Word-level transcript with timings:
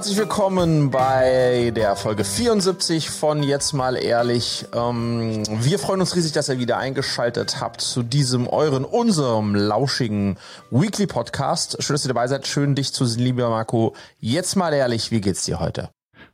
herzlich 0.00 0.16
willkommen 0.16 0.90
bei 0.90 1.72
der 1.76 1.94
Folge 1.94 2.24
74 2.24 3.10
von 3.10 3.42
Jetzt 3.42 3.74
mal 3.74 4.02
ehrlich. 4.02 4.64
Ähm, 4.74 5.42
wir 5.62 5.78
freuen 5.78 6.00
uns 6.00 6.16
riesig, 6.16 6.32
dass 6.32 6.48
ihr 6.48 6.58
wieder 6.58 6.78
eingeschaltet 6.78 7.60
habt 7.60 7.82
zu 7.82 8.02
diesem 8.02 8.46
euren, 8.46 8.86
unserem 8.86 9.54
lauschigen 9.54 10.38
Weekly 10.70 11.06
Podcast. 11.06 11.82
Schön, 11.82 11.92
dass 11.92 12.06
ihr 12.06 12.14
dabei 12.14 12.28
seid. 12.28 12.46
Schön, 12.46 12.74
dich 12.74 12.94
zu 12.94 13.04
sehen, 13.04 13.24
lieber 13.24 13.50
Marco. 13.50 13.94
Jetzt 14.18 14.56
mal 14.56 14.72
ehrlich, 14.72 15.10
wie 15.10 15.20
geht's 15.20 15.44
dir 15.44 15.60
heute? 15.60 15.90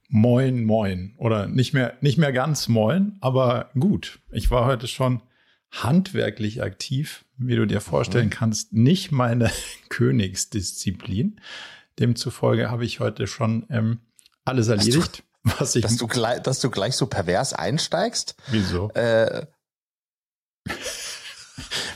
Moin, 0.09 0.65
moin. 0.65 1.17
Oder 1.19 1.49
nicht 1.49 1.75
mehr, 1.75 1.95
nicht 2.01 2.19
mehr 2.19 2.33
ganz 2.33 2.69
moin, 2.69 3.17
aber 3.21 3.71
gut. 3.77 4.21
Ich 4.31 4.49
war 4.53 4.67
heute 4.67 4.87
schon 4.87 5.23
handwerklich 5.73 6.63
aktiv, 6.63 7.25
wie 7.37 7.57
du 7.57 7.67
dir 7.67 7.81
vorstellen 7.81 8.27
mhm. 8.27 8.31
kannst. 8.31 8.73
Nicht 8.73 9.11
meine 9.11 9.51
Königsdisziplin. 9.89 11.41
Demzufolge 11.99 12.71
habe 12.71 12.85
ich 12.85 13.01
heute 13.01 13.27
schon 13.27 13.67
ähm, 13.71 14.01
alles 14.45 14.69
erledigt, 14.69 15.25
du, 15.45 15.51
was 15.59 15.75
ich. 15.77 15.83
Dass 15.83 15.97
du, 15.97 16.07
gleich, 16.07 16.43
dass 16.43 16.61
du 16.61 16.71
gleich 16.71 16.97
so 16.97 17.07
pervers 17.07 17.53
einsteigst? 17.53 18.37
Wieso? 18.49 18.91
Äh, 18.91 19.47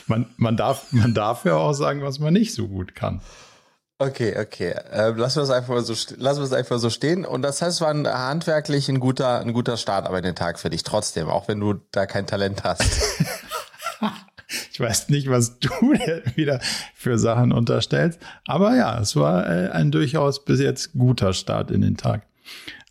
man, 0.07 0.27
man, 0.37 0.57
darf, 0.57 0.93
man 0.93 1.15
darf 1.15 1.45
ja 1.45 1.55
auch 1.57 1.73
sagen, 1.73 2.03
was 2.03 2.19
man 2.19 2.33
nicht 2.33 2.55
so 2.55 2.69
gut 2.69 2.95
kann. 2.95 3.21
Okay, 3.99 4.39
okay. 4.39 4.71
Äh, 4.71 5.11
lassen 5.11 5.37
wir 5.37 5.43
es 5.43 5.51
einfach 5.51 5.79
so, 5.83 5.93
lassen 6.17 6.41
wir 6.41 6.47
es 6.47 6.55
einfach 6.55 6.79
so 6.79 6.89
stehen. 6.89 7.27
Und 7.27 7.43
das 7.43 7.61
heißt, 7.61 7.75
es 7.77 7.81
war 7.83 7.91
ein 7.91 8.09
handwerklich 8.09 8.89
ein 8.89 8.99
guter, 8.99 9.41
ein 9.41 9.53
guter 9.53 9.77
Start 9.77 10.07
aber 10.07 10.17
in 10.17 10.25
den 10.25 10.35
Tag 10.35 10.59
für 10.59 10.71
dich 10.71 10.85
trotzdem, 10.85 11.29
auch 11.29 11.49
wenn 11.49 11.61
du 11.61 11.75
da 11.93 12.07
kein 12.07 12.27
Talent 12.27 12.65
hast. 12.65 12.83
Ich 14.73 14.81
weiß 14.81 15.09
nicht, 15.09 15.29
was 15.29 15.59
du 15.59 15.69
wieder 16.35 16.61
für 16.95 17.19
Sachen 17.19 17.53
unterstellst. 17.53 18.21
Aber 18.47 18.77
ja, 18.77 19.01
es 19.01 19.17
war 19.17 19.49
äh, 19.49 19.71
ein 19.71 19.91
durchaus 19.91 20.45
bis 20.45 20.61
jetzt 20.61 20.93
guter 20.93 21.33
Start 21.33 21.71
in 21.71 21.83
den 21.83 21.97
Tag. 21.97 22.27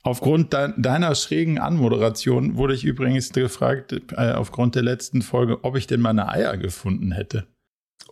Aufgrund 0.01 0.53
de 0.53 0.73
deiner 0.77 1.13
schrägen 1.13 1.59
Anmoderation 1.59 2.55
wurde 2.55 2.73
ich 2.73 2.85
übrigens 2.85 3.31
gefragt, 3.31 3.93
äh, 4.15 4.31
aufgrund 4.31 4.75
der 4.75 4.83
letzten 4.83 5.21
Folge, 5.21 5.63
ob 5.63 5.75
ich 5.75 5.87
denn 5.87 6.01
meine 6.01 6.29
Eier 6.29 6.57
gefunden 6.57 7.11
hätte. 7.11 7.47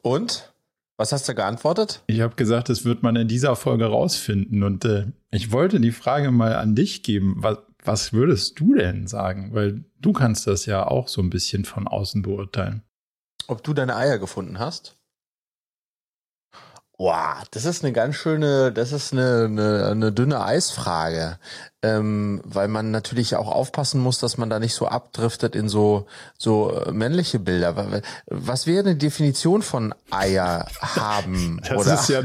Und? 0.02 0.54
Was 0.98 1.12
hast 1.12 1.30
du 1.30 1.36
geantwortet? 1.36 2.04
Ich 2.08 2.22
habe 2.22 2.36
gesagt, 2.36 2.70
das 2.70 2.84
wird 2.84 3.04
man 3.04 3.16
in 3.16 3.28
dieser 3.28 3.56
Folge 3.56 3.86
rausfinden. 3.86 4.64
Und 4.64 4.84
äh, 4.84 5.06
ich 5.32 5.52
wollte 5.52 5.80
die 5.80 5.92
Frage 5.92 6.32
mal 6.32 6.56
an 6.56 6.76
dich 6.76 7.04
geben. 7.04 7.36
Was, 7.38 7.60
was 7.84 8.14
würdest 8.14 8.60
du 8.60 8.74
denn 8.74 9.08
sagen? 9.08 9.54
Weil 9.54 9.86
du 10.02 10.12
kannst 10.12 10.48
das 10.48 10.66
ja 10.66 10.86
auch 10.86 11.08
so 11.08 11.22
ein 11.22 11.30
bisschen 11.30 11.66
von 11.66 11.88
außen 11.88 12.24
beurteilen. 12.24 12.82
Ob 13.48 13.64
du 13.64 13.74
deine 13.74 13.96
Eier 13.96 14.20
gefunden 14.20 14.60
hast? 14.60 14.98
Wow, 17.00 17.44
das 17.52 17.66
ist 17.66 17.84
eine 17.84 17.94
ganz 17.94 18.16
schöne, 18.16 18.72
das 18.72 18.92
ist 18.92 19.14
eine, 19.14 19.46
eine, 19.46 19.86
eine 19.86 20.12
dünne 20.12 20.44
Eisfrage, 20.44 21.38
ähm, 21.84 22.42
weil 22.44 22.68
man 22.68 22.90
natürlich 22.90 23.36
auch 23.36 23.50
aufpassen 23.50 24.02
muss, 24.02 24.18
dass 24.18 24.40
man 24.40 24.50
da 24.50 24.58
nicht 24.58 24.74
so 24.74 24.88
abdriftet 24.88 25.56
in 25.56 25.70
so 25.70 26.08
so 26.40 26.72
äh, 26.72 26.92
männliche 26.92 27.38
Bilder. 27.38 28.02
Was 28.26 28.66
wäre 28.66 28.80
eine 28.80 28.96
Definition 28.96 29.62
von 29.62 29.94
Eier 30.10 30.66
haben? 30.82 31.62
Das 31.70 31.86
oder? 31.86 31.94
ist 31.94 32.10
ja, 32.10 32.22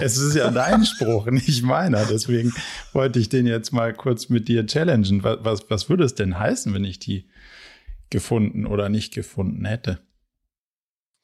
es 0.00 0.16
ist 0.16 0.34
ja 0.34 0.50
dein 0.50 0.84
Spruch, 0.84 1.26
nicht 1.26 1.62
meiner. 1.62 2.04
Deswegen 2.04 2.52
wollte 2.92 3.20
ich 3.20 3.28
den 3.28 3.46
jetzt 3.46 3.72
mal 3.72 3.94
kurz 3.94 4.28
mit 4.28 4.48
dir 4.48 4.66
challengen. 4.66 5.22
Was, 5.22 5.38
was, 5.42 5.70
was 5.70 5.88
würde 5.88 6.02
es 6.02 6.16
denn 6.16 6.36
heißen, 6.36 6.74
wenn 6.74 6.84
ich 6.84 6.98
die 6.98 7.28
gefunden 8.10 8.66
oder 8.66 8.88
nicht 8.88 9.14
gefunden 9.14 9.64
hätte? 9.66 10.00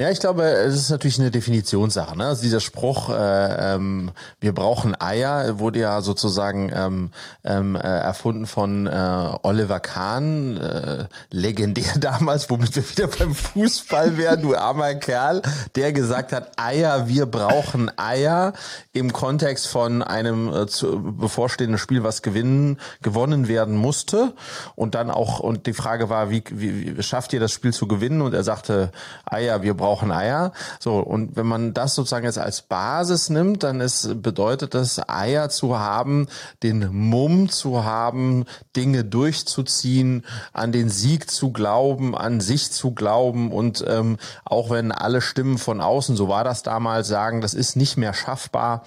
Ja, 0.00 0.08
ich 0.10 0.18
glaube, 0.18 0.44
es 0.44 0.76
ist 0.76 0.88
natürlich 0.88 1.20
eine 1.20 1.30
Definitionssache. 1.30 2.16
Ne? 2.16 2.24
Also 2.24 2.40
dieser 2.40 2.60
Spruch, 2.60 3.10
äh, 3.10 3.74
ähm, 3.74 4.12
wir 4.40 4.54
brauchen 4.54 4.98
Eier, 4.98 5.58
wurde 5.58 5.80
ja 5.80 6.00
sozusagen 6.00 6.72
ähm, 6.74 7.10
ähm, 7.44 7.76
äh, 7.76 7.80
erfunden 7.80 8.46
von 8.46 8.86
äh, 8.86 9.28
Oliver 9.42 9.78
Kahn, 9.78 10.56
äh, 10.56 11.04
legendär 11.28 11.92
damals, 12.00 12.48
womit 12.48 12.76
wir 12.76 12.88
wieder 12.88 13.08
beim 13.08 13.34
Fußball 13.34 14.16
wären, 14.16 14.40
du 14.40 14.56
armer 14.56 14.94
Kerl, 14.94 15.42
der 15.74 15.92
gesagt 15.92 16.32
hat, 16.32 16.52
Eier, 16.58 17.06
wir 17.06 17.26
brauchen 17.26 17.90
Eier 17.98 18.54
im 18.94 19.12
Kontext 19.12 19.68
von 19.68 20.02
einem 20.02 20.50
äh, 20.50 20.66
zu, 20.66 20.98
bevorstehenden 21.12 21.76
Spiel, 21.76 22.02
was 22.02 22.22
gewinnen, 22.22 22.80
gewonnen 23.02 23.48
werden 23.48 23.76
musste. 23.76 24.32
Und 24.76 24.94
dann 24.94 25.10
auch, 25.10 25.40
und 25.40 25.66
die 25.66 25.74
Frage 25.74 26.08
war, 26.08 26.30
wie, 26.30 26.42
wie, 26.48 26.96
wie 26.96 27.02
schafft 27.02 27.34
ihr 27.34 27.40
das 27.40 27.52
Spiel 27.52 27.74
zu 27.74 27.86
gewinnen? 27.86 28.22
Und 28.22 28.32
er 28.32 28.44
sagte, 28.44 28.92
Eier, 29.26 29.60
wir 29.60 29.74
brauchen 29.74 29.89
Eier. 30.10 30.52
So, 30.78 30.98
und 30.98 31.36
wenn 31.36 31.46
man 31.46 31.74
das 31.74 31.94
sozusagen 31.94 32.26
jetzt 32.26 32.38
als 32.38 32.62
Basis 32.62 33.30
nimmt, 33.30 33.62
dann 33.62 33.80
ist, 33.80 34.22
bedeutet 34.22 34.74
das, 34.74 35.00
Eier 35.08 35.48
zu 35.48 35.78
haben, 35.78 36.28
den 36.62 36.88
Mumm 36.92 37.48
zu 37.48 37.84
haben, 37.84 38.44
Dinge 38.76 39.04
durchzuziehen, 39.04 40.24
an 40.52 40.72
den 40.72 40.88
Sieg 40.88 41.30
zu 41.30 41.52
glauben, 41.52 42.16
an 42.16 42.40
sich 42.40 42.70
zu 42.70 42.92
glauben 42.92 43.52
und 43.52 43.84
ähm, 43.86 44.16
auch 44.44 44.70
wenn 44.70 44.92
alle 44.92 45.20
Stimmen 45.20 45.58
von 45.58 45.80
außen, 45.80 46.16
so 46.16 46.28
war 46.28 46.44
das 46.44 46.62
damals, 46.62 47.08
sagen, 47.08 47.40
das 47.40 47.54
ist 47.54 47.76
nicht 47.76 47.96
mehr 47.96 48.14
schaffbar, 48.14 48.84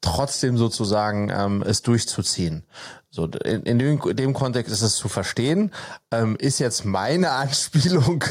trotzdem 0.00 0.58
sozusagen 0.58 1.30
ähm, 1.30 1.62
es 1.66 1.82
durchzuziehen. 1.82 2.64
So, 3.14 3.26
in, 3.26 3.64
in 3.64 3.78
dem, 3.78 4.00
dem 4.16 4.32
Kontext 4.32 4.72
ist 4.72 4.80
es 4.80 4.96
zu 4.96 5.06
verstehen. 5.06 5.70
Ähm, 6.10 6.34
ist 6.36 6.58
jetzt 6.58 6.86
meine 6.86 7.30
Anspielung 7.32 8.24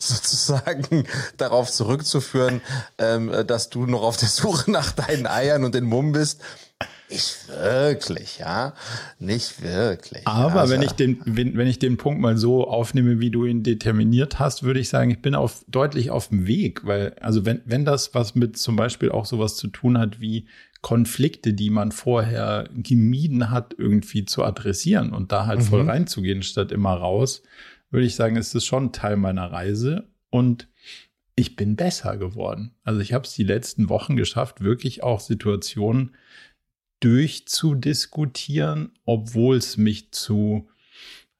sozusagen 0.00 1.04
darauf 1.36 1.70
zurückzuführen, 1.70 2.60
ähm, 2.98 3.30
dass 3.46 3.70
du 3.70 3.86
noch 3.86 4.02
auf 4.02 4.16
der 4.16 4.28
Suche 4.28 4.68
nach 4.68 4.90
deinen 4.90 5.28
Eiern 5.28 5.62
und 5.62 5.76
den 5.76 5.84
Mumm 5.84 6.10
bist. 6.10 6.40
Nicht 7.08 7.48
wirklich, 7.48 8.38
ja. 8.38 8.74
Nicht 9.20 9.62
wirklich. 9.62 10.26
Aber 10.26 10.62
also, 10.62 10.74
wenn 10.74 10.82
ich 10.82 10.92
den, 10.92 11.20
wenn, 11.24 11.56
wenn 11.56 11.68
ich 11.68 11.78
den 11.78 11.96
Punkt 11.96 12.20
mal 12.20 12.36
so 12.36 12.66
aufnehme, 12.66 13.20
wie 13.20 13.30
du 13.30 13.44
ihn 13.44 13.62
determiniert 13.62 14.40
hast, 14.40 14.64
würde 14.64 14.80
ich 14.80 14.88
sagen, 14.88 15.12
ich 15.12 15.22
bin 15.22 15.36
auf, 15.36 15.64
deutlich 15.68 16.10
auf 16.10 16.30
dem 16.30 16.48
Weg, 16.48 16.84
weil, 16.84 17.14
also 17.20 17.46
wenn, 17.46 17.62
wenn 17.64 17.84
das 17.84 18.12
was 18.12 18.34
mit 18.34 18.58
zum 18.58 18.74
Beispiel 18.74 19.12
auch 19.12 19.24
sowas 19.24 19.54
zu 19.54 19.68
tun 19.68 19.98
hat 19.98 20.20
wie 20.20 20.48
Konflikte, 20.86 21.52
die 21.52 21.70
man 21.70 21.90
vorher 21.90 22.70
gemieden 22.72 23.50
hat, 23.50 23.74
irgendwie 23.76 24.24
zu 24.24 24.44
adressieren 24.44 25.12
und 25.12 25.32
da 25.32 25.46
halt 25.46 25.58
mhm. 25.58 25.64
voll 25.64 25.82
reinzugehen, 25.82 26.44
statt 26.44 26.70
immer 26.70 26.92
raus, 26.94 27.42
würde 27.90 28.06
ich 28.06 28.14
sagen, 28.14 28.36
ist 28.36 28.54
es 28.54 28.64
schon 28.64 28.92
Teil 28.92 29.16
meiner 29.16 29.50
Reise 29.50 30.06
und 30.30 30.68
ich 31.34 31.56
bin 31.56 31.74
besser 31.74 32.16
geworden. 32.16 32.76
Also 32.84 33.00
ich 33.00 33.12
habe 33.12 33.24
es 33.24 33.34
die 33.34 33.42
letzten 33.42 33.88
Wochen 33.88 34.14
geschafft, 34.14 34.60
wirklich 34.60 35.02
auch 35.02 35.18
Situationen 35.18 36.14
durchzudiskutieren, 37.00 38.92
obwohl 39.04 39.56
es 39.56 39.76
mich 39.76 40.12
zu 40.12 40.68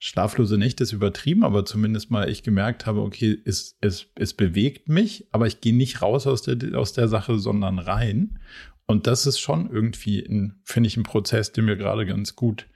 schlaflose 0.01 0.59
Nächte 0.59 0.83
ist 0.83 0.93
übertrieben, 0.93 1.45
aber 1.45 1.65
zumindest 1.65 2.11
mal 2.11 2.29
ich 2.29 2.43
gemerkt 2.43 2.85
habe, 2.85 3.01
okay, 3.01 3.39
es, 3.45 3.77
es, 3.81 4.09
es 4.17 4.35
bewegt 4.35 4.89
mich, 4.89 5.29
aber 5.31 5.47
ich 5.47 5.61
gehe 5.61 5.75
nicht 5.75 6.03
raus 6.03 6.27
aus 6.27 6.43
der, 6.43 6.77
aus 6.77 6.95
der 6.95 7.07
Sache, 7.07 7.39
sondern 7.39 7.79
rein. 7.79 8.41
Und 8.87 9.07
das 9.07 9.27
ist 9.27 9.39
schon 9.39 9.71
irgendwie, 9.71 10.53
finde 10.65 10.87
ich, 10.87 10.97
ein 10.97 11.03
Prozess, 11.03 11.53
der 11.53 11.65
mir 11.65 11.77
gerade 11.77 12.07
ganz 12.07 12.37
gut, 12.37 12.67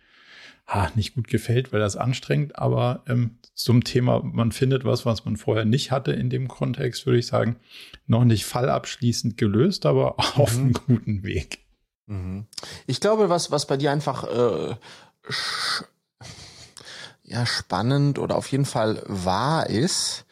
ha, 0.66 0.91
nicht 0.94 1.15
gut 1.15 1.28
gefällt, 1.28 1.72
weil 1.72 1.81
das 1.81 1.97
anstrengend, 1.97 2.59
aber 2.59 3.03
ähm, 3.06 3.38
zum 3.54 3.84
Thema, 3.84 4.22
man 4.22 4.53
findet 4.53 4.84
was, 4.84 5.04
was 5.04 5.25
man 5.25 5.37
vorher 5.37 5.65
nicht 5.65 5.91
hatte 5.91 6.12
in 6.12 6.31
dem 6.31 6.49
Kontext, 6.49 7.06
würde 7.06 7.19
ich 7.19 7.26
sagen, 7.26 7.56
noch 8.06 8.25
nicht 8.25 8.44
fallabschließend 8.44 9.37
gelöst, 9.37 9.87
aber 9.87 10.19
auf 10.37 10.56
mhm. 10.56 10.60
einem 10.60 10.72
guten 10.72 11.22
Weg. 11.22 11.59
Mhm. 12.06 12.47
Ich 12.87 13.00
glaube, 13.00 13.28
was, 13.28 13.50
was 13.50 13.66
bei 13.66 13.76
dir 13.76 13.93
einfach 13.93 14.25
äh, 14.25 14.75
ja, 17.22 17.47
spannend 17.47 18.19
oder 18.19 18.37
auf 18.37 18.50
jeden 18.50 18.64
Fall 18.64 19.02
wahr 19.06 19.69
ist, 19.69 20.26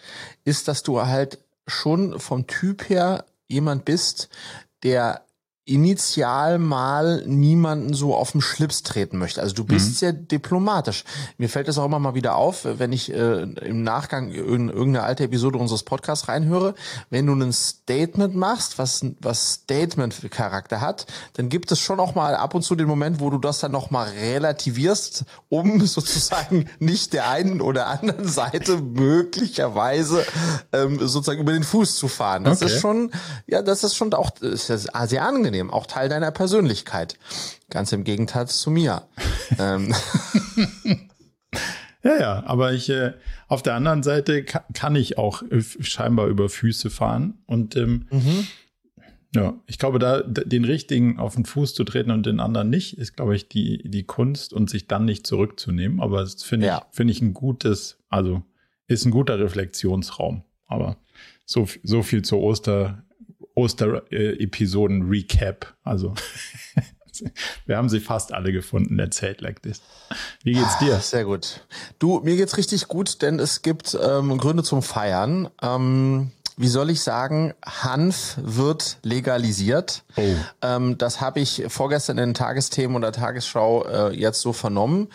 ist, 0.44 0.66
dass 0.66 0.82
du 0.82 1.00
halt 1.02 1.38
schon 1.66 2.18
vom 2.18 2.46
Typ 2.46 2.88
her 2.88 3.24
jemand 3.46 3.84
bist, 3.84 4.28
der 4.82 5.22
initial 5.68 6.58
mal 6.58 7.22
niemanden 7.26 7.92
so 7.92 8.14
auf 8.14 8.32
den 8.32 8.40
Schlips 8.40 8.82
treten 8.82 9.18
möchte. 9.18 9.42
Also 9.42 9.54
du 9.54 9.64
bist 9.64 9.88
mhm. 9.88 9.94
sehr 9.94 10.12
diplomatisch. 10.12 11.04
Mir 11.36 11.48
fällt 11.48 11.68
es 11.68 11.76
auch 11.76 11.84
immer 11.84 11.98
mal 11.98 12.14
wieder 12.14 12.36
auf, 12.36 12.64
wenn 12.64 12.92
ich 12.92 13.12
äh, 13.12 13.42
im 13.42 13.82
Nachgang 13.82 14.30
in 14.30 14.70
irgendeine 14.70 15.02
alte 15.02 15.24
Episode 15.24 15.58
unseres 15.58 15.82
Podcasts 15.82 16.28
reinhöre, 16.28 16.74
wenn 17.10 17.26
du 17.26 17.34
ein 17.34 17.52
Statement 17.52 18.34
machst, 18.34 18.78
was 18.78 19.04
was 19.20 19.52
Statement-Charakter 19.52 20.80
hat, 20.80 21.06
dann 21.34 21.50
gibt 21.50 21.70
es 21.70 21.80
schon 21.80 22.00
auch 22.00 22.14
mal 22.14 22.34
ab 22.34 22.54
und 22.54 22.62
zu 22.62 22.74
den 22.74 22.86
Moment, 22.86 23.20
wo 23.20 23.28
du 23.28 23.38
das 23.38 23.60
dann 23.60 23.72
noch 23.72 23.90
mal 23.90 24.08
relativierst, 24.08 25.24
um 25.48 25.80
sozusagen 25.86 26.70
nicht 26.78 27.12
der 27.12 27.28
einen 27.28 27.60
oder 27.60 27.88
anderen 27.88 28.26
Seite 28.26 28.78
möglicherweise 28.78 30.24
ähm, 30.72 30.98
sozusagen 30.98 31.40
über 31.40 31.52
den 31.52 31.64
Fuß 31.64 31.96
zu 31.96 32.08
fahren. 32.08 32.44
Das 32.44 32.62
okay. 32.62 32.72
ist 32.72 32.80
schon, 32.80 33.10
ja, 33.46 33.60
das 33.60 33.84
ist 33.84 33.94
schon 33.94 34.14
auch 34.14 34.30
ist 34.40 34.66
sehr 34.66 35.24
angenehm 35.24 35.57
angenehm, 35.58 35.70
auch 35.70 35.86
Teil 35.86 36.08
deiner 36.08 36.30
Persönlichkeit. 36.30 37.18
Ganz 37.70 37.92
im 37.92 38.04
Gegenteil 38.04 38.48
zu 38.48 38.70
mir. 38.70 39.02
Ähm. 39.58 39.94
Ja, 42.04 42.20
ja, 42.20 42.44
aber 42.46 42.72
ich 42.72 42.88
äh, 42.90 43.14
auf 43.48 43.62
der 43.62 43.74
anderen 43.74 44.04
Seite 44.04 44.44
kann, 44.44 44.62
kann 44.72 44.94
ich 44.94 45.18
auch 45.18 45.42
äh, 45.42 45.60
scheinbar 45.60 46.28
über 46.28 46.48
Füße 46.48 46.90
fahren 46.90 47.38
und 47.46 47.74
ähm, 47.74 48.06
mhm. 48.10 48.46
Ja, 49.34 49.58
ich 49.66 49.78
glaube, 49.78 49.98
da 49.98 50.22
den 50.22 50.64
richtigen 50.64 51.18
auf 51.18 51.34
den 51.34 51.44
Fuß 51.44 51.74
zu 51.74 51.84
treten 51.84 52.12
und 52.12 52.24
den 52.24 52.40
anderen 52.40 52.70
nicht, 52.70 52.96
ist, 52.96 53.16
glaube 53.16 53.34
ich, 53.34 53.48
die, 53.48 53.82
die 53.84 54.04
Kunst 54.04 54.52
und 54.52 54.70
sich 54.70 54.86
dann 54.86 55.06
nicht 55.06 55.26
zurückzunehmen. 55.26 56.00
Aber 56.00 56.20
das 56.20 56.42
finde 56.42 56.66
ja. 56.66 56.86
ich, 56.88 56.96
finde 56.96 57.12
ich 57.12 57.20
ein 57.20 57.34
gutes, 57.34 57.98
also 58.08 58.42
ist 58.86 59.04
ein 59.04 59.10
guter 59.10 59.38
Reflexionsraum. 59.38 60.44
Aber 60.66 60.98
so, 61.44 61.66
so 61.82 62.02
viel 62.02 62.22
zur 62.22 62.40
Oster, 62.40 63.02
Oster-Episoden-Recap. 63.58 65.74
Also 65.82 66.14
wir 67.66 67.76
haben 67.76 67.88
sie 67.88 67.98
fast 68.00 68.32
alle 68.32 68.52
gefunden, 68.52 68.98
erzählt 68.98 69.40
like 69.40 69.62
this. 69.62 69.80
Wie 70.42 70.52
geht's 70.52 70.78
dir? 70.78 70.98
Sehr 71.00 71.24
gut. 71.24 71.66
Du, 71.98 72.20
mir 72.20 72.36
geht's 72.36 72.56
richtig 72.56 72.86
gut, 72.88 73.22
denn 73.22 73.40
es 73.40 73.62
gibt 73.62 73.98
ähm, 74.00 74.38
Gründe 74.38 74.62
zum 74.62 74.82
Feiern. 74.82 75.48
Ähm, 75.60 76.30
wie 76.56 76.68
soll 76.68 76.90
ich 76.90 77.02
sagen, 77.02 77.54
Hanf 77.64 78.36
wird 78.42 78.98
legalisiert. 79.02 80.02
Oh. 80.16 80.34
Ähm, 80.60 80.98
das 80.98 81.20
habe 81.20 81.38
ich 81.38 81.64
vorgestern 81.68 82.18
in 82.18 82.30
den 82.30 82.34
Tagesthemen 82.34 82.96
oder 82.96 83.12
Tagesschau 83.12 83.84
äh, 83.84 84.12
jetzt 84.14 84.40
so 84.40 84.52
vernommen. 84.52 85.08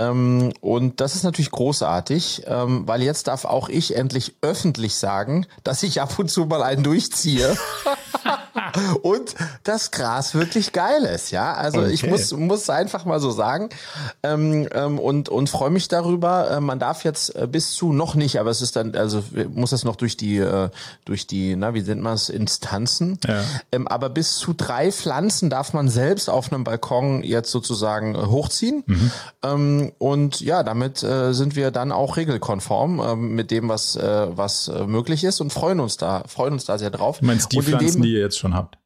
Ähm, 0.00 0.52
und 0.62 1.00
das 1.00 1.14
ist 1.14 1.24
natürlich 1.24 1.50
großartig, 1.50 2.44
ähm, 2.46 2.88
weil 2.88 3.02
jetzt 3.02 3.28
darf 3.28 3.44
auch 3.44 3.68
ich 3.68 3.96
endlich 3.96 4.34
öffentlich 4.40 4.94
sagen, 4.94 5.46
dass 5.62 5.82
ich 5.82 6.00
ab 6.00 6.18
und 6.18 6.30
zu 6.30 6.46
mal 6.46 6.62
einen 6.62 6.82
durchziehe. 6.82 7.54
und 9.02 9.34
das 9.62 9.90
Gras 9.90 10.34
wirklich 10.34 10.72
geil 10.72 11.02
ist, 11.02 11.32
ja. 11.32 11.52
Also 11.52 11.80
okay. 11.80 11.90
ich 11.90 12.06
muss 12.06 12.32
muss 12.32 12.70
einfach 12.70 13.04
mal 13.04 13.20
so 13.20 13.30
sagen 13.30 13.68
ähm, 14.22 14.68
ähm, 14.72 14.98
und 14.98 15.28
und 15.28 15.50
freue 15.50 15.70
mich 15.70 15.88
darüber. 15.88 16.50
Äh, 16.50 16.60
man 16.60 16.78
darf 16.78 17.04
jetzt 17.04 17.36
äh, 17.36 17.46
bis 17.46 17.72
zu 17.72 17.92
noch 17.92 18.14
nicht, 18.14 18.40
aber 18.40 18.50
es 18.50 18.62
ist 18.62 18.76
dann 18.76 18.94
also 18.94 19.22
muss 19.52 19.70
das 19.70 19.84
noch 19.84 19.96
durch 19.96 20.16
die 20.16 20.38
äh, 20.38 20.70
durch 21.04 21.26
die 21.26 21.56
na 21.56 21.74
wie 21.74 21.82
nennt 21.82 22.00
man 22.00 22.14
es 22.14 22.30
Instanzen. 22.30 23.18
Ja. 23.26 23.42
Ähm, 23.70 23.86
aber 23.86 24.08
bis 24.08 24.36
zu 24.36 24.54
drei 24.54 24.92
Pflanzen 24.92 25.50
darf 25.50 25.74
man 25.74 25.90
selbst 25.90 26.30
auf 26.30 26.50
einem 26.50 26.64
Balkon 26.64 27.22
jetzt 27.22 27.50
sozusagen 27.50 28.14
äh, 28.14 28.18
hochziehen. 28.18 28.82
Mhm. 28.86 29.89
Ähm, 29.90 29.96
und 29.98 30.40
ja, 30.40 30.62
damit 30.62 31.02
äh, 31.02 31.32
sind 31.32 31.56
wir 31.56 31.70
dann 31.70 31.92
auch 31.92 32.16
regelkonform 32.16 33.00
äh, 33.00 33.16
mit 33.16 33.50
dem, 33.50 33.68
was, 33.68 33.96
äh, 33.96 34.26
was 34.30 34.68
äh, 34.68 34.86
möglich 34.86 35.24
ist 35.24 35.40
und 35.40 35.52
freuen 35.52 35.80
uns 35.80 35.96
da, 35.96 36.24
freuen 36.26 36.54
uns 36.54 36.64
da 36.64 36.78
sehr 36.78 36.90
drauf. 36.90 37.18
Du 37.20 37.26
meinst 37.26 37.52
die 37.52 37.62
Pflanzen, 37.62 38.02
die 38.02 38.14
ihr 38.14 38.20
jetzt 38.20 38.38
schon 38.38 38.54
habt? 38.54 38.79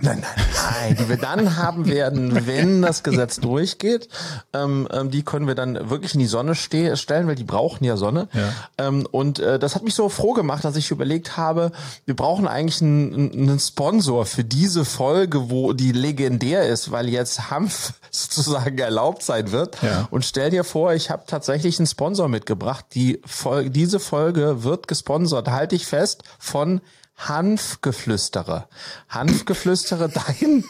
Nein, 0.00 0.18
nein, 0.22 0.46
nein, 0.72 0.96
die 0.98 1.08
wir 1.08 1.16
dann 1.16 1.56
haben 1.56 1.86
werden, 1.86 2.46
wenn 2.46 2.82
das 2.82 3.04
Gesetz 3.04 3.38
durchgeht. 3.38 4.08
Ähm, 4.52 4.88
ähm, 4.90 5.12
die 5.12 5.22
können 5.22 5.46
wir 5.46 5.54
dann 5.54 5.88
wirklich 5.88 6.14
in 6.14 6.20
die 6.20 6.26
Sonne 6.26 6.56
ste 6.56 6.96
stellen, 6.96 7.28
weil 7.28 7.36
die 7.36 7.44
brauchen 7.44 7.84
ja 7.84 7.96
Sonne. 7.96 8.28
Ja. 8.32 8.52
Ähm, 8.76 9.06
und 9.12 9.38
äh, 9.38 9.56
das 9.60 9.76
hat 9.76 9.84
mich 9.84 9.94
so 9.94 10.08
froh 10.08 10.32
gemacht, 10.32 10.64
dass 10.64 10.74
ich 10.74 10.90
überlegt 10.90 11.36
habe, 11.36 11.70
wir 12.06 12.16
brauchen 12.16 12.48
eigentlich 12.48 12.82
einen, 12.82 13.32
einen 13.32 13.60
Sponsor 13.60 14.26
für 14.26 14.42
diese 14.42 14.84
Folge, 14.84 15.48
wo 15.48 15.72
die 15.72 15.92
legendär 15.92 16.68
ist, 16.68 16.90
weil 16.90 17.08
jetzt 17.08 17.52
Hanf 17.52 17.92
sozusagen 18.10 18.76
erlaubt 18.78 19.22
sein 19.22 19.52
wird. 19.52 19.80
Ja. 19.80 20.08
Und 20.10 20.24
stell 20.24 20.50
dir 20.50 20.64
vor, 20.64 20.92
ich 20.92 21.10
habe 21.10 21.22
tatsächlich 21.28 21.78
einen 21.78 21.86
Sponsor 21.86 22.28
mitgebracht. 22.28 22.84
Die 22.94 23.22
Folge, 23.24 23.70
diese 23.70 24.00
Folge 24.00 24.64
wird 24.64 24.88
gesponsert, 24.88 25.48
halte 25.48 25.76
ich 25.76 25.86
fest, 25.86 26.24
von 26.40 26.80
Hanfgeflüstere. 27.16 28.68
Hanfgeflüstere, 29.08 30.08
dein, 30.26 30.64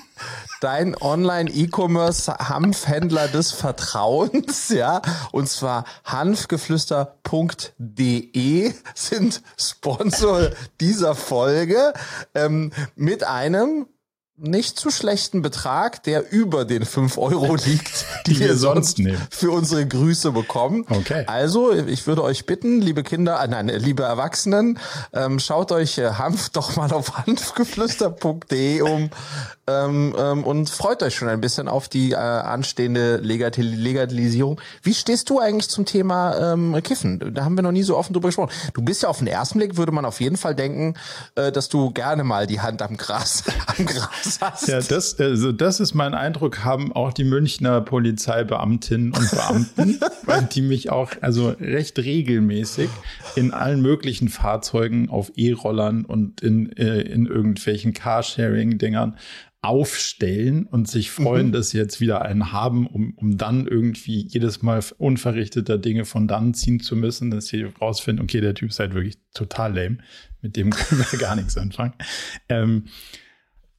dein 0.61 0.94
Online-E-Commerce-Hanfhändler 1.00 3.29
des 3.29 3.52
Vertrauens, 3.52 4.69
ja. 4.70 5.00
Und 5.32 5.49
zwar 5.49 5.85
hanfgeflüster.de 6.05 8.75
sind 8.94 9.41
Sponsor 9.58 10.50
dieser 10.81 11.14
Folge 11.14 11.94
ähm, 12.35 12.73
mit 12.96 13.25
einem 13.25 13.87
nicht 14.37 14.79
zu 14.79 14.91
schlechten 14.91 15.43
Betrag, 15.43 16.03
der 16.03 16.33
über 16.33 16.65
den 16.65 16.85
fünf 16.85 17.19
Euro 17.19 17.55
liegt, 17.65 18.05
die, 18.27 18.35
die 18.35 18.41
wir 18.41 18.57
sonst 18.57 18.99
nehmen. 18.99 19.21
für 19.31 19.53
unsere 19.53 19.87
Grüße 19.87 20.33
bekommen. 20.33 20.85
Okay. 20.89 21.25
Also, 21.27 21.73
ich 21.73 22.07
würde 22.07 22.25
euch 22.25 22.45
bitten, 22.45 22.81
liebe 22.81 23.05
Kinder, 23.05 23.41
äh, 23.41 23.47
nein, 23.47 23.69
liebe 23.69 24.03
Erwachsenen, 24.03 24.79
ähm, 25.13 25.39
schaut 25.39 25.71
euch 25.71 25.99
äh, 25.99 26.11
Hanf 26.11 26.51
doch 26.51 26.75
mal 26.77 26.93
auf 26.93 27.17
hanfgeflüster.de 27.27 28.83
um 28.83 29.11
ähm, 29.67 30.15
ähm, 30.19 30.45
und 30.45 30.69
freut 30.69 31.03
euch 31.03 31.15
schon 31.15 31.29
ein 31.29 31.41
bisschen 31.41 31.69
auf 31.69 31.89
die 31.89 32.13
äh, 32.13 32.17
anstehende 32.17 33.17
Legatil 33.17 33.67
Legalisierung. 33.67 34.61
Wie 34.83 34.95
stehst 34.95 35.31
du 35.31 35.39
eigentlich 35.39 35.71
zum 35.71 35.87
Thema 35.87 36.53
ähm, 36.53 36.79
Kiffen? 36.83 37.33
Da 37.35 37.45
haben 37.45 37.57
wir 37.57 37.63
noch 37.63 37.73
nie 37.73 37.83
so 37.83 37.97
offen 37.97 38.13
drüber 38.13 38.29
gesprochen. 38.29 38.53
Du 38.75 38.83
bist 38.83 39.03
ja 39.03 39.09
auf 39.09 39.19
den 39.19 39.27
ersten 39.27 39.59
Blick, 39.59 39.77
würde 39.77 39.93
man 39.93 40.05
auf 40.05 40.21
jeden 40.21 40.37
Fall 40.37 40.55
denken, 40.55 40.95
äh, 41.37 41.51
dass 41.51 41.69
du 41.69 41.93
gerne 41.93 42.25
mal 42.25 42.47
die 42.47 42.61
Hand 42.61 42.83
am 42.83 42.97
Gras, 42.97 43.45
am 43.79 43.87
Gras 43.87 44.24
hast. 44.41 44.69
Ja, 44.69 44.81
das, 44.81 45.19
also 45.19 45.53
das 45.53 45.81
ist 45.81 45.94
mein 45.94 46.15
Eindruck, 46.15 46.65
haben 46.65 46.93
auch 46.93 47.12
die 47.12 47.25
Münchner 47.25 47.81
Polizeibeamtinnen 47.81 49.12
und 49.12 49.31
Beamten, 49.31 50.00
weil 50.25 50.43
die 50.44 50.62
mich 50.62 50.91
auch 50.91 51.12
also 51.21 51.50
recht 51.50 51.99
regelmäßig 51.99 52.91
in 53.37 53.53
allen 53.53 53.81
möglichen 53.81 54.29
Fahrzeugen 54.29 55.09
auf 55.11 55.32
E-Rollern 55.37 56.05
und 56.05 56.41
in, 56.41 56.73
äh, 56.76 57.00
in 57.00 57.26
irgendwelchen 57.26 57.94
Carsharing-Dingern 57.94 59.17
aufstellen 59.65 60.67
und 60.67 60.88
sich 60.88 61.11
freuen, 61.11 61.49
mhm. 61.49 61.53
dass 61.53 61.70
sie 61.70 61.79
jetzt 61.79 61.99
wieder 61.99 62.20
einen 62.23 62.53
haben, 62.53 62.87
um, 62.87 63.15
um 63.17 63.38
dann 63.38 63.67
irgendwie 63.67 64.27
jedes 64.29 64.61
Mal 64.61 64.82
unverrichteter 64.99 65.79
Dinge 65.79 66.05
von 66.05 66.29
dann 66.29 66.53
ziehen 66.53 66.81
zu 66.81 66.94
müssen, 66.97 67.31
dass 67.31 67.47
sie 67.47 67.62
rausfinden, 67.62 68.23
okay, 68.23 68.43
der 68.43 68.55
Typ 68.55 68.69
ist 68.69 68.79
halt 68.79 68.93
wirklich 68.93 69.17
total 69.32 69.75
lame, 69.75 69.99
mit 70.43 70.56
dem 70.56 70.69
können 70.70 71.05
wir 71.11 71.19
gar 71.19 71.35
nichts 71.35 71.56
anfangen. 71.56 71.94
Ähm, 72.50 72.85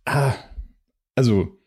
Ah, 0.05 0.35
also 1.15 1.59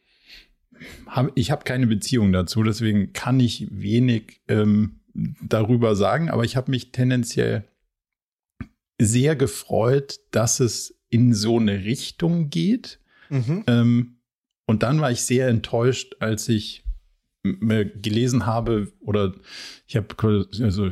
hab, 1.07 1.33
ich 1.37 1.51
habe 1.51 1.65
keine 1.65 1.87
Beziehung 1.87 2.33
dazu, 2.33 2.63
deswegen 2.63 3.13
kann 3.13 3.41
ich 3.41 3.67
wenig 3.71 4.41
ähm, 4.49 5.01
darüber 5.15 5.97
sagen, 5.97 6.31
aber 6.31 6.45
ich 6.45 6.57
habe 6.57 6.71
mich 6.71 6.93
tendenziell 6.93 7.65
sehr 9.01 9.37
gefreut, 9.37 10.21
dass 10.31 10.61
es 10.61 11.01
in 11.09 11.35
so 11.35 11.59
eine 11.59 11.85
Richtung 11.85 12.51
geht. 12.51 13.01
Mhm. 13.31 13.65
Ähm, 13.67 14.17
und 14.67 14.83
dann 14.83 15.01
war 15.01 15.11
ich 15.11 15.23
sehr 15.23 15.49
enttäuscht, 15.49 16.17
als 16.21 16.49
ich 16.49 16.85
gelesen 17.43 18.47
habe 18.47 18.93
oder 19.01 19.35
ich 19.87 19.97
habe 19.97 20.09
also 20.61 20.91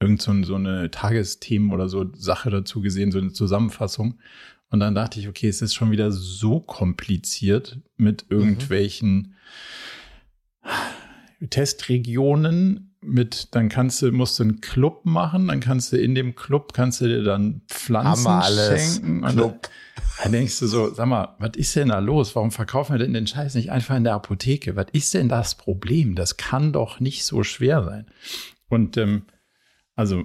irgend 0.00 0.22
so, 0.22 0.42
so 0.42 0.54
eine 0.54 0.90
Tagesthemen 0.90 1.72
oder 1.72 1.88
so 1.88 2.10
Sache 2.14 2.50
dazu 2.50 2.80
gesehen, 2.80 3.12
so 3.12 3.18
eine 3.18 3.32
Zusammenfassung. 3.32 4.18
Und 4.72 4.80
dann 4.80 4.94
dachte 4.94 5.20
ich, 5.20 5.28
okay, 5.28 5.48
es 5.48 5.60
ist 5.60 5.74
schon 5.74 5.90
wieder 5.90 6.10
so 6.10 6.58
kompliziert 6.58 7.78
mit 7.98 8.28
mhm. 8.30 8.38
irgendwelchen 8.38 9.36
mhm. 11.40 11.50
Testregionen 11.50 12.96
mit, 13.02 13.54
dann 13.54 13.68
kannst 13.68 14.00
du, 14.00 14.10
musst 14.12 14.38
du 14.38 14.44
einen 14.44 14.60
Club 14.62 15.04
machen, 15.04 15.48
dann 15.48 15.60
kannst 15.60 15.92
du 15.92 15.98
in 15.98 16.14
dem 16.14 16.34
Club, 16.36 16.72
kannst 16.72 17.02
du 17.02 17.06
dir 17.06 17.22
dann 17.22 17.60
Pflanzen 17.68 18.28
alles. 18.28 18.94
schenken. 18.94 19.20
Club. 19.26 19.68
Dann, 20.22 20.32
denkst 20.32 20.58
du 20.60 20.66
so, 20.66 20.94
sag 20.94 21.06
mal, 21.06 21.36
was 21.38 21.56
ist 21.56 21.76
denn 21.76 21.88
da 21.88 21.98
los? 21.98 22.34
Warum 22.34 22.50
verkaufen 22.50 22.94
wir 22.94 22.98
denn 22.98 23.12
den 23.12 23.26
Scheiß 23.26 23.54
nicht 23.56 23.70
einfach 23.70 23.96
in 23.96 24.04
der 24.04 24.14
Apotheke? 24.14 24.74
Was 24.74 24.86
ist 24.92 25.12
denn 25.12 25.28
das 25.28 25.54
Problem? 25.56 26.14
Das 26.14 26.38
kann 26.38 26.72
doch 26.72 26.98
nicht 26.98 27.26
so 27.26 27.42
schwer 27.42 27.84
sein. 27.84 28.06
Und 28.68 28.96
ähm, 28.96 29.24
also 29.96 30.24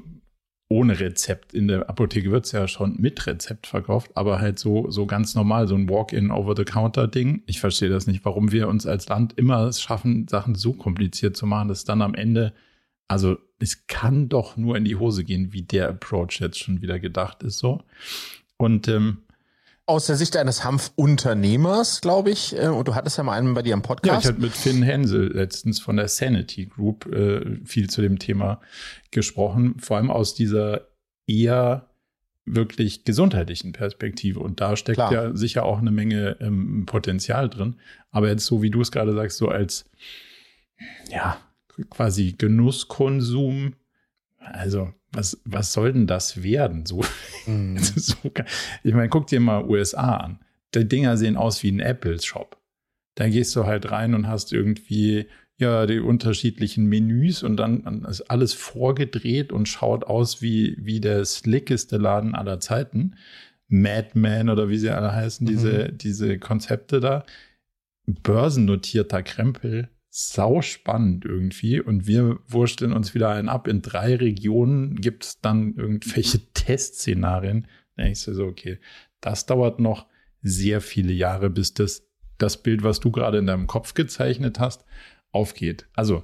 ohne 0.70 1.00
Rezept. 1.00 1.54
In 1.54 1.68
der 1.68 1.90
Apotheke 1.90 2.32
wird 2.32 2.46
es 2.46 2.52
ja 2.52 2.68
schon 2.68 2.96
mit 3.00 3.26
Rezept 3.26 3.68
verkauft, 3.68 4.12
aber 4.16 4.40
halt 4.40 4.60
so, 4.60 4.90
so 4.92 5.06
ganz 5.06 5.34
normal, 5.36 5.68
so 5.68 5.76
ein 5.76 5.90
Walk-in 5.90 6.32
Over-the-Counter-Ding. 6.32 7.44
Ich 7.46 7.60
verstehe 7.60 7.90
das 7.90 8.08
nicht, 8.08 8.26
warum 8.26 8.52
wir 8.52 8.68
uns 8.68 8.86
als 8.86 9.08
Land 9.08 9.34
immer 9.38 9.64
es 9.68 9.82
schaffen, 9.82 10.28
Sachen 10.28 10.56
so 10.56 10.74
kompliziert 10.74 11.38
zu 11.38 11.46
machen, 11.46 11.70
dass 11.70 11.86
dann 11.86 12.02
am 12.02 12.16
Ende, 12.16 12.54
also 13.08 13.38
es 13.60 13.88
kann 13.88 14.30
doch 14.30 14.58
nur 14.58 14.76
in 14.76 14.86
die 14.86 14.98
Hose 14.98 15.24
gehen, 15.24 15.54
wie 15.54 15.62
der 15.62 15.90
Approach 15.90 16.40
jetzt 16.40 16.60
schon 16.60 16.82
wieder 16.82 17.00
gedacht 17.00 17.44
ist, 17.44 17.60
so. 17.60 17.84
Und 18.58 18.88
ähm, 18.88 19.20
aus 19.88 20.06
der 20.06 20.18
Sicht 20.18 20.36
eines 20.36 20.64
Hanfunternehmers, 20.64 22.02
glaube 22.02 22.30
ich, 22.30 22.56
äh, 22.56 22.68
und 22.68 22.88
du 22.88 22.94
hattest 22.94 23.18
ja 23.18 23.24
mal 23.24 23.34
einen 23.34 23.54
bei 23.54 23.64
dir 23.64 23.74
im 23.74 23.82
Podcast. 23.82 24.14
Ja, 24.14 24.20
ich 24.20 24.36
hatte 24.36 24.42
mit 24.42 24.52
Finn 24.52 24.84
Hensel 24.84 25.32
letztens 25.34 25.80
von 25.80 25.96
der 25.96 26.10
Sanity 26.10 26.66
Group 26.66 27.06
äh, 27.08 27.66
viel 27.66 27.90
zu 27.90 28.02
dem 28.02 28.20
Thema 28.20 28.62
gesprochen, 29.12 29.80
vor 29.80 29.98
allem 29.98 30.12
aus 30.12 30.36
dieser 30.36 30.88
eher 31.26 31.90
wirklich 32.46 33.06
gesundheitlichen 33.06 33.72
Perspektive. 33.72 34.40
Und 34.42 34.60
da 34.62 34.76
steckt 34.76 34.98
Klar. 34.98 35.12
ja 35.12 35.36
sicher 35.36 35.64
auch 35.64 35.80
eine 35.80 35.92
Menge 35.92 36.38
ähm, 36.42 36.86
Potenzial 36.86 37.50
drin. 37.50 37.76
Aber 38.12 38.28
jetzt 38.28 38.46
so, 38.46 38.62
wie 38.62 38.70
du 38.70 38.82
es 38.82 38.92
gerade 38.92 39.14
sagst, 39.14 39.38
so 39.38 39.50
als, 39.50 39.90
ja, 41.10 41.38
quasi 41.90 42.34
Genusskonsum, 42.34 43.76
also 44.38 44.94
was, 45.18 45.42
was 45.44 45.74
soll 45.74 45.92
denn 45.92 46.08
das 46.08 46.44
werden? 46.44 46.86
So, 46.86 47.04
mm. 47.46 47.78
so 47.96 48.16
ich 48.84 48.94
meine, 48.94 49.10
guck 49.10 49.28
dir 49.28 49.40
mal 49.40 49.66
USA 49.66 50.16
an. 50.18 50.40
Die 50.74 50.88
Dinger 50.88 51.18
sehen 51.18 51.36
aus 51.36 51.64
wie 51.64 51.72
ein 51.72 51.80
Apple-Shop. 51.80 52.58
Da 53.16 53.28
gehst 53.28 53.56
du 53.56 53.66
halt 53.66 53.92
rein 53.92 54.14
und 54.14 54.28
hast 54.28 54.54
irgendwie 54.54 55.28
ja 55.58 55.88
die 55.88 56.00
unterschiedlichen 56.00 56.86
Menüs 56.86 57.42
und 57.42 57.58
dann 57.58 58.06
ist 58.06 58.22
alles 58.30 58.54
vorgedreht 58.54 59.52
und 59.52 59.68
schaut 59.68 60.04
aus 60.04 60.42
wie, 60.42 60.78
wie 60.80 61.02
der 61.02 61.26
slickeste 61.26 61.98
Laden 61.98 62.36
aller 62.36 62.60
Zeiten. 62.60 63.16
Madman 63.70 64.50
oder 64.50 64.70
wie 64.70 64.78
sie 64.78 64.92
alle 64.92 65.14
heißen, 65.14 65.46
diese, 65.46 65.90
mhm. 65.92 65.98
diese 65.98 66.40
Konzepte 66.40 67.00
da. 67.00 67.26
Börsennotierter 68.06 69.24
Krempel, 69.24 69.90
sau 70.20 70.64
spannend 70.64 71.26
irgendwie. 71.26 71.80
Und 71.80 72.08
wir 72.08 72.40
wursteln 72.48 72.92
uns 72.92 73.14
wieder 73.14 73.30
einen 73.30 73.50
ab. 73.50 73.68
In 73.68 73.84
drei 73.84 74.16
Regionen 74.16 74.96
gibt 74.96 75.26
es 75.26 75.42
dann 75.42 75.76
irgendwelche 75.76 76.40
Testszenarien. 76.54 77.68
Da 77.96 78.04
denkst 78.04 78.26
du 78.26 78.34
so, 78.34 78.46
okay, 78.46 78.80
das 79.22 79.46
dauert 79.46 79.80
noch 79.80 80.08
sehr 80.42 80.82
viele 80.82 81.14
Jahre, 81.14 81.52
bis 81.52 81.76
das, 81.76 82.08
das 82.40 82.64
Bild, 82.64 82.82
was 82.82 83.00
du 83.00 83.12
gerade 83.12 83.38
in 83.38 83.46
deinem 83.46 83.68
Kopf 83.68 83.94
gezeichnet 83.94 84.60
hast, 84.60 84.86
aufgeht. 85.32 85.88
Also, 85.94 86.24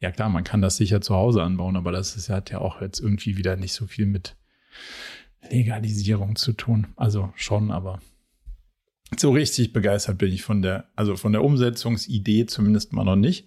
ja 0.00 0.10
klar, 0.10 0.30
man 0.30 0.44
kann 0.44 0.62
das 0.62 0.78
sicher 0.78 1.02
zu 1.02 1.14
Hause 1.14 1.42
anbauen, 1.42 1.76
aber 1.76 1.92
das 1.92 2.16
ist, 2.16 2.30
hat 2.30 2.50
ja 2.50 2.60
auch 2.60 2.80
jetzt 2.80 3.00
irgendwie 3.00 3.36
wieder 3.36 3.56
nicht 3.56 3.74
so 3.74 3.86
viel 3.86 4.06
mit 4.06 4.36
Legalisierung 5.50 6.36
zu 6.36 6.54
tun. 6.54 6.86
Also 6.96 7.30
schon, 7.36 7.70
aber 7.70 8.00
so 9.16 9.30
richtig 9.30 9.72
begeistert 9.72 10.18
bin 10.18 10.32
ich 10.32 10.42
von 10.42 10.62
der, 10.62 10.88
also 10.96 11.16
von 11.16 11.32
der 11.32 11.44
Umsetzungsidee 11.44 12.46
zumindest 12.46 12.92
mal 12.92 13.04
noch 13.04 13.16
nicht. 13.16 13.46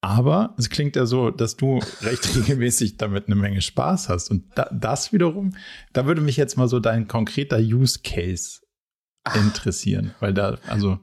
Aber 0.00 0.54
es 0.58 0.68
klingt 0.68 0.96
ja 0.96 1.06
so, 1.06 1.30
dass 1.30 1.56
du 1.56 1.78
recht 2.02 2.34
regelmäßig 2.34 2.96
damit 2.96 3.26
eine 3.26 3.36
Menge 3.36 3.62
Spaß 3.62 4.08
hast. 4.08 4.30
Und 4.30 4.44
da, 4.56 4.68
das 4.72 5.12
wiederum, 5.12 5.54
da 5.92 6.06
würde 6.06 6.20
mich 6.20 6.36
jetzt 6.36 6.56
mal 6.56 6.68
so 6.68 6.80
dein 6.80 7.06
konkreter 7.06 7.58
Use 7.58 8.00
Case 8.02 8.60
interessieren, 9.34 10.14
weil 10.18 10.34
da, 10.34 10.58
also 10.66 10.98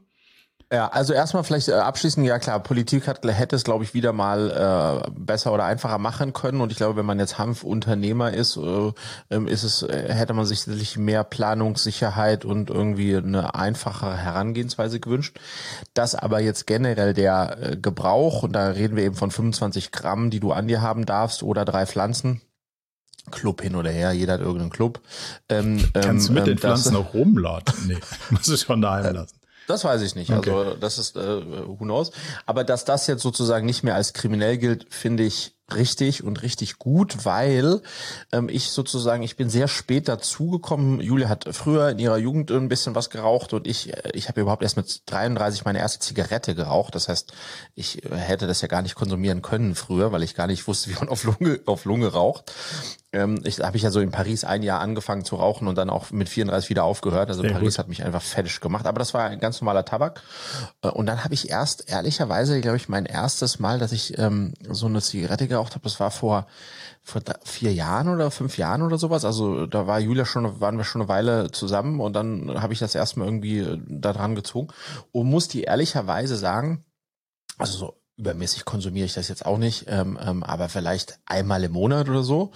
ja, 0.71 0.87
also 0.87 1.13
erstmal 1.13 1.43
vielleicht 1.43 1.67
äh, 1.69 1.73
abschließend, 1.73 2.27
ja 2.27 2.37
klar, 2.37 2.59
Politik 2.59 3.07
hat, 3.07 3.25
hätte 3.25 3.55
es, 3.55 3.63
glaube 3.63 3.83
ich, 3.83 3.95
wieder 3.95 4.13
mal 4.13 5.03
äh, 5.07 5.11
besser 5.17 5.51
oder 5.51 5.65
einfacher 5.65 5.97
machen 5.97 6.31
können. 6.31 6.61
Und 6.61 6.71
ich 6.71 6.77
glaube, 6.77 6.95
wenn 6.95 7.07
man 7.07 7.17
jetzt 7.17 7.39
Hanfunternehmer 7.39 8.31
ist, 8.33 8.55
äh, 8.57 8.91
ähm, 9.31 9.47
ist 9.47 9.63
es, 9.63 9.81
äh, 9.81 10.13
hätte 10.13 10.33
man 10.33 10.45
sich 10.45 10.61
sicherlich 10.61 10.95
mehr 10.95 11.23
Planungssicherheit 11.23 12.45
und 12.45 12.69
irgendwie 12.69 13.15
eine 13.15 13.55
einfachere 13.55 14.15
Herangehensweise 14.15 14.99
gewünscht. 14.99 15.39
Dass 15.95 16.13
aber 16.13 16.39
jetzt 16.39 16.67
generell 16.67 17.15
der 17.15 17.57
äh, 17.61 17.77
Gebrauch, 17.77 18.43
und 18.43 18.53
da 18.53 18.67
reden 18.67 18.95
wir 18.95 19.03
eben 19.03 19.15
von 19.15 19.31
25 19.31 19.91
Gramm, 19.91 20.29
die 20.29 20.39
du 20.39 20.51
an 20.51 20.67
dir 20.67 20.83
haben 20.83 21.07
darfst, 21.07 21.41
oder 21.41 21.65
drei 21.65 21.87
Pflanzen, 21.87 22.41
Club 23.31 23.61
hin 23.61 23.75
oder 23.75 23.89
her, 23.89 24.11
jeder 24.11 24.33
hat 24.33 24.41
irgendeinen 24.41 24.69
Club. 24.69 25.01
Ähm, 25.49 25.83
Kannst 25.93 26.29
du 26.29 26.33
mit 26.33 26.41
ähm, 26.41 26.45
den 26.45 26.57
Pflanzen 26.59 26.95
auch 26.95 27.13
rumladen? 27.13 27.73
Nee, 27.87 27.97
musst 28.29 28.47
du 28.47 28.55
schon 28.55 28.81
daheim 28.81 29.15
lassen. 29.15 29.38
Das 29.69 29.83
weiß 29.83 30.01
ich 30.01 30.15
nicht. 30.15 30.31
Okay. 30.31 30.49
Also 30.49 30.73
das 30.73 30.97
ist 30.97 31.15
äh, 31.15 31.67
who 31.67 31.77
knows. 31.77 32.11
Aber 32.47 32.63
dass 32.63 32.85
das 32.85 33.05
jetzt 33.05 33.21
sozusagen 33.21 33.67
nicht 33.67 33.83
mehr 33.83 33.93
als 33.93 34.13
kriminell 34.13 34.57
gilt, 34.57 34.87
finde 34.91 35.21
ich 35.21 35.53
richtig 35.75 36.23
und 36.23 36.41
richtig 36.41 36.79
gut, 36.79 37.23
weil 37.23 37.81
ähm, 38.31 38.49
ich 38.49 38.71
sozusagen, 38.71 39.21
ich 39.21 39.35
bin 39.35 39.51
sehr 39.51 39.67
spät 39.67 40.07
dazugekommen. 40.07 41.01
Julia 41.01 41.29
hat 41.29 41.47
früher 41.51 41.89
in 41.89 41.99
ihrer 41.99 42.17
Jugend 42.17 42.49
ein 42.49 42.67
bisschen 42.67 42.95
was 42.95 43.11
geraucht 43.11 43.53
und 43.53 43.67
ich, 43.67 43.93
äh, 43.93 44.09
ich 44.13 44.27
habe 44.27 44.41
überhaupt 44.41 44.63
erst 44.63 44.77
mit 44.77 45.03
33 45.05 45.65
meine 45.65 45.77
erste 45.77 45.99
Zigarette 45.99 46.55
geraucht. 46.55 46.95
Das 46.95 47.07
heißt, 47.07 47.31
ich 47.75 48.03
äh, 48.03 48.15
hätte 48.15 48.47
das 48.47 48.61
ja 48.61 48.67
gar 48.67 48.81
nicht 48.81 48.95
konsumieren 48.95 49.43
können 49.43 49.75
früher, 49.75 50.11
weil 50.11 50.23
ich 50.23 50.33
gar 50.33 50.47
nicht 50.47 50.67
wusste, 50.67 50.89
wie 50.89 50.95
man 50.95 51.09
auf 51.09 51.23
Lunge, 51.25 51.59
auf 51.67 51.85
Lunge 51.85 52.07
raucht. 52.07 52.51
Ähm, 53.11 53.41
ich 53.43 53.59
habe 53.59 53.75
ich 53.75 53.83
ja 53.83 53.91
so 53.91 53.99
in 53.99 54.11
Paris 54.11 54.43
ein 54.43 54.61
Jahr 54.61 54.79
angefangen 54.81 55.25
zu 55.25 55.35
rauchen 55.35 55.67
und 55.67 55.77
dann 55.77 55.89
auch 55.89 56.11
mit 56.11 56.29
34 56.29 56.69
wieder 56.69 56.83
aufgehört. 56.83 57.29
Also 57.29 57.41
Sehr 57.41 57.51
Paris 57.51 57.75
gut. 57.75 57.79
hat 57.79 57.87
mich 57.87 58.03
einfach 58.03 58.21
fettisch 58.21 58.59
gemacht. 58.59 58.85
Aber 58.85 58.99
das 58.99 59.13
war 59.13 59.25
ein 59.25 59.39
ganz 59.39 59.59
normaler 59.61 59.85
Tabak. 59.85 60.21
Äh, 60.81 60.89
und 60.89 61.05
dann 61.05 61.23
habe 61.23 61.33
ich 61.33 61.49
erst 61.49 61.89
ehrlicherweise, 61.89 62.61
glaube 62.61 62.77
ich, 62.77 62.89
mein 62.89 63.05
erstes 63.05 63.59
Mal, 63.59 63.79
dass 63.79 63.91
ich 63.91 64.17
ähm, 64.17 64.53
so 64.69 64.85
eine 64.85 65.01
Zigarette 65.01 65.47
geraucht 65.47 65.73
habe, 65.73 65.83
das 65.83 65.99
war 65.99 66.11
vor 66.11 66.47
vor 67.01 67.21
vier 67.43 67.73
Jahren 67.73 68.07
oder 68.07 68.29
fünf 68.29 68.57
Jahren 68.57 68.81
oder 68.81 68.97
sowas. 68.97 69.25
Also 69.25 69.65
da 69.65 69.87
war 69.87 69.99
Julia 69.99 70.25
schon, 70.25 70.61
waren 70.61 70.77
wir 70.77 70.83
schon 70.83 71.01
eine 71.01 71.09
Weile 71.09 71.51
zusammen 71.51 71.99
und 71.99 72.13
dann 72.13 72.61
habe 72.61 72.73
ich 72.73 72.79
das 72.79 72.93
erstmal 72.93 73.27
irgendwie 73.27 73.59
äh, 73.59 73.79
da 73.87 74.13
dran 74.13 74.35
gezogen 74.35 74.67
und 75.11 75.27
muss 75.27 75.47
die 75.47 75.63
ehrlicherweise 75.63 76.35
sagen, 76.35 76.85
also 77.57 77.77
so 77.77 77.98
übermäßig 78.19 78.65
konsumiere 78.65 79.05
ich 79.05 79.13
das 79.13 79.29
jetzt 79.29 79.45
auch 79.45 79.57
nicht, 79.57 79.85
ähm, 79.87 80.19
ähm, 80.21 80.43
aber 80.43 80.69
vielleicht 80.69 81.19
einmal 81.25 81.63
im 81.63 81.71
Monat 81.71 82.09
oder 82.09 82.23
so. 82.23 82.51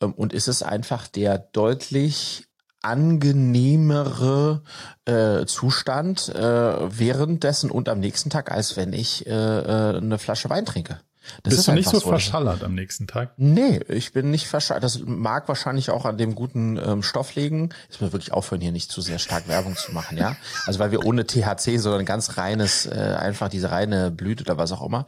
Ähm, 0.00 0.12
und 0.12 0.32
ist 0.32 0.48
es 0.48 0.62
einfach 0.62 1.08
der 1.08 1.38
deutlich 1.38 2.46
angenehmere 2.82 4.62
äh, 5.06 5.46
Zustand 5.46 6.28
äh, 6.28 6.98
währenddessen 6.98 7.70
und 7.70 7.88
am 7.88 8.00
nächsten 8.00 8.28
Tag, 8.28 8.50
als 8.50 8.76
wenn 8.76 8.92
ich 8.92 9.26
äh, 9.26 9.30
äh, 9.30 9.96
eine 9.96 10.18
Flasche 10.18 10.50
Wein 10.50 10.66
trinke. 10.66 11.00
Das 11.42 11.56
Bist 11.56 11.68
du 11.68 11.72
nicht 11.72 11.88
so 11.88 12.00
verschallert 12.00 12.62
am 12.62 12.74
nächsten 12.74 13.06
Tag? 13.06 13.32
Nee, 13.36 13.80
ich 13.88 14.12
bin 14.12 14.30
nicht 14.30 14.46
verschallert. 14.46 14.84
Das 14.84 15.00
mag 15.04 15.48
wahrscheinlich 15.48 15.90
auch 15.90 16.04
an 16.04 16.18
dem 16.18 16.34
guten 16.34 16.76
ähm, 16.76 17.02
Stoff 17.02 17.34
liegen. 17.34 17.70
Jetzt 17.84 18.00
müssen 18.00 18.08
wir 18.08 18.12
wirklich 18.12 18.32
aufhören, 18.32 18.60
hier 18.60 18.72
nicht 18.72 18.90
zu 18.90 19.00
sehr 19.00 19.18
stark 19.18 19.48
Werbung 19.48 19.76
zu 19.76 19.92
machen, 19.92 20.18
ja. 20.18 20.36
Also 20.66 20.78
weil 20.78 20.90
wir 20.90 21.04
ohne 21.04 21.26
THC, 21.26 21.78
sondern 21.78 22.04
ganz 22.04 22.36
reines, 22.36 22.86
äh, 22.86 22.90
einfach 23.18 23.48
diese 23.48 23.70
reine 23.70 24.10
Blüte 24.10 24.44
oder 24.44 24.58
was 24.58 24.72
auch 24.72 24.84
immer. 24.84 25.06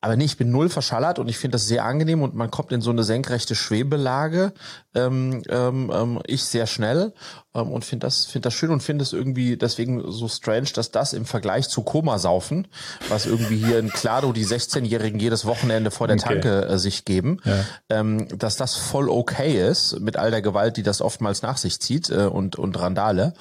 Aber 0.00 0.16
nee, 0.16 0.24
ich 0.24 0.36
bin 0.36 0.50
null 0.50 0.68
verschallert 0.68 1.18
und 1.18 1.28
ich 1.28 1.38
finde 1.38 1.56
das 1.56 1.66
sehr 1.66 1.84
angenehm 1.84 2.22
und 2.22 2.34
man 2.34 2.50
kommt 2.50 2.70
in 2.70 2.80
so 2.80 2.90
eine 2.90 3.02
senkrechte 3.02 3.56
Schwebelage. 3.56 4.52
Ähm, 4.94 5.42
ähm, 5.48 5.90
ähm 5.92 6.20
ich 6.26 6.44
sehr 6.44 6.66
schnell 6.66 7.12
ähm, 7.54 7.72
und 7.72 7.84
finde 7.84 8.06
das, 8.06 8.24
finde 8.26 8.46
das 8.46 8.54
schön 8.54 8.70
und 8.70 8.80
finde 8.80 9.02
es 9.02 9.12
irgendwie 9.12 9.56
deswegen 9.56 10.10
so 10.10 10.28
strange, 10.28 10.68
dass 10.74 10.92
das 10.92 11.12
im 11.12 11.24
Vergleich 11.24 11.68
zu 11.68 11.82
Komasaufen, 11.82 12.68
was 13.08 13.26
irgendwie 13.26 13.56
hier 13.56 13.80
in 13.80 13.90
Klado 13.90 14.32
die 14.32 14.46
16-Jährigen 14.46 15.18
jedes 15.18 15.44
Wochenende 15.46 15.90
vor 15.90 16.06
der 16.06 16.16
okay. 16.16 16.40
Tanke 16.40 16.66
äh, 16.66 16.78
sich 16.78 17.04
geben, 17.04 17.40
ja. 17.44 17.64
ähm, 17.88 18.28
dass 18.38 18.56
das 18.56 18.76
voll 18.76 19.08
okay 19.08 19.68
ist 19.68 19.98
mit 19.98 20.16
all 20.16 20.30
der 20.30 20.42
Gewalt, 20.42 20.76
die 20.76 20.84
das 20.84 21.00
oftmals 21.00 21.42
nach 21.42 21.56
sich 21.56 21.80
zieht 21.80 22.10
äh, 22.10 22.26
und, 22.26 22.56
und 22.56 22.78
Randale. 22.78 23.34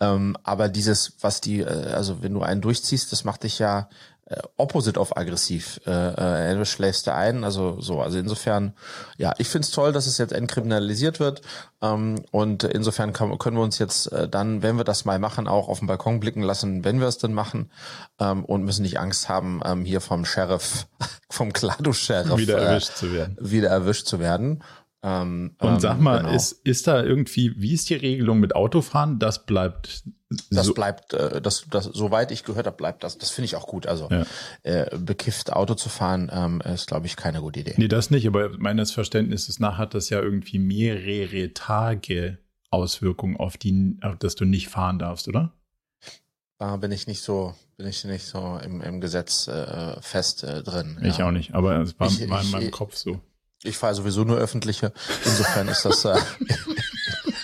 Ähm, 0.00 0.36
aber 0.44 0.68
dieses, 0.68 1.14
was 1.20 1.40
die, 1.40 1.60
äh, 1.60 1.92
also 1.92 2.22
wenn 2.22 2.32
du 2.32 2.42
einen 2.42 2.60
durchziehst, 2.60 3.12
das 3.12 3.24
macht 3.24 3.42
dich 3.42 3.58
ja 3.58 3.88
äh, 4.30 4.42
opposite 4.58 5.00
of 5.00 5.16
aggressiv. 5.16 5.80
Äh, 5.86 5.90
äh, 5.90 6.64
schläfst 6.66 7.06
du 7.06 7.14
ein, 7.14 7.44
also 7.44 7.80
so. 7.80 8.02
Also 8.02 8.18
insofern, 8.18 8.74
ja, 9.16 9.32
ich 9.38 9.48
find's 9.48 9.70
toll, 9.70 9.92
dass 9.92 10.06
es 10.06 10.18
jetzt 10.18 10.32
entkriminalisiert 10.32 11.18
wird. 11.18 11.40
Ähm, 11.80 12.16
und 12.30 12.64
insofern 12.64 13.14
kann, 13.14 13.38
können 13.38 13.56
wir 13.56 13.62
uns 13.62 13.78
jetzt 13.78 14.12
äh, 14.12 14.28
dann, 14.28 14.62
wenn 14.62 14.76
wir 14.76 14.84
das 14.84 15.06
mal 15.06 15.18
machen, 15.18 15.48
auch 15.48 15.68
auf 15.68 15.78
den 15.78 15.88
Balkon 15.88 16.20
blicken 16.20 16.42
lassen, 16.42 16.84
wenn 16.84 17.00
wir 17.00 17.06
es 17.06 17.16
denn 17.16 17.32
machen. 17.32 17.70
Ähm, 18.18 18.44
und 18.44 18.64
müssen 18.64 18.82
nicht 18.82 19.00
Angst 19.00 19.30
haben, 19.30 19.62
ähm, 19.64 19.86
hier 19.86 20.02
vom 20.02 20.26
Sheriff, 20.26 20.86
vom 21.30 21.52
Klado-Sheriff 21.52 22.36
wieder 22.36 22.58
erwischt 22.58 22.96
zu 22.96 23.12
werden. 23.12 23.36
Wieder 23.40 23.70
erwischt 23.70 24.06
zu 24.06 24.20
werden. 24.20 24.62
Ähm, 25.02 25.54
und 25.60 25.80
sag 25.80 26.00
mal, 26.00 26.18
genau. 26.18 26.34
ist, 26.34 26.52
ist 26.64 26.86
da 26.86 27.02
irgendwie, 27.02 27.54
wie 27.56 27.72
ist 27.72 27.88
die 27.88 27.94
Regelung 27.94 28.40
mit 28.40 28.54
Autofahren? 28.54 29.18
Das 29.18 29.46
bleibt. 29.46 30.02
Das 30.50 30.66
so 30.66 30.74
bleibt, 30.74 31.14
äh, 31.14 31.40
das, 31.40 31.64
das, 31.70 31.84
soweit 31.84 32.30
ich 32.30 32.44
gehört 32.44 32.66
habe, 32.66 32.76
bleibt 32.76 33.02
das. 33.02 33.16
Das 33.16 33.30
finde 33.30 33.46
ich 33.46 33.56
auch 33.56 33.66
gut. 33.66 33.86
Also 33.86 34.08
ja. 34.10 34.26
äh, 34.62 34.96
bekifft 34.98 35.52
Auto 35.52 35.74
zu 35.74 35.88
fahren, 35.88 36.30
ähm, 36.32 36.60
ist, 36.60 36.86
glaube 36.86 37.06
ich, 37.06 37.16
keine 37.16 37.40
gute 37.40 37.60
Idee. 37.60 37.74
Nee, 37.78 37.88
das 37.88 38.10
nicht, 38.10 38.26
aber 38.26 38.50
meines 38.58 38.92
Verständnisses 38.92 39.58
nach 39.58 39.78
hat 39.78 39.94
das 39.94 40.10
ja 40.10 40.20
irgendwie 40.20 40.58
mehrere 40.58 41.54
Tage 41.54 42.38
Auswirkungen 42.70 43.38
auf 43.38 43.56
die, 43.56 43.96
auf 44.02 44.16
dass 44.18 44.34
du 44.34 44.44
nicht 44.44 44.68
fahren 44.68 44.98
darfst, 44.98 45.28
oder? 45.28 45.52
Da 46.58 46.76
bin 46.76 46.92
ich 46.92 47.06
nicht 47.06 47.22
so, 47.22 47.54
bin 47.76 47.86
ich 47.86 48.04
nicht 48.04 48.26
so 48.26 48.58
im, 48.62 48.82
im 48.82 49.00
Gesetz 49.00 49.48
äh, 49.48 50.00
fest 50.02 50.42
äh, 50.42 50.62
drin. 50.62 51.00
Ich 51.04 51.18
ja. 51.18 51.28
auch 51.28 51.30
nicht, 51.30 51.54
aber 51.54 51.80
es 51.80 51.98
war, 51.98 52.08
ich, 52.08 52.28
war 52.28 52.42
in 52.42 52.50
meinem 52.50 52.66
ich, 52.66 52.72
Kopf 52.72 52.96
so. 52.96 53.20
Ich 53.62 53.78
fahre 53.78 53.94
sowieso 53.94 54.24
nur 54.24 54.36
öffentliche. 54.36 54.92
Insofern 55.24 55.68
ist 55.68 55.84
das 55.84 56.04
äh, 56.04 56.16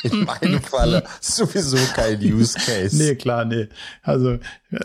in 0.04 0.25
meinem 0.25 0.62
Falle 0.62 1.04
sowieso 1.20 1.78
kein 1.94 2.20
Use 2.20 2.58
Case. 2.58 2.96
Nee, 2.96 3.14
klar, 3.16 3.44
nee. 3.44 3.68
Also 4.02 4.38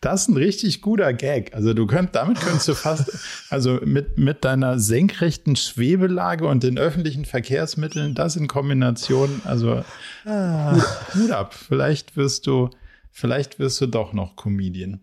das 0.00 0.22
ist 0.22 0.28
ein 0.28 0.36
richtig 0.36 0.80
guter 0.80 1.12
Gag. 1.12 1.54
Also 1.54 1.74
du 1.74 1.86
könnt, 1.86 2.14
damit 2.14 2.40
könntest 2.40 2.68
du 2.68 2.74
fast, 2.74 3.10
also 3.50 3.80
mit, 3.84 4.18
mit 4.18 4.44
deiner 4.44 4.78
senkrechten 4.78 5.56
Schwebelage 5.56 6.46
und 6.46 6.62
den 6.62 6.78
öffentlichen 6.78 7.24
Verkehrsmitteln, 7.24 8.14
das 8.14 8.36
in 8.36 8.48
Kombination, 8.48 9.42
also 9.44 9.84
ah. 10.24 10.76
Hut, 11.14 11.30
ab. 11.30 11.54
Vielleicht 11.54 12.16
wirst 12.16 12.46
du, 12.46 12.70
vielleicht 13.10 13.58
wirst 13.58 13.80
du 13.80 13.86
doch 13.86 14.12
noch 14.12 14.36
Comedian. 14.36 15.00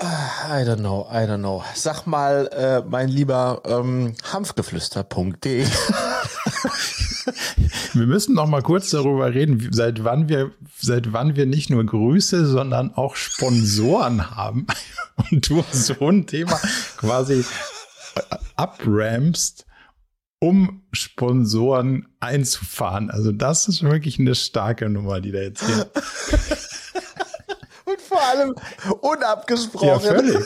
I 0.00 0.62
don't 0.64 0.76
know, 0.76 1.08
I 1.10 1.26
don't 1.26 1.38
know. 1.38 1.64
Sag 1.74 2.06
mal, 2.06 2.46
äh, 2.52 2.82
mein 2.88 3.08
lieber 3.08 3.62
ähm, 3.64 4.14
Hanfgeflüster.de. 4.32 5.66
wir 7.94 8.06
müssen 8.06 8.34
noch 8.34 8.46
mal 8.46 8.62
kurz 8.62 8.90
darüber 8.90 9.34
reden, 9.34 9.68
seit 9.72 10.04
wann 10.04 10.28
wir, 10.28 10.52
seit 10.78 11.12
wann 11.12 11.36
wir 11.36 11.46
nicht 11.46 11.70
nur 11.70 11.84
Grüße, 11.84 12.46
sondern 12.46 12.94
auch 12.94 13.16
Sponsoren 13.16 14.30
haben. 14.36 14.66
Und 15.30 15.48
du 15.48 15.64
so 15.72 16.08
ein 16.08 16.26
Thema 16.26 16.60
quasi 16.96 17.44
abrampst, 18.56 19.66
um 20.40 20.82
Sponsoren 20.92 22.08
einzufahren. 22.20 23.10
Also 23.10 23.32
das 23.32 23.68
ist 23.68 23.82
wirklich 23.82 24.18
eine 24.18 24.34
starke 24.34 24.88
Nummer, 24.88 25.20
die 25.20 25.32
da 25.32 25.40
jetzt 25.40 25.64
hier. 25.64 25.90
Und 27.84 28.00
vor 28.02 28.22
allem 28.22 28.54
unabgesprochen. 29.00 29.88
Ja, 29.88 29.98
völlig. 29.98 30.44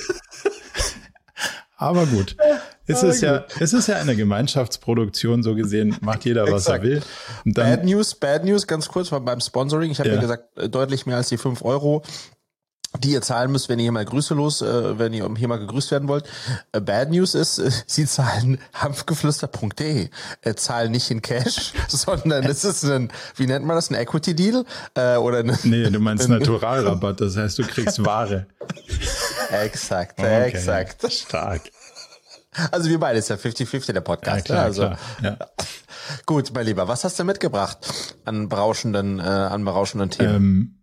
Aber 1.83 2.07
gut. 2.07 2.37
Es 2.85 3.05
ist, 3.05 3.23
ja, 3.23 3.45
es 3.61 3.73
ist 3.73 3.87
ja 3.87 3.97
eine 3.97 4.17
Gemeinschaftsproduktion, 4.17 5.45
so 5.45 5.55
gesehen, 5.55 5.97
macht 6.01 6.25
jeder, 6.25 6.51
was 6.51 6.67
er 6.67 6.83
will. 6.83 7.01
bad 7.45 7.85
News, 7.85 8.17
Bad 8.17 8.45
News, 8.45 8.67
ganz 8.67 8.89
kurz 8.89 9.11
beim 9.11 9.41
Sponsoring. 9.41 9.93
Ich 9.93 10.01
habe 10.01 10.09
ja. 10.09 10.17
ja 10.17 10.21
gesagt, 10.21 10.59
äh, 10.59 10.69
deutlich 10.69 11.07
mehr 11.07 11.17
als 11.17 11.29
die 11.29 11.39
fünf 11.39 11.63
Euro 11.63 12.03
die 13.01 13.13
ihr 13.13 13.23
zahlen 13.23 13.51
müsst, 13.51 13.69
wenn 13.69 13.79
ihr 13.79 13.85
hier 13.85 13.93
mal 13.93 14.05
Grüße 14.05 14.35
los, 14.35 14.63
äh, 14.63 14.99
wenn 14.99 15.13
ihr 15.13 15.29
hier 15.37 15.49
mal 15.49 15.59
gegrüßt 15.59 15.91
werden 15.91 16.09
wollt. 16.09 16.29
Äh, 16.73 16.81
Bad 16.81 17.11
News 17.11 17.35
ist, 17.35 17.59
äh, 17.59 17.71
sie 17.87 18.07
zahlen 18.07 18.59
hanfgeflüster.de, 18.75 20.11
äh, 20.43 20.55
zahlen 20.55 20.93
nicht 20.93 21.11
in 21.11 21.23
Cash, 21.23 21.73
sondern 21.89 22.45
es 22.45 22.65
ist 22.65 22.85
ein, 22.85 23.11
wie 23.37 23.47
nennt 23.47 23.65
man 23.65 23.77
das, 23.77 23.91
ein 23.91 23.95
Equity 23.95 24.35
Deal? 24.35 24.65
Äh, 24.95 25.17
oder 25.17 25.39
ein, 25.39 25.57
nee, 25.65 25.89
du 25.91 26.01
meinst 26.01 26.29
Naturalrabatt, 26.29 27.21
das 27.21 27.37
heißt, 27.37 27.59
du 27.59 27.65
kriegst 27.65 28.05
Ware. 28.05 28.47
exakt, 29.51 30.19
okay. 30.19 30.45
exakt. 30.49 31.13
Stark. 31.13 31.63
Also 32.71 32.91
wir 32.91 33.01
beide 33.01 33.19
ist 33.19 33.31
ja 33.31 33.37
50-50 33.37 33.93
der 33.93 34.03
Podcast. 34.03 34.49
Ja, 34.49 34.55
klar, 34.55 34.65
also. 34.65 34.83
Klar, 34.83 34.99
ja. 35.23 35.37
Gut, 36.27 36.53
mein 36.55 36.67
Lieber, 36.67 36.87
was 36.89 37.05
hast 37.05 37.19
du 37.19 37.25
mitgebracht 37.25 37.79
an 38.27 38.51
berauschenden, 38.51 39.21
äh, 39.21 39.23
an 39.23 39.65
berauschenden 39.65 40.11
Themen? 40.11 40.35
Ähm 40.35 40.82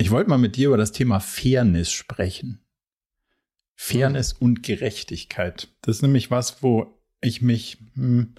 ich 0.00 0.10
wollte 0.10 0.30
mal 0.30 0.38
mit 0.38 0.56
dir 0.56 0.68
über 0.68 0.76
das 0.76 0.92
Thema 0.92 1.20
Fairness 1.20 1.92
sprechen. 1.92 2.60
Fairness 3.76 4.34
mhm. 4.34 4.46
und 4.46 4.62
Gerechtigkeit. 4.62 5.68
Das 5.82 5.96
ist 5.96 6.02
nämlich 6.02 6.30
was, 6.30 6.62
wo 6.62 6.98
ich 7.20 7.42
mich 7.42 7.78
hm, 7.94 8.34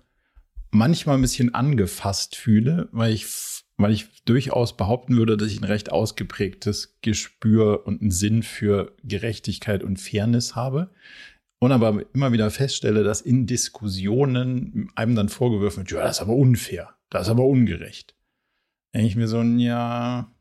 manchmal 0.71 1.17
ein 1.17 1.21
bisschen 1.21 1.53
angefasst 1.53 2.35
fühle, 2.35 2.89
weil 2.91 3.13
ich, 3.13 3.27
weil 3.77 3.91
ich 3.91 4.23
durchaus 4.23 4.75
behaupten 4.75 5.17
würde, 5.17 5.37
dass 5.37 5.51
ich 5.51 5.59
ein 5.59 5.65
recht 5.65 5.91
ausgeprägtes 5.91 6.97
Gespür 7.01 7.85
und 7.85 8.01
einen 8.01 8.11
Sinn 8.11 8.43
für 8.43 8.95
Gerechtigkeit 9.03 9.83
und 9.83 9.97
Fairness 9.97 10.55
habe. 10.55 10.89
Und 11.59 11.71
aber 11.71 12.03
immer 12.15 12.31
wieder 12.31 12.49
feststelle, 12.49 13.03
dass 13.03 13.21
in 13.21 13.45
Diskussionen 13.45 14.89
einem 14.95 15.15
dann 15.15 15.29
vorgeworfen 15.29 15.81
wird, 15.81 15.91
ja, 15.91 16.01
das 16.01 16.17
ist 16.17 16.21
aber 16.21 16.33
unfair, 16.33 16.95
das 17.11 17.27
ist 17.27 17.29
aber 17.29 17.45
ungerecht. 17.45 18.15
Denke 18.95 19.07
ich 19.07 19.15
mir 19.15 19.27
so, 19.27 19.43
ja, 19.43 20.33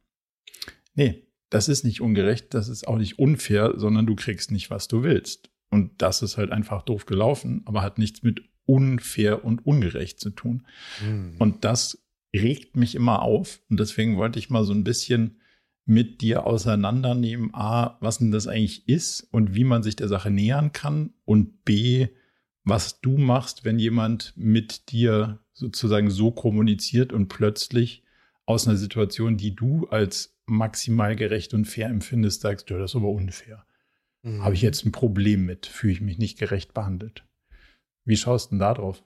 nee, 1.01 1.27
das 1.49 1.69
ist 1.69 1.83
nicht 1.83 2.01
ungerecht, 2.01 2.53
das 2.55 2.69
ist 2.69 2.87
auch 2.87 2.99
nicht 2.99 3.19
unfair, 3.19 3.73
sondern 3.77 4.07
du 4.07 4.15
kriegst 4.15 4.51
nicht, 4.53 4.71
was 4.71 4.87
du 4.87 5.03
willst. 5.03 5.51
Und 5.71 6.03
das 6.03 6.21
ist 6.23 6.37
halt 6.37 6.53
einfach 6.53 6.83
doof 6.83 7.07
gelaufen, 7.07 7.63
aber 7.65 7.83
hat 7.83 7.99
nichts 7.99 8.23
mit 8.23 8.43
unfair 8.67 9.45
und 9.45 9.67
ungerecht 9.67 10.21
zu 10.21 10.31
tun. 10.31 10.67
Mhm. 11.05 11.37
Und 11.39 11.65
das 11.65 12.05
regt 12.35 12.77
mich 12.77 12.95
immer 12.95 13.23
auf. 13.23 13.61
Und 13.71 13.81
deswegen 13.81 14.17
wollte 14.17 14.39
ich 14.39 14.51
mal 14.51 14.65
so 14.65 14.73
ein 14.73 14.85
bisschen 14.85 15.41
mit 15.87 16.21
dir 16.21 16.47
auseinandernehmen, 16.47 17.55
a, 17.55 17.97
was 18.01 18.19
denn 18.19 18.31
das 18.31 18.47
eigentlich 18.47 18.87
ist 18.87 19.27
und 19.33 19.55
wie 19.55 19.65
man 19.65 19.83
sich 19.83 19.97
der 19.97 20.09
Sache 20.09 20.31
nähern 20.31 20.73
kann 20.73 21.15
und 21.25 21.65
b, 21.65 22.09
was 22.63 23.01
du 23.01 23.17
machst, 23.17 23.65
wenn 23.65 23.79
jemand 23.79 24.35
mit 24.37 24.93
dir 24.93 25.41
sozusagen 25.53 26.11
so 26.11 26.31
kommuniziert 26.31 27.13
und 27.13 27.29
plötzlich 27.29 28.05
aus 28.45 28.69
einer 28.69 28.77
Situation, 28.77 29.37
die 29.37 29.57
du 29.57 29.87
als 29.89 30.40
maximal 30.51 31.17
gerecht 31.17 31.55
und 31.55 31.65
fair 31.65 31.89
empfindest, 31.89 32.43
sagst 32.43 32.69
du, 32.71 32.79
das 32.79 32.93
ist 32.93 32.97
aber 32.97 33.09
unfair. 33.09 33.65
Mhm. 34.23 34.45
Habe 34.45 34.55
ich 34.55 34.63
jetzt 34.63 34.85
ein 34.85 34.93
Problem 34.93 35.47
mit, 35.47 35.67
fühle 35.67 35.93
ich 35.93 36.01
mich 36.01 36.19
nicht 36.19 36.39
gerecht 36.39 36.75
behandelt. 36.75 37.25
Wie 38.05 38.17
schaust 38.17 38.47
du 38.47 38.51
denn 38.51 38.59
da 38.61 38.75
drauf? 38.75 39.03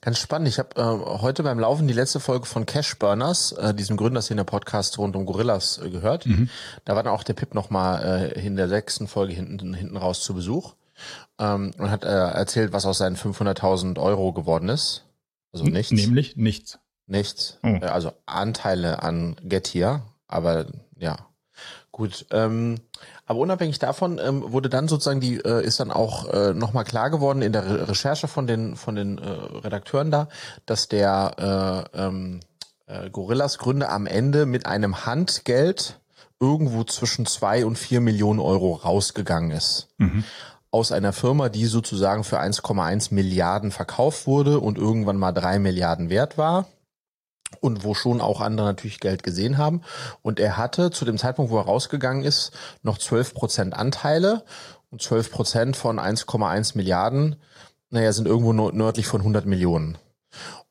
Ganz 0.00 0.18
spannend. 0.18 0.48
Ich 0.48 0.58
habe 0.58 0.70
äh, 0.76 1.20
heute 1.20 1.42
beim 1.42 1.58
Laufen 1.58 1.86
die 1.86 1.94
letzte 1.94 2.18
Folge 2.18 2.46
von 2.46 2.64
Cash 2.64 2.98
Burners, 2.98 3.52
äh, 3.52 3.74
diesem 3.74 3.96
Gründerszene 3.96 4.44
Podcast 4.44 4.98
rund 4.98 5.16
um 5.16 5.26
Gorillas, 5.26 5.78
äh, 5.78 5.90
gehört. 5.90 6.26
Mhm. 6.26 6.48
Da 6.84 6.96
war 6.96 7.02
dann 7.02 7.12
auch 7.12 7.22
der 7.22 7.34
Pip 7.34 7.54
nochmal 7.54 8.32
äh, 8.34 8.46
in 8.46 8.56
der 8.56 8.68
sechsten 8.68 9.06
Folge 9.06 9.34
hinten, 9.34 9.74
hinten 9.74 9.98
raus 9.98 10.22
zu 10.22 10.34
Besuch 10.34 10.74
ähm, 11.38 11.72
und 11.76 11.90
hat 11.90 12.04
äh, 12.04 12.08
erzählt, 12.08 12.72
was 12.72 12.86
aus 12.86 12.98
seinen 12.98 13.16
500.000 13.16 14.00
Euro 14.00 14.32
geworden 14.32 14.70
ist. 14.70 15.04
Also 15.52 15.64
nichts. 15.64 15.92
Nämlich 15.92 16.36
nichts. 16.36 16.78
Nichts. 17.06 17.58
Oh. 17.62 17.68
Äh, 17.68 17.86
also 17.86 18.12
Anteile 18.24 19.02
an 19.02 19.36
Getir, 19.42 20.02
aber 20.30 20.66
ja, 20.98 21.16
gut. 21.92 22.26
Ähm, 22.30 22.76
aber 23.26 23.38
unabhängig 23.38 23.78
davon 23.78 24.18
ähm, 24.18 24.52
wurde 24.52 24.68
dann 24.68 24.88
sozusagen 24.88 25.20
die 25.20 25.36
äh, 25.36 25.64
ist 25.64 25.80
dann 25.80 25.90
auch 25.90 26.28
äh, 26.32 26.54
nochmal 26.54 26.84
klar 26.84 27.10
geworden 27.10 27.42
in 27.42 27.52
der 27.52 27.64
Re 27.64 27.88
Recherche 27.88 28.28
von 28.28 28.46
den 28.46 28.76
von 28.76 28.94
den 28.96 29.18
äh, 29.18 29.28
Redakteuren 29.28 30.10
da, 30.10 30.28
dass 30.66 30.88
der 30.88 31.88
äh, 31.94 31.98
ähm, 31.98 32.40
äh, 32.86 33.10
Gorillas 33.10 33.58
Gründer 33.58 33.90
am 33.90 34.06
Ende 34.06 34.46
mit 34.46 34.66
einem 34.66 35.06
Handgeld 35.06 36.00
irgendwo 36.40 36.84
zwischen 36.84 37.26
zwei 37.26 37.66
und 37.66 37.76
vier 37.76 38.00
Millionen 38.00 38.40
Euro 38.40 38.74
rausgegangen 38.74 39.50
ist. 39.50 39.88
Mhm. 39.98 40.24
Aus 40.72 40.92
einer 40.92 41.12
Firma, 41.12 41.48
die 41.48 41.66
sozusagen 41.66 42.24
für 42.24 42.40
1,1 42.40 43.12
Milliarden 43.12 43.72
verkauft 43.72 44.26
wurde 44.26 44.60
und 44.60 44.78
irgendwann 44.78 45.16
mal 45.16 45.32
drei 45.32 45.58
Milliarden 45.58 46.08
wert 46.08 46.38
war 46.38 46.66
und 47.60 47.84
wo 47.84 47.94
schon 47.94 48.20
auch 48.20 48.40
andere 48.40 48.66
natürlich 48.66 49.00
Geld 49.00 49.22
gesehen 49.22 49.58
haben. 49.58 49.82
Und 50.22 50.38
er 50.38 50.56
hatte 50.56 50.90
zu 50.90 51.04
dem 51.04 51.18
Zeitpunkt, 51.18 51.50
wo 51.50 51.58
er 51.58 51.64
rausgegangen 51.64 52.24
ist, 52.24 52.52
noch 52.82 52.98
12 52.98 53.34
Prozent 53.34 53.74
Anteile 53.74 54.44
und 54.90 55.02
12 55.02 55.30
Prozent 55.30 55.76
von 55.76 55.98
1,1 55.98 56.76
Milliarden, 56.76 57.36
naja, 57.90 58.12
sind 58.12 58.26
irgendwo 58.26 58.52
nördlich 58.52 59.06
von 59.06 59.20
100 59.20 59.46
Millionen. 59.46 59.98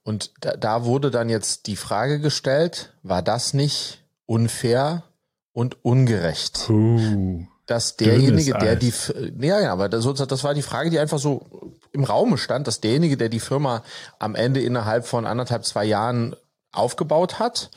Und 0.03 0.31
da, 0.39 0.55
da 0.55 0.85
wurde 0.85 1.11
dann 1.11 1.29
jetzt 1.29 1.67
die 1.67 1.75
Frage 1.75 2.19
gestellt, 2.19 2.93
war 3.03 3.21
das 3.21 3.53
nicht 3.53 4.03
unfair 4.25 5.03
und 5.51 5.83
ungerecht? 5.83 6.69
Uh, 6.69 7.45
dass 7.65 7.97
derjenige, 7.97 8.53
der 8.53 8.75
die, 8.75 8.93
ja, 9.39 9.59
ja, 9.59 9.71
aber 9.71 9.89
das, 9.89 10.05
das 10.05 10.43
war 10.43 10.53
die 10.53 10.61
Frage, 10.61 10.89
die 10.89 10.97
einfach 10.97 11.19
so 11.19 11.45
im 11.91 12.03
Raume 12.03 12.37
stand, 12.37 12.65
dass 12.67 12.81
derjenige, 12.81 13.17
der 13.17 13.29
die 13.29 13.39
Firma 13.39 13.83
am 14.17 14.33
Ende 14.33 14.61
innerhalb 14.61 15.05
von 15.05 15.27
anderthalb, 15.27 15.65
zwei 15.65 15.85
Jahren 15.85 16.35
aufgebaut 16.71 17.39
hat 17.39 17.71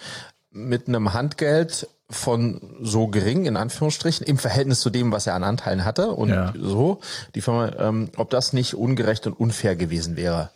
mit 0.50 0.88
einem 0.88 1.12
Handgeld 1.12 1.88
von 2.10 2.60
so 2.82 3.08
gering 3.08 3.46
in 3.46 3.56
Anführungsstrichen 3.56 4.26
im 4.26 4.38
Verhältnis 4.38 4.80
zu 4.80 4.90
dem, 4.90 5.12
was 5.12 5.26
er 5.26 5.34
an 5.34 5.44
Anteilen 5.44 5.84
hatte 5.84 6.12
und 6.12 6.28
ja. 6.28 6.52
so 6.58 7.00
die 7.34 7.40
Firma, 7.40 7.72
ähm, 7.78 8.10
ob 8.16 8.30
das 8.30 8.52
nicht 8.52 8.74
ungerecht 8.74 9.26
und 9.26 9.32
unfair 9.32 9.76
gewesen 9.76 10.16
wäre. 10.16 10.50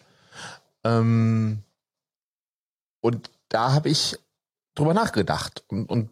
Ähm, 0.85 1.63
und 3.01 3.31
da 3.49 3.73
habe 3.73 3.89
ich 3.89 4.19
drüber 4.75 4.93
nachgedacht 4.93 5.65
und, 5.69 5.89
und 5.89 6.11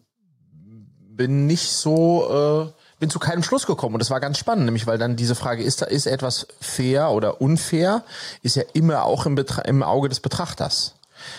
bin 1.15 1.45
nicht 1.45 1.71
so, 1.71 2.73
äh, 2.73 2.99
bin 2.99 3.09
zu 3.09 3.19
keinem 3.19 3.43
Schluss 3.43 3.67
gekommen 3.67 3.95
und 3.95 3.99
das 3.99 4.09
war 4.09 4.19
ganz 4.19 4.37
spannend, 4.37 4.65
nämlich 4.65 4.87
weil 4.87 4.97
dann 4.97 5.15
diese 5.15 5.35
Frage 5.35 5.63
ist, 5.63 5.81
da 5.81 5.85
ist 5.85 6.07
etwas 6.07 6.47
fair 6.59 7.11
oder 7.11 7.39
unfair, 7.39 8.03
ist 8.41 8.55
ja 8.55 8.63
immer 8.73 9.03
auch 9.03 9.25
im, 9.25 9.35
Betra 9.35 9.61
im 9.61 9.83
Auge 9.83 10.09
des 10.09 10.19
Betrachters 10.19 10.95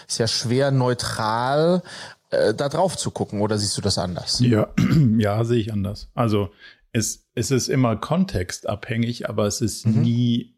ist 0.07 0.19
ja 0.19 0.29
schwer 0.29 0.71
neutral 0.71 1.83
äh, 2.31 2.55
da 2.55 2.69
drauf 2.69 2.97
zu 2.97 3.11
gucken. 3.11 3.41
Oder 3.41 3.59
siehst 3.59 3.77
du 3.77 3.83
das 3.83 3.99
anders? 3.99 4.41
Ja, 4.41 4.69
ja, 5.19 5.45
sehe 5.45 5.61
ich 5.61 5.73
anders. 5.73 6.09
Also 6.15 6.51
es, 6.93 7.27
es 7.35 7.51
ist 7.51 7.69
immer 7.69 7.97
kontextabhängig, 7.97 9.29
aber 9.29 9.47
es 9.47 9.61
ist 9.61 9.87
mhm. 9.87 10.03
nie, 10.03 10.55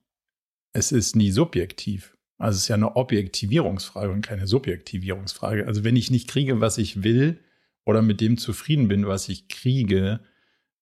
es 0.73 0.93
ist 0.93 1.17
nie 1.17 1.31
subjektiv. 1.31 2.17
Also 2.39 2.57
es 2.57 2.63
ist 2.63 2.69
ja 2.69 2.77
eine 2.77 2.95
Objektivierungsfrage 2.95 4.13
und 4.13 4.23
keine 4.23 4.47
Subjektivierungsfrage. 4.47 5.67
Also 5.67 5.83
wenn 5.83 5.97
ich 5.97 6.11
nicht 6.11 6.29
kriege, 6.29 6.61
was 6.61 6.79
ich 6.79 7.03
will, 7.03 7.41
oder 7.85 8.03
mit 8.03 8.21
dem 8.21 8.37
zufrieden 8.37 8.87
bin, 8.87 9.07
was 9.07 9.31
ich 9.31 9.49
kriege, 9.49 10.21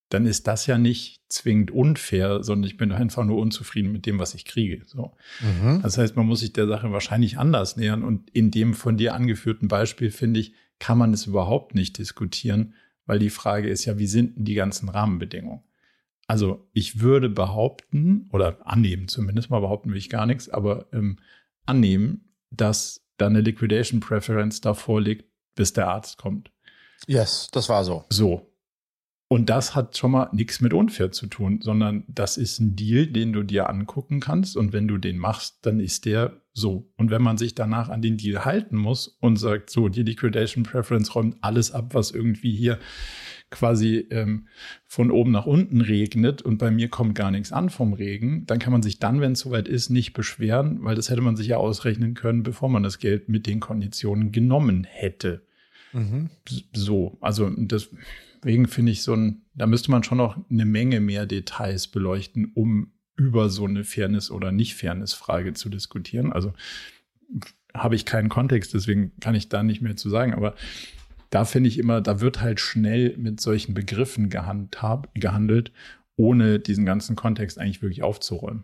dann 0.08 0.26
ist 0.26 0.46
das 0.46 0.66
ja 0.66 0.78
nicht 0.78 1.20
zwingend 1.28 1.70
unfair, 1.70 2.44
sondern 2.44 2.68
ich 2.68 2.76
bin 2.76 2.92
einfach 2.92 3.24
nur 3.24 3.38
unzufrieden 3.38 3.90
mit 3.90 4.06
dem, 4.06 4.18
was 4.18 4.34
ich 4.34 4.44
kriege. 4.44 4.82
So. 4.86 5.16
Mhm. 5.40 5.82
Das 5.82 5.98
heißt, 5.98 6.14
man 6.16 6.26
muss 6.26 6.40
sich 6.40 6.52
der 6.52 6.68
Sache 6.68 6.92
wahrscheinlich 6.92 7.38
anders 7.38 7.76
nähern. 7.76 8.04
Und 8.04 8.30
in 8.30 8.50
dem 8.50 8.74
von 8.74 8.96
dir 8.96 9.14
angeführten 9.14 9.68
Beispiel, 9.68 10.10
finde 10.10 10.40
ich, 10.40 10.54
kann 10.78 10.98
man 10.98 11.12
es 11.12 11.26
überhaupt 11.26 11.74
nicht 11.74 11.98
diskutieren, 11.98 12.74
weil 13.06 13.18
die 13.18 13.30
Frage 13.30 13.68
ist 13.68 13.84
ja, 13.84 13.98
wie 13.98 14.06
sind 14.06 14.36
denn 14.36 14.44
die 14.44 14.54
ganzen 14.54 14.88
Rahmenbedingungen? 14.88 15.62
Also 16.28 16.68
ich 16.72 17.00
würde 17.00 17.28
behaupten, 17.28 18.28
oder 18.32 18.66
annehmen 18.66 19.08
zumindest, 19.08 19.50
mal 19.50 19.60
behaupten 19.60 19.90
will 19.90 19.98
ich 19.98 20.10
gar 20.10 20.26
nichts, 20.26 20.48
aber 20.48 20.86
ähm, 20.92 21.18
annehmen, 21.66 22.32
dass 22.50 23.04
da 23.16 23.26
eine 23.26 23.40
Liquidation 23.40 24.00
Preference 24.00 24.60
davor 24.60 25.00
liegt, 25.00 25.24
bis 25.54 25.72
der 25.72 25.88
Arzt 25.88 26.18
kommt. 26.18 26.50
Yes, 27.06 27.48
das 27.52 27.68
war 27.68 27.84
so. 27.84 28.04
So. 28.10 28.52
Und 29.28 29.50
das 29.50 29.74
hat 29.74 29.96
schon 29.96 30.12
mal 30.12 30.28
nichts 30.32 30.60
mit 30.60 30.72
unfair 30.72 31.10
zu 31.10 31.26
tun, 31.26 31.60
sondern 31.60 32.04
das 32.06 32.36
ist 32.36 32.60
ein 32.60 32.76
Deal, 32.76 33.08
den 33.08 33.32
du 33.32 33.42
dir 33.42 33.68
angucken 33.68 34.20
kannst. 34.20 34.56
Und 34.56 34.72
wenn 34.72 34.86
du 34.86 34.98
den 34.98 35.18
machst, 35.18 35.58
dann 35.62 35.80
ist 35.80 36.04
der 36.04 36.40
so. 36.52 36.88
Und 36.96 37.10
wenn 37.10 37.22
man 37.22 37.36
sich 37.36 37.56
danach 37.56 37.88
an 37.88 38.02
den 38.02 38.18
Deal 38.18 38.44
halten 38.44 38.76
muss 38.76 39.08
und 39.20 39.36
sagt, 39.36 39.70
so, 39.70 39.88
die 39.88 40.04
Liquidation 40.04 40.62
Preference 40.62 41.14
räumt 41.16 41.38
alles 41.40 41.72
ab, 41.72 41.92
was 41.92 42.12
irgendwie 42.12 42.54
hier 42.54 42.78
quasi 43.50 44.06
ähm, 44.10 44.46
von 44.86 45.10
oben 45.10 45.32
nach 45.32 45.46
unten 45.46 45.80
regnet 45.80 46.42
und 46.42 46.58
bei 46.58 46.70
mir 46.70 46.88
kommt 46.88 47.14
gar 47.14 47.30
nichts 47.30 47.52
an 47.52 47.68
vom 47.68 47.92
Regen, 47.92 48.44
dann 48.46 48.58
kann 48.58 48.72
man 48.72 48.82
sich 48.82 48.98
dann, 48.98 49.20
wenn 49.20 49.32
es 49.32 49.40
soweit 49.40 49.68
ist, 49.68 49.90
nicht 49.90 50.14
beschweren, 50.14 50.82
weil 50.82 50.96
das 50.96 51.10
hätte 51.10 51.20
man 51.20 51.36
sich 51.36 51.48
ja 51.48 51.56
ausrechnen 51.56 52.14
können, 52.14 52.42
bevor 52.42 52.68
man 52.68 52.82
das 52.82 52.98
Geld 52.98 53.28
mit 53.28 53.46
den 53.46 53.60
Konditionen 53.60 54.32
genommen 54.32 54.84
hätte. 54.84 55.42
Mhm. 55.92 56.30
So, 56.72 57.18
also 57.20 57.50
das 57.50 57.90
Deswegen 58.46 58.68
finde 58.68 58.92
ich 58.92 59.02
so 59.02 59.12
ein, 59.12 59.42
da 59.54 59.66
müsste 59.66 59.90
man 59.90 60.04
schon 60.04 60.18
noch 60.18 60.38
eine 60.48 60.64
Menge 60.64 61.00
mehr 61.00 61.26
Details 61.26 61.88
beleuchten, 61.88 62.52
um 62.54 62.92
über 63.16 63.50
so 63.50 63.64
eine 63.64 63.82
Fairness- 63.82 64.30
oder 64.30 64.52
Nicht-Fairness-Frage 64.52 65.54
zu 65.54 65.68
diskutieren. 65.68 66.32
Also 66.32 66.52
habe 67.74 67.96
ich 67.96 68.04
keinen 68.04 68.28
Kontext, 68.28 68.72
deswegen 68.72 69.10
kann 69.18 69.34
ich 69.34 69.48
da 69.48 69.64
nicht 69.64 69.82
mehr 69.82 69.96
zu 69.96 70.08
sagen. 70.10 70.32
Aber 70.32 70.54
da 71.30 71.44
finde 71.44 71.68
ich 71.68 71.76
immer, 71.76 72.00
da 72.00 72.20
wird 72.20 72.40
halt 72.40 72.60
schnell 72.60 73.16
mit 73.16 73.40
solchen 73.40 73.74
Begriffen 73.74 74.30
gehandelt, 74.30 75.72
ohne 76.14 76.60
diesen 76.60 76.86
ganzen 76.86 77.16
Kontext 77.16 77.58
eigentlich 77.58 77.82
wirklich 77.82 78.04
aufzuräumen. 78.04 78.62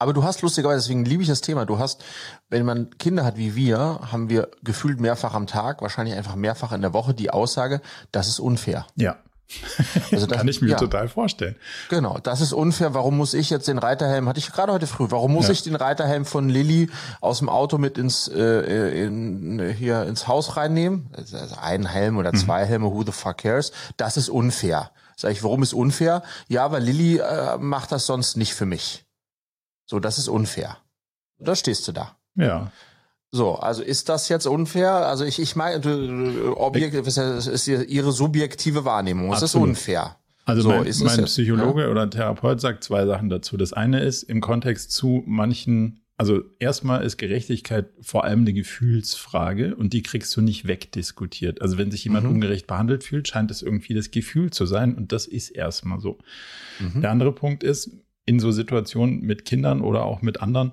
Aber 0.00 0.14
du 0.14 0.24
hast 0.24 0.40
lustigerweise, 0.40 0.80
deswegen 0.80 1.04
liebe 1.04 1.22
ich 1.22 1.28
das 1.28 1.42
Thema, 1.42 1.66
du 1.66 1.78
hast, 1.78 2.02
wenn 2.48 2.64
man 2.64 2.88
Kinder 2.98 3.22
hat 3.22 3.36
wie 3.36 3.54
wir, 3.54 4.00
haben 4.10 4.30
wir 4.30 4.48
gefühlt 4.64 4.98
mehrfach 4.98 5.34
am 5.34 5.46
Tag, 5.46 5.82
wahrscheinlich 5.82 6.16
einfach 6.16 6.36
mehrfach 6.36 6.72
in 6.72 6.80
der 6.80 6.94
Woche 6.94 7.12
die 7.12 7.30
Aussage, 7.30 7.82
das 8.10 8.26
ist 8.26 8.40
unfair. 8.40 8.86
Ja. 8.96 9.18
Also 10.10 10.26
das, 10.26 10.38
Kann 10.38 10.48
ich 10.48 10.62
mir 10.62 10.70
ja. 10.70 10.76
total 10.78 11.08
vorstellen. 11.08 11.54
Genau, 11.90 12.16
das 12.22 12.40
ist 12.40 12.54
unfair. 12.54 12.94
Warum 12.94 13.18
muss 13.18 13.34
ich 13.34 13.50
jetzt 13.50 13.68
den 13.68 13.76
Reiterhelm, 13.76 14.26
hatte 14.26 14.38
ich 14.38 14.50
gerade 14.50 14.72
heute 14.72 14.86
früh, 14.86 15.06
warum 15.10 15.34
muss 15.34 15.48
ja. 15.48 15.52
ich 15.52 15.62
den 15.64 15.76
Reiterhelm 15.76 16.24
von 16.24 16.48
Lilly 16.48 16.88
aus 17.20 17.40
dem 17.40 17.50
Auto 17.50 17.76
mit 17.76 17.98
ins 17.98 18.26
äh, 18.26 19.04
in, 19.04 19.60
hier 19.76 20.04
ins 20.04 20.26
Haus 20.26 20.56
reinnehmen? 20.56 21.10
Also 21.12 21.36
ein 21.60 21.84
Helm 21.84 22.16
oder 22.16 22.32
mhm. 22.32 22.38
zwei 22.38 22.64
mhm. 22.64 22.68
Helme, 22.68 22.86
who 22.86 23.04
the 23.04 23.12
fuck 23.12 23.36
cares? 23.36 23.70
Das 23.98 24.16
ist 24.16 24.30
unfair. 24.30 24.92
Sag 25.14 25.32
ich, 25.32 25.42
warum 25.42 25.62
ist 25.62 25.74
unfair? 25.74 26.22
Ja, 26.48 26.72
weil 26.72 26.82
Lilly 26.82 27.18
äh, 27.18 27.58
macht 27.58 27.92
das 27.92 28.06
sonst 28.06 28.38
nicht 28.38 28.54
für 28.54 28.64
mich. 28.64 29.04
So, 29.90 29.98
das 29.98 30.18
ist 30.18 30.28
unfair. 30.28 30.76
Da 31.40 31.56
stehst 31.56 31.88
du 31.88 31.90
da. 31.90 32.16
Ja. 32.36 32.70
So, 33.32 33.56
also 33.56 33.82
ist 33.82 34.08
das 34.08 34.28
jetzt 34.28 34.46
unfair? 34.46 34.92
Also 34.92 35.24
ich, 35.24 35.40
ich 35.40 35.56
meine, 35.56 35.80
Objekt 36.56 36.94
ist, 36.94 37.18
ist 37.18 37.66
ihre 37.66 38.12
subjektive 38.12 38.84
Wahrnehmung. 38.84 39.32
Es 39.32 39.42
ist 39.42 39.56
unfair. 39.56 40.14
Also 40.44 40.62
so, 40.62 40.68
mein, 40.68 40.86
mein 41.00 41.24
Psychologe 41.24 41.82
ja? 41.82 41.88
oder 41.88 42.08
Therapeut 42.08 42.60
sagt 42.60 42.84
zwei 42.84 43.04
Sachen 43.04 43.30
dazu. 43.30 43.56
Das 43.56 43.72
eine 43.72 43.98
ist 43.98 44.22
im 44.22 44.40
Kontext 44.40 44.92
zu 44.92 45.24
manchen, 45.26 46.02
also 46.16 46.40
erstmal 46.60 47.02
ist 47.02 47.16
Gerechtigkeit 47.16 47.88
vor 48.00 48.22
allem 48.22 48.42
eine 48.42 48.52
Gefühlsfrage 48.52 49.74
und 49.74 49.92
die 49.92 50.04
kriegst 50.04 50.36
du 50.36 50.40
nicht 50.40 50.68
wegdiskutiert. 50.68 51.62
Also 51.62 51.78
wenn 51.78 51.90
sich 51.90 52.04
jemand 52.04 52.26
mhm. 52.26 52.34
ungerecht 52.34 52.68
behandelt 52.68 53.02
fühlt, 53.02 53.26
scheint 53.26 53.50
es 53.50 53.60
irgendwie 53.60 53.94
das 53.94 54.12
Gefühl 54.12 54.52
zu 54.52 54.66
sein 54.66 54.94
und 54.94 55.10
das 55.10 55.26
ist 55.26 55.50
erstmal 55.50 55.98
so. 55.98 56.18
Mhm. 56.78 57.00
Der 57.00 57.10
andere 57.10 57.32
Punkt 57.32 57.64
ist, 57.64 57.90
in 58.30 58.38
so 58.38 58.52
Situationen 58.52 59.22
mit 59.22 59.44
Kindern 59.44 59.80
oder 59.80 60.04
auch 60.04 60.22
mit 60.22 60.40
anderen, 60.40 60.72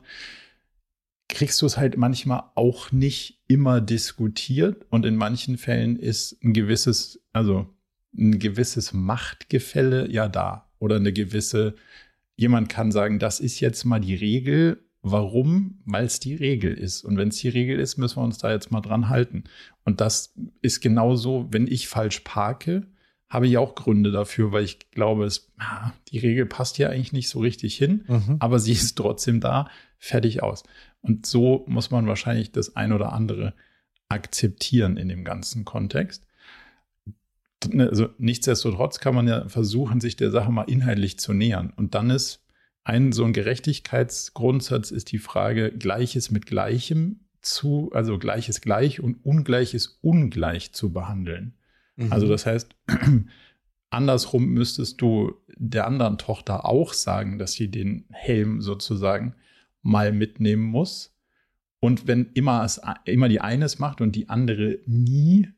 kriegst 1.28 1.60
du 1.60 1.66
es 1.66 1.76
halt 1.76 1.98
manchmal 1.98 2.44
auch 2.54 2.92
nicht 2.92 3.42
immer 3.48 3.82
diskutiert 3.82 4.86
und 4.92 5.08
in 5.08 5.16
manchen 5.16 5.58
Fällen 5.58 5.98
ist 5.98 6.38
ein 6.44 6.54
gewisses, 6.54 7.20
also 7.34 7.68
ein 8.16 8.38
gewisses 8.38 8.94
Machtgefälle 8.94 10.08
ja 10.12 10.28
da 10.28 10.70
oder 10.78 10.98
eine 10.98 11.12
gewisse, 11.12 11.74
jemand 12.36 12.70
kann 12.70 12.92
sagen, 12.92 13.18
das 13.18 13.40
ist 13.40 13.60
jetzt 13.60 13.86
mal 13.86 14.00
die 14.00 14.16
Regel. 14.16 14.84
Warum? 15.02 15.80
Weil 15.86 16.06
es 16.06 16.20
die 16.20 16.36
Regel 16.36 16.76
ist. 16.76 17.04
Und 17.04 17.18
wenn 17.18 17.30
es 17.30 17.38
die 17.38 17.50
Regel 17.50 17.80
ist, 17.80 17.98
müssen 17.98 18.18
wir 18.18 18.24
uns 18.24 18.38
da 18.38 18.52
jetzt 18.52 18.72
mal 18.72 18.82
dran 18.82 19.10
halten. 19.10 19.46
Und 19.84 20.00
das 20.00 20.36
ist 20.62 20.82
genauso, 20.82 21.48
wenn 21.50 21.66
ich 21.66 21.88
falsch 21.88 22.20
parke, 22.20 22.86
habe 23.30 23.48
ich 23.48 23.58
auch 23.58 23.76
Gründe 23.76 24.12
dafür, 24.12 24.52
weil 24.52 24.64
ich 24.64 24.92
glaube, 24.92 25.26
es, 25.26 25.52
die 26.12 26.20
Regel 26.20 26.46
passt 26.46 26.78
ja 26.78 26.90
eigentlich 26.90 27.14
nicht 27.14 27.30
so 27.30 27.40
richtig 27.40 27.76
hin, 27.76 28.06
mhm. 28.08 28.38
aber 28.40 28.60
sie 28.60 28.72
ist 28.72 28.98
trotzdem 28.98 29.40
da, 29.40 29.70
fertig 29.98 30.44
aus. 30.44 30.64
Und 31.02 31.26
so 31.26 31.66
muss 31.68 31.92
man 31.92 32.08
wahrscheinlich 32.08 32.52
das 32.52 32.76
ein 32.76 32.94
oder 32.94 33.14
andere 33.14 33.54
akzeptieren 34.10 34.98
in 34.98 35.10
dem 35.10 35.24
ganzen 35.24 35.66
Kontext. 35.66 36.26
Also 37.76 38.10
nichtsdestotrotz 38.18 39.00
kann 39.00 39.16
man 39.16 39.28
ja 39.28 39.48
versuchen, 39.50 40.00
sich 40.00 40.16
der 40.16 40.32
Sache 40.32 40.52
mal 40.52 40.64
inhaltlich 40.64 41.20
zu 41.20 41.34
nähern. 41.34 41.74
Und 41.76 41.96
dann 41.96 42.10
ist 42.10 42.46
ein 42.84 43.12
so 43.12 43.26
ein 43.26 43.34
Gerechtigkeitsgrundsatz 43.34 44.92
ist 44.92 45.12
die 45.12 45.18
Frage, 45.18 45.72
Gleiches 45.72 46.32
mit 46.32 46.46
Gleichem 46.46 47.26
zu, 47.42 47.92
also 47.94 48.18
Gleiches 48.18 48.62
gleich 48.62 49.02
und 49.02 49.26
Ungleiches 49.26 50.00
ungleich 50.02 50.72
zu 50.72 50.94
behandeln. 50.94 51.57
Mhm. 51.98 52.14
Also 52.14 52.28
das 52.28 52.46
heißt, 52.46 52.74
andersrum 53.90 54.46
müsstest 54.46 55.02
du 55.02 55.34
der 55.56 55.86
anderen 55.86 56.18
Tochter 56.18 56.66
auch 56.66 56.94
sagen, 56.94 57.38
dass 57.38 57.54
sie 57.54 57.70
den 57.70 58.06
Helm 58.12 58.62
sozusagen 58.62 59.36
mal 59.82 60.12
mitnehmen 60.12 60.64
muss. 60.64 61.14
Und 61.80 62.08
wenn 62.08 62.32
immer, 62.34 62.64
es, 62.64 62.82
immer 63.06 63.30
die 63.30 63.42
eine 63.42 63.66
es 63.66 63.80
macht 63.80 64.02
und 64.02 64.16
die 64.16 64.30
andere 64.30 64.80
nie, 64.86 65.50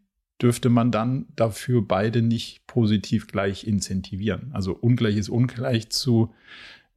dürfte 0.42 0.70
man 0.70 0.92
dann 0.92 1.28
dafür 1.36 1.86
beide 1.86 2.22
nicht 2.22 2.66
positiv 2.68 3.28
gleich 3.28 3.66
incentivieren. 3.68 4.52
Also 4.54 4.74
Ungleiches 4.74 5.30
ungleich 5.30 5.90
zu 5.90 6.34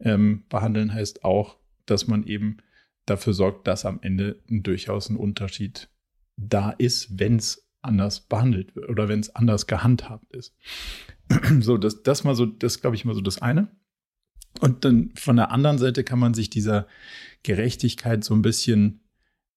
ähm, 0.00 0.44
behandeln 0.48 0.92
heißt 0.92 1.24
auch, 1.24 1.57
dass 1.87 2.07
man 2.07 2.24
eben 2.24 2.59
dafür 3.07 3.33
sorgt, 3.33 3.66
dass 3.66 3.85
am 3.85 3.98
Ende 4.02 4.40
durchaus 4.48 5.11
ein 5.11 5.16
Unterschied 5.16 5.88
da 6.37 6.70
ist, 6.70 7.18
wenn 7.18 7.37
es 7.37 7.68
anders 7.83 8.21
behandelt 8.21 8.75
wird 8.75 8.88
oder 8.88 9.09
wenn 9.09 9.21
es 9.21 9.35
anders 9.35 9.66
gehandhabt 9.66 10.35
ist. 10.35 10.55
so, 11.61 11.77
das, 11.77 12.03
das 12.03 12.25
mal 12.25 12.35
so, 12.35 12.47
das 12.47 12.81
glaube 12.81 12.97
ich 12.97 13.05
mal 13.05 13.14
so 13.14 13.21
das 13.21 13.42
eine. 13.42 13.68
Und 14.61 14.85
dann 14.85 15.12
von 15.16 15.37
der 15.37 15.51
anderen 15.51 15.79
Seite 15.79 16.05
kann 16.05 16.18
man 16.18 16.35
sich 16.35 16.51
dieser 16.51 16.87
Gerechtigkeit 17.42 18.23
so 18.23 18.35
ein 18.35 18.42
bisschen 18.42 19.01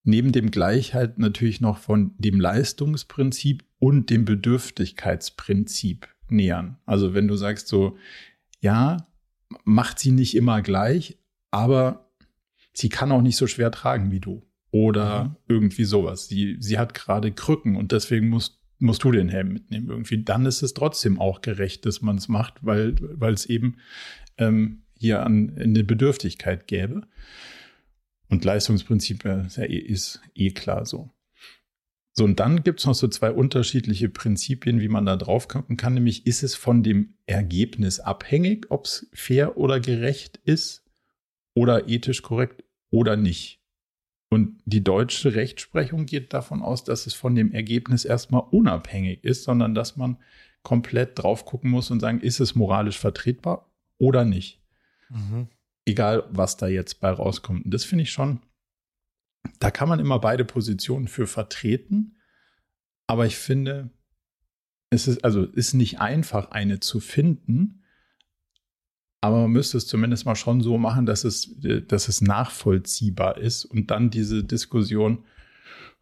neben 0.03 0.31
dem 0.31 0.51
Gleichheit 0.51 1.19
natürlich 1.19 1.61
noch 1.61 1.79
von 1.79 2.13
dem 2.17 2.39
Leistungsprinzip 2.39 3.63
und 3.79 4.09
dem 4.09 4.25
Bedürftigkeitsprinzip 4.25 6.07
nähern. 6.29 6.77
Also 6.85 7.13
wenn 7.13 7.27
du 7.27 7.35
sagst 7.35 7.67
so, 7.67 7.97
ja, 8.59 9.07
macht 9.63 9.99
sie 9.99 10.11
nicht 10.11 10.35
immer 10.35 10.61
gleich, 10.61 11.19
aber 11.51 12.09
sie 12.73 12.89
kann 12.89 13.11
auch 13.11 13.21
nicht 13.21 13.38
so 13.38 13.47
schwer 13.47 13.71
tragen 13.71 14.11
wie 14.11 14.19
du 14.19 14.43
oder 14.75 15.23
mhm. 15.23 15.35
irgendwie 15.47 15.85
sowas. 15.85 16.27
Sie, 16.27 16.57
sie 16.59 16.77
hat 16.77 16.93
gerade 16.93 17.31
Krücken 17.31 17.77
und 17.77 17.93
deswegen 17.93 18.27
musst, 18.27 18.59
musst 18.77 19.05
du 19.05 19.11
den 19.13 19.29
Helm 19.29 19.53
mitnehmen 19.53 19.89
irgendwie. 19.89 20.21
Dann 20.21 20.45
ist 20.45 20.63
es 20.63 20.73
trotzdem 20.73 21.17
auch 21.17 21.39
gerecht, 21.39 21.85
dass 21.85 22.01
man 22.01 22.17
es 22.17 22.27
macht, 22.27 22.55
weil, 22.61 22.95
weil 22.99 23.33
es 23.33 23.45
eben 23.45 23.77
ähm, 24.38 24.83
hier 24.97 25.25
an 25.25 25.55
eine 25.57 25.85
Bedürftigkeit 25.85 26.67
gäbe. 26.67 27.07
Und 28.27 28.43
Leistungsprinzip 28.43 29.23
ist, 29.23 29.55
ja 29.55 29.63
eh, 29.63 29.77
ist 29.77 30.19
eh 30.33 30.51
klar 30.51 30.85
so. 30.85 31.09
So, 32.11 32.25
und 32.25 32.41
dann 32.41 32.63
gibt 32.63 32.81
es 32.81 32.85
noch 32.85 32.95
so 32.95 33.07
zwei 33.07 33.31
unterschiedliche 33.31 34.09
Prinzipien, 34.09 34.81
wie 34.81 34.89
man 34.89 35.05
da 35.05 35.15
drauf 35.15 35.47
gucken 35.47 35.77
kann. 35.77 35.93
Nämlich, 35.93 36.27
ist 36.27 36.43
es 36.43 36.53
von 36.53 36.83
dem 36.83 37.13
Ergebnis 37.27 38.01
abhängig, 38.01 38.65
ob 38.71 38.85
es 38.85 39.09
fair 39.13 39.57
oder 39.57 39.79
gerecht 39.79 40.35
ist 40.43 40.83
oder 41.53 41.88
ethisch 41.88 42.23
korrekt 42.23 42.65
oder 42.89 43.15
nicht. 43.15 43.61
Und 44.35 44.61
die 44.65 44.83
deutsche 44.83 45.33
Rechtsprechung 45.33 46.05
geht 46.05 46.33
davon 46.33 46.61
aus, 46.61 46.83
dass 46.83 47.07
es 47.07 47.13
von 47.13 47.35
dem 47.35 47.53
Ergebnis 47.53 48.03
erstmal 48.03 48.43
unabhängig 48.51 49.23
ist, 49.23 49.45
sondern 49.45 49.73
dass 49.73 49.95
man 49.95 50.17
komplett 50.61 51.17
drauf 51.17 51.45
gucken 51.45 51.71
muss 51.71 51.89
und 51.89 52.01
sagen, 52.01 52.19
ist 52.19 52.41
es 52.41 52.53
moralisch 52.53 52.99
vertretbar 52.99 53.71
oder 53.97 54.25
nicht. 54.25 54.61
Mhm. 55.07 55.47
Egal, 55.85 56.25
was 56.31 56.57
da 56.57 56.67
jetzt 56.67 56.99
bei 56.99 57.11
rauskommt. 57.11 57.63
Und 57.63 57.73
das 57.73 57.85
finde 57.85 58.01
ich 58.01 58.11
schon, 58.11 58.41
da 59.59 59.71
kann 59.71 59.87
man 59.87 60.01
immer 60.01 60.19
beide 60.19 60.43
Positionen 60.43 61.07
für 61.07 61.27
vertreten. 61.27 62.17
Aber 63.07 63.25
ich 63.25 63.37
finde, 63.37 63.89
es 64.89 65.07
ist, 65.07 65.23
also 65.23 65.45
ist 65.45 65.75
nicht 65.75 66.01
einfach, 66.01 66.51
eine 66.51 66.81
zu 66.81 66.99
finden. 66.99 67.84
Aber 69.25 69.41
man 69.41 69.51
müsste 69.51 69.77
es 69.77 69.88
zumindest 69.88 70.27
mal 70.27 70.35
schon 70.35 70.61
so 70.61 70.77
machen, 70.77 71.07
dass 71.07 71.23
es, 71.23 71.49
dass 71.88 72.07
es 72.09 72.21
nachvollziehbar 72.21 73.39
ist 73.39 73.65
und 73.65 73.89
dann 73.89 74.11
diese 74.11 74.43
Diskussion, 74.43 75.23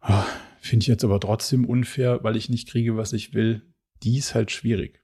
oh, 0.06 0.24
finde 0.60 0.84
ich 0.84 0.88
jetzt 0.88 1.04
aber 1.04 1.18
trotzdem 1.20 1.64
unfair, 1.64 2.22
weil 2.22 2.36
ich 2.36 2.50
nicht 2.50 2.68
kriege, 2.68 2.98
was 2.98 3.14
ich 3.14 3.32
will, 3.32 3.62
die 4.02 4.18
ist 4.18 4.34
halt 4.34 4.50
schwierig. 4.50 5.00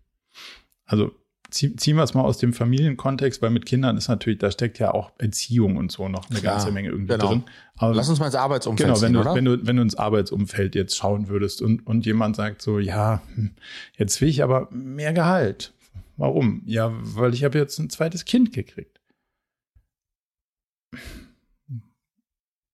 Also 0.85 1.13
ziehen 1.51 1.97
wir 1.97 2.03
es 2.03 2.13
mal 2.13 2.21
aus 2.21 2.37
dem 2.37 2.53
Familienkontext, 2.53 3.41
weil 3.41 3.49
mit 3.49 3.65
Kindern 3.65 3.97
ist 3.97 4.09
natürlich, 4.09 4.39
da 4.39 4.51
steckt 4.51 4.79
ja 4.79 4.93
auch 4.93 5.13
Erziehung 5.17 5.79
und 5.79 5.91
so 5.91 6.11
noch 6.11 6.29
eine 6.29 6.41
Klar, 6.41 6.57
ganze 6.57 6.73
Menge 6.73 6.91
irgendwie 6.91 7.15
genau. 7.15 7.27
drin. 7.27 7.45
Aber 7.79 7.95
Lass 7.95 8.11
uns 8.11 8.19
mal 8.19 8.27
ins 8.27 8.35
Arbeitsumfeld 8.35 8.87
Genau, 8.87 9.01
wenn, 9.01 9.15
du, 9.15 9.21
oder? 9.21 9.35
wenn 9.35 9.45
du, 9.47 9.67
wenn 9.67 9.77
du 9.77 9.83
ins 9.83 9.95
Arbeitsumfeld 9.95 10.75
jetzt 10.75 10.95
schauen 10.95 11.29
würdest 11.29 11.63
und, 11.63 11.87
und 11.87 12.05
jemand 12.05 12.37
sagt 12.37 12.61
so, 12.61 12.79
ja, 12.79 13.23
hm, 13.35 13.53
jetzt 13.97 14.21
will 14.21 14.29
ich 14.29 14.43
aber 14.43 14.69
mehr 14.71 15.15
Gehalt. 15.15 15.73
Warum? 16.21 16.61
Ja, 16.67 16.91
weil 16.93 17.33
ich 17.33 17.45
habe 17.45 17.57
jetzt 17.57 17.79
ein 17.79 17.89
zweites 17.89 18.27
Kind 18.27 18.53
gekriegt. 18.53 19.01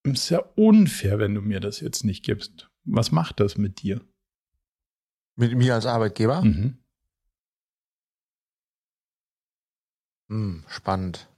Ist 0.02 0.30
ja 0.30 0.40
unfair, 0.56 1.20
wenn 1.20 1.36
du 1.36 1.42
mir 1.42 1.60
das 1.60 1.78
jetzt 1.78 2.02
nicht 2.02 2.24
gibst. 2.24 2.68
Was 2.82 3.12
macht 3.12 3.38
das 3.38 3.56
mit 3.56 3.82
dir? 3.82 4.00
Mit 5.36 5.56
mir 5.56 5.74
als 5.74 5.86
Arbeitgeber? 5.86 6.42
Mhm. 6.42 6.78
Hm, 10.28 10.64
spannend. 10.66 11.28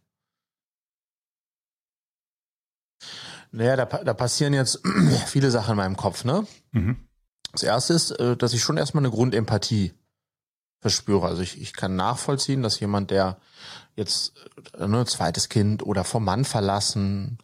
Naja, 3.53 3.77
da, 3.77 3.85
da 3.85 4.15
passieren 4.15 4.55
jetzt 4.55 4.81
viele 5.27 5.51
Sachen 5.51 5.73
in 5.73 5.77
meinem 5.77 5.97
Kopf, 5.97 6.25
ne? 6.25 6.47
Mhm. 6.73 7.07
Das 7.53 7.65
erste 7.65 7.93
ist, 7.93 8.13
äh, 8.13 8.35
dass 8.35 8.55
ich 8.55 8.63
schon 8.63 8.79
erstmal 8.79 9.05
eine 9.05 9.13
Grundempathie 9.13 9.93
verspüre. 10.81 11.27
Also 11.27 11.43
ich, 11.43 11.61
ich 11.61 11.73
kann 11.73 11.97
nachvollziehen, 11.97 12.63
dass 12.63 12.81
jemand, 12.81 13.11
der 13.11 13.39
jetzt 13.97 14.35
äh, 14.79 14.87
ne, 14.87 15.05
zweites 15.07 15.49
Kind 15.49 15.83
oder 15.85 16.05
vom 16.05 16.25
Mann 16.25 16.45
verlassen 16.45 17.39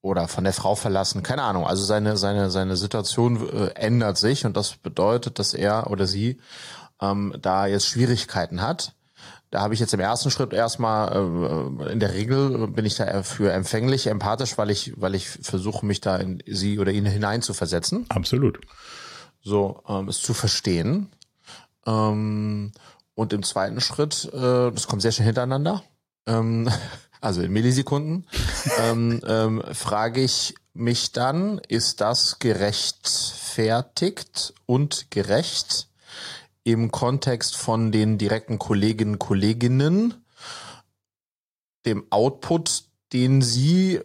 oder 0.00 0.28
von 0.28 0.44
der 0.44 0.52
Frau 0.52 0.74
verlassen, 0.74 1.22
keine 1.22 1.42
Ahnung. 1.42 1.66
Also 1.66 1.84
seine 1.84 2.16
seine 2.16 2.50
seine 2.50 2.76
Situation 2.76 3.48
äh, 3.48 3.68
ändert 3.74 4.16
sich 4.16 4.46
und 4.46 4.56
das 4.56 4.76
bedeutet, 4.76 5.38
dass 5.38 5.54
er 5.54 5.90
oder 5.90 6.06
sie 6.06 6.38
ähm, 7.00 7.34
da 7.40 7.66
jetzt 7.66 7.86
Schwierigkeiten 7.86 8.62
hat. 8.62 8.94
Da 9.50 9.60
habe 9.60 9.72
ich 9.72 9.80
jetzt 9.80 9.94
im 9.94 10.00
ersten 10.00 10.30
Schritt 10.30 10.52
erstmal, 10.52 11.10
äh, 11.12 11.92
in 11.92 12.00
der 12.00 12.12
Regel 12.12 12.68
bin 12.68 12.84
ich 12.84 12.96
da 12.96 13.22
für 13.22 13.50
empfänglich, 13.50 14.06
empathisch, 14.06 14.58
weil 14.58 14.70
ich, 14.70 14.92
weil 15.00 15.14
ich 15.14 15.26
versuche, 15.26 15.86
mich 15.86 16.02
da 16.02 16.16
in 16.16 16.42
sie 16.46 16.78
oder 16.78 16.92
ihn 16.92 17.06
hinein 17.06 17.40
zu 17.40 17.54
versetzen. 17.54 18.04
Absolut. 18.10 18.60
So, 19.40 19.82
ähm, 19.88 20.08
es 20.08 20.20
zu 20.20 20.34
verstehen. 20.34 21.08
Ähm, 21.88 22.72
und 23.14 23.32
im 23.32 23.42
zweiten 23.42 23.80
Schritt, 23.80 24.30
äh, 24.32 24.70
das 24.70 24.86
kommt 24.86 25.02
sehr 25.02 25.10
schnell 25.12 25.26
hintereinander, 25.26 25.82
ähm, 26.26 26.70
also 27.20 27.42
in 27.42 27.52
Millisekunden, 27.52 28.26
ähm, 28.78 29.20
ähm, 29.26 29.62
frage 29.72 30.20
ich 30.20 30.54
mich 30.74 31.10
dann, 31.12 31.58
ist 31.66 32.00
das 32.00 32.38
gerechtfertigt 32.38 34.54
und 34.66 35.10
gerecht 35.10 35.88
im 36.62 36.92
Kontext 36.92 37.56
von 37.56 37.90
den 37.90 38.18
direkten 38.18 38.58
Kolleginnen 38.58 39.18
Kolleginnen, 39.18 40.14
dem 41.86 42.04
Output, 42.10 42.84
den 43.12 43.40
sie 43.40 44.00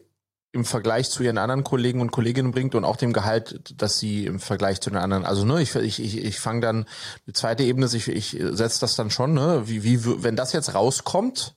im 0.54 0.66
Vergleich 0.66 1.10
zu 1.10 1.24
ihren 1.24 1.40
anderen 1.40 1.64
Kollegen 1.64 2.00
und 2.00 2.12
Kolleginnen 2.12 2.52
bringt 2.52 2.76
und 2.76 2.86
auch 2.86 2.96
dem 2.96 3.12
Gehalt, 3.12 3.74
das 3.76 3.98
sie 3.98 4.28
im 4.28 4.40
Vergleich 4.40 4.80
zu 4.82 4.92
den 4.92 5.00
anderen. 5.00 5.26
Also 5.26 5.46
ne, 5.46 5.62
ich 5.62 5.76
ich 5.76 6.00
ich, 6.00 6.24
ich 6.24 6.40
fange 6.40 6.62
dann 6.62 6.86
die 7.26 7.34
zweite 7.34 7.64
Ebene, 7.64 7.90
ich 7.92 8.08
ich 8.08 8.38
setze 8.40 8.80
das 8.80 8.96
dann 8.96 9.10
schon, 9.10 9.34
ne, 9.34 9.64
wie 9.66 9.84
wie 9.84 10.24
wenn 10.24 10.36
das 10.36 10.54
jetzt 10.54 10.76
rauskommt, 10.76 11.56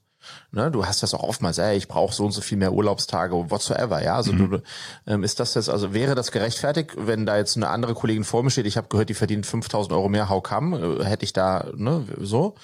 Ne, 0.53 0.71
du 0.71 0.87
hast 0.87 1.03
das 1.03 1.12
auch 1.15 1.23
oftmals, 1.23 1.59
ey, 1.59 1.77
ich 1.77 1.89
brauche 1.89 2.15
so 2.15 2.25
und 2.25 2.33
so 2.33 2.41
viel 2.41 2.59
mehr 2.59 2.73
Urlaubstage, 2.73 3.51
whatsoever, 3.51 4.03
ja. 4.03 4.17
Also 4.17 4.33
mhm. 4.33 4.51
du, 4.51 4.62
ähm, 5.07 5.23
ist 5.25 5.41
das 5.41 5.55
jetzt, 5.55 5.69
also 5.69 5.93
wäre 5.93 6.15
das 6.15 6.33
gerechtfertigt, 6.33 6.93
wenn 6.97 7.27
da 7.27 7.37
jetzt 7.37 7.57
eine 7.57 7.69
andere 7.69 7.95
Kollegin 7.95 8.25
vor 8.25 8.43
mir 8.43 8.51
steht, 8.51 8.67
ich 8.67 8.77
habe 8.77 8.89
gehört, 8.89 9.09
die 9.09 9.15
verdient 9.15 9.47
5000 9.47 9.93
Euro 9.93 10.09
mehr, 10.09 10.29
how 10.29 10.43
come? 10.43 11.01
Äh, 11.01 11.05
hätte 11.05 11.25
ich 11.25 11.33
da, 11.33 11.67
ne, 11.75 12.05
so. 12.21 12.55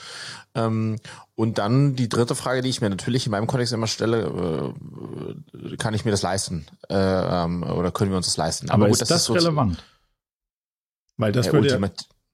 Ähm, 0.54 0.98
und 1.34 1.58
dann 1.58 1.96
die 1.96 2.08
dritte 2.08 2.34
Frage, 2.34 2.62
die 2.62 2.68
ich 2.68 2.80
mir 2.80 2.90
natürlich 2.90 3.26
in 3.26 3.32
meinem 3.32 3.46
Kontext 3.46 3.72
immer 3.72 3.86
stelle, 3.86 4.74
äh, 5.54 5.76
kann 5.76 5.94
ich 5.94 6.04
mir 6.04 6.10
das 6.10 6.22
leisten? 6.22 6.66
Äh, 6.88 6.94
ähm, 6.94 7.62
oder 7.62 7.90
können 7.90 8.10
wir 8.10 8.16
uns 8.16 8.26
das 8.26 8.36
leisten? 8.36 8.68
Aber, 8.70 8.84
Aber 8.84 8.86
gut, 8.86 8.94
ist 8.94 9.02
das, 9.02 9.08
das 9.08 9.20
ist 9.22 9.26
so 9.26 9.32
relevant? 9.32 9.82
Weil 11.16 11.32
das 11.32 11.46
ja, 11.46 11.52
würde 11.52 11.68
ja 11.68 11.78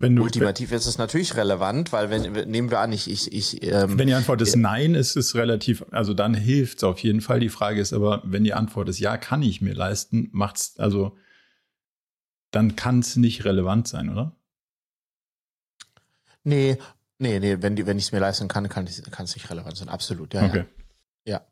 wenn 0.01 0.15
du, 0.15 0.23
Ultimativ 0.23 0.71
ist 0.71 0.87
es 0.87 0.97
natürlich 0.97 1.37
relevant, 1.37 1.93
weil 1.93 2.09
wenn 2.09 2.49
nehmen 2.49 2.71
wir 2.71 2.79
an, 2.79 2.93
ich 2.93 3.11
ich 3.11 3.33
ich 3.33 3.63
ähm, 3.65 3.99
wenn 3.99 4.07
die 4.07 4.15
Antwort 4.15 4.41
ist 4.41 4.55
äh, 4.55 4.59
nein, 4.59 4.95
ist 4.95 5.17
es 5.17 5.35
relativ, 5.35 5.85
also 5.91 6.15
dann 6.15 6.35
hilft 6.35 6.79
es 6.79 6.85
auf 6.85 7.01
jeden 7.01 7.21
Fall. 7.21 7.41
Die 7.41 7.49
Frage 7.49 7.81
ist 7.81 7.93
aber, 7.93 8.23
wenn 8.25 8.45
die 8.45 8.55
Antwort 8.55 8.89
ist 8.89 9.01
ja, 9.01 9.17
kann 9.17 9.43
ich 9.43 9.61
mir 9.61 9.75
leisten, 9.75 10.29
macht's 10.33 10.79
also 10.79 11.17
dann 12.53 12.77
kann 12.77 13.01
es 13.01 13.17
nicht 13.17 13.45
relevant 13.45 13.89
sein, 13.89 14.09
oder? 14.09 14.37
Nee, 16.45 16.79
nee, 17.19 17.41
nee, 17.41 17.57
wenn 17.61 17.75
die 17.75 17.87
wenn 17.87 17.99
ich 17.99 18.05
es 18.05 18.13
mir 18.13 18.21
leisten 18.21 18.47
kann, 18.47 18.69
kann 18.69 18.87
es 18.87 19.35
nicht 19.35 19.51
relevant 19.51 19.77
sein, 19.77 19.89
absolut. 19.89 20.33
Ja, 20.33 20.45
okay. 20.45 20.65
ja. 21.25 21.33
ja. 21.33 21.47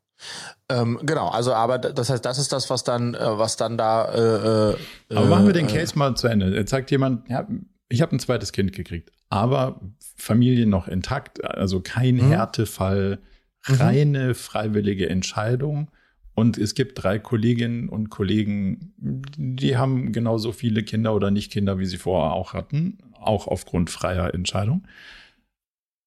Ähm, 0.69 1.01
genau, 1.03 1.29
also 1.29 1.53
aber 1.53 1.79
das 1.79 2.11
heißt, 2.11 2.25
das 2.25 2.39
ist 2.39 2.53
das, 2.53 2.71
was 2.71 2.85
dann, 2.85 3.15
äh, 3.15 3.39
was 3.39 3.57
dann 3.57 3.77
da. 3.77 4.05
Äh, 4.05 4.71
äh, 4.71 5.17
aber 5.17 5.27
machen 5.27 5.47
wir 5.47 5.53
den 5.53 5.69
äh, 5.69 5.73
Case 5.73 5.99
mal 5.99 6.17
zu 6.17 6.29
Ende. 6.29 6.55
Jetzt 6.55 6.71
sagt 6.71 6.93
jemand, 6.93 7.29
ja, 7.29 7.47
ich 7.89 8.03
habe 8.03 8.15
ein 8.15 8.21
zweites 8.21 8.53
Kind 8.53 8.73
gekriegt, 8.73 9.13
aber 9.29 9.81
Familie 10.17 10.67
noch 10.67 10.89
intakt, 10.89 11.45
also 11.45 11.81
kein 11.81 12.17
mhm. 12.17 12.29
Härtefall, 12.29 13.19
mhm. 13.67 13.75
reine 13.75 14.35
freiwillige 14.35 15.09
Entscheidung. 15.09 15.91
Und 16.35 16.59
es 16.59 16.75
gibt 16.75 17.03
drei 17.03 17.19
Kolleginnen 17.19 17.89
und 17.89 18.11
Kollegen, 18.11 18.93
die 18.99 19.79
haben 19.79 20.13
genauso 20.13 20.53
viele 20.53 20.83
Kinder 20.83 21.15
oder 21.15 21.31
nicht 21.31 21.51
Kinder, 21.51 21.79
wie 21.79 21.87
sie 21.87 21.97
vorher 21.97 22.33
auch 22.33 22.53
hatten, 22.53 22.99
auch 23.15 23.47
aufgrund 23.47 23.89
freier 23.89 24.35
Entscheidung. 24.35 24.87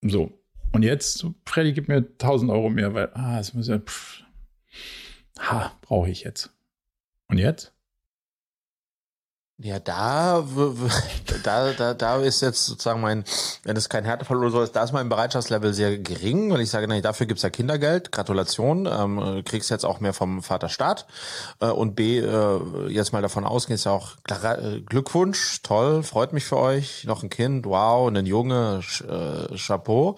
So. 0.01 0.39
Und 0.71 0.83
jetzt, 0.83 1.25
Freddy, 1.47 1.73
gib 1.73 1.87
mir 1.87 1.97
1000 1.97 2.51
Euro 2.51 2.69
mehr, 2.69 2.93
weil, 2.93 3.09
ah, 3.13 3.39
es 3.39 3.55
muss 3.55 3.69
ja, 3.69 3.79
pff, 3.79 4.21
ha, 5.39 5.71
brauche 5.81 6.11
ich 6.11 6.23
jetzt. 6.23 6.51
Und 7.27 7.39
jetzt? 7.39 7.73
Ja, 9.61 9.77
da, 9.77 10.41
da, 11.43 11.73
da, 11.73 11.93
da 11.93 12.15
ist 12.21 12.39
jetzt 12.41 12.65
sozusagen 12.65 13.01
mein, 13.01 13.25
wenn 13.63 13.75
es 13.75 13.89
kein 13.89 14.05
Härtefall 14.05 14.37
oder 14.37 14.51
so 14.51 14.61
ist, 14.61 14.73
da 14.73 14.85
ist 14.85 14.93
mein 14.93 15.09
Bereitschaftslevel 15.09 15.73
sehr 15.73 15.97
gering, 15.97 16.49
weil 16.49 16.61
ich 16.61 16.69
sage, 16.69 16.87
nee, 16.87 17.01
dafür 17.01 17.25
gibt's 17.25 17.43
ja 17.43 17.49
Kindergeld, 17.49 18.13
Gratulation, 18.13 18.85
ähm, 18.85 19.43
kriegst 19.43 19.69
jetzt 19.69 19.83
auch 19.83 19.99
mehr 19.99 20.13
vom 20.13 20.41
Vaterstaat. 20.43 21.07
Äh, 21.59 21.65
und 21.65 21.95
B, 21.95 22.19
äh, 22.19 22.87
jetzt 22.87 23.11
mal 23.11 23.21
davon 23.21 23.43
ausgehen, 23.43 23.75
ist 23.75 23.83
ja 23.83 23.91
auch 23.91 24.11
äh, 24.29 24.79
Glückwunsch, 24.79 25.61
toll, 25.61 26.03
freut 26.03 26.31
mich 26.31 26.45
für 26.45 26.57
euch, 26.57 27.03
noch 27.03 27.23
ein 27.23 27.29
Kind, 27.29 27.65
wow, 27.65 28.07
ein 28.07 28.25
Junge, 28.25 28.79
äh, 29.09 29.57
Chapeau 29.57 30.15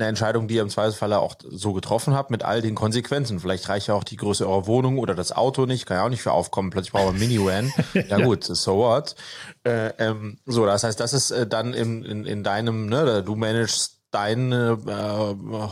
eine 0.00 0.08
Entscheidung, 0.08 0.48
die 0.48 0.56
ihr 0.56 0.62
im 0.62 0.70
Zweifelsfalle 0.70 1.18
auch 1.18 1.36
so 1.48 1.72
getroffen 1.72 2.14
habt, 2.14 2.30
mit 2.30 2.42
all 2.42 2.62
den 2.62 2.74
Konsequenzen. 2.74 3.40
Vielleicht 3.40 3.68
reicht 3.68 3.88
ja 3.88 3.94
auch 3.94 4.04
die 4.04 4.16
Größe 4.16 4.48
eurer 4.48 4.66
Wohnung 4.66 4.98
oder 4.98 5.14
das 5.14 5.32
Auto 5.32 5.66
nicht, 5.66 5.86
kann 5.86 5.98
ja 5.98 6.04
auch 6.04 6.08
nicht 6.08 6.22
für 6.22 6.32
aufkommen. 6.32 6.70
Plötzlich 6.70 6.92
brauchen 6.92 7.18
wir 7.18 7.26
ein 7.26 7.28
Minivan. 7.28 7.72
ja 8.08 8.18
gut, 8.18 8.44
so 8.44 8.78
what. 8.78 9.14
Äh, 9.64 9.92
ähm, 9.98 10.38
so, 10.46 10.66
das 10.66 10.84
heißt, 10.84 10.98
das 10.98 11.12
ist 11.12 11.30
äh, 11.30 11.46
dann 11.46 11.74
in, 11.74 12.04
in, 12.04 12.26
in 12.26 12.42
deinem, 12.42 12.86
ne, 12.86 13.22
du 13.22 13.36
managst 13.36 13.99
dein 14.10 14.50
äh, 14.50 14.76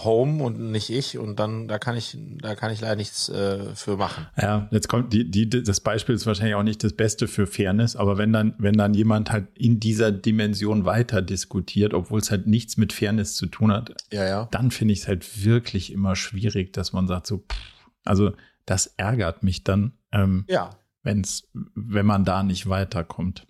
Home 0.05 0.43
und 0.43 0.61
nicht 0.71 0.91
ich 0.91 1.19
und 1.19 1.41
dann 1.41 1.67
da 1.67 1.79
kann 1.79 1.97
ich 1.97 2.17
da 2.41 2.55
kann 2.55 2.73
ich 2.73 2.81
leider 2.81 2.95
nichts 2.95 3.29
äh, 3.29 3.75
für 3.75 3.97
machen. 3.97 4.27
Ja, 4.41 4.69
jetzt 4.71 4.89
kommt 4.89 5.13
die 5.13 5.29
die 5.29 5.49
das 5.49 5.81
Beispiel 5.81 6.15
ist 6.15 6.27
wahrscheinlich 6.27 6.55
auch 6.55 6.63
nicht 6.63 6.85
das 6.85 6.93
Beste 6.93 7.27
für 7.27 7.47
Fairness, 7.47 7.97
aber 7.97 8.17
wenn 8.17 8.33
dann 8.33 8.55
wenn 8.59 8.75
dann 8.75 8.95
jemand 8.95 9.33
halt 9.33 9.49
in 9.55 9.81
dieser 9.81 10.13
Dimension 10.13 10.85
weiter 10.85 11.21
diskutiert, 11.21 11.95
obwohl 11.95 12.21
es 12.21 12.31
halt 12.31 12.47
nichts 12.47 12.77
mit 12.77 12.93
Fairness 12.93 13.35
zu 13.35 13.47
tun 13.47 13.73
hat, 13.73 13.95
ja, 14.13 14.25
ja. 14.25 14.49
dann 14.53 14.71
finde 14.71 14.93
ich 14.93 15.01
es 15.01 15.09
halt 15.09 15.45
wirklich 15.45 15.93
immer 15.93 16.15
schwierig, 16.15 16.73
dass 16.73 16.93
man 16.93 17.09
sagt 17.09 17.27
so, 17.27 17.39
pff, 17.39 17.59
also 18.05 18.33
das 18.67 18.87
ärgert 18.99 19.43
mich 19.43 19.65
dann, 19.65 19.95
ähm, 20.13 20.45
ja. 20.47 20.71
wenn's 21.03 21.49
wenn 21.75 22.07
man 22.07 22.25
da 22.25 22.45
nicht 22.45 22.69
weiterkommt. 22.69 23.48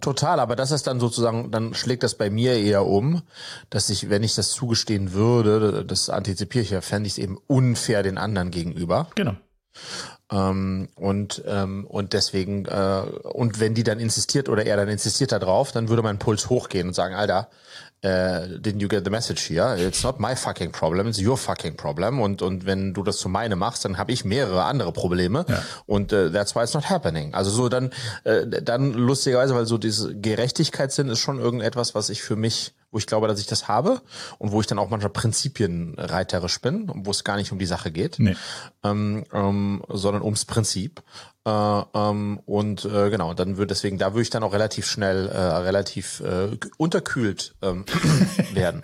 Total, 0.00 0.38
aber 0.38 0.54
das 0.54 0.70
ist 0.70 0.86
dann 0.86 1.00
sozusagen, 1.00 1.50
dann 1.50 1.72
schlägt 1.72 2.02
das 2.02 2.14
bei 2.16 2.28
mir 2.28 2.58
eher 2.58 2.86
um, 2.86 3.22
dass 3.70 3.88
ich, 3.88 4.10
wenn 4.10 4.22
ich 4.22 4.34
das 4.34 4.50
zugestehen 4.50 5.12
würde, 5.12 5.84
das 5.84 6.10
antizipiere 6.10 6.62
ich 6.62 6.70
ja, 6.70 6.80
fände 6.82 7.06
ich 7.06 7.14
es 7.14 7.18
eben 7.18 7.38
unfair 7.46 8.02
den 8.02 8.18
anderen 8.18 8.50
gegenüber. 8.50 9.08
Genau. 9.14 9.34
Ähm, 10.30 10.88
und 10.94 11.42
ähm, 11.46 11.86
und 11.86 12.12
deswegen 12.12 12.66
äh, 12.66 13.02
und 13.22 13.60
wenn 13.60 13.74
die 13.74 13.82
dann 13.82 14.00
insistiert 14.00 14.48
oder 14.50 14.66
er 14.66 14.76
dann 14.76 14.88
insistiert 14.88 15.32
darauf, 15.32 15.72
dann 15.72 15.88
würde 15.88 16.02
mein 16.02 16.18
Puls 16.18 16.50
hochgehen 16.50 16.88
und 16.88 16.94
sagen, 16.94 17.14
Alter, 17.14 17.48
äh, 18.02 18.58
didn't 18.58 18.80
you 18.80 18.88
get 18.88 19.04
the 19.04 19.10
message 19.10 19.48
here? 19.48 19.76
It's 19.78 20.02
not 20.02 20.20
my 20.20 20.34
fucking 20.34 20.72
problem, 20.72 21.06
it's 21.06 21.20
your 21.20 21.36
fucking 21.36 21.76
problem. 21.76 22.20
Und, 22.20 22.42
und 22.42 22.66
wenn 22.66 22.92
du 22.92 23.02
das 23.02 23.18
zu 23.18 23.28
meine 23.28 23.56
machst, 23.56 23.84
dann 23.84 23.96
habe 23.96 24.12
ich 24.12 24.24
mehrere 24.24 24.64
andere 24.64 24.92
Probleme. 24.92 25.44
Ja. 25.48 25.62
Und 25.86 26.12
äh, 26.12 26.30
that's 26.30 26.54
why 26.54 26.62
it's 26.62 26.74
not 26.74 26.90
happening. 26.90 27.32
Also 27.34 27.50
so 27.50 27.68
dann, 27.68 27.90
äh, 28.24 28.46
dann 28.46 28.92
lustigerweise, 28.92 29.54
weil 29.54 29.66
so 29.66 29.78
diese 29.78 30.14
Gerechtigkeitssinn 30.14 31.08
ist 31.08 31.20
schon 31.20 31.38
irgendetwas, 31.38 31.94
was 31.94 32.10
ich 32.10 32.22
für 32.22 32.36
mich, 32.36 32.74
wo 32.92 32.98
ich 32.98 33.06
glaube, 33.06 33.26
dass 33.26 33.40
ich 33.40 33.46
das 33.46 33.66
habe 33.66 34.02
und 34.38 34.52
wo 34.52 34.60
ich 34.60 34.66
dann 34.66 34.78
auch 34.78 34.90
manchmal 34.90 35.12
prinzipienreiterisch 35.12 36.60
bin, 36.60 36.90
wo 36.94 37.10
es 37.10 37.24
gar 37.24 37.36
nicht 37.36 37.50
um 37.50 37.58
die 37.58 37.66
Sache 37.66 37.90
geht, 37.90 38.18
nee. 38.18 38.36
ähm, 38.84 39.24
ähm, 39.32 39.82
sondern 39.88 40.22
ums 40.22 40.44
Prinzip. 40.44 41.02
Äh, 41.44 41.50
ähm, 41.50 42.40
und 42.44 42.84
äh, 42.84 43.10
genau, 43.10 43.34
dann 43.34 43.56
würde 43.56 43.68
deswegen, 43.68 43.98
da 43.98 44.12
würde 44.12 44.22
ich 44.22 44.30
dann 44.30 44.42
auch 44.42 44.52
relativ 44.52 44.86
schnell, 44.86 45.28
äh, 45.28 45.38
relativ 45.38 46.20
äh, 46.20 46.56
unterkühlt 46.76 47.56
ähm, 47.62 47.86
werden. 48.52 48.82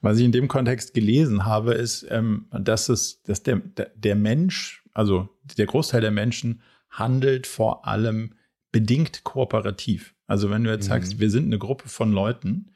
Was 0.00 0.18
ich 0.18 0.24
in 0.24 0.32
dem 0.32 0.48
Kontext 0.48 0.94
gelesen 0.94 1.44
habe, 1.44 1.74
ist, 1.74 2.06
ähm, 2.10 2.46
dass 2.50 2.88
es, 2.88 3.22
dass 3.22 3.42
der, 3.42 3.60
der 3.94 4.16
Mensch, 4.16 4.82
also 4.94 5.28
der 5.58 5.66
Großteil 5.66 6.00
der 6.00 6.10
Menschen 6.10 6.62
handelt 6.90 7.46
vor 7.46 7.86
allem 7.86 8.34
bedingt 8.72 9.24
kooperativ. 9.24 10.14
Also 10.26 10.50
wenn 10.50 10.64
du 10.64 10.70
jetzt 10.70 10.86
mhm. 10.86 10.90
sagst, 10.90 11.20
wir 11.20 11.30
sind 11.30 11.46
eine 11.46 11.58
Gruppe 11.58 11.88
von 11.88 12.12
Leuten 12.12 12.72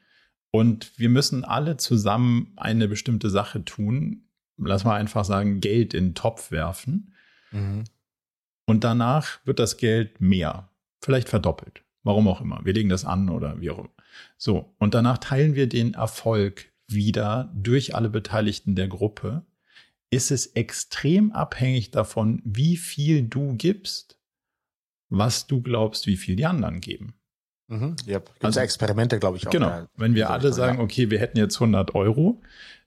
und 0.51 0.91
wir 0.97 1.09
müssen 1.09 1.43
alle 1.43 1.77
zusammen 1.77 2.53
eine 2.55 2.87
bestimmte 2.87 3.29
Sache 3.29 3.65
tun, 3.65 4.23
lass 4.57 4.83
mal 4.83 4.95
einfach 4.95 5.25
sagen, 5.25 5.61
Geld 5.61 5.93
in 5.93 6.09
den 6.09 6.15
Topf 6.15 6.51
werfen. 6.51 7.13
Mhm 7.51 7.83
und 8.71 8.85
danach 8.85 9.45
wird 9.45 9.59
das 9.59 9.75
Geld 9.75 10.21
mehr, 10.21 10.69
vielleicht 11.01 11.27
verdoppelt. 11.27 11.83
Warum 12.03 12.27
auch 12.29 12.39
immer. 12.39 12.61
Wir 12.63 12.73
legen 12.73 12.87
das 12.87 13.03
an 13.03 13.29
oder 13.29 13.59
wie 13.59 13.69
auch 13.69 13.79
immer. 13.79 13.91
So, 14.37 14.73
und 14.79 14.93
danach 14.93 15.17
teilen 15.17 15.55
wir 15.55 15.67
den 15.67 15.93
Erfolg 15.93 16.71
wieder 16.87 17.51
durch 17.53 17.95
alle 17.95 18.09
Beteiligten 18.09 18.75
der 18.75 18.87
Gruppe. 18.87 19.45
Ist 20.09 20.31
es 20.31 20.47
extrem 20.47 21.33
abhängig 21.33 21.91
davon, 21.91 22.41
wie 22.45 22.77
viel 22.77 23.23
du 23.23 23.55
gibst, 23.55 24.17
was 25.09 25.47
du 25.47 25.61
glaubst, 25.61 26.07
wie 26.07 26.17
viel 26.17 26.37
die 26.37 26.45
anderen 26.45 26.79
geben. 26.79 27.13
Mhm, 27.71 27.95
yep. 28.05 28.25
Gibt 28.33 28.45
also, 28.45 28.59
Experimente, 28.59 29.17
glaube 29.17 29.37
ich, 29.37 29.47
auch. 29.47 29.51
Genau. 29.51 29.87
Wenn 29.95 30.13
wir 30.13 30.29
alle 30.29 30.51
sagen, 30.51 30.79
okay, 30.79 31.09
wir 31.09 31.19
hätten 31.19 31.37
jetzt 31.37 31.55
100 31.55 31.95
Euro, 31.95 32.41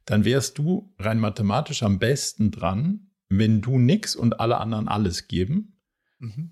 dann 0.04 0.26
wärst 0.26 0.58
du 0.58 0.92
rein 0.98 1.18
mathematisch 1.18 1.82
am 1.82 1.98
besten 1.98 2.50
dran, 2.50 3.08
wenn 3.30 3.62
du 3.62 3.78
nix 3.78 4.14
und 4.14 4.40
alle 4.40 4.58
anderen 4.58 4.88
alles 4.88 5.26
geben. 5.26 5.78
Mhm. 6.18 6.50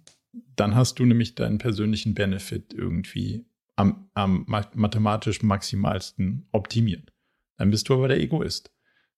Dann 0.57 0.75
hast 0.75 0.99
du 0.99 1.05
nämlich 1.05 1.35
deinen 1.35 1.59
persönlichen 1.59 2.15
Benefit 2.15 2.73
irgendwie 2.73 3.45
am, 3.77 4.09
am 4.15 4.47
mathematisch 4.47 5.43
maximalsten 5.43 6.49
optimiert. 6.53 7.13
Dann 7.59 7.71
bist 7.71 7.91
du 7.91 7.95
aber 7.95 8.09
der 8.09 8.19
Egoist. 8.19 8.73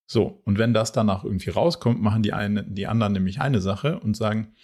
So, 0.06 0.42
und 0.44 0.58
wenn 0.58 0.74
das 0.74 0.90
danach 0.90 1.22
irgendwie 1.22 1.50
rauskommt, 1.50 2.02
machen 2.02 2.24
die, 2.24 2.32
eine, 2.32 2.64
die 2.64 2.88
anderen 2.88 3.12
nämlich 3.12 3.40
eine 3.40 3.60
Sache 3.60 4.00
und 4.00 4.16
sagen, 4.16 4.54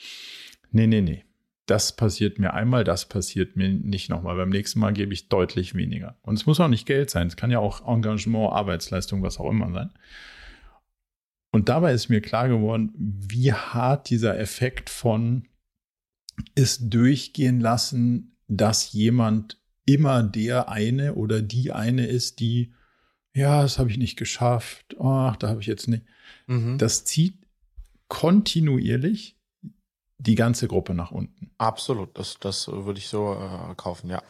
nee, 0.73 0.89
nee, 0.89 1.01
nee, 1.01 1.25
das 1.71 1.95
passiert 1.95 2.41
mir 2.41 2.53
einmal, 2.53 2.83
das 2.83 3.09
passiert 3.09 3.55
mir 3.55 3.69
nicht 3.69 4.11
nochmal. 4.11 4.35
Beim 4.35 4.49
nächsten 4.49 4.81
Mal 4.81 4.93
gebe 4.93 5.13
ich 5.13 5.29
deutlich 5.29 5.75
weniger. 5.77 6.19
Und 6.23 6.35
es 6.35 6.45
muss 6.45 6.59
auch 6.59 6.69
nicht 6.69 6.85
Geld 6.85 7.11
sein, 7.11 7.29
es 7.29 7.37
kann 7.37 7.53
ja 7.53 7.61
auch 7.61 7.87
Engagement, 7.87 8.53
Arbeitsleistung, 8.53 9.23
was 9.23 9.39
auch 9.39 9.49
immer 9.49 9.73
sein. 9.73 9.91
Und 11.53 11.69
dabei 11.69 11.93
ist 11.93 12.09
mir 12.09 12.21
klar 12.21 12.49
geworden, 12.49 12.93
wie 12.97 13.53
hart 13.53 14.11
dieser 14.11 14.39
Effekt 14.39 14.91
von 14.91 15.47
es 16.57 16.91
durchgehen 16.91 17.61
lassen, 17.61 18.37
dass 18.49 18.93
jemand 18.93 19.61
immer 19.85 20.25
der 20.25 20.69
eine 20.71 21.15
oder 21.15 21.41
die 21.41 21.71
eine 21.71 22.07
ist, 22.07 22.41
die 22.41 22.73
ja, 23.33 23.63
das 23.63 23.79
habe 23.79 23.91
ich 23.91 23.97
nicht 23.97 24.17
geschafft, 24.17 24.97
ach, 24.99 25.37
da 25.37 25.49
habe 25.49 25.61
ich 25.61 25.69
jetzt 25.69 25.87
nicht. 25.87 26.05
Mhm. 26.49 26.79
Das 26.79 27.05
zieht 27.05 27.39
kontinuierlich 28.09 29.40
die 30.21 30.35
ganze 30.35 30.69
Gruppe 30.69 30.95
nach 30.95 31.11
unten. 31.11 31.51
Absolut, 31.59 32.19
das, 32.19 32.39
das 32.39 32.69
würde 32.69 32.99
ich 32.99 33.09
so 33.09 33.35
äh, 33.35 33.75
kaufen, 33.75 34.11
ja. 34.11 34.23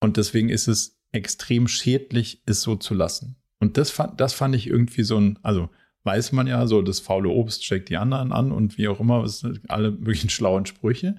Und 0.00 0.16
deswegen 0.16 0.48
ist 0.48 0.66
es 0.66 0.96
extrem 1.12 1.68
schädlich, 1.68 2.42
es 2.46 2.62
so 2.62 2.76
zu 2.76 2.94
lassen. 2.94 3.36
Und 3.58 3.76
das 3.76 3.90
fand, 3.90 4.20
das 4.20 4.34
fand 4.34 4.54
ich 4.54 4.66
irgendwie 4.66 5.02
so 5.02 5.18
ein, 5.18 5.38
also 5.42 5.70
weiß 6.04 6.32
man 6.32 6.46
ja, 6.46 6.66
so 6.66 6.82
das 6.82 7.00
faule 7.00 7.28
Obst 7.28 7.64
steckt 7.64 7.88
die 7.88 7.96
anderen 7.96 8.32
an 8.32 8.52
und 8.52 8.78
wie 8.78 8.88
auch 8.88 9.00
immer, 9.00 9.24
es 9.24 9.40
sind 9.40 9.60
alle 9.68 9.90
möglichen 9.90 10.30
schlauen 10.30 10.66
Sprüche. 10.66 11.16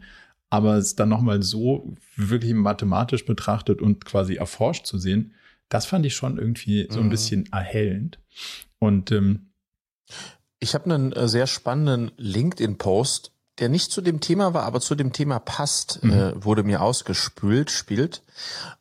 Aber 0.50 0.76
es 0.78 0.96
dann 0.96 1.10
nochmal 1.10 1.44
so 1.44 1.94
wirklich 2.16 2.54
mathematisch 2.54 3.26
betrachtet 3.26 3.82
und 3.82 4.06
quasi 4.06 4.36
erforscht 4.36 4.86
zu 4.86 4.98
sehen, 4.98 5.34
das 5.68 5.86
fand 5.86 6.06
ich 6.06 6.16
schon 6.16 6.38
irgendwie 6.38 6.88
so 6.90 7.00
ein 7.00 7.08
mhm. 7.08 7.10
bisschen 7.10 7.52
erhellend. 7.52 8.20
Und 8.80 9.12
ähm, 9.12 9.48
ich 10.60 10.74
habe 10.74 10.86
einen 10.86 11.12
äh, 11.12 11.28
sehr 11.28 11.48
spannenden 11.48 12.12
LinkedIn-Post, 12.18 13.34
der 13.60 13.70
nicht 13.70 13.92
zu 13.92 14.02
dem 14.02 14.20
Thema 14.20 14.54
war, 14.54 14.64
aber 14.64 14.82
zu 14.82 14.96
dem 14.96 15.14
Thema 15.14 15.40
passt, 15.40 16.04
mhm. 16.04 16.12
äh, 16.12 16.46
wurde 16.46 16.64
mir 16.64 16.82
ausgespült, 16.82 17.72
spielt. 17.72 18.22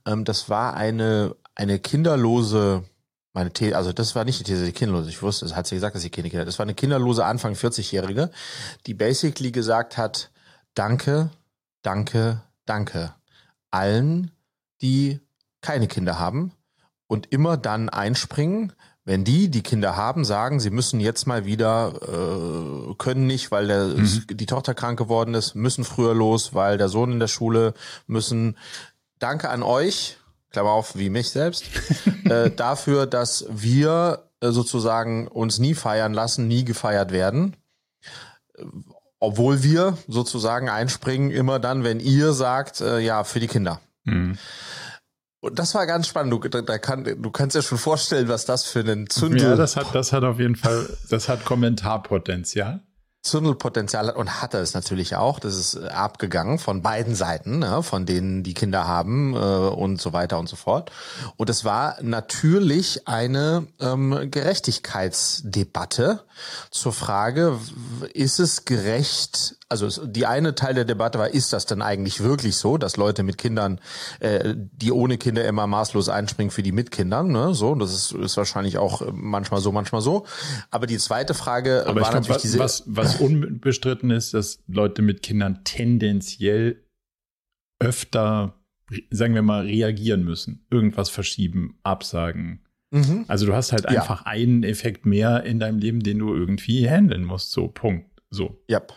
Ähm, 0.05 0.25
das 0.25 0.49
war 0.49 0.75
eine, 0.75 1.35
eine 1.55 1.79
kinderlose, 1.79 2.85
meine 3.33 3.53
These, 3.53 3.77
also 3.77 3.93
das 3.93 4.15
war 4.15 4.25
nicht 4.25 4.41
die 4.41 4.45
These, 4.45 4.65
die 4.65 4.73
kinderlose, 4.73 5.09
ich 5.09 5.23
wusste, 5.23 5.47
es 5.47 5.57
hat 5.57 5.67
sie 5.67 5.77
gesagt, 5.77 5.95
dass 5.95 6.03
sie 6.03 6.11
keine 6.11 6.31
Kinder, 6.31 6.45
das 6.45 6.59
war 6.59 6.65
eine 6.65 6.75
kinderlose 6.75 7.25
Anfang 7.25 7.55
40-Jährige, 7.55 8.31
die 8.87 8.95
basically 8.95 9.53
gesagt 9.53 9.97
hat, 9.97 10.31
danke, 10.75 11.31
danke, 11.83 12.43
danke 12.67 13.15
allen, 13.71 14.31
die 14.81 15.21
keine 15.61 15.89
Kinder 15.89 16.19
haben, 16.19 16.53
und 17.09 17.33
immer 17.33 17.57
dann 17.57 17.89
einspringen, 17.89 18.73
wenn 19.07 19.23
die, 19.23 19.49
die 19.49 19.63
Kinder 19.63 19.97
haben, 19.97 20.25
sagen, 20.25 20.59
sie 20.59 20.71
müssen 20.71 20.99
jetzt 20.99 21.29
mal 21.29 21.47
wieder, 21.47 21.93
äh, 22.03 22.95
können 22.99 23.27
nicht, 23.29 23.53
weil 23.53 23.69
der, 23.69 23.85
mhm. 23.87 24.27
die 24.29 24.47
Tochter 24.47 24.75
krank 24.75 24.99
geworden 24.99 25.33
ist, 25.35 25.55
müssen 25.55 25.85
früher 25.85 26.13
los, 26.13 26.55
weil 26.55 26.77
der 26.77 26.89
Sohn 26.89 27.13
in 27.13 27.21
der 27.21 27.29
Schule 27.29 27.73
müssen. 28.09 28.59
Danke 29.21 29.49
an 29.49 29.63
euch, 29.63 30.19
Klammer 30.51 30.71
auf, 30.71 30.97
wie 30.97 31.09
mich 31.09 31.31
selbst, 31.31 31.65
äh, 32.25 32.51
dafür, 32.51 33.07
dass 33.07 33.47
wir 33.49 34.25
äh, 34.41 34.51
sozusagen 34.51 35.29
uns 35.29 35.61
nie 35.61 35.75
feiern 35.75 36.13
lassen, 36.13 36.49
nie 36.49 36.65
gefeiert 36.65 37.13
werden. 37.13 37.57
Obwohl 39.21 39.63
wir 39.63 39.97
sozusagen 40.09 40.69
einspringen, 40.69 41.31
immer 41.31 41.61
dann, 41.61 41.85
wenn 41.85 42.01
ihr 42.01 42.33
sagt, 42.33 42.81
äh, 42.81 42.99
ja, 42.99 43.23
für 43.23 43.39
die 43.39 43.47
Kinder. 43.47 43.81
Mhm. 44.03 44.37
Und 45.47 45.61
das 45.61 45.77
war 45.77 45.87
ganz 45.87 46.09
spannend. 46.09 46.33
Du, 46.33 46.49
da 46.49 46.79
kann, 46.79 47.05
du 47.05 47.31
kannst 47.31 47.55
dir 47.55 47.63
schon 47.63 47.79
vorstellen, 47.79 48.27
was 48.29 48.47
das 48.47 48.65
für 48.65 48.81
einen 48.81 49.09
Zündel. 49.09 49.43
Ja, 49.43 49.57
das 49.57 49.77
hat, 49.77 49.95
das 49.95 50.13
hat 50.13 50.25
auf 50.25 50.41
jeden 50.41 50.57
Fall, 50.57 50.89
das 51.09 51.29
hat 51.29 51.45
Kommentarpotenzial. 51.45 52.81
Zündelpotenzial 53.23 54.09
hat 54.09 54.17
und 54.17 54.43
hatte 54.43 54.59
es 54.59 54.75
natürlich 54.75 55.15
auch. 55.15 55.39
Das 55.39 55.57
ist 55.57 55.75
äh, 55.75 55.87
abgegangen 55.87 56.59
von 56.59 56.83
beiden 56.83 57.15
Seiten, 57.15 57.61
ne, 57.61 57.85
von 57.85 58.07
denen 58.07 58.43
die 58.43 58.55
Kinder 58.55 58.89
haben 58.89 59.35
äh, 59.35 59.37
und 59.37 60.01
so 60.01 60.13
weiter 60.13 60.39
und 60.41 60.49
so 60.49 60.57
fort. 60.57 60.91
Und 61.37 61.49
es 61.49 61.65
war 61.65 61.97
natürlich 62.03 63.07
eine 63.07 63.69
ähm, 63.81 64.29
Gerechtigkeitsdebatte 64.31 66.25
zur 66.71 66.93
Frage, 66.93 67.59
ist 68.13 68.41
es 68.41 68.65
gerecht, 68.65 69.57
also 69.69 70.07
die 70.07 70.27
eine 70.27 70.55
Teil 70.55 70.75
der 70.75 70.85
Debatte 70.85 71.19
war, 71.19 71.29
ist 71.29 71.53
das 71.53 71.67
denn 71.67 71.83
eigentlich 71.83 72.23
wirklich 72.23 72.57
so, 72.57 72.79
dass 72.79 72.97
Leute 72.97 73.23
mit 73.23 73.37
Kindern, 73.37 73.81
äh, 74.21 74.55
die 74.57 74.93
ohne 74.93 75.19
Kinder 75.19 75.45
immer 75.45 75.67
maßlos 75.67 76.09
einspringen 76.09 76.51
für 76.51 76.63
die 76.63 76.73
mit 76.73 76.91
Kindern, 76.91 77.33
ne? 77.33 77.53
So, 77.53 77.75
das 77.75 77.93
ist, 77.93 78.13
ist 78.13 78.37
wahrscheinlich 78.37 78.79
auch 78.79 79.03
manchmal 79.13 79.61
so, 79.61 79.73
manchmal 79.73 80.03
so. 80.03 80.27
Aber 80.71 80.87
die 80.87 80.99
zweite 80.99 81.35
Frage 81.35 81.85
Aber 81.87 82.01
war 82.01 82.13
natürlich 82.13 82.27
glaub, 82.27 82.37
was, 82.37 82.43
diese. 82.43 82.59
Was, 82.59 82.85
was 82.87 83.21
unbestritten 83.21 84.11
ist, 84.11 84.35
dass 84.35 84.63
Leute 84.69 85.03
mit 85.03 85.23
Kindern 85.23 85.65
tendenziell 85.65 86.85
öfter, 87.81 88.55
sagen 89.11 89.35
wir 89.35 89.43
mal, 89.43 89.65
reagieren 89.67 90.25
müssen, 90.25 90.65
irgendwas 90.71 91.11
verschieben, 91.11 91.79
absagen. 91.83 92.63
Mhm. 92.93 93.25
Also 93.27 93.47
du 93.47 93.55
hast 93.55 93.73
halt 93.73 93.87
einfach 93.87 94.21
ja. 94.21 94.27
einen 94.27 94.63
Effekt 94.63 95.07
mehr 95.07 95.43
in 95.43 95.59
deinem 95.59 95.79
Leben, 95.79 96.01
den 96.01 96.21
du 96.21 96.33
irgendwie 96.35 96.89
handeln 96.89 97.25
musst. 97.25 97.51
So, 97.51 97.67
Punkt. 97.67 98.07
So. 98.31 98.63
Yep. 98.71 98.93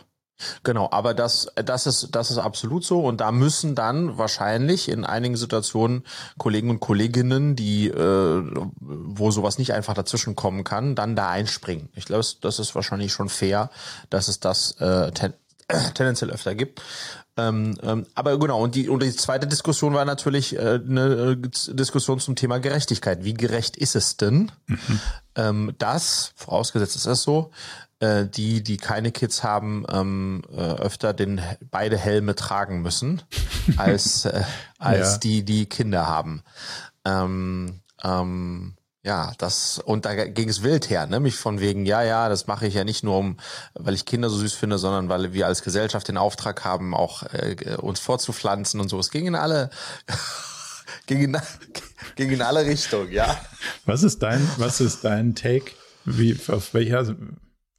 Genau, 0.62 0.88
aber 0.90 1.14
das, 1.14 1.48
das 1.54 1.86
ist, 1.86 2.08
das 2.12 2.30
ist 2.30 2.38
absolut 2.38 2.84
so. 2.84 3.00
Und 3.00 3.20
da 3.20 3.32
müssen 3.32 3.74
dann 3.74 4.18
wahrscheinlich 4.18 4.88
in 4.88 5.04
einigen 5.04 5.36
Situationen 5.36 6.04
Kollegen 6.38 6.70
und 6.70 6.80
Kolleginnen, 6.80 7.56
die, 7.56 7.88
äh, 7.88 8.42
wo 8.80 9.30
sowas 9.30 9.58
nicht 9.58 9.72
einfach 9.72 9.94
dazwischen 9.94 10.36
kommen 10.36 10.64
kann, 10.64 10.94
dann 10.94 11.16
da 11.16 11.30
einspringen. 11.30 11.88
Ich 11.94 12.04
glaube, 12.04 12.24
das 12.40 12.58
ist 12.58 12.74
wahrscheinlich 12.74 13.12
schon 13.12 13.28
fair, 13.28 13.70
dass 14.08 14.28
es 14.28 14.40
das 14.40 14.72
äh, 14.80 15.10
ten, 15.12 15.34
äh, 15.68 15.90
tendenziell 15.94 16.30
öfter 16.30 16.54
gibt. 16.54 16.82
Ähm, 17.36 17.78
ähm, 17.82 18.06
aber 18.14 18.38
genau, 18.38 18.62
und 18.62 18.74
die, 18.74 18.88
und 18.88 19.02
die 19.02 19.14
zweite 19.14 19.46
Diskussion 19.46 19.94
war 19.94 20.04
natürlich 20.04 20.56
äh, 20.56 20.80
eine 20.84 21.38
äh, 21.42 21.74
Diskussion 21.74 22.18
zum 22.20 22.36
Thema 22.36 22.58
Gerechtigkeit. 22.58 23.24
Wie 23.24 23.34
gerecht 23.34 23.76
ist 23.76 23.96
es 23.96 24.16
denn, 24.16 24.50
mhm. 24.66 25.00
ähm, 25.36 25.74
dass, 25.78 26.32
vorausgesetzt 26.36 26.96
ist 26.96 27.06
es 27.06 27.22
so, 27.22 27.50
äh, 28.00 28.26
die, 28.26 28.62
die 28.62 28.78
keine 28.78 29.12
Kids 29.12 29.44
haben, 29.44 29.84
ähm, 29.92 30.42
äh, 30.52 30.60
öfter 30.60 31.12
den 31.12 31.40
beide 31.70 31.96
Helme 31.96 32.34
tragen 32.34 32.82
müssen, 32.82 33.22
als, 33.76 34.24
äh, 34.24 34.42
als 34.78 35.12
ja. 35.12 35.18
die, 35.18 35.44
die 35.44 35.66
Kinder 35.66 36.06
haben. 36.06 36.42
Ähm, 37.04 37.80
ähm, 38.02 38.74
ja, 39.02 39.32
das 39.38 39.78
und 39.78 40.04
da 40.04 40.26
ging 40.26 40.50
es 40.50 40.62
wild 40.62 40.90
her, 40.90 41.06
ne? 41.06 41.20
Mich 41.20 41.36
von 41.36 41.58
wegen, 41.58 41.86
ja, 41.86 42.02
ja, 42.02 42.28
das 42.28 42.46
mache 42.46 42.66
ich 42.66 42.74
ja 42.74 42.84
nicht 42.84 43.02
nur 43.02 43.16
um, 43.16 43.38
weil 43.74 43.94
ich 43.94 44.04
Kinder 44.04 44.28
so 44.28 44.36
süß 44.36 44.52
finde, 44.52 44.76
sondern 44.76 45.08
weil 45.08 45.32
wir 45.32 45.46
als 45.46 45.62
Gesellschaft 45.62 46.08
den 46.08 46.18
Auftrag 46.18 46.64
haben, 46.64 46.94
auch 46.94 47.22
äh, 47.32 47.76
uns 47.76 47.98
vorzupflanzen 47.98 48.78
und 48.78 48.90
so. 48.90 48.98
Es 48.98 49.10
ging 49.10 49.26
in 49.26 49.34
alle, 49.34 49.70
ging 51.06 51.22
in, 51.22 51.38
ging 52.16 52.30
in 52.30 52.42
alle 52.42 52.66
Richtungen, 52.66 53.10
ja. 53.10 53.40
Was 53.86 54.02
ist 54.02 54.22
dein, 54.22 54.46
was 54.58 54.80
ist 54.80 55.02
dein 55.02 55.34
Take? 55.34 55.72
Wie 56.04 56.38
auf 56.48 56.74
welcher 56.74 57.14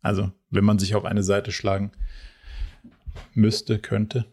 also, 0.02 0.32
wenn 0.50 0.64
man 0.64 0.80
sich 0.80 0.96
auf 0.96 1.06
eine 1.06 1.24
Seite 1.24 1.52
schlagen 1.52 1.92
müsste, 3.34 3.80
könnte. 3.80 4.26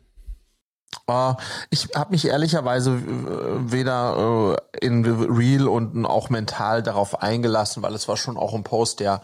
Uh, 1.06 1.34
ich 1.70 1.88
habe 1.94 2.12
mich 2.12 2.26
ehrlicherweise 2.26 2.92
äh, 2.92 3.72
weder 3.72 4.18
uh, 4.18 4.56
in 4.80 5.04
Real 5.04 5.68
und 5.68 6.04
auch 6.06 6.30
mental 6.30 6.82
darauf 6.82 7.22
eingelassen, 7.22 7.82
weil 7.82 7.94
es 7.94 8.08
war 8.08 8.16
schon 8.16 8.36
auch 8.36 8.54
ein 8.54 8.64
Post, 8.64 9.00
der 9.00 9.22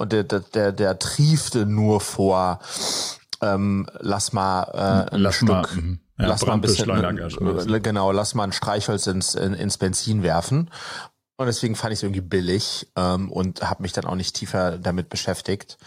der 0.00 0.24
der 0.24 0.40
der, 0.40 0.72
der 0.72 0.98
triefte 0.98 1.66
nur 1.66 2.00
vor. 2.00 2.60
Ähm, 3.42 3.86
lass 4.00 4.32
mal 4.32 4.62
äh, 5.10 5.14
ein 5.14 5.20
lass 5.20 5.36
Stück, 5.36 5.48
mal, 5.48 5.66
mhm. 5.74 6.00
ja, 6.18 6.26
lass 6.26 6.44
mal 6.44 6.52
ein 6.52 6.60
bisschen, 6.60 6.90
äh, 6.90 7.80
genau, 7.80 8.12
lass 8.12 8.34
mal 8.34 8.44
ein 8.44 8.52
Streichholz 8.52 9.06
ins 9.06 9.34
ins 9.34 9.78
Benzin 9.78 10.22
werfen. 10.22 10.70
Und 11.40 11.46
deswegen 11.46 11.74
fand 11.74 11.94
ich 11.94 12.00
es 12.00 12.02
irgendwie 12.02 12.20
billig 12.20 12.92
ähm, 12.96 13.32
und 13.32 13.62
habe 13.62 13.80
mich 13.80 13.94
dann 13.94 14.04
auch 14.04 14.14
nicht 14.14 14.36
tiefer 14.36 14.76
damit 14.76 15.08
beschäftigt. 15.08 15.78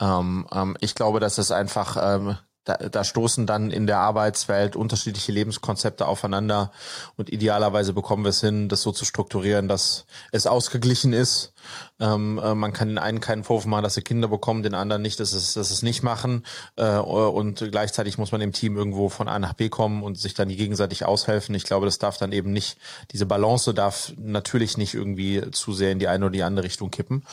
Ähm, 0.00 0.46
ähm, 0.50 0.74
ich 0.80 0.94
glaube, 0.94 1.20
dass 1.20 1.36
es 1.36 1.50
einfach 1.50 1.98
ähm, 2.00 2.38
da, 2.64 2.76
da 2.76 3.02
stoßen 3.02 3.46
dann 3.46 3.70
in 3.70 3.86
der 3.86 3.98
Arbeitswelt 3.98 4.76
unterschiedliche 4.76 5.32
Lebenskonzepte 5.32 6.06
aufeinander 6.06 6.70
und 7.16 7.32
idealerweise 7.32 7.92
bekommen 7.92 8.24
wir 8.24 8.30
es 8.30 8.40
hin, 8.40 8.68
das 8.68 8.82
so 8.82 8.92
zu 8.92 9.04
strukturieren, 9.04 9.66
dass 9.66 10.06
es 10.30 10.46
ausgeglichen 10.46 11.12
ist. 11.12 11.54
Ähm, 11.98 12.40
äh, 12.42 12.54
man 12.54 12.72
kann 12.72 12.88
den 12.88 12.98
einen 12.98 13.20
keinen 13.20 13.42
Vorwurf 13.42 13.66
machen, 13.66 13.82
dass 13.82 13.94
sie 13.94 14.02
Kinder 14.02 14.28
bekommen, 14.28 14.62
den 14.62 14.74
anderen 14.74 15.02
nicht, 15.02 15.18
dass 15.18 15.32
es, 15.32 15.54
dass 15.54 15.70
es 15.70 15.82
nicht 15.82 16.02
machen. 16.02 16.44
Äh, 16.76 16.98
und 16.98 17.66
gleichzeitig 17.70 18.16
muss 18.18 18.30
man 18.30 18.40
im 18.40 18.52
Team 18.52 18.76
irgendwo 18.76 19.08
von 19.08 19.28
A 19.28 19.38
nach 19.38 19.54
B 19.54 19.68
kommen 19.68 20.02
und 20.02 20.18
sich 20.18 20.34
dann 20.34 20.48
gegenseitig 20.48 21.04
aushelfen. 21.04 21.54
Ich 21.56 21.64
glaube, 21.64 21.86
das 21.86 21.98
darf 21.98 22.18
dann 22.18 22.32
eben 22.32 22.52
nicht, 22.52 22.78
diese 23.10 23.26
Balance 23.26 23.74
darf 23.74 24.12
natürlich 24.16 24.76
nicht 24.76 24.94
irgendwie 24.94 25.50
zu 25.50 25.72
sehr 25.72 25.90
in 25.90 25.98
die 25.98 26.08
eine 26.08 26.26
oder 26.26 26.32
die 26.32 26.42
andere 26.44 26.64
Richtung 26.64 26.90
kippen. 26.90 27.24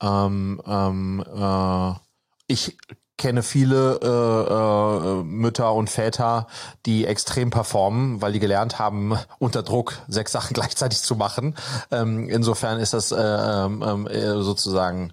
Ähm, 0.00 0.60
ähm, 0.66 1.24
äh, 1.26 1.94
ich 2.46 2.76
kenne 3.18 3.42
viele 3.42 4.00
äh, 4.02 5.20
äh, 5.20 5.24
Mütter 5.24 5.74
und 5.74 5.90
Väter, 5.90 6.46
die 6.86 7.04
extrem 7.04 7.50
performen, 7.50 8.22
weil 8.22 8.32
die 8.32 8.38
gelernt 8.38 8.78
haben, 8.78 9.18
unter 9.38 9.62
Druck 9.62 9.98
sechs 10.08 10.32
Sachen 10.32 10.54
gleichzeitig 10.54 11.00
zu 11.00 11.16
machen. 11.16 11.54
Ähm, 11.90 12.28
insofern 12.28 12.80
ist 12.80 12.94
das 12.94 13.12
äh, 13.12 13.16
ähm, 13.18 14.06
äh, 14.06 14.40
sozusagen 14.40 15.12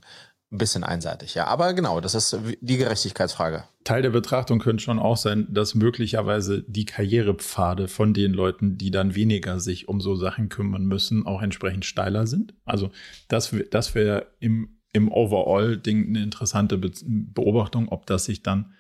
ein 0.52 0.58
bisschen 0.58 0.84
einseitig. 0.84 1.36
Ja, 1.36 1.48
aber 1.48 1.74
genau, 1.74 2.00
das 2.00 2.16
ist 2.16 2.38
die 2.62 2.78
Gerechtigkeitsfrage. 2.78 3.64
Teil 3.84 4.02
der 4.02 4.12
Betrachtung 4.12 4.60
könnte 4.60 4.84
schon 4.84 5.00
auch 5.00 5.18
sein, 5.18 5.48
dass 5.50 5.76
möglicherweise 5.76 6.64
die 6.68 6.86
Karrierepfade 6.86 7.88
von 7.88 8.14
den 8.14 8.34
Leuten, 8.34 8.78
die 8.78 8.92
dann 8.92 9.16
weniger 9.16 9.60
sich 9.60 9.88
um 9.88 10.02
so 10.02 10.16
Sachen 10.16 10.50
kümmern 10.50 10.86
müssen, 10.86 11.26
auch 11.26 11.42
entsprechend 11.42 11.86
steiler 11.86 12.26
sind. 12.28 12.54
Also 12.64 12.92
das, 13.28 13.54
das 13.72 13.96
wäre 13.96 14.28
im 14.40 14.75
im 14.96 15.12
Overall-Ding 15.12 16.08
eine 16.08 16.24
interessante 16.24 16.78
Be 16.78 16.92
Beobachtung, 17.04 17.90
ob 17.90 18.06
das 18.06 18.26
sich 18.26 18.42
dann 18.44 18.74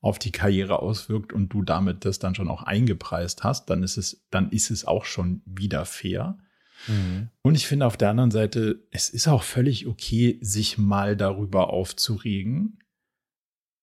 auf 0.00 0.18
die 0.18 0.32
Karriere 0.32 0.80
auswirkt 0.80 1.32
und 1.32 1.48
du 1.50 1.62
damit 1.62 2.04
das 2.04 2.18
dann 2.18 2.34
schon 2.34 2.48
auch 2.48 2.62
eingepreist 2.62 3.44
hast, 3.44 3.68
dann 3.68 3.82
ist 3.82 3.96
es, 3.96 4.24
dann 4.30 4.50
ist 4.50 4.70
es 4.70 4.86
auch 4.86 5.04
schon 5.04 5.42
wieder 5.44 5.84
fair. 5.84 6.38
Mhm. 6.86 7.28
Und 7.42 7.56
ich 7.56 7.66
finde 7.66 7.86
auf 7.86 7.96
der 7.96 8.10
anderen 8.10 8.30
Seite, 8.30 8.86
es 8.90 9.10
ist 9.10 9.28
auch 9.28 9.42
völlig 9.42 9.86
okay, 9.86 10.38
sich 10.40 10.78
mal 10.78 11.16
darüber 11.16 11.70
aufzuregen, 11.70 12.78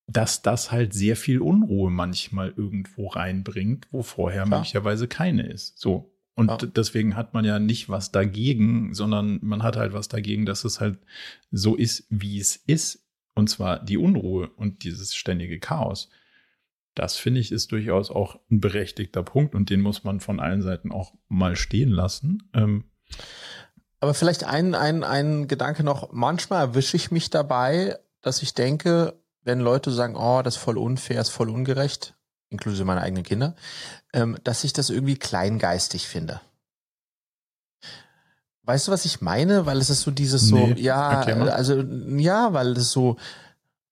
dass 0.07 0.41
das 0.41 0.71
halt 0.71 0.93
sehr 0.93 1.15
viel 1.15 1.39
Unruhe 1.39 1.91
manchmal 1.91 2.53
irgendwo 2.55 3.07
reinbringt, 3.07 3.87
wo 3.91 4.01
vorher 4.01 4.45
Klar. 4.45 4.59
möglicherweise 4.59 5.07
keine 5.07 5.45
ist. 5.47 5.79
So. 5.79 6.14
Und 6.35 6.49
ja. 6.49 6.57
deswegen 6.57 7.15
hat 7.15 7.33
man 7.33 7.45
ja 7.45 7.59
nicht 7.59 7.89
was 7.89 8.11
dagegen, 8.11 8.93
sondern 8.93 9.39
man 9.41 9.63
hat 9.63 9.77
halt 9.77 9.93
was 9.93 10.09
dagegen, 10.09 10.45
dass 10.45 10.65
es 10.65 10.81
halt 10.81 10.99
so 11.51 11.75
ist, 11.75 12.05
wie 12.09 12.39
es 12.39 12.55
ist. 12.55 13.05
Und 13.35 13.49
zwar 13.49 13.79
die 13.79 13.97
Unruhe 13.97 14.49
und 14.55 14.83
dieses 14.83 15.15
ständige 15.15 15.59
Chaos. 15.59 16.09
Das 16.93 17.17
finde 17.17 17.41
ich 17.41 17.51
ist 17.51 17.71
durchaus 17.71 18.09
auch 18.09 18.39
ein 18.49 18.61
berechtigter 18.61 19.23
Punkt 19.23 19.55
und 19.55 19.69
den 19.69 19.81
muss 19.81 20.03
man 20.03 20.21
von 20.21 20.39
allen 20.39 20.61
Seiten 20.61 20.91
auch 20.91 21.13
mal 21.27 21.55
stehen 21.57 21.89
lassen. 21.89 22.49
Ähm, 22.53 22.85
aber 23.99 24.13
vielleicht 24.13 24.45
ein, 24.45 24.75
ein, 24.75 25.03
ein 25.03 25.47
Gedanke 25.47 25.83
noch. 25.83 26.11
Manchmal 26.11 26.61
erwische 26.61 26.95
ich 26.95 27.11
mich 27.11 27.29
dabei, 27.29 27.97
dass 28.21 28.41
ich 28.41 28.53
denke, 28.53 29.19
wenn 29.43 29.59
Leute 29.59 29.91
sagen, 29.91 30.15
oh, 30.15 30.41
das 30.41 30.55
ist 30.55 30.61
voll 30.61 30.77
unfair, 30.77 31.21
ist 31.21 31.29
voll 31.29 31.49
ungerecht, 31.49 32.14
inklusive 32.49 32.85
meiner 32.85 33.01
eigenen 33.01 33.23
Kinder, 33.23 33.55
ähm, 34.13 34.37
dass 34.43 34.63
ich 34.63 34.73
das 34.73 34.89
irgendwie 34.89 35.17
kleingeistig 35.17 36.07
finde. 36.07 36.41
Weißt 38.63 38.87
du, 38.87 38.91
was 38.91 39.05
ich 39.05 39.21
meine? 39.21 39.65
Weil 39.65 39.77
es 39.77 39.89
ist 39.89 40.01
so 40.01 40.11
dieses 40.11 40.51
nee, 40.51 40.73
so, 40.73 40.81
ja, 40.81 41.21
also 41.21 41.81
ja, 41.81 42.53
weil 42.53 42.71
es 42.77 42.91
so 42.91 43.17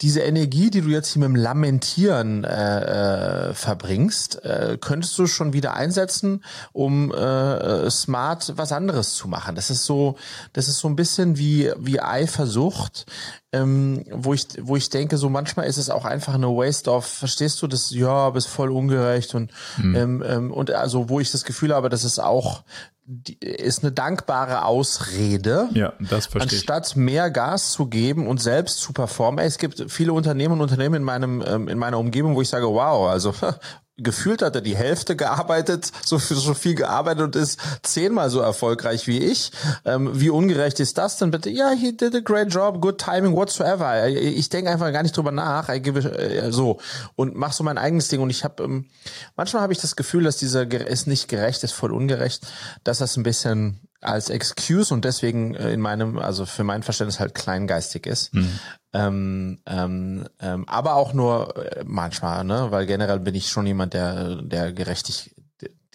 diese 0.04 0.20
Energie, 0.20 0.70
die 0.70 0.82
du 0.82 0.90
jetzt 0.90 1.14
hier 1.14 1.22
mit 1.22 1.30
dem 1.30 1.36
Lamentieren 1.38 2.44
äh, 2.44 3.50
äh, 3.50 3.54
verbringst, 3.54 4.44
äh, 4.44 4.78
könntest 4.80 5.18
du 5.18 5.28
schon 5.28 5.54
wieder 5.54 5.76
einsetzen, 5.76 6.44
um 6.74 7.14
äh, 7.14 7.90
smart 7.90 8.52
was 8.58 8.74
anderes 8.74 9.14
zu 9.14 9.30
machen. 9.30 9.56
Das 9.56 9.70
ist 9.70 9.86
so, 9.86 10.18
das 10.52 10.68
ist 10.68 10.80
so 10.80 10.90
ein 10.90 10.98
bisschen 10.98 11.38
wie 11.38 11.72
wie 11.80 12.02
Eifersucht, 12.02 13.06
ähm, 13.54 14.04
wo 14.12 14.34
ich 14.34 14.48
wo 14.62 14.76
ich 14.76 14.90
denke, 14.90 15.18
so 15.18 15.30
manchmal 15.30 15.68
ist 15.68 15.78
es 15.78 15.90
auch 15.90 16.04
einfach 16.04 16.34
eine 16.34 16.48
Waste 16.48 16.92
of, 16.92 17.06
verstehst 17.06 17.62
du 17.62 17.68
das? 17.68 17.92
Ja, 17.92 18.30
bist 18.32 18.50
voll 18.50 18.72
ungerecht 18.72 19.34
und 19.36 19.52
mhm. 19.78 19.96
ähm, 19.96 20.24
ähm, 20.28 20.52
und 20.52 20.70
also 20.72 21.08
wo 21.08 21.22
ich 21.22 21.32
das 21.32 21.46
Gefühl 21.46 21.74
habe, 21.74 21.88
dass 21.88 22.04
es 22.04 22.20
auch 22.20 22.64
die, 23.06 23.38
ist 23.40 23.84
eine 23.84 23.92
dankbare 23.92 24.66
Ausrede, 24.66 25.70
ja, 25.74 25.94
das 26.00 26.28
verstehe 26.28 26.58
anstatt 26.58 26.88
ich. 26.88 26.96
mehr 26.96 27.30
Gas 27.32 27.72
zu 27.72 27.88
geben 27.88 28.28
und 28.28 28.42
selbst 28.42 28.80
zu 28.80 28.94
performen. 28.94 29.44
Es 29.46 29.58
gibt 29.58 29.92
viele 29.92 30.14
Unternehmen 30.14 30.54
und 30.54 30.62
Unternehmen 30.62 30.96
in 30.96 31.04
meinem 31.04 31.44
ähm, 31.46 31.68
in 31.68 31.78
meiner 31.78 32.00
Umgebung, 32.00 32.36
wo 32.36 32.42
ich 32.42 32.50
sage, 32.50 32.68
wow, 32.68 33.10
also 33.10 33.34
gefühlt 33.98 34.42
hat 34.42 34.56
er 34.56 34.62
die 34.62 34.76
Hälfte 34.76 35.16
gearbeitet, 35.16 35.92
so 36.04 36.18
viel, 36.18 36.38
so 36.38 36.54
viel 36.54 36.76
gearbeitet 36.76 37.24
und 37.24 37.36
ist 37.36 37.60
zehnmal 37.84 38.30
so 38.30 38.40
erfolgreich 38.40 39.08
wie 39.08 39.20
ich. 39.20 39.52
Ähm, 39.86 40.10
wie 40.20 40.30
ungerecht 40.30 40.80
ist 40.80 40.98
das 40.98 41.18
denn 41.18 41.32
bitte? 41.32 41.50
Ja, 41.50 41.72
he 41.72 41.96
did 41.96 42.16
a 42.16 42.20
great 42.20 42.52
job, 42.52 42.82
good 42.82 42.98
timing 42.98 43.36
whatsoever. 43.36 44.08
Ich 44.08 44.50
denke 44.50 44.72
einfach 44.72 44.92
gar 44.92 45.04
nicht 45.04 45.16
drüber 45.16 45.32
nach, 45.32 45.70
I 45.70 45.80
give 45.80 46.00
it, 46.00 46.06
äh, 46.06 46.52
so 46.52 46.80
und 47.16 47.36
mach 47.36 47.54
so 47.54 47.64
mein 47.64 47.78
eigenes 47.78 48.08
Ding. 48.08 48.22
Und 48.22 48.32
ich 48.32 48.44
habe 48.44 48.64
ähm, 48.64 48.90
manchmal 49.36 49.62
habe 49.62 49.74
ich 49.74 49.80
das 49.80 49.96
Gefühl, 49.96 50.24
dass 50.24 50.38
dieser 50.38 50.70
ist 50.72 51.08
nicht 51.08 51.28
gerecht, 51.28 51.64
ist 51.64 51.74
voll 51.74 51.94
ungerecht, 51.94 52.48
dass 52.84 52.98
das 52.98 53.16
ein 53.16 53.24
bisschen 53.24 53.80
als 54.04 54.30
Excuse 54.30 54.94
und 54.94 55.06
deswegen 55.06 55.56
äh, 55.56 55.72
in 55.72 55.80
meinem, 55.80 56.18
also 56.18 56.46
für 56.46 56.64
mein 56.64 56.84
Verständnis 56.84 57.20
halt 57.20 57.34
kleingeistig 57.34 58.06
ist. 58.06 58.34
Mhm. 58.34 58.60
Ähm, 58.94 59.60
ähm, 59.66 60.26
ähm, 60.40 60.68
aber 60.68 60.96
auch 60.96 61.14
nur 61.14 61.56
äh, 61.58 61.84
manchmal, 61.86 62.44
ne? 62.44 62.68
Weil 62.70 62.86
generell 62.86 63.20
bin 63.20 63.36
ich 63.36 63.48
schon 63.48 63.66
jemand, 63.66 63.94
der, 63.94 64.42
der 64.42 64.72
gerechtig, 64.72 65.36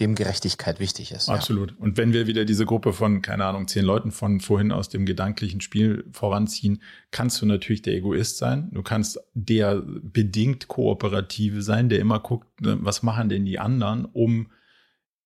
dem 0.00 0.14
Gerechtigkeit 0.14 0.80
wichtig 0.80 1.12
ist. 1.12 1.28
Absolut. 1.28 1.70
Ja. 1.70 1.76
Und 1.78 1.96
wenn 1.96 2.12
wir 2.12 2.26
wieder 2.26 2.44
diese 2.44 2.66
Gruppe 2.66 2.92
von, 2.92 3.22
keine 3.22 3.44
Ahnung, 3.44 3.68
zehn 3.68 3.84
Leuten 3.84 4.11
von 4.11 4.40
vorhin 4.40 4.72
aus 4.72 4.88
dem 4.88 5.06
gedanklichen 5.06 5.61
Spiel 5.61 6.04
voranziehen, 6.12 6.82
kannst 7.11 7.40
du 7.42 7.46
natürlich 7.46 7.82
der 7.82 7.94
Egoist 7.94 8.38
sein. 8.38 8.68
Du 8.72 8.82
kannst 8.82 9.20
der 9.34 9.82
bedingt 9.84 10.68
Kooperative 10.68 11.62
sein, 11.62 11.88
der 11.88 11.98
immer 11.98 12.20
guckt, 12.20 12.61
ne, 12.61 12.78
was 12.80 13.02
machen 13.02 13.28
denn 13.28 13.44
die 13.44 13.59
anderen, 13.59 14.04
um 14.04 14.48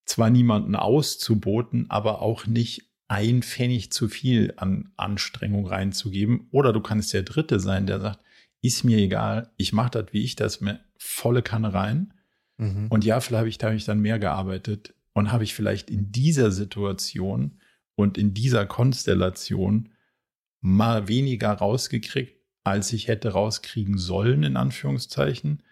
zwar 0.05 0.31
niemanden 0.31 0.77
auszuboten, 0.77 1.91
aber 1.91 2.23
auch 2.23 2.47
nicht 2.47 2.91
ein 3.09 3.43
Pfennig 3.43 3.93
zu 3.93 4.09
viel 4.09 4.55
an 4.57 4.93
Anstrengung 4.97 5.67
reinzugeben. 5.67 6.49
Oder 6.51 6.73
du 6.73 6.81
kannst 6.81 7.13
der 7.13 7.23
Dritte 7.23 7.61
sein, 7.61 7.87
der 7.87 8.01
sagt, 8.01 8.21
ist 8.63 8.85
mir 8.85 8.99
egal, 8.99 9.51
ich 9.57 9.73
mache 9.73 9.91
das, 9.91 10.13
wie 10.13 10.23
ich 10.23 10.37
das, 10.37 10.61
mir 10.61 10.81
volle 10.97 11.43
Kanne 11.43 11.75
rein. 11.75 12.15
Mhm. 12.57 12.87
Und 12.89 13.05
ja, 13.05 13.21
vielleicht 13.21 13.39
habe 13.39 13.49
ich, 13.49 13.59
da 13.59 13.67
hab 13.69 13.75
ich 13.75 13.85
dann 13.85 14.01
mehr 14.01 14.19
gearbeitet 14.19 14.95
und 15.13 15.33
habe 15.33 15.45
ich 15.45 15.55
vielleicht 15.55 15.91
in 15.91 16.11
dieser 16.13 16.51
Situation 16.51 17.61
und 17.97 18.17
in 18.17 18.35
dieser 18.35 18.67
Konstellation 18.67 19.91
mal 20.61 21.09
weniger 21.09 21.53
rausgekriegt, 21.53 22.37
als 22.65 22.93
ich 22.93 23.09
hätte 23.09 23.31
rauskriegen 23.31 23.99
sollen, 23.99 24.45
in 24.45 24.57
Anführungszeichen. 24.57 25.63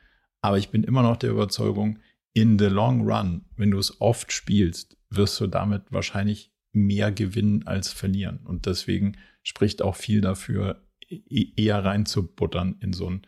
Aber 0.43 0.59
ich 0.59 0.71
bin 0.71 0.83
immer 0.85 1.03
noch 1.03 1.17
der 1.17 1.31
Überzeugung, 1.31 2.01
in 2.33 2.59
the 2.59 2.67
long 2.67 3.03
run, 3.03 3.45
wenn 3.57 3.71
du 3.71 3.79
es 3.79 4.01
oft 4.01 4.33
spielst, 4.33 4.97
wirst 5.09 5.41
du 5.41 5.47
damit 5.47 5.91
wahrscheinlich 5.91 6.53
mehr 6.73 7.11
gewinnen 7.11 7.67
als 7.67 7.93
verlieren. 7.93 8.41
Und 8.45 8.67
deswegen 8.67 9.17
spricht 9.43 9.83
auch 9.83 9.97
viel 9.97 10.21
dafür, 10.21 10.83
e-, 11.09 11.53
eher 11.57 11.85
reinzubuttern 11.85 12.77
in 12.81 12.93
so 12.93 13.07
einen 13.09 13.27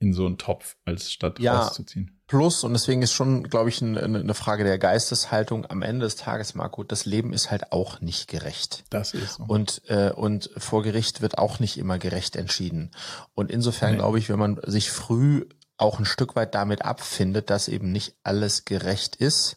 in 0.00 0.12
so 0.12 0.26
einen 0.26 0.38
Topf, 0.38 0.76
als 0.84 1.10
statt 1.12 1.40
ja, 1.40 1.58
rauszuziehen. 1.58 2.18
Plus, 2.28 2.62
und 2.62 2.72
deswegen 2.72 3.02
ist 3.02 3.12
schon, 3.12 3.44
glaube 3.44 3.68
ich, 3.68 3.82
eine, 3.82 4.02
eine 4.02 4.34
Frage 4.34 4.62
der 4.62 4.78
Geisteshaltung 4.78 5.66
am 5.68 5.82
Ende 5.82 6.04
des 6.04 6.14
Tages, 6.14 6.54
Marco, 6.54 6.84
das 6.84 7.04
Leben 7.04 7.32
ist 7.32 7.50
halt 7.50 7.72
auch 7.72 8.00
nicht 8.00 8.28
gerecht. 8.28 8.84
Das 8.90 9.14
ist 9.14 9.36
so. 9.36 9.44
Und, 9.48 9.82
äh, 9.88 10.12
und 10.12 10.50
vor 10.56 10.82
Gericht 10.82 11.20
wird 11.20 11.38
auch 11.38 11.58
nicht 11.58 11.78
immer 11.78 11.98
gerecht 11.98 12.36
entschieden. 12.36 12.90
Und 13.34 13.50
insofern 13.50 13.92
nee. 13.92 13.98
glaube 13.98 14.18
ich, 14.18 14.28
wenn 14.28 14.38
man 14.38 14.60
sich 14.66 14.90
früh 14.90 15.46
auch 15.78 15.98
ein 15.98 16.04
Stück 16.04 16.36
weit 16.36 16.54
damit 16.54 16.84
abfindet, 16.84 17.50
dass 17.50 17.68
eben 17.68 17.92
nicht 17.92 18.16
alles 18.24 18.64
gerecht 18.64 19.16
ist 19.16 19.56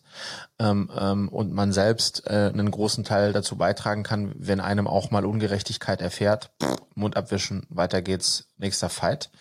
ähm, 0.59 0.89
ähm, 0.97 1.29
und 1.29 1.51
man 1.51 1.73
selbst 1.73 2.27
äh, 2.27 2.51
einen 2.53 2.69
großen 2.69 3.03
Teil 3.03 3.33
dazu 3.33 3.57
beitragen 3.57 4.03
kann, 4.03 4.31
wenn 4.37 4.59
einem 4.59 4.87
auch 4.87 5.11
mal 5.11 5.25
Ungerechtigkeit 5.25 5.99
erfährt, 5.99 6.51
pff, 6.61 6.77
Mund 6.93 7.17
abwischen, 7.17 7.65
weiter 7.69 8.01
geht's, 8.01 8.45
nächster 8.57 8.89
Fight. 8.89 9.31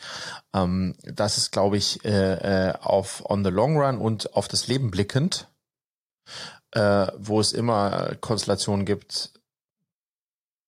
Ähm, 0.55 0.97
das 1.03 1.37
ist, 1.37 1.53
glaube 1.53 1.77
ich, 1.77 2.05
äh, 2.05 2.71
äh, 2.71 2.75
auf 2.81 3.23
on 3.29 3.45
the 3.45 3.51
long 3.51 3.77
run 3.77 3.99
und 3.99 4.35
auf 4.35 4.49
das 4.49 4.67
Leben 4.67 4.91
blickend, 4.91 5.49
äh, 6.73 7.07
wo 7.19 7.41
es 7.41 7.53
immer 7.53 8.15
Konstellationen 8.21 8.87
gibt, 8.87 9.33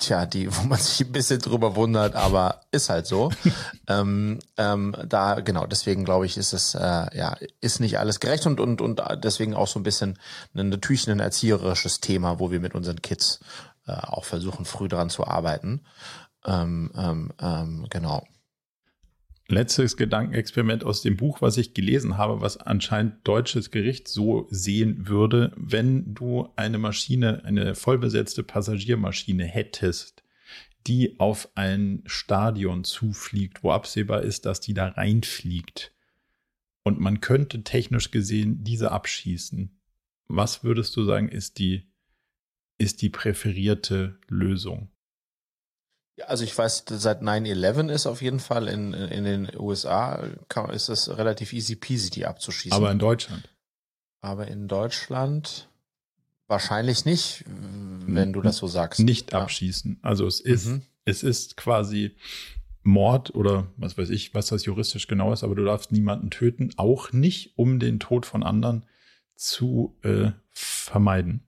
tja, 0.03 0.26
die, 0.26 0.55
wo 0.55 0.62
man 0.62 0.78
sich 0.78 1.07
ein 1.07 1.12
bisschen 1.12 1.40
drüber 1.40 1.76
wundert, 1.76 2.14
aber 2.14 2.61
ist 2.70 2.90
halt 2.90 3.07
so. 3.07 3.30
ähm, 3.88 4.40
ähm, 4.57 4.94
da, 5.07 5.40
genau, 5.40 5.66
deswegen 5.66 6.05
glaube 6.05 6.26
ich, 6.26 6.36
ist 6.36 6.53
es, 6.53 6.74
äh, 6.74 7.07
ja, 7.16 7.36
ist 7.61 7.80
nicht 7.80 7.98
alles 7.98 8.20
gerecht 8.20 8.46
und, 8.46 8.61
und, 8.61 8.80
und 8.80 9.03
deswegen 9.22 9.55
auch 9.55 9.68
so 9.68 9.78
ein 9.78 9.84
bisschen 9.84 10.18
ein, 10.55 10.68
natürlich 10.68 11.09
ein 11.09 11.20
erzieherisches 11.20 12.00
Thema, 12.00 12.38
wo 12.38 12.50
wir 12.50 12.61
mit 12.61 12.74
unseren 12.74 13.00
Kids 13.00 13.40
äh, 13.86 13.92
auch 13.92 14.24
versuchen, 14.24 14.64
früh 14.64 14.88
dran 14.88 15.11
zu 15.11 15.26
arbeiten. 15.26 15.82
Ähm, 16.44 16.90
ähm, 16.96 17.32
ähm, 17.40 17.86
genau. 17.88 18.26
Letztes 19.53 19.96
Gedankenexperiment 19.96 20.82
aus 20.82 21.03
dem 21.03 21.16
Buch, 21.16 21.42
was 21.42 21.59
ich 21.59 21.74
gelesen 21.74 22.16
habe, 22.16 22.40
was 22.40 22.57
anscheinend 22.57 23.26
deutsches 23.26 23.70
Gericht 23.70 24.09
so 24.09 24.46
sehen 24.50 25.07
würde, 25.09 25.53
wenn 25.57 26.14
du 26.14 26.48
eine 26.57 26.78
Maschine, 26.78 27.44
eine 27.44 27.74
vollbesetzte 27.74 28.42
Passagiermaschine 28.42 29.44
hättest, 29.44 30.24
die 30.86 31.20
auf 31.20 31.50
ein 31.55 32.03
Stadion 32.07 32.84
zufliegt, 32.84 33.62
wo 33.62 33.70
absehbar 33.70 34.22
ist, 34.22 34.46
dass 34.46 34.61
die 34.61 34.74
da 34.74 34.88
reinfliegt. 34.88 35.92
Und 36.82 36.98
man 36.98 37.20
könnte 37.20 37.62
technisch 37.62 38.11
gesehen 38.11 38.64
diese 38.64 38.90
abschießen. 38.90 39.78
Was 40.28 40.64
würdest 40.64 40.96
du 40.96 41.05
sagen, 41.05 41.28
ist 41.28 41.59
die, 41.59 41.92
ist 42.78 43.03
die 43.03 43.11
präferierte 43.11 44.18
Lösung? 44.28 44.91
Also 46.26 46.44
ich 46.44 46.56
weiß, 46.56 46.84
seit 46.88 47.22
9-11 47.22 47.90
ist 47.90 48.06
auf 48.06 48.20
jeden 48.20 48.40
Fall 48.40 48.68
in, 48.68 48.92
in 48.92 49.24
den 49.24 49.48
USA 49.58 50.28
kann, 50.48 50.70
ist 50.70 50.88
es 50.88 51.16
relativ 51.16 51.52
easy 51.52 51.74
peasy, 51.74 52.10
die 52.10 52.26
abzuschießen. 52.26 52.76
Aber 52.76 52.90
in 52.90 52.98
Deutschland. 52.98 53.48
Aber 54.20 54.46
in 54.48 54.68
Deutschland 54.68 55.68
wahrscheinlich 56.48 57.04
nicht, 57.06 57.44
wenn 57.46 58.32
du 58.32 58.42
das 58.42 58.58
so 58.58 58.66
sagst. 58.66 59.00
Nicht 59.00 59.32
abschießen. 59.32 59.98
Also 60.02 60.26
es 60.26 60.38
ist, 60.38 60.66
mhm. 60.66 60.82
es 61.04 61.22
ist 61.22 61.56
quasi 61.56 62.14
Mord 62.82 63.34
oder 63.34 63.68
was 63.76 63.96
weiß 63.96 64.10
ich, 64.10 64.34
was 64.34 64.48
das 64.48 64.64
juristisch 64.64 65.06
genau 65.06 65.32
ist, 65.32 65.44
aber 65.44 65.54
du 65.54 65.64
darfst 65.64 65.92
niemanden 65.92 66.30
töten, 66.30 66.70
auch 66.76 67.12
nicht, 67.12 67.56
um 67.56 67.78
den 67.78 68.00
Tod 68.00 68.26
von 68.26 68.42
anderen 68.42 68.84
zu 69.34 69.96
äh, 70.02 70.32
vermeiden. 70.50 71.46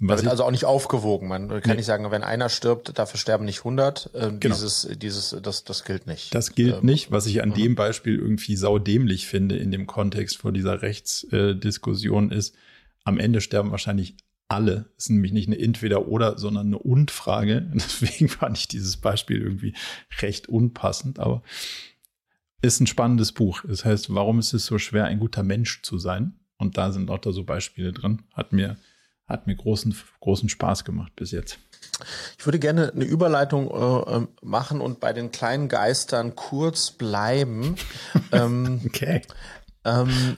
Was 0.00 0.24
also 0.26 0.44
auch 0.44 0.52
nicht 0.52 0.64
aufgewogen. 0.64 1.26
Man 1.26 1.48
kann 1.48 1.62
nee. 1.66 1.76
nicht 1.76 1.86
sagen, 1.86 2.08
wenn 2.12 2.22
einer 2.22 2.48
stirbt, 2.48 2.96
dafür 2.98 3.18
sterben 3.18 3.44
nicht 3.44 3.58
100. 3.58 4.10
Ähm, 4.14 4.38
genau. 4.38 4.54
Dieses, 4.54 4.88
dieses, 4.96 5.36
das, 5.42 5.64
das 5.64 5.84
gilt 5.84 6.06
nicht. 6.06 6.32
Das 6.32 6.54
gilt 6.54 6.76
ähm, 6.76 6.86
nicht, 6.86 7.10
was 7.10 7.26
ich 7.26 7.42
an 7.42 7.48
mhm. 7.48 7.54
dem 7.54 7.74
Beispiel 7.74 8.16
irgendwie 8.16 8.54
saudämlich 8.54 9.26
finde 9.26 9.56
in 9.56 9.72
dem 9.72 9.88
Kontext 9.88 10.38
vor 10.38 10.52
dieser 10.52 10.82
Rechtsdiskussion 10.82 12.30
ist, 12.30 12.54
am 13.02 13.18
Ende 13.18 13.40
sterben 13.40 13.72
wahrscheinlich 13.72 14.16
alle. 14.46 14.86
Es 14.96 15.04
ist 15.04 15.10
nämlich 15.10 15.32
nicht 15.32 15.48
eine 15.48 15.58
Entweder-Oder, 15.58 16.38
sondern 16.38 16.68
eine 16.68 16.78
Und-Frage. 16.78 17.62
Deswegen 17.74 18.28
fand 18.28 18.56
ich 18.56 18.68
dieses 18.68 18.98
Beispiel 18.98 19.42
irgendwie 19.42 19.74
recht 20.20 20.48
unpassend, 20.48 21.18
aber 21.18 21.42
ist 22.62 22.80
ein 22.80 22.86
spannendes 22.86 23.32
Buch. 23.32 23.62
Das 23.66 23.84
heißt, 23.84 24.14
warum 24.14 24.38
ist 24.38 24.52
es 24.52 24.66
so 24.66 24.78
schwer, 24.78 25.06
ein 25.06 25.18
guter 25.20 25.42
Mensch 25.42 25.82
zu 25.82 25.98
sein? 25.98 26.38
Und 26.56 26.76
da 26.76 26.92
sind 26.92 27.08
lauter 27.08 27.32
so 27.32 27.44
Beispiele 27.44 27.92
drin. 27.92 28.22
Hat 28.32 28.52
mir 28.52 28.76
hat 29.28 29.46
mir 29.46 29.54
großen, 29.54 29.94
großen 30.20 30.48
Spaß 30.48 30.84
gemacht 30.84 31.12
bis 31.16 31.30
jetzt. 31.30 31.58
Ich 32.38 32.46
würde 32.46 32.58
gerne 32.58 32.92
eine 32.92 33.04
Überleitung 33.04 33.70
äh, 33.70 34.14
ähm, 34.16 34.28
machen 34.40 34.80
und 34.80 35.00
bei 35.00 35.12
den 35.12 35.30
kleinen 35.30 35.68
Geistern 35.68 36.34
kurz 36.34 36.90
bleiben. 36.92 37.76
ähm, 38.32 38.80
okay. 38.86 39.22
Ähm, 39.84 40.36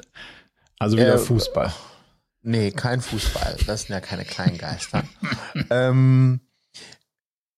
also 0.78 0.96
wieder 0.96 1.14
äh, 1.14 1.18
Fußball. 1.18 1.72
Nee, 2.42 2.70
kein 2.70 3.00
Fußball. 3.00 3.56
Das 3.66 3.82
sind 3.82 3.90
ja 3.90 4.00
keine 4.00 4.24
kleinen 4.24 4.58
Geister. 4.58 5.04
ähm, 5.70 6.40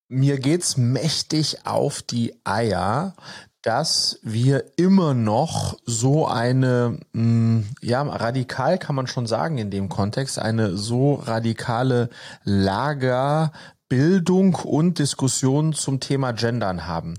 mir 0.09 0.39
geht's 0.39 0.77
mächtig 0.77 1.65
auf 1.65 2.03
die 2.03 2.35
Eier, 2.45 3.15
dass 3.63 4.19
wir 4.23 4.65
immer 4.77 5.15
noch 5.15 5.79
so 5.87 6.27
eine, 6.27 6.99
mh, 7.13 7.23
mm, 7.23 7.65
ja, 7.81 8.03
radikal 8.03 8.79
kann 8.79 8.97
man 8.97 9.07
schon 9.07 9.27
sagen 9.27 9.59
in 9.59 9.71
dem 9.71 9.89
Kontext, 9.89 10.39
eine 10.39 10.77
so 10.77 11.15
radikale 11.15 12.11
Lagerbildung 12.43 14.57
und 14.57 14.99
Diskussion 14.99 15.73
zum 15.73 16.01
Thema 16.01 16.33
Gendern 16.33 16.89
haben. 16.89 17.15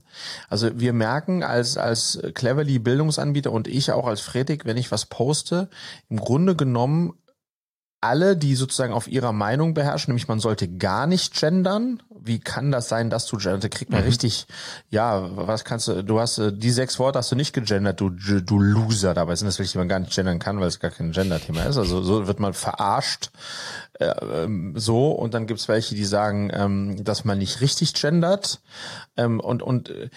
Also 0.50 0.78
wir 0.78 0.92
merken 0.92 1.44
als, 1.44 1.78
als 1.78 2.20
Cleverly 2.34 2.80
Bildungsanbieter 2.80 3.52
und 3.52 3.70
ich 3.70 3.92
auch 3.92 4.06
als 4.06 4.20
Fredik, 4.20 4.66
wenn 4.66 4.78
ich 4.78 4.92
was 4.92 5.06
poste, 5.06 5.70
im 6.10 6.18
Grunde 6.18 6.58
genommen 6.58 7.14
alle, 8.04 8.36
die 8.36 8.56
sozusagen 8.56 8.94
auf 8.94 9.08
ihrer 9.08 9.32
Meinung 9.32 9.74
beherrschen, 9.74 10.12
nämlich 10.12 10.28
man 10.28 10.40
sollte 10.40 10.68
gar 10.68 11.08
nicht 11.08 11.40
gendern. 11.40 12.04
Wie 12.10 12.40
kann 12.40 12.72
das 12.72 12.90
sein, 12.90 13.10
dass 13.10 13.26
du 13.26 13.38
gendert? 13.38 13.72
Kriegt 13.72 13.92
man 13.92 14.02
mhm. 14.02 14.08
richtig, 14.08 14.46
ja, 14.90 15.30
was 15.36 15.64
kannst 15.64 15.88
du, 15.88 16.04
du 16.04 16.20
hast, 16.20 16.42
die 16.52 16.72
sechs 16.72 17.00
Worte 17.00 17.20
hast 17.20 17.32
du 17.32 17.36
nicht 17.36 17.54
gegendert, 17.54 18.02
du, 18.02 18.10
du 18.10 18.60
Loser. 18.60 19.14
Dabei 19.14 19.36
sind 19.36 19.48
das 19.48 19.58
wirklich, 19.58 19.72
die 19.72 19.78
man 19.78 19.88
gar 19.88 20.00
nicht 20.00 20.14
gendern 20.14 20.40
kann, 20.40 20.60
weil 20.60 20.68
es 20.68 20.80
gar 20.80 20.92
kein 20.92 21.12
Gender-Thema 21.12 21.64
ist. 21.64 21.78
Also 21.78 22.02
so 22.02 22.28
wird 22.28 22.40
man 22.40 22.54
verarscht, 22.54 23.32
äh, 24.00 24.06
ähm, 24.06 24.74
so. 24.76 25.12
Und 25.12 25.34
dann 25.34 25.48
gibt's 25.48 25.68
welche, 25.68 25.96
die 25.96 26.06
sagen, 26.06 26.52
ähm, 26.54 27.04
dass 27.04 27.24
man 27.24 27.38
nicht 27.38 27.62
richtig 27.62 27.94
gendert. 27.94 28.62
Ähm, 29.16 29.40
und, 29.40 29.64
und 29.64 29.90
äh, 29.90 30.10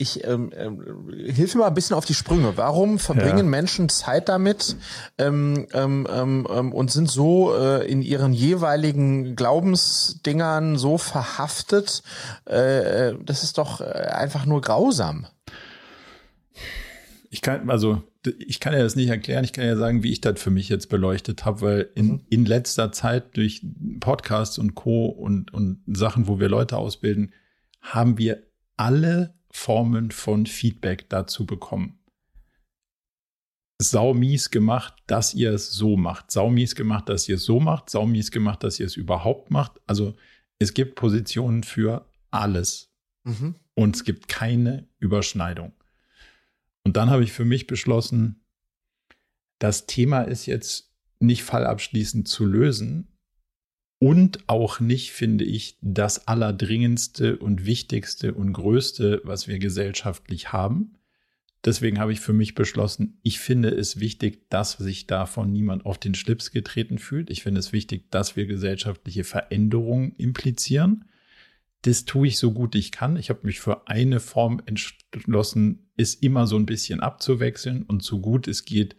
ich 0.00 0.24
ähm, 0.24 0.52
ähm, 0.56 1.10
hilf 1.26 1.54
mir 1.54 1.62
mal 1.62 1.66
ein 1.66 1.74
bisschen 1.74 1.96
auf 1.96 2.04
die 2.04 2.14
Sprünge. 2.14 2.56
Warum 2.56 3.00
verbringen 3.00 3.38
ja. 3.38 3.42
Menschen 3.42 3.88
Zeit 3.88 4.28
damit 4.28 4.76
ähm, 5.18 5.66
ähm, 5.72 6.06
ähm, 6.08 6.46
ähm, 6.48 6.72
und 6.72 6.92
sind 6.92 7.10
so 7.10 7.52
äh, 7.56 7.84
in 7.90 8.02
ihren 8.02 8.32
jeweiligen 8.32 9.34
Glaubensdingern 9.34 10.78
so 10.78 10.98
verhaftet? 10.98 12.04
Äh, 12.48 13.08
äh 13.08 13.18
das 13.24 13.42
ist 13.42 13.58
doch 13.58 13.80
äh, 13.80 13.84
einfach 13.84 14.46
nur 14.46 14.60
grausam. 14.60 15.26
Ich 17.28 17.42
kann 17.42 17.68
also 17.68 18.02
ich 18.38 18.60
kann 18.60 18.74
ja 18.74 18.80
das 18.80 18.94
nicht 18.94 19.08
erklären. 19.08 19.42
Ich 19.42 19.52
kann 19.52 19.66
ja 19.66 19.76
sagen, 19.76 20.04
wie 20.04 20.12
ich 20.12 20.20
das 20.20 20.40
für 20.40 20.50
mich 20.50 20.68
jetzt 20.68 20.90
beleuchtet 20.90 21.44
habe, 21.44 21.60
weil 21.62 21.90
in, 21.96 22.06
mhm. 22.06 22.20
in 22.28 22.44
letzter 22.46 22.92
Zeit 22.92 23.36
durch 23.36 23.66
Podcasts 23.98 24.58
und 24.58 24.76
Co. 24.76 25.06
und 25.06 25.52
und 25.52 25.82
Sachen, 25.88 26.28
wo 26.28 26.38
wir 26.38 26.48
Leute 26.48 26.76
ausbilden, 26.76 27.32
haben 27.80 28.16
wir 28.16 28.44
alle 28.76 29.37
Formen 29.58 30.12
von 30.12 30.46
Feedback 30.46 31.10
dazu 31.10 31.44
bekommen. 31.44 31.98
Saumies 33.82 34.50
gemacht, 34.50 34.94
dass 35.06 35.34
ihr 35.34 35.52
es 35.52 35.72
so 35.72 35.96
macht. 35.96 36.30
Saumies 36.30 36.74
gemacht, 36.74 37.08
dass 37.08 37.28
ihr 37.28 37.34
es 37.34 37.44
so 37.44 37.58
macht. 37.58 37.90
Saumies 37.90 38.30
gemacht, 38.30 38.62
dass 38.62 38.78
ihr 38.78 38.86
es 38.86 38.96
überhaupt 38.96 39.50
macht. 39.50 39.80
Also 39.86 40.16
es 40.58 40.74
gibt 40.74 40.94
Positionen 40.94 41.64
für 41.64 42.08
alles. 42.30 42.92
Mhm. 43.24 43.56
Und 43.74 43.96
es 43.96 44.04
gibt 44.04 44.28
keine 44.28 44.88
Überschneidung. 44.98 45.72
Und 46.84 46.96
dann 46.96 47.10
habe 47.10 47.24
ich 47.24 47.32
für 47.32 47.44
mich 47.44 47.66
beschlossen, 47.66 48.44
das 49.58 49.86
Thema 49.86 50.22
ist 50.22 50.46
jetzt 50.46 50.94
nicht 51.18 51.42
fallabschließend 51.42 52.28
zu 52.28 52.46
lösen, 52.46 53.17
und 53.98 54.48
auch 54.48 54.80
nicht, 54.80 55.12
finde 55.12 55.44
ich, 55.44 55.76
das 55.80 56.28
allerdringendste 56.28 57.36
und 57.38 57.66
wichtigste 57.66 58.32
und 58.32 58.52
größte, 58.52 59.20
was 59.24 59.48
wir 59.48 59.58
gesellschaftlich 59.58 60.52
haben. 60.52 60.94
Deswegen 61.64 61.98
habe 61.98 62.12
ich 62.12 62.20
für 62.20 62.32
mich 62.32 62.54
beschlossen, 62.54 63.18
ich 63.22 63.40
finde 63.40 63.70
es 63.70 63.98
wichtig, 63.98 64.48
dass 64.48 64.72
sich 64.72 65.08
davon 65.08 65.52
niemand 65.52 65.84
auf 65.86 65.98
den 65.98 66.14
Schlips 66.14 66.52
getreten 66.52 66.98
fühlt. 66.98 67.30
Ich 67.30 67.42
finde 67.42 67.58
es 67.58 67.72
wichtig, 67.72 68.10
dass 68.12 68.36
wir 68.36 68.46
gesellschaftliche 68.46 69.24
Veränderungen 69.24 70.14
implizieren. 70.16 71.06
Das 71.82 72.04
tue 72.04 72.28
ich 72.28 72.38
so 72.38 72.52
gut 72.52 72.76
ich 72.76 72.92
kann. 72.92 73.16
Ich 73.16 73.30
habe 73.30 73.40
mich 73.42 73.58
für 73.58 73.88
eine 73.88 74.20
Form 74.20 74.62
entschlossen, 74.66 75.90
es 75.96 76.14
immer 76.14 76.46
so 76.46 76.56
ein 76.56 76.66
bisschen 76.66 77.00
abzuwechseln 77.00 77.82
und 77.82 78.04
so 78.04 78.20
gut 78.20 78.46
es 78.46 78.64
geht 78.64 78.94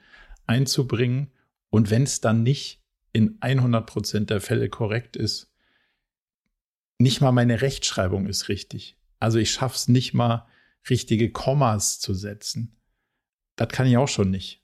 einzubringen. 0.46 1.32
Und 1.70 1.90
wenn 1.90 2.04
es 2.04 2.20
dann 2.20 2.44
nicht 2.44 2.79
in 3.14 3.38
100 3.42 3.86
Prozent 3.86 4.30
der 4.30 4.42
Fälle 4.42 4.70
korrekt 4.70 5.16
ist. 5.16 5.52
Nicht 6.98 7.22
mal 7.22 7.32
meine 7.32 7.62
Rechtschreibung 7.62 8.28
ist 8.28 8.50
richtig. 8.50 8.98
Also 9.20 9.40
ich 9.40 9.52
schaff's 9.52 9.88
nicht 9.88 10.14
mal, 10.14 10.48
richtige 10.90 11.32
Kommas 11.32 12.00
zu 12.00 12.14
setzen. 12.14 12.78
Das 13.56 13.70
kann 13.70 13.88
ich 13.88 13.98
auch 13.98 14.08
schon 14.08 14.30
nicht. 14.30 14.64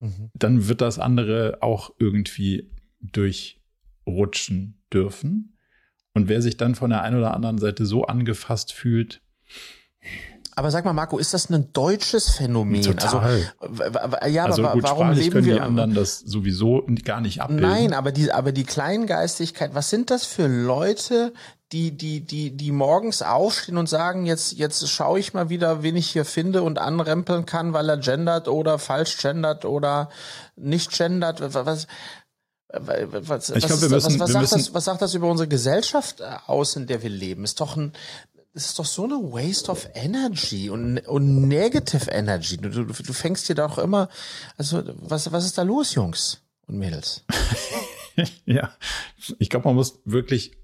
Mhm. 0.00 0.30
Dann 0.34 0.68
wird 0.68 0.80
das 0.80 0.98
andere 0.98 1.58
auch 1.62 1.94
irgendwie 1.98 2.70
durchrutschen 3.00 4.82
dürfen. 4.92 5.56
Und 6.12 6.28
wer 6.28 6.42
sich 6.42 6.56
dann 6.56 6.74
von 6.74 6.90
der 6.90 7.02
einen 7.02 7.18
oder 7.18 7.34
anderen 7.34 7.58
Seite 7.58 7.86
so 7.86 8.04
angefasst 8.04 8.72
fühlt, 8.72 9.22
aber 10.58 10.70
sag 10.70 10.86
mal, 10.86 10.94
Marco, 10.94 11.18
ist 11.18 11.34
das 11.34 11.50
ein 11.50 11.70
deutsches 11.74 12.30
Phänomen? 12.30 12.80
Total. 12.80 13.52
Also, 13.60 14.16
ja, 14.26 14.46
also 14.46 14.64
aber 14.64 14.72
gut, 14.72 14.84
warum 14.84 15.10
leben 15.10 15.30
können 15.30 15.44
wir 15.44 15.54
die 15.56 15.60
anderen 15.60 15.92
das 15.92 16.20
sowieso 16.20 16.82
gar 17.04 17.20
nicht 17.20 17.42
abbilden? 17.42 17.68
Nein, 17.68 17.92
aber 17.92 18.10
die, 18.10 18.32
aber 18.32 18.52
die 18.52 18.64
Kleingeistigkeit, 18.64 19.74
was 19.74 19.90
sind 19.90 20.10
das 20.10 20.24
für 20.24 20.46
Leute, 20.46 21.34
die, 21.72 21.90
die, 21.90 22.22
die, 22.22 22.56
die 22.56 22.72
morgens 22.72 23.20
aufstehen 23.20 23.76
und 23.76 23.86
sagen, 23.86 24.24
jetzt, 24.24 24.52
jetzt 24.52 24.88
schaue 24.88 25.18
ich 25.18 25.34
mal 25.34 25.50
wieder, 25.50 25.82
wen 25.82 25.94
ich 25.94 26.08
hier 26.08 26.24
finde 26.24 26.62
und 26.62 26.78
anrempeln 26.78 27.44
kann, 27.44 27.74
weil 27.74 27.90
er 27.90 27.98
gendert 27.98 28.48
oder 28.48 28.78
falsch 28.78 29.18
gendert 29.18 29.66
oder 29.66 30.08
nicht 30.56 30.90
gendert. 30.96 31.42
Was, 31.52 31.86
was, 32.70 33.50
ich 33.50 33.66
glaub, 33.66 33.82
wir 33.82 33.90
müssen, 33.90 34.18
was, 34.18 34.32
was, 34.32 34.32
sagt 34.32 34.52
das, 34.52 34.74
was 34.74 34.84
sagt 34.86 35.02
das 35.02 35.12
über 35.12 35.28
unsere 35.28 35.48
Gesellschaft 35.48 36.22
aus, 36.46 36.76
in 36.76 36.86
der 36.86 37.02
wir 37.02 37.10
leben? 37.10 37.44
Ist 37.44 37.60
doch 37.60 37.76
ein, 37.76 37.92
es 38.56 38.66
ist 38.66 38.78
doch 38.78 38.86
so 38.86 39.04
eine 39.04 39.14
Waste 39.14 39.70
of 39.70 39.88
Energy 39.94 40.70
und, 40.70 40.98
und 41.06 41.46
Negative 41.46 42.10
Energy. 42.10 42.56
Du, 42.56 42.70
du, 42.70 42.84
du 42.84 43.12
fängst 43.12 43.48
dir 43.48 43.54
doch 43.54 43.78
immer, 43.78 44.08
also 44.56 44.82
was, 44.96 45.30
was 45.30 45.44
ist 45.44 45.58
da 45.58 45.62
los, 45.62 45.94
Jungs 45.94 46.42
und 46.66 46.78
Mädels? 46.78 47.24
ja, 48.46 48.74
ich 49.38 49.50
glaube, 49.50 49.68
man 49.68 49.76
muss 49.76 50.00
wirklich 50.04 50.56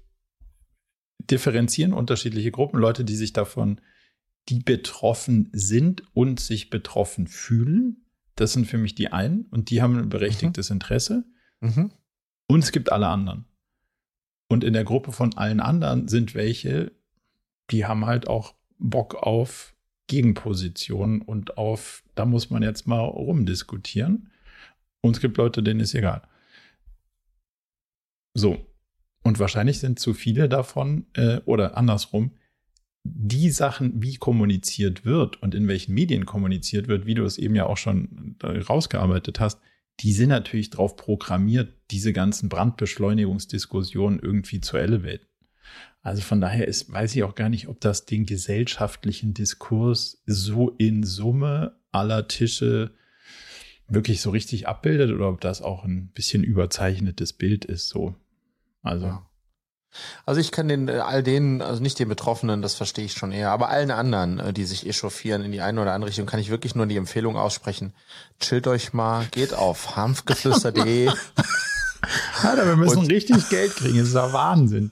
differenzieren, 1.19 1.93
unterschiedliche 1.93 2.51
Gruppen, 2.51 2.79
Leute, 2.79 3.05
die 3.05 3.15
sich 3.15 3.31
davon 3.31 3.79
die 4.49 4.59
betroffen 4.59 5.49
sind 5.53 6.03
und 6.13 6.39
sich 6.39 6.69
betroffen 6.69 7.27
fühlen. 7.27 8.05
Das 8.35 8.53
sind 8.53 8.65
für 8.65 8.77
mich 8.77 8.95
die 8.95 9.11
einen 9.11 9.43
und 9.51 9.69
die 9.69 9.81
haben 9.81 9.97
ein 9.97 10.09
berechtigtes 10.09 10.69
mhm. 10.69 10.75
Interesse. 10.75 11.23
Mhm. 11.61 11.91
Und 12.47 12.63
es 12.63 12.71
gibt 12.71 12.91
alle 12.91 13.07
anderen. 13.07 13.45
Und 14.49 14.63
in 14.63 14.73
der 14.73 14.83
Gruppe 14.83 15.11
von 15.11 15.37
allen 15.37 15.59
anderen 15.59 16.07
sind 16.07 16.35
welche, 16.35 16.91
die 17.71 17.85
haben 17.85 18.05
halt 18.05 18.27
auch 18.27 18.55
Bock 18.77 19.15
auf 19.15 19.75
Gegenpositionen 20.07 21.21
und 21.21 21.57
auf, 21.57 22.03
da 22.15 22.25
muss 22.25 22.49
man 22.49 22.63
jetzt 22.63 22.87
mal 22.87 22.99
rumdiskutieren. 22.99 24.29
Und 25.01 25.15
es 25.15 25.21
gibt 25.21 25.37
Leute, 25.37 25.63
denen 25.63 25.79
ist 25.79 25.95
egal. 25.95 26.21
So. 28.33 28.65
Und 29.23 29.39
wahrscheinlich 29.39 29.79
sind 29.79 29.99
zu 29.99 30.13
viele 30.13 30.49
davon, 30.49 31.05
äh, 31.13 31.39
oder 31.45 31.77
andersrum, 31.77 32.31
die 33.05 33.49
Sachen, 33.49 34.01
wie 34.01 34.15
kommuniziert 34.15 35.05
wird 35.05 35.41
und 35.41 35.55
in 35.55 35.67
welchen 35.67 35.93
Medien 35.93 36.25
kommuniziert 36.25 36.87
wird, 36.87 37.05
wie 37.05 37.15
du 37.15 37.23
es 37.23 37.37
eben 37.37 37.55
ja 37.55 37.65
auch 37.65 37.77
schon 37.77 38.37
rausgearbeitet 38.41 39.39
hast, 39.39 39.59
die 39.99 40.13
sind 40.13 40.29
natürlich 40.29 40.69
darauf 40.69 40.95
programmiert, 40.95 41.73
diese 41.91 42.13
ganzen 42.13 42.49
Brandbeschleunigungsdiskussionen 42.49 44.19
irgendwie 44.19 44.61
zu 44.61 44.77
elevaten. 44.77 45.25
Also 46.03 46.21
von 46.21 46.41
daher 46.41 46.67
ist, 46.67 46.91
weiß 46.91 47.15
ich 47.15 47.23
auch 47.23 47.33
gar 47.33 47.47
nicht, 47.47 47.69
ob 47.69 47.79
das 47.79 48.05
den 48.05 48.25
gesellschaftlichen 48.25 49.33
Diskurs 49.33 50.21
so 50.25 50.69
in 50.77 51.03
Summe 51.03 51.77
aller 51.91 52.27
Tische 52.27 52.91
wirklich 53.87 54.21
so 54.21 54.29
richtig 54.29 54.67
abbildet 54.67 55.11
oder 55.11 55.29
ob 55.29 55.39
das 55.39 55.61
auch 55.61 55.85
ein 55.85 56.09
bisschen 56.09 56.43
überzeichnetes 56.43 57.33
Bild 57.33 57.63
ist, 57.63 57.87
so. 57.87 58.15
Also. 58.81 59.05
Ja. 59.05 59.25
Also 60.25 60.41
ich 60.41 60.51
kann 60.51 60.67
den 60.67 60.87
äh, 60.87 60.93
all 60.93 61.23
denen, 61.23 61.61
also 61.61 61.81
nicht 61.81 61.99
den 61.99 62.09
Betroffenen, 62.09 62.61
das 62.61 62.73
verstehe 62.73 63.05
ich 63.05 63.13
schon 63.13 63.31
eher, 63.31 63.51
aber 63.51 63.69
allen 63.69 63.91
anderen, 63.91 64.39
äh, 64.39 64.51
die 64.51 64.65
sich 64.65 64.87
echauffieren 64.87 65.43
in 65.43 65.51
die 65.51 65.61
eine 65.61 65.81
oder 65.81 65.93
andere 65.93 66.09
Richtung, 66.09 66.25
kann 66.25 66.39
ich 66.39 66.49
wirklich 66.49 66.75
nur 66.75 66.87
die 66.87 66.97
Empfehlung 66.97 67.37
aussprechen. 67.37 67.93
Chillt 68.39 68.67
euch 68.67 68.91
mal, 68.93 69.25
geht 69.31 69.53
auf 69.53 69.95
hanfgeflüster.de. 69.95 71.11
Alter, 72.43 72.65
wir 72.65 72.75
müssen 72.75 72.99
und, 72.99 73.11
richtig 73.11 73.49
Geld 73.49 73.75
kriegen, 73.75 73.97
das 73.97 74.09
ist 74.09 74.15
ja 74.15 74.31
Wahnsinn. 74.33 74.91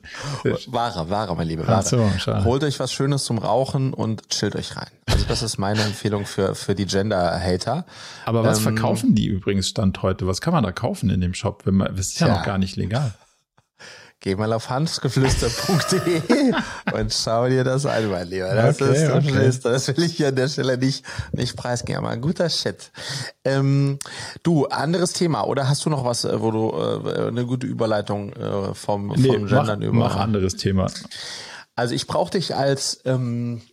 Wahre, 0.68 1.10
wahre, 1.10 1.36
mein 1.36 1.48
Lieber. 1.48 1.68
Wahre. 1.68 1.84
So, 1.84 2.44
Holt 2.44 2.64
euch 2.64 2.80
was 2.80 2.94
Schönes 2.94 3.26
zum 3.26 3.38
Rauchen 3.38 3.94
und 3.94 4.30
chillt 4.30 4.56
euch 4.56 4.76
rein. 4.76 4.90
Also 5.08 5.26
das 5.26 5.42
ist 5.44 5.58
meine 5.58 5.82
Empfehlung 5.82 6.26
für, 6.26 6.56
für 6.56 6.76
die 6.76 6.86
Gender-Hater. 6.86 7.86
Aber 8.26 8.44
was 8.44 8.60
ähm, 8.60 8.64
verkaufen 8.64 9.16
die 9.16 9.28
übrigens 9.28 9.70
Stand 9.70 10.02
heute? 10.02 10.28
Was 10.28 10.42
kann 10.42 10.54
man 10.54 10.64
da 10.64 10.72
kaufen 10.72 11.10
in 11.10 11.22
dem 11.22 11.34
Shop? 11.34 11.66
Wenn 11.66 11.76
man, 11.76 11.96
das 11.96 12.08
ist 12.08 12.20
ja, 12.20 12.28
ja 12.28 12.38
noch 12.38 12.46
gar 12.46 12.58
nicht 12.58 12.76
legal. 12.76 13.14
Geh 14.24 14.36
mal 14.36 14.54
auf 14.54 14.70
hansgeflüster.de 14.70 16.54
und 16.94 17.12
schau 17.12 17.48
dir 17.48 17.64
das 17.64 17.88
an, 17.88 18.08
mein 18.12 18.28
Lieber. 18.28 18.54
Das 18.54 18.80
okay, 18.80 18.94
ist 18.94 19.12
okay. 19.12 19.52
Das 19.64 19.88
will 19.88 20.04
ich 20.04 20.16
hier 20.16 20.28
an 20.28 20.36
der 20.36 20.48
Stelle 20.48 20.78
nicht, 20.78 21.04
nicht 21.32 21.56
preisgeben, 21.58 22.06
aber 22.06 22.10
ein 22.10 22.22
guter 22.22 22.48
Shit. 22.48 22.92
Ähm, 23.44 23.98
du, 24.44 24.68
anderes 24.68 25.14
Thema, 25.14 25.48
oder 25.48 25.68
hast 25.68 25.84
du 25.86 25.90
noch 25.90 26.06
was, 26.06 26.24
äh, 26.26 26.40
wo 26.40 26.52
du 26.52 26.70
äh, 26.70 27.30
eine 27.30 27.48
gute 27.48 27.66
Überleitung 27.66 28.32
äh, 28.34 28.76
vom, 28.76 29.08
nee, 29.08 29.28
vom 29.28 29.48
Gendern 29.48 29.80
mach, 29.80 29.88
über? 29.88 29.98
Mach 29.98 30.16
anderes 30.18 30.56
Thema. 30.56 30.92
Also 31.76 31.96
ich 31.96 32.06
brauche 32.06 32.30
dich 32.30 32.56
als 32.56 33.02
ähm, 33.06 33.64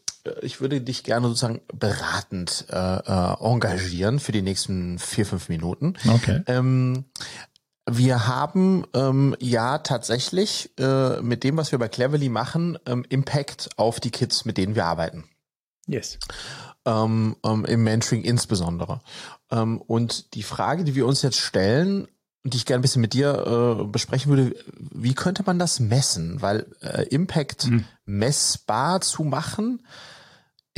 ich 0.42 0.60
würde 0.60 0.80
dich 0.80 1.04
gerne 1.04 1.28
sozusagen 1.28 1.60
beratend 1.72 2.66
äh, 2.70 2.76
äh, 2.76 3.34
engagieren 3.40 4.18
für 4.18 4.32
die 4.32 4.42
nächsten 4.42 4.98
vier, 4.98 5.26
fünf 5.26 5.48
Minuten. 5.48 5.94
Okay. 6.06 6.42
Ähm, 6.46 7.04
wir 7.90 8.26
haben 8.26 8.84
ähm, 8.94 9.36
ja 9.40 9.78
tatsächlich 9.78 10.70
äh, 10.78 11.20
mit 11.20 11.44
dem, 11.44 11.56
was 11.56 11.72
wir 11.72 11.78
bei 11.78 11.88
Cleverly 11.88 12.28
machen, 12.28 12.78
ähm, 12.86 13.04
Impact 13.08 13.70
auf 13.76 14.00
die 14.00 14.10
Kids, 14.10 14.44
mit 14.44 14.58
denen 14.58 14.74
wir 14.74 14.86
arbeiten. 14.86 15.24
Yes. 15.86 16.18
Ähm, 16.84 17.36
ähm, 17.44 17.64
Im 17.64 17.84
Mentoring 17.84 18.22
insbesondere. 18.22 19.00
Ähm, 19.50 19.80
und 19.80 20.34
die 20.34 20.42
Frage, 20.42 20.84
die 20.84 20.94
wir 20.94 21.06
uns 21.06 21.22
jetzt 21.22 21.38
stellen, 21.38 22.08
die 22.44 22.56
ich 22.56 22.66
gerne 22.66 22.80
ein 22.80 22.82
bisschen 22.82 23.02
mit 23.02 23.14
dir 23.14 23.78
äh, 23.80 23.84
besprechen 23.84 24.30
würde, 24.30 24.54
wie 24.76 25.14
könnte 25.14 25.42
man 25.44 25.58
das 25.58 25.80
messen? 25.80 26.40
Weil 26.40 26.66
äh, 26.80 27.02
Impact 27.08 27.66
mhm. 27.66 27.84
messbar 28.04 29.00
zu 29.00 29.24
machen, 29.24 29.84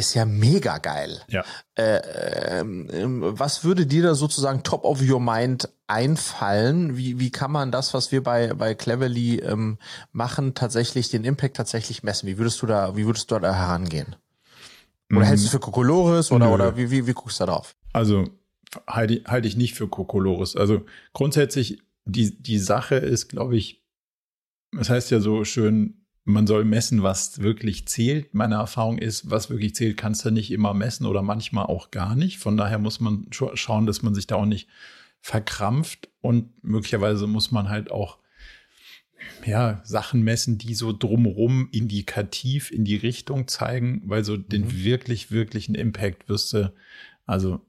ist 0.01 0.15
ja 0.15 0.25
mega 0.25 0.79
geil. 0.79 1.21
Ja. 1.29 1.45
Äh, 1.77 2.61
ähm, 2.61 3.21
was 3.21 3.65
würde 3.65 3.87
dir 3.87 4.03
da 4.03 4.15
sozusagen 4.15 4.63
top 4.63 4.85
of 4.85 5.01
your 5.01 5.21
mind 5.21 5.69
einfallen? 5.87 6.97
Wie, 6.97 7.21
wie 7.21 7.31
kann 7.31 7.53
man 7.53 7.71
das, 7.71 7.95
was 7.95 8.11
wir 8.11 8.23
bei, 8.23 8.55
bei 8.55 8.75
Cleverly 8.75 9.39
ähm, 9.41 9.79
machen, 10.13 10.55
tatsächlich, 10.55 11.11
den 11.11 11.25
Impact 11.25 11.57
tatsächlich 11.57 12.03
messen? 12.03 12.27
Wie 12.27 12.39
würdest 12.39 12.61
du 12.63 12.67
da, 12.67 12.97
wie 12.97 13.07
würdest 13.07 13.31
du 13.31 13.39
da 13.39 13.55
herangehen? 13.55 14.17
Oder 15.11 15.21
mhm. 15.21 15.25
hältst 15.25 15.45
du 15.45 15.47
es 15.47 15.53
für 15.53 15.61
Kokolores 15.61 16.33
oder, 16.33 16.53
oder 16.53 16.77
wie, 16.77 16.91
wie, 16.91 17.07
wie 17.07 17.13
guckst 17.13 17.41
du 17.41 17.47
da 17.47 17.53
drauf? 17.53 17.77
Also 17.93 18.29
halte 18.87 19.23
halte 19.27 19.49
ich 19.49 19.57
nicht 19.57 19.75
für 19.75 19.89
Kokolores. 19.89 20.57
Also 20.57 20.85
grundsätzlich, 21.13 21.83
die, 22.05 22.43
die 22.43 22.59
Sache 22.59 22.97
ist, 22.97 23.29
glaube 23.29 23.57
ich, 23.57 23.85
es 24.73 24.79
das 24.79 24.91
heißt 24.91 25.11
ja 25.11 25.21
so 25.21 25.45
schön, 25.45 26.00
man 26.31 26.47
soll 26.47 26.65
messen, 26.65 27.03
was 27.03 27.41
wirklich 27.41 27.87
zählt. 27.87 28.35
Meine 28.35 28.57
Erfahrung 28.57 28.99
ist, 28.99 29.31
was 29.31 29.51
wirklich 29.51 29.75
zählt, 29.75 29.97
kannst 29.97 30.25
du 30.25 30.31
nicht 30.31 30.51
immer 30.51 30.75
messen 30.75 31.07
oder 31.07 31.23
manchmal 31.23 31.67
auch 31.67 31.91
gar 31.91 32.15
nicht. 32.15 32.39
Von 32.39 32.57
daher 32.57 32.79
muss 32.79 33.01
man 33.01 33.27
schauen, 33.31 33.87
dass 33.87 34.03
man 34.03 34.15
sich 34.15 34.27
da 34.27 34.37
auch 34.37 34.47
nicht 34.47 34.69
verkrampft 35.21 36.09
und 36.21 36.51
möglicherweise 36.65 37.27
muss 37.27 37.51
man 37.51 37.69
halt 37.69 37.91
auch 37.91 38.19
ja, 39.45 39.81
Sachen 39.85 40.23
messen, 40.23 40.59
die 40.59 40.75
so 40.75 40.93
drumrum 40.93 41.69
indikativ 41.73 42.71
in 42.71 42.85
die 42.85 42.97
Richtung 42.97 43.49
zeigen, 43.49 44.03
weil 44.05 44.25
so 44.25 44.37
den 44.37 44.63
mhm. 44.63 44.85
wirklich, 44.85 45.31
wirklichen 45.31 45.75
Impact 45.75 46.29
wirst 46.29 46.53
du, 46.53 46.73
also 47.27 47.61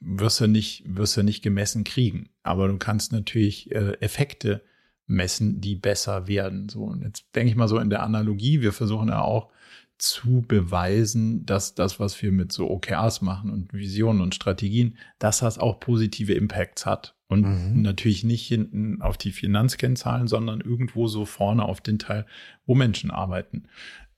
wirst 0.00 0.40
du 0.40 0.46
nicht, 0.46 0.84
wirst 0.86 1.16
du 1.16 1.22
nicht 1.22 1.42
gemessen 1.42 1.84
kriegen. 1.84 2.28
Aber 2.42 2.68
du 2.68 2.76
kannst 2.78 3.12
natürlich 3.12 3.70
äh, 3.72 3.94
Effekte 4.00 4.62
messen, 5.06 5.60
die 5.60 5.74
besser 5.74 6.26
werden. 6.26 6.68
So, 6.68 6.84
und 6.84 7.02
jetzt 7.02 7.26
denke 7.34 7.50
ich 7.50 7.56
mal 7.56 7.68
so 7.68 7.78
in 7.78 7.90
der 7.90 8.02
Analogie, 8.02 8.60
wir 8.60 8.72
versuchen 8.72 9.08
ja 9.08 9.20
auch 9.20 9.50
zu 9.98 10.44
beweisen, 10.46 11.46
dass 11.46 11.74
das, 11.74 12.00
was 12.00 12.20
wir 12.20 12.32
mit 12.32 12.52
so 12.52 12.68
OKRs 12.68 13.22
machen 13.22 13.50
und 13.50 13.72
Visionen 13.72 14.22
und 14.22 14.34
Strategien, 14.34 14.96
dass 15.18 15.38
das 15.38 15.58
auch 15.58 15.78
positive 15.78 16.34
Impacts 16.34 16.84
hat. 16.84 17.16
Und 17.26 17.42
mhm. 17.42 17.82
natürlich 17.82 18.22
nicht 18.22 18.46
hinten 18.46 19.00
auf 19.00 19.16
die 19.16 19.32
Finanzkennzahlen, 19.32 20.28
sondern 20.28 20.60
irgendwo 20.60 21.06
so 21.06 21.24
vorne 21.24 21.64
auf 21.64 21.80
den 21.80 21.98
Teil, 21.98 22.26
wo 22.66 22.74
Menschen 22.74 23.10
arbeiten. 23.10 23.64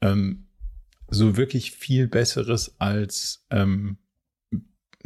Ähm, 0.00 0.46
so 1.08 1.36
wirklich 1.36 1.70
viel 1.70 2.08
Besseres 2.08 2.74
als 2.80 3.46
ähm, 3.50 3.98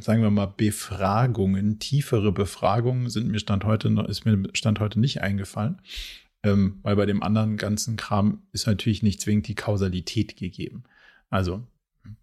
sagen 0.02 0.22
wir 0.22 0.30
mal, 0.30 0.46
Befragungen, 0.46 1.78
tiefere 1.78 2.32
Befragungen 2.32 3.10
sind 3.10 3.28
mir 3.28 3.38
Stand 3.38 3.64
heute 3.64 3.90
noch, 3.90 4.08
ist 4.08 4.24
mir 4.24 4.42
Stand 4.54 4.80
heute 4.80 5.00
nicht 5.00 5.22
eingefallen. 5.22 5.80
Ähm, 6.42 6.80
weil 6.82 6.96
bei 6.96 7.06
dem 7.06 7.22
anderen 7.22 7.56
ganzen 7.56 7.96
Kram 7.96 8.42
ist 8.52 8.66
natürlich 8.66 9.02
nicht 9.02 9.20
zwingend 9.20 9.46
die 9.48 9.54
Kausalität 9.54 10.36
gegeben. 10.36 10.84
Also 11.28 11.66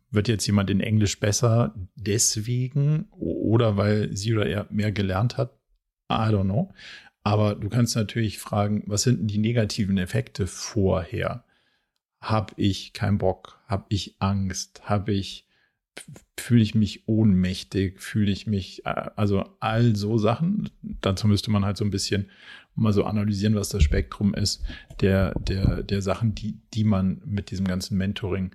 wird 0.10 0.28
jetzt 0.28 0.48
jemand 0.48 0.70
in 0.70 0.80
Englisch 0.80 1.20
besser 1.20 1.76
deswegen 1.96 3.08
oder 3.12 3.78
weil 3.78 4.16
sie 4.16 4.34
oder 4.34 4.48
er 4.48 4.68
mehr 4.70 4.92
gelernt 4.92 5.38
hat? 5.38 5.52
I 6.12 6.32
don't 6.32 6.46
know. 6.46 6.74
Aber 7.24 7.56
du 7.56 7.70
kannst 7.70 7.96
natürlich 7.96 8.40
fragen, 8.40 8.84
was 8.88 9.04
sind 9.04 9.20
denn 9.20 9.28
die 9.28 9.38
negativen 9.38 9.98
Effekte 9.98 10.48
vorher? 10.48 11.44
Hab 12.22 12.54
ich 12.58 12.94
keinen 12.94 13.18
Bock? 13.18 13.62
Hab 13.68 13.86
ich 13.90 14.16
Angst? 14.20 14.82
Hab 14.86 15.10
ich 15.10 15.47
fühle 16.40 16.62
ich 16.62 16.76
mich 16.76 17.08
ohnmächtig, 17.08 18.02
fühle 18.02 18.32
ich 18.32 18.48
mich, 18.48 18.86
äh, 18.86 19.10
also 19.16 19.44
all 19.60 19.96
so 19.96 20.18
Sachen. 20.18 20.70
Dazu 20.82 21.28
müsste 21.28 21.52
man 21.52 21.66
halt 21.66 21.78
so 21.78 21.86
ein 21.86 21.92
bisschen 21.92 22.30
mal 22.76 22.94
so 22.94 23.06
analysieren, 23.06 23.56
was 23.56 23.70
das 23.70 23.84
Spektrum 23.84 24.34
ist 24.34 24.64
der, 25.02 25.34
der, 25.40 25.84
der 25.84 26.02
Sachen, 26.02 26.36
die, 26.36 26.60
die 26.74 26.84
man 26.84 27.22
mit 27.26 27.52
diesem 27.52 27.68
ganzen 27.68 27.98
Mentoring 27.98 28.52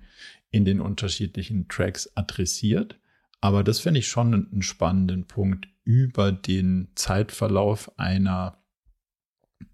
in 0.49 0.65
den 0.65 0.79
unterschiedlichen 0.79 1.67
Tracks 1.67 2.09
adressiert. 2.15 2.99
Aber 3.41 3.63
das 3.63 3.79
finde 3.79 3.99
ich 3.99 4.07
schon 4.07 4.33
einen 4.33 4.61
spannenden 4.61 5.25
Punkt 5.25 5.67
über 5.83 6.31
den 6.31 6.87
Zeitverlauf 6.95 7.91
einer 7.99 8.63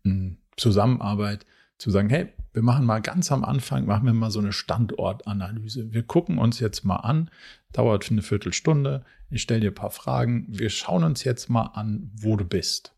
hm, 0.04 0.38
Zusammenarbeit 0.58 1.46
zu 1.80 1.90
sagen, 1.90 2.10
hey, 2.10 2.28
wir 2.54 2.62
machen 2.62 2.86
mal 2.86 3.00
ganz 3.00 3.32
am 3.32 3.44
Anfang, 3.44 3.86
machen 3.86 4.06
wir 4.06 4.14
mal 4.14 4.32
so 4.32 4.40
eine 4.40 4.52
Standortanalyse. 4.52 5.94
Wir 5.94 6.04
gucken 6.04 6.38
uns 6.38 6.60
jetzt 6.60 6.84
mal 6.84 6.98
an, 6.98 7.32
dauert 7.72 8.12
eine 8.12 8.22
Viertelstunde, 8.22 9.06
ich 9.32 9.42
stelle 9.42 9.62
dir 9.62 9.72
ein 9.72 9.76
paar 9.76 9.92
Fragen, 9.92 10.46
wir 10.50 10.70
schauen 10.70 11.04
uns 11.04 11.24
jetzt 11.24 11.50
mal 11.50 11.72
an, 11.74 12.12
wo 12.14 12.36
du 12.36 12.46
bist. 12.46 12.94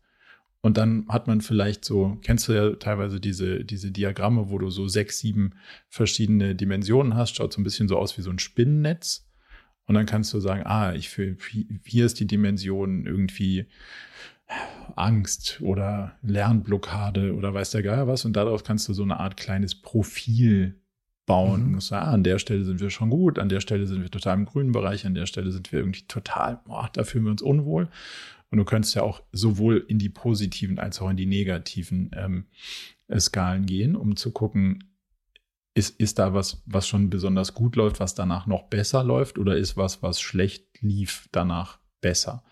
Und 0.62 0.76
dann 0.76 1.06
hat 1.08 1.26
man 1.26 1.40
vielleicht 1.40 1.84
so, 1.84 2.18
kennst 2.22 2.48
du 2.48 2.52
ja 2.52 2.70
teilweise 2.74 3.20
diese, 3.20 3.64
diese 3.64 3.90
Diagramme, 3.90 4.48
wo 4.50 4.58
du 4.58 4.70
so 4.70 4.88
sechs, 4.88 5.18
sieben 5.18 5.54
verschiedene 5.88 6.54
Dimensionen 6.54 7.16
hast, 7.16 7.36
schaut 7.36 7.52
so 7.52 7.60
ein 7.60 7.64
bisschen 7.64 7.88
so 7.88 7.98
aus 7.98 8.16
wie 8.18 8.22
so 8.22 8.30
ein 8.30 8.38
Spinnennetz. 8.38 9.28
Und 9.86 9.96
dann 9.96 10.06
kannst 10.06 10.32
du 10.32 10.38
sagen, 10.38 10.62
ah, 10.64 10.94
ich 10.94 11.08
für, 11.08 11.36
hier 11.84 12.06
ist 12.06 12.20
die 12.20 12.28
Dimension 12.28 13.06
irgendwie 13.06 13.66
Angst 14.96 15.60
oder 15.62 16.16
Lernblockade 16.22 17.34
oder 17.34 17.54
weiß 17.54 17.70
der 17.70 17.82
Geier 17.82 18.06
was. 18.06 18.24
Und 18.24 18.34
daraus 18.34 18.64
kannst 18.64 18.88
du 18.88 18.92
so 18.92 19.02
eine 19.02 19.20
Art 19.20 19.36
kleines 19.36 19.74
Profil 19.74 20.80
bauen. 21.26 21.68
Mhm. 21.68 21.74
Und 21.74 21.82
sagen, 21.82 22.06
ah, 22.06 22.12
an 22.12 22.24
der 22.24 22.38
Stelle 22.38 22.64
sind 22.64 22.80
wir 22.80 22.90
schon 22.90 23.10
gut, 23.10 23.38
an 23.38 23.48
der 23.48 23.60
Stelle 23.60 23.86
sind 23.86 24.02
wir 24.02 24.10
total 24.10 24.36
im 24.36 24.44
grünen 24.44 24.72
Bereich, 24.72 25.06
an 25.06 25.14
der 25.14 25.26
Stelle 25.26 25.50
sind 25.50 25.72
wir 25.72 25.80
irgendwie 25.80 26.06
total, 26.06 26.60
boah, 26.64 26.90
da 26.92 27.04
fühlen 27.04 27.24
wir 27.24 27.30
uns 27.30 27.42
unwohl. 27.42 27.88
Und 28.50 28.58
du 28.58 28.64
könntest 28.64 28.94
ja 28.94 29.02
auch 29.02 29.22
sowohl 29.32 29.84
in 29.88 29.98
die 29.98 30.10
positiven 30.10 30.78
als 30.78 31.00
auch 31.00 31.08
in 31.08 31.16
die 31.16 31.26
negativen 31.26 32.10
ähm, 32.14 32.44
Skalen 33.18 33.64
gehen, 33.64 33.96
um 33.96 34.16
zu 34.16 34.30
gucken, 34.30 34.84
ist, 35.74 35.98
ist 35.98 36.18
da 36.18 36.34
was, 36.34 36.62
was 36.66 36.86
schon 36.86 37.08
besonders 37.08 37.54
gut 37.54 37.76
läuft, 37.76 37.98
was 37.98 38.14
danach 38.14 38.46
noch 38.46 38.64
besser 38.64 39.02
läuft, 39.04 39.38
oder 39.38 39.56
ist 39.56 39.78
was, 39.78 40.02
was 40.02 40.20
schlecht 40.20 40.82
lief, 40.82 41.28
danach 41.32 41.78
besser? 42.02 42.42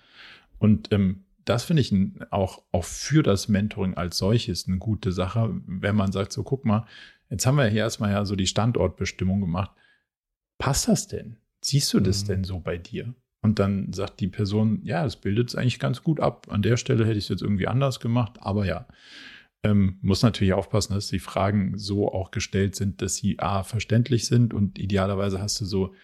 Und 0.58 0.90
ähm, 0.90 1.24
das 1.44 1.64
finde 1.64 1.82
ich 1.82 1.94
auch, 2.30 2.62
auch 2.72 2.84
für 2.84 3.22
das 3.22 3.48
Mentoring 3.48 3.94
als 3.94 4.18
solches 4.18 4.66
eine 4.66 4.78
gute 4.78 5.12
Sache, 5.12 5.50
wenn 5.66 5.96
man 5.96 6.12
sagt, 6.12 6.32
so 6.32 6.42
guck 6.42 6.64
mal, 6.64 6.86
jetzt 7.28 7.46
haben 7.46 7.56
wir 7.56 7.66
hier 7.66 7.82
erstmal 7.82 8.12
ja 8.12 8.24
so 8.24 8.36
die 8.36 8.46
Standortbestimmung 8.46 9.40
gemacht. 9.40 9.70
Passt 10.58 10.88
das 10.88 11.08
denn? 11.08 11.36
Siehst 11.62 11.92
du 11.92 12.00
das 12.00 12.24
mhm. 12.24 12.28
denn 12.28 12.44
so 12.44 12.60
bei 12.60 12.76
dir? 12.76 13.14
Und 13.42 13.58
dann 13.58 13.92
sagt 13.92 14.20
die 14.20 14.28
Person, 14.28 14.80
ja, 14.84 15.04
es 15.04 15.16
bildet 15.16 15.48
es 15.48 15.54
eigentlich 15.54 15.78
ganz 15.78 16.02
gut 16.02 16.20
ab. 16.20 16.48
An 16.50 16.62
der 16.62 16.76
Stelle 16.76 17.06
hätte 17.06 17.18
ich 17.18 17.24
es 17.24 17.30
jetzt 17.30 17.42
irgendwie 17.42 17.68
anders 17.68 18.00
gemacht, 18.00 18.38
aber 18.40 18.66
ja. 18.66 18.86
Ähm, 19.62 19.98
muss 20.00 20.22
natürlich 20.22 20.54
aufpassen, 20.54 20.94
dass 20.94 21.08
die 21.08 21.18
Fragen 21.18 21.76
so 21.76 22.10
auch 22.10 22.30
gestellt 22.30 22.76
sind, 22.76 23.02
dass 23.02 23.16
sie 23.16 23.38
A, 23.40 23.62
verständlich 23.62 24.26
sind 24.26 24.54
und 24.54 24.78
idealerweise 24.78 25.38
hast 25.38 25.60
du 25.60 25.66
so 25.66 25.94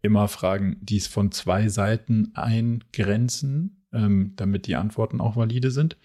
immer 0.00 0.28
Fragen, 0.28 0.76
die 0.80 0.96
es 0.96 1.08
von 1.08 1.32
zwei 1.32 1.68
Seiten 1.68 2.30
eingrenzen, 2.34 3.79
ähm, 3.92 4.32
damit 4.36 4.66
die 4.66 4.76
Antworten 4.76 5.20
auch 5.20 5.36
valide 5.36 5.70
sind. 5.70 5.96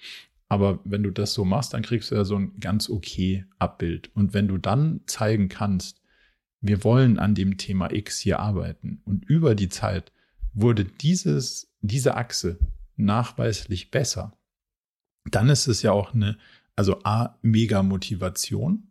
Aber 0.48 0.80
wenn 0.84 1.04
du 1.04 1.12
das 1.12 1.34
so 1.34 1.44
machst, 1.44 1.74
dann 1.74 1.82
kriegst 1.82 2.12
du 2.12 2.16
ja 2.16 2.24
so 2.24 2.38
ein 2.38 2.60
ganz 2.60 2.90
okay 2.90 3.46
Abbild. 3.58 4.16
Und 4.16 4.34
wenn 4.34 4.48
du 4.48 4.58
dann 4.58 5.02
zeigen 5.08 5.50
kannst, 5.50 6.02
wir 6.62 6.84
wollen 6.84 7.20
an 7.20 7.36
dem 7.36 7.58
Thema 7.58 7.92
X 7.92 8.20
hier 8.20 8.40
arbeiten 8.40 9.02
und 9.06 9.26
über 9.26 9.56
die 9.56 9.70
Zeit 9.70 10.12
wurde 10.54 10.86
dieses, 10.86 11.72
diese 11.82 12.16
Achse 12.16 12.60
nachweislich 12.96 13.92
besser, 13.92 14.34
dann 15.26 15.50
ist 15.50 15.68
es 15.68 15.82
ja 15.82 15.92
auch 15.92 16.14
eine 16.14 16.38
also 16.76 17.02
A, 17.04 17.38
mega 17.42 17.84
Motivation, 17.84 18.90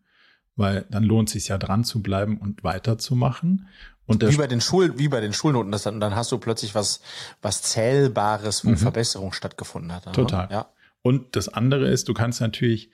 weil 0.57 0.87
dann 0.91 1.05
lohnt 1.05 1.29
es 1.29 1.35
sich 1.35 1.49
ja 1.49 1.59
dran 1.59 1.85
zu 1.85 2.03
bleiben 2.03 2.39
und 2.39 2.65
weiterzumachen. 2.65 3.67
Und 4.07 4.23
wie 4.27 4.37
bei 4.37 4.47
den 4.47 4.61
Schul, 4.61 4.99
wie 4.99 5.09
bei 5.09 5.21
den 5.21 5.33
Schulnoten, 5.33 5.73
das 5.73 5.85
dann, 5.85 5.99
dann 5.99 6.15
hast 6.15 6.31
du 6.31 6.39
plötzlich 6.39 6.75
was, 6.75 7.01
was 7.41 7.63
zählbares, 7.63 8.65
wo 8.65 8.71
mhm. 8.71 8.77
Verbesserung 8.77 9.33
stattgefunden 9.33 9.93
hat. 9.93 10.13
Total. 10.13 10.49
Ja. 10.51 10.73
Und 11.03 11.37
das 11.37 11.49
andere 11.49 11.89
ist, 11.89 12.09
du 12.09 12.15
kannst 12.15 12.41
natürlich 12.41 12.91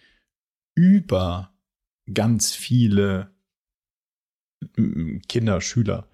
über 0.75 1.53
ganz 2.13 2.53
viele 2.53 3.31
Kinder, 5.29 5.61
Schüler 5.61 6.07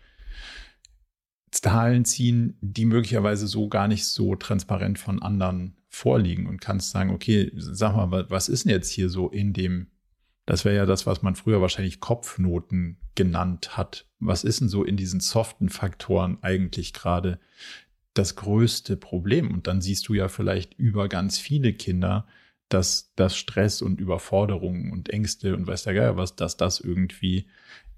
Zahlen 1.50 2.04
ziehen, 2.04 2.56
die 2.60 2.84
möglicherweise 2.84 3.46
so 3.46 3.68
gar 3.68 3.88
nicht 3.88 4.06
so 4.06 4.36
transparent 4.36 4.98
von 4.98 5.22
anderen 5.22 5.76
vorliegen 5.88 6.46
und 6.46 6.60
kannst 6.60 6.90
sagen, 6.90 7.10
okay, 7.10 7.50
sag 7.56 7.94
mal, 7.94 8.26
was 8.28 8.48
ist 8.48 8.64
denn 8.64 8.72
jetzt 8.72 8.90
hier 8.90 9.08
so 9.08 9.30
in 9.30 9.52
dem, 9.52 9.88
das 10.46 10.64
wäre 10.64 10.76
ja 10.76 10.86
das, 10.86 11.06
was 11.06 11.22
man 11.22 11.34
früher 11.34 11.60
wahrscheinlich 11.60 12.00
Kopfnoten 12.00 12.98
genannt 13.16 13.76
hat. 13.76 14.06
Was 14.20 14.44
ist 14.44 14.60
denn 14.60 14.68
so 14.68 14.84
in 14.84 14.96
diesen 14.96 15.20
soften 15.20 15.68
Faktoren 15.68 16.38
eigentlich 16.42 16.92
gerade 16.92 17.40
das 18.14 18.36
größte 18.36 18.96
Problem? 18.96 19.52
Und 19.52 19.66
dann 19.66 19.80
siehst 19.80 20.08
du 20.08 20.14
ja 20.14 20.28
vielleicht 20.28 20.74
über 20.74 21.08
ganz 21.08 21.38
viele 21.38 21.72
Kinder, 21.72 22.26
dass 22.68 23.12
das 23.16 23.36
Stress 23.36 23.82
und 23.82 24.00
Überforderungen 24.00 24.92
und 24.92 25.10
Ängste 25.10 25.54
und 25.54 25.66
weiß 25.66 25.82
der 25.82 25.94
Geier 25.94 26.16
was, 26.16 26.36
dass 26.36 26.56
das 26.56 26.80
irgendwie 26.80 27.48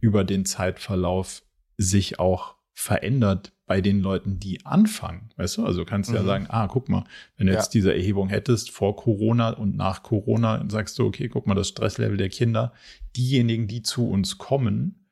über 0.01 0.25
den 0.25 0.45
Zeitverlauf 0.45 1.43
sich 1.77 2.19
auch 2.19 2.58
verändert 2.79 3.53
bei 3.67 3.81
den 3.81 3.99
Leuten, 3.99 4.39
die 4.39 4.65
anfangen. 4.65 5.31
Weißt 5.35 5.57
du, 5.57 5.67
also 5.67 5.85
kannst 5.85 6.11
du 6.11 6.13
mhm. 6.13 6.19
ja 6.21 6.25
sagen, 6.25 6.47
ah, 6.49 6.69
guck 6.69 6.89
mal, 6.89 7.03
wenn 7.37 7.49
du 7.49 7.53
ja. 7.53 7.59
jetzt 7.59 7.75
diese 7.75 7.93
Erhebung 7.93 8.29
hättest 8.29 8.71
vor 8.71 8.95
Corona 8.95 9.51
und 9.51 9.77
nach 9.77 10.05
Corona, 10.05 10.65
sagst 10.69 10.97
du, 10.97 11.05
okay, 11.05 11.29
guck 11.29 11.49
mal, 11.49 11.57
das 11.57 11.67
Stresslevel 11.67 12.17
der 12.17 12.29
Kinder, 12.29 12.73
diejenigen, 13.17 13.67
die 13.67 13.83
zu 13.83 14.09
uns 14.09 14.39
kommen, 14.39 15.09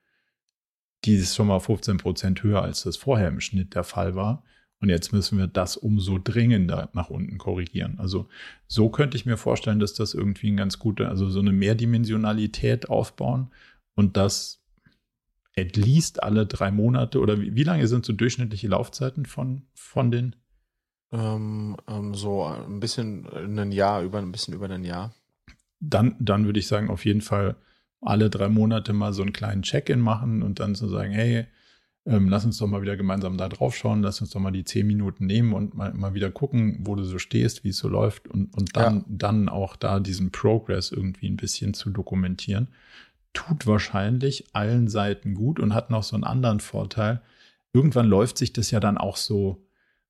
die 1.04 1.16
ist 1.16 1.34
schon 1.34 1.48
mal 1.48 1.58
15 1.58 1.96
Prozent 1.96 2.44
höher, 2.44 2.62
als 2.62 2.84
das 2.84 2.96
vorher 2.96 3.26
im 3.26 3.40
Schnitt 3.40 3.74
der 3.74 3.82
Fall 3.82 4.14
war. 4.14 4.44
Und 4.80 4.88
jetzt 4.88 5.12
müssen 5.12 5.36
wir 5.36 5.48
das 5.48 5.76
umso 5.76 6.18
dringender 6.22 6.90
nach 6.92 7.10
unten 7.10 7.36
korrigieren. 7.36 7.98
Also 7.98 8.28
so 8.68 8.90
könnte 8.90 9.16
ich 9.16 9.26
mir 9.26 9.36
vorstellen, 9.36 9.80
dass 9.80 9.92
das 9.92 10.14
irgendwie 10.14 10.52
ein 10.52 10.56
ganz 10.56 10.78
guter, 10.78 11.08
also 11.08 11.28
so 11.28 11.40
eine 11.40 11.52
Mehrdimensionalität 11.52 12.88
aufbauen 12.88 13.50
und 13.96 14.16
das 14.16 14.62
at 15.58 15.76
least 15.76 16.22
alle 16.22 16.46
drei 16.46 16.70
Monate 16.70 17.20
oder 17.20 17.40
wie, 17.40 17.54
wie 17.54 17.62
lange 17.64 17.86
sind 17.88 18.04
so 18.04 18.12
durchschnittliche 18.12 18.68
Laufzeiten 18.68 19.26
von, 19.26 19.62
von 19.74 20.10
den? 20.10 20.36
Ähm, 21.12 21.76
ähm, 21.88 22.14
so 22.14 22.44
ein 22.44 22.80
bisschen 22.80 23.26
ein 23.26 23.72
Jahr, 23.72 24.02
über 24.02 24.18
ein 24.18 24.32
bisschen 24.32 24.54
über 24.54 24.68
ein 24.68 24.84
Jahr. 24.84 25.14
Dann, 25.80 26.16
dann 26.18 26.46
würde 26.46 26.58
ich 26.58 26.66
sagen, 26.66 26.90
auf 26.90 27.04
jeden 27.04 27.20
Fall 27.20 27.56
alle 28.00 28.28
drei 28.28 28.48
Monate 28.48 28.92
mal 28.92 29.12
so 29.12 29.22
einen 29.22 29.32
kleinen 29.32 29.62
Check-in 29.62 30.00
machen 30.00 30.42
und 30.42 30.60
dann 30.60 30.74
zu 30.74 30.88
so 30.88 30.94
sagen, 30.94 31.12
hey, 31.12 31.46
ähm, 32.04 32.28
lass 32.28 32.44
uns 32.44 32.58
doch 32.58 32.66
mal 32.66 32.82
wieder 32.82 32.96
gemeinsam 32.96 33.36
da 33.36 33.48
drauf 33.48 33.74
schauen, 33.74 34.02
lass 34.02 34.20
uns 34.20 34.30
doch 34.30 34.40
mal 34.40 34.52
die 34.52 34.64
zehn 34.64 34.86
Minuten 34.86 35.26
nehmen 35.26 35.52
und 35.54 35.74
mal, 35.74 35.92
mal 35.92 36.14
wieder 36.14 36.30
gucken, 36.30 36.78
wo 36.80 36.94
du 36.94 37.02
so 37.02 37.18
stehst, 37.18 37.64
wie 37.64 37.70
es 37.70 37.78
so 37.78 37.88
läuft 37.88 38.28
und, 38.28 38.54
und 38.54 38.76
dann, 38.76 38.98
ja. 38.98 39.04
dann 39.08 39.48
auch 39.48 39.74
da 39.74 39.98
diesen 39.98 40.30
Progress 40.30 40.92
irgendwie 40.92 41.28
ein 41.28 41.36
bisschen 41.36 41.74
zu 41.74 41.90
dokumentieren 41.90 42.68
tut 43.36 43.66
wahrscheinlich 43.66 44.48
allen 44.54 44.88
Seiten 44.88 45.34
gut 45.34 45.60
und 45.60 45.74
hat 45.74 45.90
noch 45.90 46.02
so 46.02 46.16
einen 46.16 46.24
anderen 46.24 46.60
Vorteil. 46.60 47.20
Irgendwann 47.74 48.06
läuft 48.06 48.38
sich 48.38 48.54
das 48.54 48.70
ja 48.70 48.80
dann 48.80 48.96
auch 48.96 49.16
so, 49.16 49.66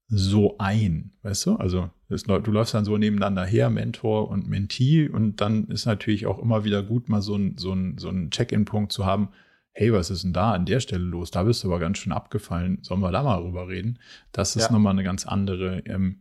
so 0.09 0.57
ein, 0.59 1.13
weißt 1.23 1.47
du? 1.47 1.57
Also 1.57 1.91
das, 2.09 2.23
du 2.23 2.51
läufst 2.53 2.75
dann 2.75 2.85
so 2.85 2.97
nebeneinander 2.97 3.45
her, 3.45 3.69
Mentor 3.69 4.29
und 4.29 4.47
Mentee, 4.47 5.09
und 5.09 5.41
dann 5.41 5.67
ist 5.67 5.87
natürlich 5.87 6.27
auch 6.27 6.39
immer 6.39 6.65
wieder 6.65 6.85
gut, 6.85 7.09
mal 7.09 7.21
so 7.21 7.35
ein, 7.35 7.59
so 7.59 7.73
ein, 7.73 7.99
so 7.99 8.09
ein 8.09 8.31
Check-in-Punkt 8.31 8.93
zu 8.93 9.05
haben. 9.05 9.31
Hey, 9.73 9.93
was 9.93 10.11
ist 10.11 10.23
denn 10.23 10.33
da 10.33 10.53
an 10.53 10.65
der 10.65 10.79
Stelle 10.79 11.03
los? 11.03 11.33
Da 11.33 11.43
bist 11.43 11.65
du 11.65 11.69
aber 11.69 11.81
ganz 11.81 11.99
schön 11.99 12.13
abgefallen. 12.13 12.79
Sollen 12.83 13.01
wir 13.01 13.11
da 13.11 13.25
mal 13.25 13.43
drüber 13.43 13.69
reden? 13.69 13.99
Das 14.31 14.55
ist 14.55 14.67
ja. 14.67 14.73
nochmal 14.73 14.93
eine 14.93 15.03
ganz 15.03 15.27
andere 15.27 15.81
ähm, 15.81 16.21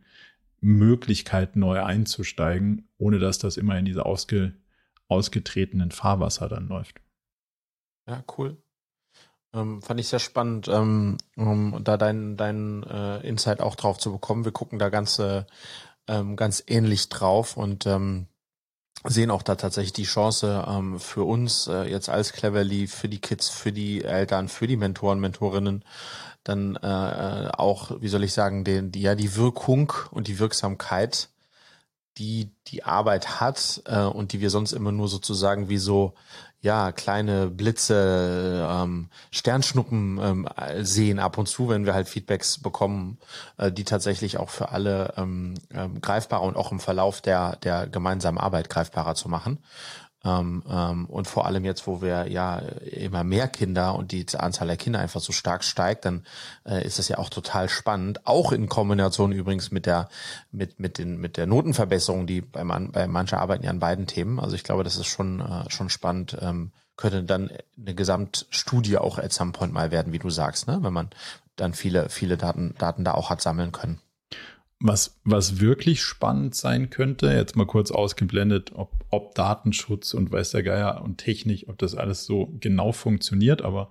Möglichkeit, 0.60 1.54
neu 1.54 1.80
einzusteigen, 1.80 2.88
ohne 2.98 3.20
dass 3.20 3.38
das 3.38 3.56
immer 3.56 3.78
in 3.78 3.84
diese 3.84 4.04
ausge, 4.04 4.54
ausgetretenen 5.08 5.90
Fahrwasser 5.90 6.48
dann 6.48 6.68
läuft. 6.68 7.00
Ja, 8.08 8.22
cool. 8.36 8.56
Ähm, 9.52 9.82
fand 9.82 10.00
ich 10.00 10.08
sehr 10.08 10.18
spannend, 10.18 10.68
ähm, 10.68 11.16
um 11.36 11.82
da 11.82 11.96
deinen 11.96 12.36
dein, 12.36 12.82
äh, 12.84 13.26
Insight 13.26 13.60
auch 13.60 13.74
drauf 13.74 13.98
zu 13.98 14.12
bekommen. 14.12 14.44
Wir 14.44 14.52
gucken 14.52 14.78
da 14.78 14.88
ganz, 14.88 15.18
äh, 15.18 15.44
ganz 16.06 16.62
ähnlich 16.68 17.08
drauf 17.08 17.56
und 17.56 17.84
ähm, 17.86 18.28
sehen 19.04 19.30
auch 19.30 19.42
da 19.42 19.56
tatsächlich 19.56 19.92
die 19.92 20.04
Chance 20.04 20.64
ähm, 20.68 21.00
für 21.00 21.24
uns 21.24 21.66
äh, 21.66 21.84
jetzt 21.84 22.08
als 22.08 22.32
Cleverly, 22.32 22.86
für 22.86 23.08
die 23.08 23.20
Kids, 23.20 23.48
für 23.48 23.72
die 23.72 24.04
Eltern, 24.04 24.48
für 24.48 24.66
die 24.66 24.76
Mentoren, 24.76 25.20
Mentorinnen, 25.20 25.84
dann 26.44 26.76
äh, 26.76 26.86
äh 26.86 27.48
auch, 27.48 28.00
wie 28.00 28.08
soll 28.08 28.24
ich 28.24 28.32
sagen, 28.32 28.64
den, 28.64 28.92
die, 28.92 29.02
ja 29.02 29.14
die 29.14 29.36
Wirkung 29.36 29.92
und 30.10 30.28
die 30.28 30.38
Wirksamkeit 30.38 31.28
die 32.18 32.50
die 32.68 32.84
Arbeit 32.84 33.40
hat 33.40 33.82
äh, 33.86 34.00
und 34.00 34.32
die 34.32 34.40
wir 34.40 34.50
sonst 34.50 34.72
immer 34.72 34.92
nur 34.92 35.08
sozusagen 35.08 35.68
wie 35.68 35.78
so 35.78 36.14
ja 36.62 36.90
kleine 36.90 37.48
Blitze, 37.48 38.66
ähm, 38.68 39.08
Sternschnuppen 39.30 40.18
ähm, 40.20 40.48
sehen 40.80 41.18
ab 41.18 41.38
und 41.38 41.46
zu, 41.46 41.68
wenn 41.68 41.86
wir 41.86 41.94
halt 41.94 42.08
Feedbacks 42.08 42.58
bekommen, 42.58 43.18
äh, 43.58 43.70
die 43.70 43.84
tatsächlich 43.84 44.38
auch 44.38 44.50
für 44.50 44.70
alle 44.70 45.14
ähm, 45.16 45.54
ähm, 45.72 46.00
greifbarer 46.00 46.42
und 46.42 46.56
auch 46.56 46.72
im 46.72 46.80
Verlauf 46.80 47.20
der 47.20 47.56
der 47.56 47.86
gemeinsamen 47.86 48.38
Arbeit 48.38 48.68
greifbarer 48.68 49.14
zu 49.14 49.28
machen. 49.28 49.58
Ähm, 50.26 50.62
ähm, 50.68 51.06
und 51.06 51.28
vor 51.28 51.46
allem 51.46 51.64
jetzt, 51.64 51.86
wo 51.86 52.02
wir 52.02 52.28
ja 52.28 52.58
immer 52.58 53.22
mehr 53.22 53.46
Kinder 53.48 53.94
und 53.94 54.10
die 54.10 54.26
Anzahl 54.36 54.66
der 54.66 54.76
Kinder 54.76 54.98
einfach 54.98 55.20
so 55.20 55.32
stark 55.32 55.62
steigt, 55.62 56.04
dann 56.04 56.26
äh, 56.64 56.84
ist 56.84 56.98
das 56.98 57.08
ja 57.08 57.18
auch 57.18 57.30
total 57.30 57.68
spannend. 57.68 58.26
Auch 58.26 58.50
in 58.50 58.68
Kombination 58.68 59.30
übrigens 59.32 59.70
mit 59.70 59.86
der 59.86 60.08
mit 60.50 60.80
mit 60.80 60.98
den 60.98 61.18
mit 61.18 61.36
der 61.36 61.46
Notenverbesserung, 61.46 62.26
die 62.26 62.40
bei, 62.40 62.64
man, 62.64 62.90
bei 62.90 63.06
mancher 63.06 63.40
arbeiten 63.40 63.64
ja 63.64 63.70
an 63.70 63.78
beiden 63.78 64.06
Themen. 64.06 64.40
Also 64.40 64.56
ich 64.56 64.64
glaube, 64.64 64.82
das 64.84 64.96
ist 64.96 65.06
schon 65.06 65.40
äh, 65.40 65.70
schon 65.70 65.90
spannend. 65.90 66.36
Ähm, 66.40 66.72
könnte 66.96 67.22
dann 67.22 67.50
eine 67.78 67.94
Gesamtstudie 67.94 68.96
auch 68.96 69.18
at 69.18 69.32
some 69.32 69.52
point 69.52 69.72
mal 69.72 69.90
werden, 69.90 70.12
wie 70.12 70.18
du 70.18 70.30
sagst, 70.30 70.66
ne? 70.66 70.78
wenn 70.80 70.94
man 70.94 71.10
dann 71.54 71.74
viele 71.74 72.08
viele 72.08 72.36
Daten 72.36 72.74
Daten 72.78 73.04
da 73.04 73.12
auch 73.12 73.30
hat 73.30 73.42
sammeln 73.42 73.70
können. 73.70 74.00
Was, 74.78 75.18
was 75.24 75.60
wirklich 75.60 76.02
spannend 76.02 76.54
sein 76.54 76.90
könnte, 76.90 77.28
jetzt 77.28 77.56
mal 77.56 77.66
kurz 77.66 77.90
ausgeblendet, 77.90 78.72
ob, 78.74 78.92
ob 79.10 79.34
Datenschutz 79.34 80.12
und 80.12 80.30
weiß 80.30 80.50
der 80.50 80.62
Geier 80.62 81.02
und 81.02 81.16
Technik, 81.16 81.66
ob 81.68 81.78
das 81.78 81.94
alles 81.94 82.26
so 82.26 82.54
genau 82.60 82.92
funktioniert, 82.92 83.62
aber 83.62 83.90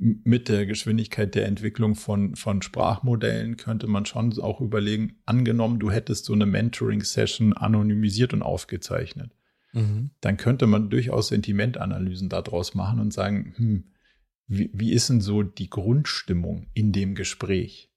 mit 0.00 0.48
der 0.48 0.64
Geschwindigkeit 0.64 1.34
der 1.34 1.46
Entwicklung 1.46 1.94
von, 1.94 2.34
von 2.34 2.62
Sprachmodellen 2.62 3.58
könnte 3.58 3.86
man 3.86 4.06
schon 4.06 4.38
auch 4.40 4.60
überlegen, 4.62 5.16
angenommen, 5.26 5.78
du 5.78 5.90
hättest 5.90 6.24
so 6.24 6.32
eine 6.32 6.46
Mentoring-Session 6.46 7.52
anonymisiert 7.52 8.32
und 8.32 8.42
aufgezeichnet. 8.42 9.30
Mhm. 9.72 10.10
Dann 10.22 10.38
könnte 10.38 10.66
man 10.66 10.88
durchaus 10.88 11.28
Sentimentanalysen 11.28 12.30
daraus 12.30 12.74
machen 12.74 12.98
und 12.98 13.12
sagen, 13.12 13.52
hm, 13.56 13.84
wie, 14.46 14.70
wie 14.72 14.92
ist 14.92 15.10
denn 15.10 15.20
so 15.20 15.42
die 15.42 15.68
Grundstimmung 15.68 16.66
in 16.72 16.92
dem 16.92 17.14
Gespräch? 17.14 17.89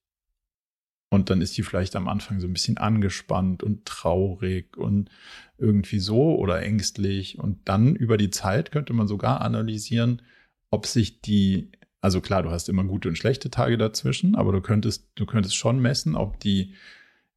Und 1.14 1.30
dann 1.30 1.41
ist 1.41 1.55
die 1.55 1.61
vielleicht 1.61 1.95
am 1.95 2.07
Anfang 2.07 2.39
so 2.39 2.47
ein 2.47 2.53
bisschen 2.53 2.80
angespannt 2.80 3.61
und 3.61 3.86
traurig 3.86 4.76
und 4.78 5.11
irgendwie 5.59 5.99
so 5.99 6.36
oder 6.36 6.64
ängstlich. 6.64 7.38
Und 7.38 7.59
dann 7.66 7.95
über 7.95 8.18
die 8.18 8.32
Zeit 8.32 8.72
könnte 8.72 8.93
man 8.93 9.07
sogar 9.07 9.41
analysieren, 9.41 10.24
ob 10.72 10.88
sich 10.88 11.22
die, 11.22 11.72
also 12.01 12.20
klar, 12.20 12.41
du 12.41 12.49
hast 12.49 12.68
immer 12.68 12.84
gute 12.84 13.09
und 13.09 13.16
schlechte 13.16 13.51
Tage 13.51 13.78
dazwischen, 13.78 14.34
aber 14.34 14.53
du 14.53 14.61
könntest, 14.61 15.11
du 15.14 15.28
könntest 15.28 15.55
schon 15.55 15.80
messen, 15.80 16.16
ob 16.16 16.39
die 16.39 16.74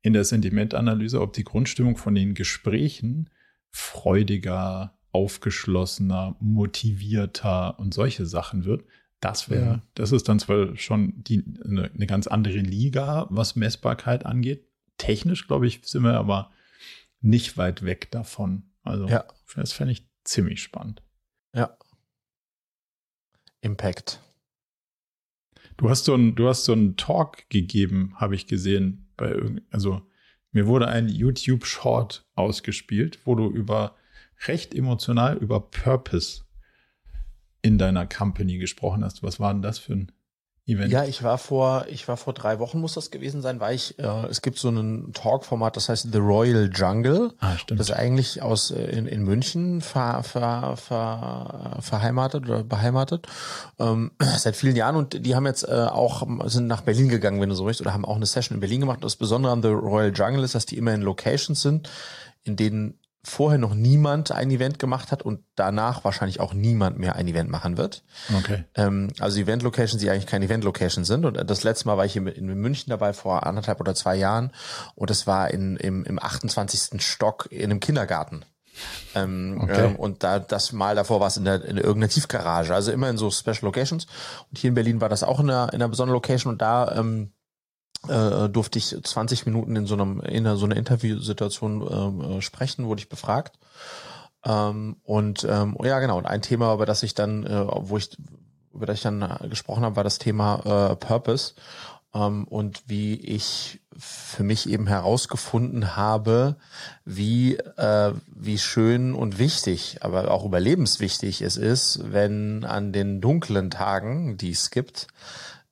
in 0.01 0.15
der 0.15 0.25
Sentimentanalyse, 0.25 1.21
ob 1.21 1.35
die 1.35 1.45
Grundstimmung 1.45 1.99
von 1.99 2.15
den 2.15 2.33
Gesprächen 2.33 3.29
freudiger, 3.71 4.97
aufgeschlossener, 5.13 6.35
motivierter 6.41 7.79
und 7.79 7.93
solche 7.93 8.25
Sachen 8.25 8.65
wird. 8.65 8.85
Das 9.21 9.49
wäre, 9.49 9.77
mhm. 9.77 9.83
das 9.95 10.13
ist 10.13 10.29
dann 10.29 10.39
zwar 10.39 10.77
schon 10.77 11.15
die, 11.17 11.43
eine, 11.65 11.91
eine, 11.91 12.07
ganz 12.07 12.27
andere 12.27 12.59
Liga, 12.59 13.27
was 13.31 13.57
Messbarkeit 13.57 14.27
angeht. 14.27 14.69
Technisch, 14.99 15.47
glaube 15.47 15.67
ich, 15.67 15.81
sind 15.85 16.03
wir 16.03 16.15
aber 16.15 16.51
nicht 17.21 17.57
weit 17.57 17.85
weg 17.85 18.11
davon. 18.11 18.65
Also, 18.83 19.09
ja. 19.09 19.25
das 19.55 19.73
fände 19.73 19.93
ich 19.93 20.07
ziemlich 20.25 20.63
spannend. 20.63 21.03
Ja. 21.55 21.77
Impact. 23.63 24.21
Du 25.77 25.91
hast 25.91 26.05
so 26.05 26.15
einen, 26.15 26.35
du 26.35 26.49
hast 26.49 26.65
so 26.65 26.73
einen 26.73 26.97
Talk 26.97 27.49
gegeben, 27.49 28.15
habe 28.17 28.35
ich 28.35 28.47
gesehen, 28.47 29.09
bei 29.17 29.35
also 29.71 30.03
mir 30.53 30.67
wurde 30.67 30.89
ein 30.89 31.09
YouTube 31.09 31.67
Short 31.67 32.27
ausgespielt, 32.35 33.19
wo 33.25 33.35
du 33.35 33.51
über 33.51 33.97
recht 34.47 34.75
emotional 34.75 35.37
über 35.37 35.61
Purpose 35.61 36.46
in 37.63 37.79
deiner 37.79 38.07
Company 38.07 38.59
gesprochen 38.59 39.05
hast. 39.05 39.23
Was 39.23 39.41
war 39.41 39.53
denn 39.53 39.63
das 39.63 39.79
für 39.79 39.95
ein 39.95 40.13
Event? 40.67 40.93
Ja, 40.93 41.05
ich 41.05 41.23
war 41.23 41.39
vor, 41.39 41.87
ich 41.89 42.09
war 42.09 42.17
vor 42.17 42.33
drei 42.33 42.59
Wochen 42.59 42.81
muss 42.81 42.95
das 42.95 43.13
gewesen 43.13 43.41
sein, 43.41 43.61
weil 43.61 43.77
ich, 43.77 43.99
äh, 44.01 44.27
es 44.27 44.43
gibt 44.43 44.59
so 44.59 44.69
ein 44.69 45.13
Talk-Format, 45.13 45.77
das 45.77 45.89
heißt 45.89 46.09
The 46.13 46.19
Royal 46.19 46.69
Jungle. 46.73 47.35
Ah, 47.39 47.57
stimmt. 47.57 47.79
Das 47.79 47.91
ist 47.91 47.95
eigentlich 47.95 48.43
aus 48.43 48.73
äh, 48.73 48.83
in, 48.83 49.07
in 49.07 49.23
München 49.23 49.81
ver, 49.81 50.25
ver, 50.25 50.77
ver, 50.77 51.79
verheimatet 51.81 52.49
oder 52.49 52.65
beheimatet 52.65 53.29
ähm, 53.79 54.11
seit 54.39 54.57
vielen 54.57 54.75
Jahren 54.75 54.97
und 54.97 55.25
die 55.25 55.37
haben 55.37 55.47
jetzt 55.47 55.69
äh, 55.69 55.73
auch 55.73 56.27
sind 56.47 56.67
nach 56.67 56.81
Berlin 56.81 57.09
gegangen, 57.09 57.41
wenn 57.41 57.49
du 57.49 57.55
so 57.55 57.65
möchtest, 57.65 57.83
oder 57.83 57.95
haben 57.95 58.05
auch 58.05 58.17
eine 58.17 58.27
Session 58.27 58.57
in 58.57 58.61
Berlin 58.61 58.81
gemacht. 58.81 58.99
Das 59.03 59.15
Besondere 59.15 59.53
an 59.53 59.63
The 59.63 59.69
Royal 59.69 60.13
Jungle 60.13 60.43
ist, 60.43 60.57
dass 60.57 60.67
die 60.67 60.79
immer 60.79 60.95
in 60.95 61.03
Locations 61.03 61.63
sind, 61.63 61.89
in 62.43 62.57
denen 62.57 62.99
vorher 63.27 63.59
noch 63.59 63.75
niemand 63.75 64.31
ein 64.31 64.53
Event 64.53 64.79
gemacht 64.79 65.11
hat 65.11 65.23
und 65.23 65.41
danach 65.57 66.05
wahrscheinlich 66.05 66.39
auch 66.39 66.55
niemand 66.55 66.99
mehr 66.99 67.17
ein 67.17 67.27
Event 67.27 67.51
machen 67.51 67.77
wird. 67.77 68.05
Okay. 68.39 68.65
Ähm, 68.77 69.09
also 69.19 69.41
Event-Locations, 69.41 70.01
die 70.01 70.09
eigentlich 70.09 70.27
keine 70.27 70.45
Event-Locations 70.45 71.09
sind. 71.09 71.25
Und 71.25 71.35
das 71.51 71.65
letzte 71.65 71.89
Mal 71.89 71.97
war 71.97 72.05
ich 72.05 72.15
in, 72.15 72.29
in 72.29 72.47
München 72.47 72.91
dabei 72.91 73.13
vor 73.13 73.45
anderthalb 73.45 73.81
oder 73.81 73.97
zwei 73.97 74.15
Jahren 74.15 74.53
und 74.95 75.11
es 75.11 75.27
war 75.27 75.51
in, 75.51 75.77
im, 75.77 76.05
im 76.05 76.23
28. 76.23 77.03
Stock 77.03 77.49
in 77.51 77.65
einem 77.65 77.81
Kindergarten. 77.81 78.45
Ähm, 79.17 79.59
okay. 79.61 79.87
ähm, 79.87 79.97
und 79.97 80.23
da 80.23 80.39
das 80.39 80.71
Mal 80.73 80.95
davor 80.95 81.19
war 81.19 81.27
es 81.27 81.37
in, 81.37 81.45
der, 81.45 81.65
in 81.65 81.79
irgendeiner 81.79 82.09
Tiefgarage, 82.09 82.75
also 82.75 82.93
immer 82.93 83.11
in 83.11 83.19
so 83.19 83.31
Special 83.33 83.63
Locations. 83.63 84.07
Und 84.51 84.59
hier 84.59 84.69
in 84.69 84.75
Berlin 84.75 85.01
war 85.01 85.09
das 85.09 85.25
auch 85.25 85.41
in 85.41 85.51
einer, 85.51 85.73
in 85.73 85.77
einer 85.77 85.89
besonderen 85.89 86.15
Location 86.15 86.53
und 86.53 86.63
da 86.63 86.97
ähm, 86.97 87.33
äh, 88.09 88.49
durfte 88.49 88.79
ich 88.79 88.97
20 89.03 89.47
Minuten 89.47 89.77
in 89.77 89.87
so 89.87 89.95
einem 89.95 90.21
in 90.21 90.45
so 90.57 90.67
einer 90.67 90.77
Interviewsituation 90.77 91.87
ähm, 91.91 92.21
äh, 92.39 92.43
sprechen, 92.43 92.87
wurde 92.87 93.01
ich 93.01 93.09
befragt. 93.09 93.59
Ähm, 94.45 94.97
und 95.03 95.45
ähm, 95.49 95.77
ja, 95.83 95.99
genau. 96.01 96.19
Und 96.19 96.27
ein 96.27 96.43
Thema, 96.43 96.75
über 96.75 96.87
das 96.87 97.03
ich 97.03 97.15
dann, 97.15 97.45
äh, 97.45 97.67
wo 97.67 97.97
ich 97.97 98.17
über 98.73 98.87
das 98.87 98.97
ich 98.97 99.03
dann 99.03 99.39
gesprochen 99.49 99.85
habe, 99.85 99.97
war 99.97 100.05
das 100.05 100.19
Thema 100.19 100.91
äh, 100.91 100.97
Purpose 100.97 101.55
ähm, 102.15 102.45
und 102.45 102.83
wie 102.87 103.15
ich 103.15 103.81
für 103.99 104.43
mich 104.43 104.69
eben 104.69 104.87
herausgefunden 104.87 105.97
habe, 105.97 106.57
wie 107.05 107.57
äh, 107.57 108.13
wie 108.27 108.59
schön 108.59 109.15
und 109.15 109.39
wichtig, 109.39 109.99
aber 110.03 110.31
auch 110.31 110.45
überlebenswichtig 110.45 111.41
es 111.43 111.57
ist, 111.57 112.01
wenn 112.05 112.65
an 112.65 112.93
den 112.93 113.21
dunklen 113.21 113.71
Tagen, 113.71 114.37
die 114.37 114.51
es 114.51 114.71
gibt, 114.71 115.09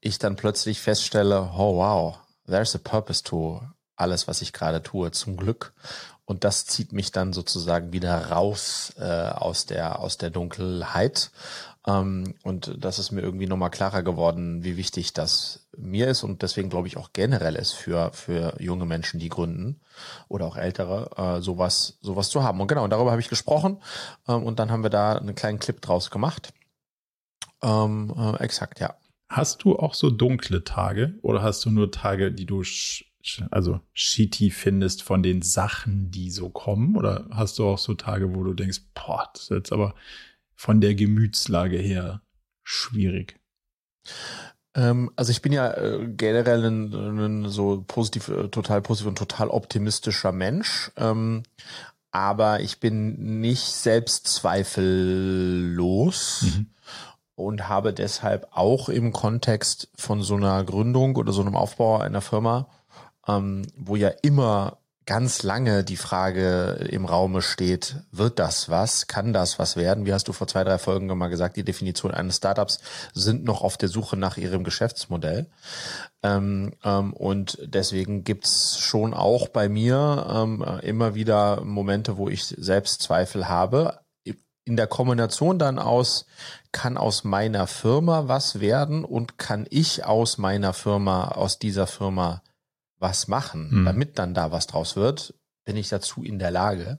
ich 0.01 0.19
dann 0.19 0.37
plötzlich 0.37 0.81
feststelle, 0.81 1.51
oh 1.57 1.77
wow, 1.77 2.19
there's 2.47 2.75
a 2.75 2.79
purpose 2.79 3.23
to 3.25 3.61
alles, 3.97 4.27
was 4.29 4.43
ich 4.43 4.53
gerade 4.53 4.83
tue, 4.83 5.11
zum 5.13 5.37
Glück. 5.37 5.73
Und 6.27 6.45
das 6.45 6.65
zieht 6.65 6.93
mich 6.93 7.13
dann 7.13 7.33
sozusagen 7.33 7.93
wieder 7.93 8.31
raus 8.31 8.95
äh, 8.99 9.05
aus 9.05 9.67
der 9.67 9.99
aus 9.99 10.17
der 10.17 10.31
Dunkelheit. 10.31 11.31
Ähm, 11.87 12.35
und 12.43 12.75
das 12.79 12.99
ist 12.99 13.13
mir 13.13 13.21
irgendwie 13.21 13.47
nochmal 13.47 13.71
klarer 13.71 14.03
geworden, 14.03 14.65
wie 14.65 14.79
wichtig 14.79 15.13
das 15.13 15.67
mir 15.77 16.09
ist 16.09 16.23
und 16.23 16.41
deswegen 16.41 16.71
glaube 16.71 16.89
ich 16.89 16.97
auch 16.97 17.11
generell 17.13 17.57
ist 17.57 17.73
für 17.73 18.11
für 18.15 18.57
junge 18.59 18.87
Menschen, 18.87 19.21
die 19.21 19.29
gründen 19.29 19.81
oder 20.29 20.47
auch 20.47 20.57
ältere, 20.57 21.11
äh, 21.17 21.43
sowas 21.43 21.99
sowas 22.01 22.31
zu 22.31 22.43
haben. 22.43 22.61
Und 22.61 22.69
genau, 22.69 22.85
und 22.85 22.91
darüber 22.91 23.11
habe 23.11 23.21
ich 23.21 23.29
gesprochen 23.29 23.83
ähm, 24.27 24.45
und 24.45 24.59
dann 24.59 24.71
haben 24.71 24.83
wir 24.83 24.91
da 24.91 25.17
einen 25.17 25.35
kleinen 25.35 25.59
Clip 25.59 25.81
draus 25.81 26.11
gemacht. 26.11 26.55
Ähm, 27.63 28.15
äh, 28.17 28.43
exakt, 28.43 28.81
ja. 28.81 28.95
Hast 29.29 29.65
du 29.65 29.77
auch 29.77 29.95
so 29.95 30.11
dunkle 30.11 30.65
Tage 30.65 31.19
oder 31.23 31.43
hast 31.43 31.65
du 31.65 31.71
nur 31.71 31.91
Tage, 31.91 32.31
die 32.31 32.47
du 32.47 32.63
also 33.51 33.81
shitty 33.93 34.51
findest 34.51 35.03
von 35.03 35.23
den 35.23 35.43
Sachen, 35.43 36.11
die 36.11 36.31
so 36.31 36.49
kommen? 36.51 36.97
Oder 36.97 37.27
hast 37.31 37.59
du 37.59 37.67
auch 37.67 37.79
so 37.79 37.95
Tage, 37.95 38.35
wo 38.35 38.45
du 38.45 38.55
denkst, 38.55 38.81
boah, 38.95 39.29
das 39.33 39.45
ist 39.45 39.51
jetzt 39.51 39.73
aber 39.73 39.95
von 40.55 40.81
der 40.81 40.95
Gemütslage 40.95 41.79
her 41.79 42.23
schwierig? 42.63 43.41
Ähm, 44.75 45.11
also 45.17 45.31
ich 45.31 45.41
bin 45.41 45.53
ja 45.53 45.73
äh, 45.73 46.07
generell 46.09 46.65
ein, 46.65 46.93
ein 46.93 47.49
so 47.49 47.83
positiv, 47.87 48.29
äh, 48.29 48.49
total 48.49 48.83
positiv 48.83 49.09
und 49.09 49.17
total 49.19 49.49
optimistischer 49.49 50.33
Mensch. 50.33 50.91
Ähm, 50.97 51.45
aber 52.11 52.61
ich 52.61 52.79
bin 52.79 53.41
nicht 53.41 53.65
selbstzweifellos. 53.65 56.43
Mhm 56.43 56.74
und 57.37 57.69
habe 57.69 57.93
deshalb 57.93 58.49
auch 58.53 58.89
im 58.89 59.13
Kontext 59.13 59.89
von 59.97 60.23
so 60.23 60.37
einer 60.37 60.63
Gründung 60.65 61.17
oder 61.17 61.33
so 61.33 61.43
einem 61.43 61.57
Aufbau 61.57 61.99
einer 61.99 62.21
Firma, 62.21 62.69
ähm, 63.27 63.67
wo 63.77 63.97
ja 63.97 64.11
immer 64.23 64.79
ganz 65.07 65.43
lange 65.43 65.85
die 65.85 65.97
Frage 65.97 66.89
im 66.91 67.05
Raume 67.05 67.43
steht, 67.43 67.97
wird 68.11 68.39
das 68.39 68.71
was? 68.71 69.07
Kann 69.07 69.33
das 69.33 69.59
was 69.59 69.77
werden? 69.77 70.07
Wie 70.07 70.13
hast 70.13 70.29
du 70.29 70.33
vor 70.33 70.47
zwei, 70.47 70.65
drei 70.65 70.79
Folgen 70.79 71.07
mal 71.07 71.29
gesagt, 71.29 71.57
die 71.57 71.65
Definition 71.65 72.13
eines 72.13 72.37
Startups 72.37 72.81
sind 73.13 73.45
noch 73.45 73.63
auf 73.63 73.77
der 73.77 73.89
Suche 73.89 74.17
nach 74.17 74.37
ihrem 74.37 74.65
Geschäftsmodell. 74.65 75.47
Ähm, 76.23 76.73
ähm, 76.85 77.13
und 77.13 77.59
deswegen 77.63 78.25
gibt's 78.25 78.79
schon 78.79 79.13
auch 79.13 79.49
bei 79.49 79.69
mir 79.69 80.27
ähm, 80.31 80.65
immer 80.83 81.15
wieder 81.15 81.63
Momente, 81.63 82.17
wo 82.17 82.29
ich 82.29 82.45
selbst 82.45 83.03
Zweifel 83.03 83.49
habe. 83.49 84.01
In 84.67 84.77
der 84.77 84.87
Kombination 84.87 85.59
dann 85.59 85.79
aus, 85.79 86.25
kann 86.75 86.99
aus 86.99 87.25
meiner 87.25 87.67
Firma 87.67 88.29
was 88.29 88.61
werden 88.61 89.05
und 89.05 89.39
kann 89.39 89.67
ich 89.71 90.05
aus 90.05 90.37
meiner 90.37 90.75
Firma, 90.75 91.29
aus 91.29 91.59
dieser 91.59 91.87
Firma 91.87 92.43
was 92.99 93.29
machen, 93.29 93.69
mhm. 93.71 93.85
damit 93.87 94.19
dann 94.19 94.35
da 94.35 94.53
was 94.53 94.67
draus 94.67 94.97
wird, 94.97 95.35
bin 95.65 95.77
ich 95.77 95.89
dazu 95.89 96.23
in 96.23 96.39
der 96.39 96.51
Lage. 96.51 96.99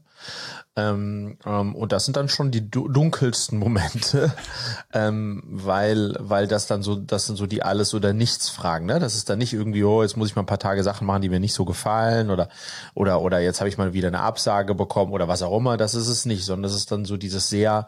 Ähm, 0.75 1.37
ähm, 1.45 1.75
und 1.75 1.91
das 1.91 2.05
sind 2.05 2.17
dann 2.17 2.29
schon 2.29 2.51
die 2.51 2.69
dunkelsten 2.69 3.59
Momente, 3.59 4.33
ähm, 4.93 5.43
weil, 5.45 6.15
weil 6.19 6.47
das 6.47 6.67
dann 6.67 6.81
so, 6.81 6.95
das 6.95 7.27
sind 7.27 7.35
so 7.35 7.45
die 7.45 7.61
alles 7.61 7.93
oder 7.93 8.13
nichts 8.13 8.49
Fragen, 8.49 8.85
ne? 8.85 8.99
Das 8.99 9.15
ist 9.15 9.29
dann 9.29 9.37
nicht 9.37 9.53
irgendwie, 9.53 9.83
oh, 9.83 10.01
jetzt 10.01 10.17
muss 10.17 10.29
ich 10.29 10.35
mal 10.35 10.43
ein 10.43 10.47
paar 10.47 10.57
Tage 10.57 10.83
Sachen 10.83 11.05
machen, 11.05 11.21
die 11.21 11.29
mir 11.29 11.39
nicht 11.39 11.53
so 11.53 11.65
gefallen 11.65 12.31
oder, 12.31 12.49
oder, 12.93 13.21
oder 13.21 13.39
jetzt 13.39 13.59
habe 13.59 13.69
ich 13.69 13.77
mal 13.77 13.93
wieder 13.93 14.07
eine 14.07 14.21
Absage 14.21 14.73
bekommen 14.73 15.11
oder 15.11 15.27
was 15.27 15.43
auch 15.43 15.55
immer. 15.57 15.77
Das 15.77 15.95
ist 15.95 16.07
es 16.07 16.25
nicht, 16.25 16.45
sondern 16.45 16.63
das 16.63 16.75
ist 16.75 16.91
dann 16.91 17.05
so 17.05 17.17
dieses 17.17 17.49
sehr 17.49 17.87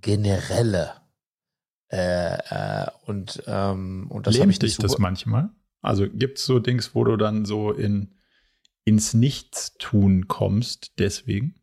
generelle, 0.00 0.92
äh, 1.94 2.82
äh, 2.82 2.86
und, 3.06 3.42
ähm, 3.46 4.06
und 4.08 4.26
das 4.26 4.40
habe 4.40 4.50
ich 4.50 4.58
dich 4.58 4.76
das 4.78 4.98
manchmal? 4.98 5.50
Also 5.80 6.08
gibt 6.08 6.38
es 6.38 6.44
so 6.44 6.58
Dings, 6.58 6.94
wo 6.94 7.04
du 7.04 7.16
dann 7.16 7.44
so 7.44 7.70
in 7.70 8.14
ins 8.84 9.14
Nichtstun 9.14 10.28
kommst, 10.28 10.92
deswegen? 10.98 11.54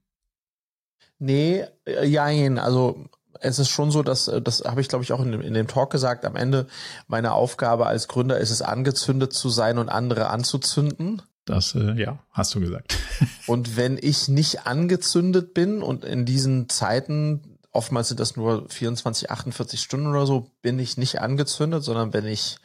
Nee, 1.20 1.66
äh, 1.86 2.06
jein, 2.06 2.58
also 2.58 3.06
es 3.42 3.60
ist 3.60 3.70
schon 3.70 3.92
so, 3.92 4.04
dass, 4.04 4.30
äh, 4.30 4.42
das 4.42 4.64
habe 4.64 4.80
ich 4.80 4.88
glaube 4.88 5.04
ich 5.04 5.12
auch 5.12 5.22
in 5.22 5.34
dem, 5.34 5.42
in 5.42 5.54
dem 5.54 5.68
Talk 5.68 5.92
gesagt, 5.92 6.26
am 6.26 6.38
Ende 6.38 6.68
meine 7.08 7.34
Aufgabe 7.34 7.86
als 7.86 8.08
Gründer 8.08 8.40
ist 8.40 8.52
es, 8.52 8.62
angezündet 8.62 9.34
zu 9.34 9.50
sein 9.50 9.78
und 9.78 9.90
andere 9.90 10.30
anzuzünden. 10.30 11.22
Das, 11.44 11.76
äh, 11.76 11.94
ja, 11.94 12.20
hast 12.32 12.56
du 12.56 12.62
gesagt. 12.62 12.98
und 13.48 13.76
wenn 13.76 14.00
ich 14.02 14.30
nicht 14.30 14.66
angezündet 14.66 15.54
bin 15.54 15.82
und 15.82 16.06
in 16.06 16.26
diesen 16.26 16.70
Zeiten 16.70 17.51
oftmals 17.72 18.10
sind 18.10 18.20
das 18.20 18.36
nur 18.36 18.68
24, 18.70 19.32
48 19.32 19.82
Stunden 19.82 20.08
oder 20.08 20.26
so, 20.26 20.52
bin 20.62 20.78
ich 20.80 20.98
nicht 20.98 21.22
angezündet, 21.22 21.84
sondern 21.84 22.12
bin 22.12 22.26
ich, 22.26 22.58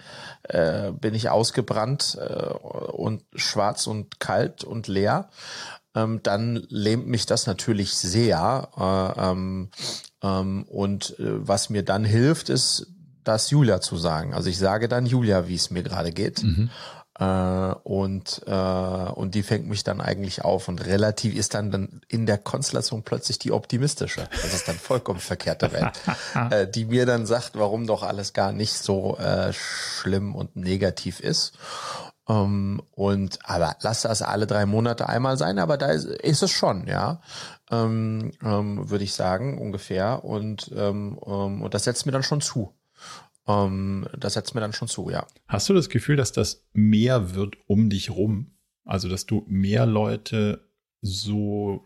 äh, 0.44 0.90
bin 0.92 1.14
ich 1.14 1.30
ausgebrannt 1.30 2.18
äh, 2.20 2.52
und 2.52 3.22
schwarz 3.34 3.86
und 3.86 4.18
kalt 4.20 4.64
und 4.64 4.88
leer. 4.88 5.28
Ähm, 5.94 6.20
dann 6.22 6.66
lähmt 6.68 7.06
mich 7.06 7.26
das 7.26 7.46
natürlich 7.46 7.94
sehr. 7.94 8.68
Äh, 8.76 9.30
ähm, 9.30 9.70
ähm, 10.22 10.64
und 10.64 11.18
äh, 11.18 11.46
was 11.46 11.70
mir 11.70 11.84
dann 11.84 12.04
hilft, 12.04 12.48
ist 12.48 12.88
das 13.24 13.50
Julia 13.50 13.80
zu 13.80 13.96
sagen. 13.96 14.34
Also 14.34 14.48
ich 14.48 14.58
sage 14.58 14.88
dann 14.88 15.06
Julia, 15.06 15.48
wie 15.48 15.56
es 15.56 15.70
mir 15.70 15.82
gerade 15.82 16.12
geht. 16.12 16.42
Mhm. 16.42 16.70
Äh, 17.18 17.74
und, 17.82 18.42
äh, 18.46 18.50
und 18.50 19.34
die 19.34 19.42
fängt 19.42 19.66
mich 19.66 19.84
dann 19.84 20.00
eigentlich 20.00 20.44
auf 20.44 20.68
und 20.68 20.84
relativ 20.84 21.34
ist 21.34 21.54
dann, 21.54 21.70
dann 21.70 22.02
in 22.08 22.26
der 22.26 22.36
Konstellation 22.36 23.02
plötzlich 23.02 23.38
die 23.38 23.52
optimistische. 23.52 24.28
Das 24.30 24.52
ist 24.52 24.68
dann 24.68 24.76
vollkommen 24.76 25.20
verkehrte 25.20 25.72
Welt, 25.72 25.92
äh, 26.50 26.68
die 26.68 26.84
mir 26.84 27.06
dann 27.06 27.24
sagt, 27.24 27.52
warum 27.54 27.86
doch 27.86 28.02
alles 28.02 28.34
gar 28.34 28.52
nicht 28.52 28.74
so 28.74 29.16
äh, 29.16 29.52
schlimm 29.52 30.34
und 30.34 30.56
negativ 30.56 31.20
ist. 31.20 31.54
Um, 32.28 32.34
ähm, 32.34 32.82
und 32.90 33.38
aber 33.44 33.76
lass 33.82 34.02
das 34.02 34.20
alle 34.20 34.48
drei 34.48 34.66
Monate 34.66 35.08
einmal 35.08 35.38
sein, 35.38 35.60
aber 35.60 35.76
da 35.76 35.92
ist, 35.92 36.06
ist 36.06 36.42
es 36.42 36.50
schon, 36.50 36.88
ja, 36.88 37.20
ähm, 37.70 38.32
ähm, 38.42 38.90
würde 38.90 39.04
ich 39.04 39.14
sagen 39.14 39.58
ungefähr 39.58 40.24
und 40.24 40.72
ähm, 40.76 41.20
ähm, 41.24 41.62
und 41.62 41.72
das 41.72 41.84
setzt 41.84 42.04
mir 42.04 42.10
dann 42.10 42.24
schon 42.24 42.40
zu. 42.40 42.74
Ähm, 43.46 44.06
das 44.18 44.34
setzt 44.34 44.54
mir 44.54 44.60
dann 44.60 44.72
schon 44.72 44.88
zu, 44.88 45.10
ja. 45.10 45.26
Hast 45.48 45.68
du 45.68 45.74
das 45.74 45.88
Gefühl, 45.88 46.16
dass 46.16 46.32
das 46.32 46.66
mehr 46.72 47.34
wird 47.34 47.56
um 47.66 47.90
dich 47.90 48.10
rum? 48.10 48.56
Also, 48.84 49.08
dass 49.08 49.26
du 49.26 49.44
mehr 49.48 49.86
Leute 49.86 50.68
so 51.00 51.84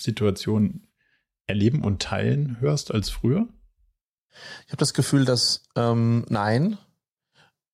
Situationen 0.00 0.88
erleben 1.46 1.82
und 1.82 2.02
teilen 2.02 2.60
hörst 2.60 2.92
als 2.92 3.10
früher? 3.10 3.48
Ich 4.66 4.68
habe 4.68 4.78
das 4.78 4.94
Gefühl, 4.94 5.24
dass 5.24 5.64
ähm, 5.76 6.24
nein, 6.28 6.78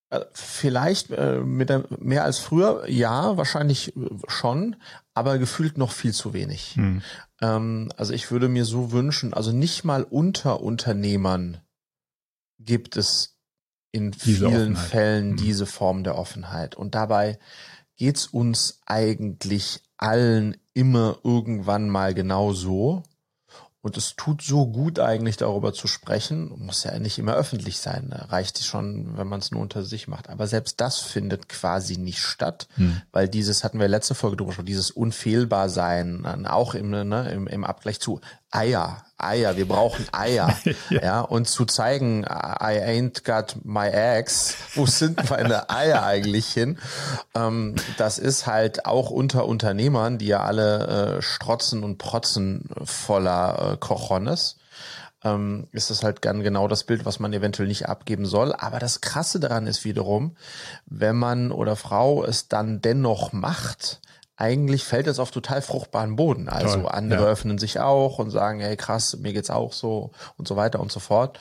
äh, 0.09 0.25
Vielleicht 0.33 1.11
äh, 1.11 1.39
mit 1.39 1.69
der, 1.69 1.85
mehr 1.99 2.23
als 2.23 2.39
früher, 2.39 2.89
ja, 2.89 3.37
wahrscheinlich 3.37 3.93
schon, 4.27 4.75
aber 5.13 5.37
gefühlt 5.37 5.77
noch 5.77 5.91
viel 5.91 6.13
zu 6.13 6.33
wenig. 6.33 6.75
Hm. 6.75 7.01
Ähm, 7.41 7.91
also 7.95 8.13
ich 8.13 8.31
würde 8.31 8.49
mir 8.49 8.65
so 8.65 8.91
wünschen, 8.91 9.33
also 9.33 9.51
nicht 9.51 9.83
mal 9.83 10.03
unter 10.03 10.61
Unternehmern 10.61 11.61
gibt 12.69 12.95
es 12.97 13.35
in 13.91 14.11
diese 14.11 14.25
vielen 14.25 14.73
Offenheit. 14.73 14.89
Fällen 14.89 15.31
mhm. 15.31 15.37
diese 15.37 15.65
Form 15.65 16.03
der 16.03 16.17
Offenheit. 16.17 16.75
Und 16.75 16.93
dabei 16.95 17.39
geht's 17.97 18.27
uns 18.27 18.79
eigentlich 18.85 19.81
allen 19.97 20.55
immer 20.73 21.17
irgendwann 21.23 21.89
mal 21.89 22.13
genau 22.13 22.53
so. 22.53 23.03
Und 23.81 23.95
es 23.95 24.15
tut 24.17 24.41
so 24.41 24.67
gut 24.67 24.99
eigentlich 24.99 25.37
darüber 25.37 25.73
zu 25.73 25.87
sprechen. 25.87 26.51
Muss 26.57 26.83
ja 26.83 26.99
nicht 26.99 27.17
immer 27.17 27.35
öffentlich 27.35 27.79
sein. 27.79 28.07
Ne? 28.09 28.25
Reicht 28.29 28.61
schon, 28.63 29.17
wenn 29.17 29.27
man 29.27 29.39
es 29.39 29.51
nur 29.51 29.61
unter 29.61 29.83
sich 29.83 30.09
macht. 30.09 30.29
Aber 30.29 30.47
selbst 30.47 30.81
das 30.81 30.99
findet 30.99 31.47
quasi 31.47 31.97
nicht 31.97 32.19
statt, 32.19 32.67
hm. 32.75 33.01
weil 33.13 33.29
dieses 33.29 33.63
hatten 33.63 33.79
wir 33.79 33.87
letzte 33.87 34.15
Folge 34.15 34.35
drüber 34.35 34.51
schon, 34.51 34.65
dieses 34.65 34.91
unfehlbar 34.91 35.69
sein, 35.69 36.25
auch 36.45 36.73
im, 36.73 36.89
ne, 36.89 37.31
im, 37.31 37.47
im 37.47 37.63
Abgleich 37.63 38.01
zu 38.01 38.19
Eier, 38.51 39.03
Eier, 39.19 39.57
wir 39.57 39.67
brauchen 39.67 40.07
Eier, 40.11 40.57
ja. 40.89 41.01
ja. 41.01 41.21
und 41.21 41.47
zu 41.47 41.65
zeigen, 41.65 42.23
I 42.23 42.81
ain't 42.81 43.23
got 43.23 43.57
my 43.63 43.87
eggs, 43.87 44.55
wo 44.73 44.87
sind 44.87 45.29
meine 45.29 45.69
Eier 45.69 46.03
eigentlich 46.03 46.47
hin? 46.47 46.79
Ähm, 47.35 47.75
das 47.97 48.17
ist 48.17 48.47
halt 48.47 48.87
auch 48.87 49.11
unter 49.11 49.45
Unternehmern, 49.45 50.17
die 50.17 50.27
ja 50.27 50.43
alle 50.43 51.17
äh, 51.17 51.21
strotzen 51.21 51.83
und 51.83 51.99
protzen 51.99 52.69
voller 52.83 53.73
äh, 53.73 53.77
Cojones, 53.79 54.57
ähm, 55.23 55.67
ist 55.71 55.89
das 55.89 56.03
halt 56.03 56.23
dann 56.25 56.43
genau 56.43 56.67
das 56.67 56.83
Bild, 56.83 57.05
was 57.05 57.19
man 57.19 57.33
eventuell 57.33 57.67
nicht 57.67 57.89
abgeben 57.89 58.25
soll. 58.25 58.53
Aber 58.53 58.79
das 58.79 59.01
Krasse 59.01 59.39
daran 59.39 59.67
ist 59.67 59.83
wiederum, 59.83 60.35
wenn 60.85 61.15
man 61.15 61.51
oder 61.51 61.75
Frau 61.75 62.23
es 62.23 62.47
dann 62.47 62.81
dennoch 62.81 63.33
macht, 63.33 64.01
eigentlich 64.37 64.85
fällt 64.85 65.07
es 65.07 65.19
auf 65.19 65.31
total 65.31 65.61
fruchtbaren 65.61 66.15
Boden. 66.15 66.47
Also 66.47 66.81
Toll, 66.81 66.89
andere 66.89 67.23
ja. 67.23 67.27
öffnen 67.27 67.57
sich 67.57 67.81
auch 67.81 68.19
und 68.19 68.31
sagen, 68.31 68.61
hey 68.61 68.77
krass, 68.77 69.17
mir 69.17 69.33
geht's 69.33 69.49
auch 69.49 69.73
so 69.73 70.11
und 70.37 70.47
so 70.47 70.55
weiter 70.55 70.79
und 70.79 70.91
so 70.91 71.01
fort. 71.01 71.37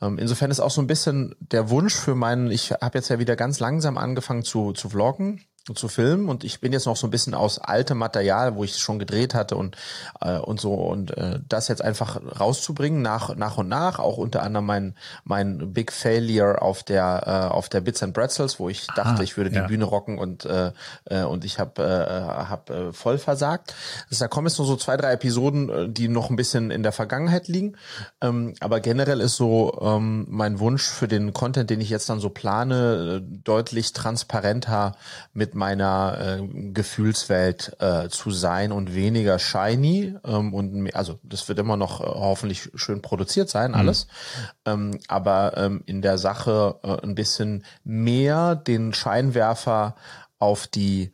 Ähm, 0.00 0.18
insofern 0.18 0.52
ist 0.52 0.60
auch 0.60 0.70
so 0.70 0.80
ein 0.80 0.86
bisschen 0.86 1.34
der 1.40 1.68
Wunsch 1.70 1.96
für 1.96 2.14
meinen, 2.14 2.52
ich 2.52 2.70
habe 2.70 2.96
jetzt 2.96 3.08
ja 3.08 3.18
wieder 3.18 3.34
ganz 3.34 3.58
langsam 3.58 3.98
angefangen 3.98 4.44
zu, 4.44 4.72
zu 4.72 4.88
vloggen 4.88 5.42
zu 5.74 5.88
filmen 5.88 6.28
und 6.28 6.44
ich 6.44 6.60
bin 6.60 6.72
jetzt 6.72 6.86
noch 6.86 6.96
so 6.96 7.06
ein 7.06 7.10
bisschen 7.10 7.34
aus 7.34 7.58
altem 7.58 7.98
Material, 7.98 8.54
wo 8.56 8.64
ich 8.64 8.76
schon 8.78 8.98
gedreht 8.98 9.34
hatte 9.34 9.56
und 9.56 9.76
äh, 10.20 10.38
und 10.38 10.60
so 10.60 10.74
und 10.74 11.16
äh, 11.16 11.40
das 11.48 11.68
jetzt 11.68 11.82
einfach 11.82 12.20
rauszubringen 12.40 13.02
nach 13.02 13.34
nach 13.36 13.58
und 13.58 13.68
nach 13.68 13.98
auch 13.98 14.18
unter 14.18 14.42
anderem 14.42 14.66
mein 14.66 14.94
mein 15.24 15.72
Big 15.72 15.92
Failure 15.92 16.62
auf 16.62 16.82
der 16.82 17.22
äh, 17.26 17.54
auf 17.54 17.68
der 17.68 17.80
Bits 17.80 18.02
and 18.02 18.14
Pretzels, 18.14 18.58
wo 18.58 18.68
ich 18.68 18.86
dachte, 18.88 19.22
ich 19.22 19.36
würde 19.36 19.50
die 19.50 19.56
ja. 19.56 19.66
Bühne 19.66 19.84
rocken 19.84 20.18
und 20.18 20.44
äh, 20.44 20.72
äh, 21.04 21.22
und 21.22 21.44
ich 21.44 21.58
habe 21.58 21.82
äh, 21.82 22.48
hab, 22.48 22.70
äh, 22.70 22.92
voll 22.92 23.18
versagt. 23.18 23.74
Also, 24.10 24.24
da 24.24 24.28
kommen 24.28 24.46
jetzt 24.46 24.58
nur 24.58 24.66
so 24.66 24.76
zwei 24.76 24.96
drei 24.96 25.12
Episoden, 25.12 25.68
äh, 25.68 25.88
die 25.88 26.08
noch 26.08 26.30
ein 26.30 26.36
bisschen 26.36 26.70
in 26.70 26.82
der 26.82 26.92
Vergangenheit 26.92 27.48
liegen, 27.48 27.76
ähm, 28.20 28.54
aber 28.60 28.80
generell 28.80 29.20
ist 29.20 29.36
so 29.36 29.78
ähm, 29.80 30.26
mein 30.28 30.58
Wunsch 30.58 30.88
für 30.88 31.08
den 31.08 31.32
Content, 31.32 31.70
den 31.70 31.80
ich 31.80 31.90
jetzt 31.90 32.08
dann 32.08 32.20
so 32.20 32.30
plane, 32.30 33.22
äh, 33.22 33.38
deutlich 33.44 33.92
transparenter 33.92 34.96
mit 35.32 35.54
meiner 35.58 36.38
äh, 36.40 36.70
Gefühlswelt 36.72 37.76
äh, 37.80 38.08
zu 38.08 38.30
sein 38.30 38.72
und 38.72 38.94
weniger 38.94 39.38
shiny 39.38 40.14
ähm, 40.24 40.54
und 40.54 40.94
also 40.94 41.18
das 41.22 41.46
wird 41.48 41.58
immer 41.58 41.76
noch 41.76 42.00
äh, 42.00 42.04
hoffentlich 42.04 42.70
schön 42.74 43.02
produziert 43.02 43.50
sein 43.50 43.74
alles, 43.74 44.06
mhm. 44.06 44.50
ähm, 44.64 45.00
aber 45.08 45.56
ähm, 45.58 45.82
in 45.84 46.00
der 46.00 46.16
Sache 46.16 46.78
äh, 46.82 47.02
ein 47.02 47.14
bisschen 47.14 47.64
mehr 47.84 48.56
den 48.56 48.94
Scheinwerfer 48.94 49.96
auf 50.38 50.66
die 50.66 51.12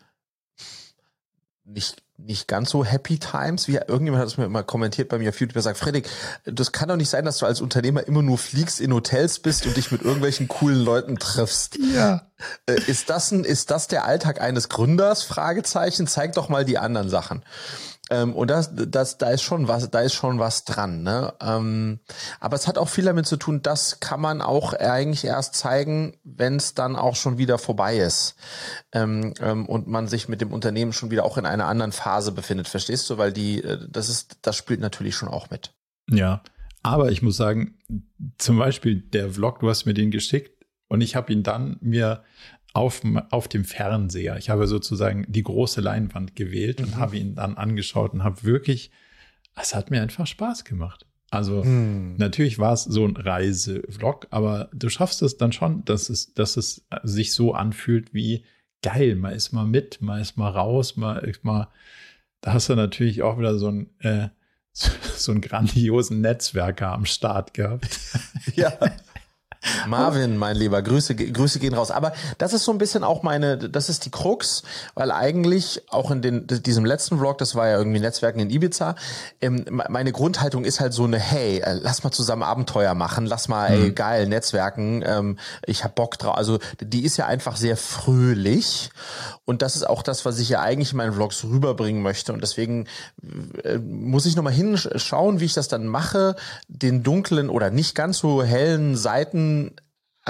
nicht 1.65 2.04
nicht 2.25 2.49
ganz 2.49 2.71
so 2.71 2.85
happy 2.85 3.19
times, 3.19 3.69
wie 3.69 3.75
irgendjemand 3.75 4.21
hat 4.21 4.29
es 4.29 4.39
mir 4.39 4.45
immer 4.47 4.63
kommentiert 4.63 5.09
bei 5.09 5.19
mir 5.19 5.29
auf 5.29 5.41
YouTube, 5.41 5.55
der 5.55 5.63
sagt, 5.63 5.79
Fredrik, 5.79 6.09
das 6.45 6.73
kann 6.73 6.89
doch 6.89 6.97
nicht 6.97 7.11
sein, 7.11 7.25
dass 7.25 7.39
du 7.39 7.47
als 7.47 7.61
Unternehmer 7.61 8.07
immer 8.07 8.23
nur 8.23 8.39
fliegst, 8.39 8.81
in 8.81 8.93
Hotels 8.93 9.39
bist 9.41 9.67
und 9.67 9.77
dich 9.77 9.93
mit 9.93 10.03
irgendwelchen 10.03 10.49
coolen 10.49 10.83
Leuten 10.83 11.17
triffst. 11.19 11.79
Ja. 11.95 12.27
Äh, 12.67 12.81
ist 12.87 13.11
das 13.11 13.31
ein, 13.31 13.45
ist 13.45 13.71
das 13.71 13.89
der 13.89 14.05
Alltag 14.05 14.41
eines 14.41 14.69
Gründers? 14.69 15.23
Fragezeichen. 15.23 16.07
Zeig 16.07 16.33
doch 16.33 16.49
mal 16.49 16.65
die 16.65 16.79
anderen 16.79 17.09
Sachen. 17.09 17.45
Ähm, 18.11 18.35
und 18.35 18.49
das, 18.51 18.71
das, 18.75 19.19
da 19.19 19.31
ist 19.31 19.43
schon 19.43 19.67
was, 19.67 19.91
da 19.91 20.01
ist 20.01 20.15
schon 20.15 20.39
was 20.39 20.65
dran. 20.65 21.03
Ne? 21.03 21.33
Ähm, 21.41 22.01
aber 22.39 22.57
es 22.57 22.69
hat 22.69 22.77
auch 22.77 22.89
viel 22.89 23.05
damit 23.05 23.27
zu 23.27 23.37
tun, 23.37 23.63
das 23.63 24.01
kann 24.01 24.21
man 24.21 24.43
auch 24.43 24.75
eigentlich 24.75 25.25
erst 25.25 25.55
zeigen, 25.55 26.17
wenn 26.23 26.57
es 26.57 26.75
dann 26.75 26.97
auch 26.97 27.17
schon 27.17 27.39
wieder 27.39 27.59
vorbei 27.59 27.97
ist 27.97 28.37
ähm, 28.93 29.33
ähm, 29.41 29.67
und 29.67 29.87
man 29.87 30.07
sich 30.07 30.29
mit 30.29 30.41
dem 30.41 30.53
Unternehmen 30.53 30.93
schon 30.93 31.11
wieder 31.11 31.25
auch 31.25 31.39
in 31.39 31.47
einer 31.47 31.67
anderen 31.67 31.93
Phase 31.93 32.33
befindet. 32.33 32.69
Verstehst 32.69 33.09
du? 33.09 33.19
Weil 33.19 33.33
die, 33.33 33.63
äh, 33.63 33.79
das 33.89 34.09
ist, 34.09 34.39
das 34.43 34.57
spielt 34.57 34.81
natürlich 34.81 35.17
schon 35.17 35.29
auch 35.29 35.51
mit. 35.51 35.73
Ja, 36.11 36.43
aber 36.83 37.11
ich 37.11 37.23
muss 37.23 37.37
sagen, 37.37 37.79
zum 38.37 38.59
Beispiel 38.59 39.01
der 39.01 39.31
Vlog, 39.31 39.61
du 39.61 39.71
hast 39.71 39.87
mir 39.87 39.95
den 39.95 40.11
geschickt 40.11 40.67
und 40.89 41.01
ich 41.01 41.17
habe 41.17 41.33
ihn 41.33 41.43
dann 41.43 41.79
mir 41.81 42.23
auf, 42.75 43.01
auf 43.31 43.49
dem 43.49 43.65
Fernseher. 43.65 44.37
Ich 44.37 44.51
habe 44.51 44.67
sozusagen 44.67 45.25
die 45.29 45.43
große 45.43 45.81
Leinwand 45.81 46.37
gewählt 46.37 46.81
mhm. 46.81 46.87
und 46.87 46.97
habe 46.97 47.17
ihn 47.17 47.35
dann 47.37 47.57
angeschaut 47.57 48.13
und 48.13 48.25
habe 48.25 48.43
wirklich, 48.43 48.91
es 49.57 49.75
hat 49.75 49.91
mir 49.91 50.03
einfach 50.03 50.27
Spaß 50.27 50.65
gemacht. 50.65 51.07
Also 51.31 51.65
mhm. 51.65 52.17
natürlich 52.19 52.59
war 52.59 52.75
es 52.75 52.85
so 52.85 53.07
ein 53.07 53.17
Reisevlog, 53.17 54.27
aber 54.31 54.69
du 54.75 54.89
schaffst 54.89 55.23
es 55.23 55.39
dann 55.39 55.53
schon, 55.53 55.85
dass 55.85 56.11
es, 56.11 56.35
dass 56.35 56.57
es 56.57 56.85
sich 57.03 57.33
so 57.33 57.55
anfühlt 57.55 58.13
wie 58.13 58.45
geil. 58.83 59.15
Man 59.17 59.33
ist 59.33 59.53
mal 59.53 59.67
mit, 59.67 60.03
man 60.03 60.21
ist 60.21 60.37
mal 60.37 60.51
raus, 60.51 60.97
man 60.97 61.19
ist 61.25 61.45
mal. 61.45 61.69
Da 62.41 62.53
hast 62.53 62.69
du 62.69 62.75
natürlich 62.75 63.23
auch 63.23 63.39
wieder 63.39 63.59
so 63.59 63.69
ein 63.69 63.89
äh, 64.01 64.29
so 64.75 65.33
einen 65.33 65.41
grandiosen 65.41 66.21
Netzwerker 66.21 66.93
am 66.93 67.05
Start 67.05 67.55
gehabt. 67.55 68.01
Ja. 68.57 68.77
Marvin, 69.87 70.37
mein 70.37 70.57
Lieber, 70.57 70.83
Grüße, 70.83 71.15
Grüße 71.15 71.59
gehen 71.59 71.75
raus. 71.75 71.91
Aber 71.91 72.13
das 72.39 72.53
ist 72.53 72.65
so 72.65 72.73
ein 72.73 72.79
bisschen 72.79 73.05
auch 73.05 73.23
meine, 73.23 73.57
das 73.57 73.89
ist 73.89 74.05
die 74.05 74.11
Krux, 74.11 74.63
weil 74.95 75.11
eigentlich 75.11 75.83
auch 75.91 76.11
in 76.11 76.23
den, 76.23 76.47
diesem 76.47 76.85
letzten 76.85 77.19
Vlog, 77.19 77.39
das 77.39 77.55
war 77.55 77.69
ja 77.69 77.79
irgendwie 77.79 78.01
Netzwerken 78.01 78.41
in 78.41 78.51
Ibiza, 78.51 78.95
ähm, 79.41 79.65
meine 79.89 80.13
Grundhaltung 80.13 80.65
ist 80.65 80.81
halt 80.81 80.93
so 80.93 81.05
eine, 81.05 81.19
hey, 81.19 81.59
äh, 81.59 81.79
lass 81.81 82.05
mal 82.05 82.11
zusammen 82.11 82.43
Abenteuer 82.43 82.95
machen, 82.95 83.27
lass 83.27 83.49
mal, 83.49 83.69
ey, 83.69 83.91
mhm. 83.91 83.95
geil, 83.95 84.27
Netzwerken, 84.27 85.03
ähm, 85.07 85.39
ich 85.67 85.85
hab 85.85 85.95
Bock 85.95 86.19
drauf. 86.19 86.37
Also 86.37 86.59
die 86.81 87.05
ist 87.05 87.17
ja 87.17 87.27
einfach 87.27 87.57
sehr 87.57 87.77
fröhlich 87.77 88.91
und 89.45 89.63
das 89.63 89.77
ist 89.77 89.89
auch 89.89 90.03
das, 90.03 90.25
was 90.25 90.39
ich 90.39 90.49
ja 90.49 90.61
eigentlich 90.61 90.93
in 90.93 90.99
meinen 90.99 91.13
Vlogs 91.13 91.45
rüberbringen 91.45 92.03
möchte 92.03 92.33
und 92.33 92.43
deswegen 92.43 92.87
äh, 93.63 93.79
muss 93.79 94.27
ich 94.27 94.37
nochmal 94.37 94.53
hinschauen, 94.53 95.41
wie 95.41 95.45
ich 95.45 95.55
das 95.55 95.69
dann 95.69 95.87
mache, 95.87 96.37
den 96.69 97.03
dunklen 97.03 97.49
oder 97.49 97.71
nicht 97.71 97.95
ganz 97.95 98.19
so 98.19 98.43
hellen 98.43 98.97
Seiten 98.97 99.54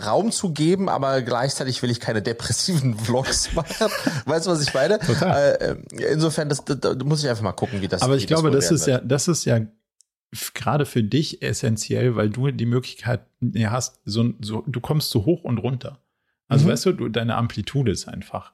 Raum 0.03 0.33
zu 0.33 0.53
geben, 0.53 0.89
aber 0.89 1.23
gleichzeitig 1.23 1.81
will 1.83 1.91
ich 1.91 2.01
keine 2.01 2.21
depressiven 2.21 2.99
Vlogs 2.99 3.53
machen. 3.55 3.91
weißt 4.27 4.47
du, 4.47 4.51
was 4.51 4.63
ich 4.63 4.75
meine? 4.75 4.99
Total. 4.99 5.79
Äh, 5.91 6.13
insofern, 6.13 6.49
das, 6.49 6.65
da 6.65 6.95
muss 7.05 7.23
ich 7.23 7.31
einfach 7.31 7.43
mal 7.43 7.53
gucken, 7.53 7.81
wie 7.81 7.89
das. 7.89 8.03
Aber 8.03 8.17
ich 8.17 8.27
glaube, 8.27 8.51
das, 8.51 8.69
das 8.69 8.81
ist 8.81 8.87
ja, 8.87 8.99
das 8.99 9.29
ist 9.29 9.45
ja 9.45 9.61
gerade 10.55 10.85
für 10.85 11.05
dich 11.05 11.43
essentiell, 11.43 12.17
weil 12.17 12.31
du 12.31 12.51
die 12.51 12.67
Möglichkeit 12.67 13.21
hast, 13.67 14.01
so, 14.05 14.33
so 14.41 14.65
du 14.67 14.81
kommst 14.81 15.11
so 15.11 15.25
hoch 15.25 15.45
und 15.45 15.59
runter. 15.59 16.01
Also 16.49 16.67
mhm. 16.67 16.71
weißt 16.71 16.87
du, 16.87 16.93
du, 16.93 17.09
deine 17.09 17.37
Amplitude 17.37 17.93
ist 17.93 18.09
einfach 18.09 18.53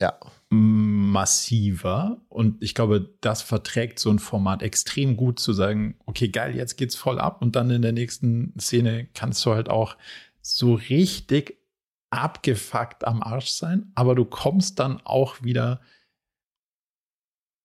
ja. 0.00 0.18
massiver. 0.50 2.20
Und 2.28 2.62
ich 2.62 2.74
glaube, 2.74 3.14
das 3.20 3.42
verträgt 3.42 3.98
so 3.98 4.10
ein 4.10 4.18
Format 4.18 4.62
extrem 4.62 5.16
gut 5.16 5.38
zu 5.40 5.52
sagen, 5.52 5.96
okay, 6.06 6.28
geil, 6.28 6.54
jetzt 6.54 6.76
geht's 6.76 6.96
voll 6.96 7.18
ab. 7.18 7.42
Und 7.42 7.56
dann 7.56 7.70
in 7.70 7.82
der 7.82 7.92
nächsten 7.92 8.54
Szene 8.58 9.08
kannst 9.14 9.44
du 9.46 9.52
halt 9.52 9.68
auch 9.68 9.96
so 10.40 10.74
richtig 10.74 11.58
abgefuckt 12.10 13.06
am 13.06 13.22
Arsch 13.22 13.48
sein, 13.48 13.90
aber 13.94 14.14
du 14.14 14.24
kommst 14.24 14.78
dann 14.78 15.00
auch 15.04 15.42
wieder 15.42 15.80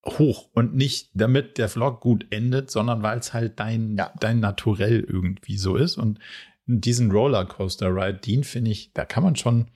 hoch. 0.06 0.50
Und 0.54 0.76
nicht 0.76 1.12
damit 1.14 1.58
der 1.58 1.70
Vlog 1.70 2.02
gut 2.02 2.26
endet, 2.32 2.72
sondern 2.72 3.04
weil 3.04 3.20
es 3.20 3.34
halt 3.34 3.60
dein, 3.60 3.98
ja. 3.98 4.12
dein 4.20 4.40
Naturell 4.40 5.02
irgendwie 5.02 5.58
so 5.58 5.76
ist. 5.76 5.98
Und 5.98 6.20
diesen 6.66 7.12
Rollercoaster 7.12 7.94
Ride, 7.94 8.20
den 8.20 8.44
finde 8.44 8.72
ich, 8.72 8.94
da 8.94 9.06
kann 9.06 9.24
man 9.24 9.36
schon, 9.36 9.68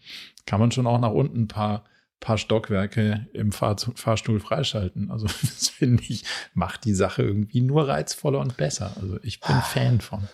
kann 0.46 0.60
man 0.60 0.72
schon 0.72 0.88
auch 0.88 1.00
nach 1.00 1.12
unten 1.12 1.44
ein 1.44 1.48
paar, 1.48 1.84
paar 2.20 2.38
Stockwerke 2.38 3.28
im 3.34 3.52
Fahr 3.52 3.78
Fahrstuhl 3.78 4.40
freischalten. 4.40 5.12
Also 5.12 5.28
das 5.42 5.70
finde 5.70 6.04
ich, 6.08 6.24
macht 6.54 6.86
die 6.86 6.94
Sache 6.94 7.24
irgendwie 7.24 7.62
nur 7.62 7.88
reizvoller 7.88 8.40
und 8.40 8.58
besser. 8.58 8.92
Also 9.00 9.20
ich 9.22 9.40
bin 9.40 9.56
Fan 9.62 10.02
von. 10.02 10.28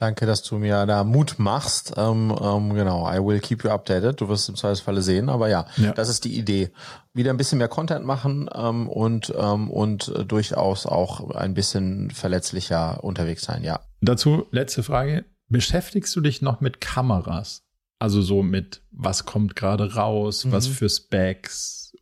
Danke, 0.00 0.26
dass 0.26 0.44
du 0.44 0.58
mir 0.58 0.86
da 0.86 1.02
Mut 1.02 1.40
machst. 1.40 1.94
Ähm, 1.96 2.32
ähm, 2.40 2.72
genau, 2.74 3.10
I 3.10 3.18
will 3.18 3.40
keep 3.40 3.64
you 3.64 3.70
updated. 3.70 4.20
Du 4.20 4.28
wirst 4.28 4.48
im 4.48 4.54
Zweifelsfalle 4.54 5.02
sehen, 5.02 5.28
aber 5.28 5.48
ja, 5.48 5.66
ja, 5.76 5.92
das 5.92 6.08
ist 6.08 6.24
die 6.24 6.38
Idee. 6.38 6.70
Wieder 7.14 7.30
ein 7.30 7.36
bisschen 7.36 7.58
mehr 7.58 7.66
Content 7.66 8.04
machen 8.04 8.48
ähm, 8.54 8.88
und 8.88 9.34
ähm, 9.36 9.68
und 9.68 10.12
durchaus 10.28 10.86
auch 10.86 11.32
ein 11.32 11.54
bisschen 11.54 12.12
verletzlicher 12.12 13.02
unterwegs 13.02 13.42
sein. 13.42 13.64
Ja. 13.64 13.80
Dazu 14.00 14.46
letzte 14.52 14.84
Frage: 14.84 15.24
Beschäftigst 15.48 16.14
du 16.14 16.20
dich 16.20 16.42
noch 16.42 16.60
mit 16.60 16.80
Kameras? 16.80 17.64
Also 17.98 18.22
so 18.22 18.42
mit 18.42 18.82
was 18.90 19.24
kommt 19.24 19.56
gerade 19.56 19.94
raus, 19.94 20.44
mhm. 20.44 20.52
was 20.52 20.66
für 20.66 20.88
Specs? 20.88 21.96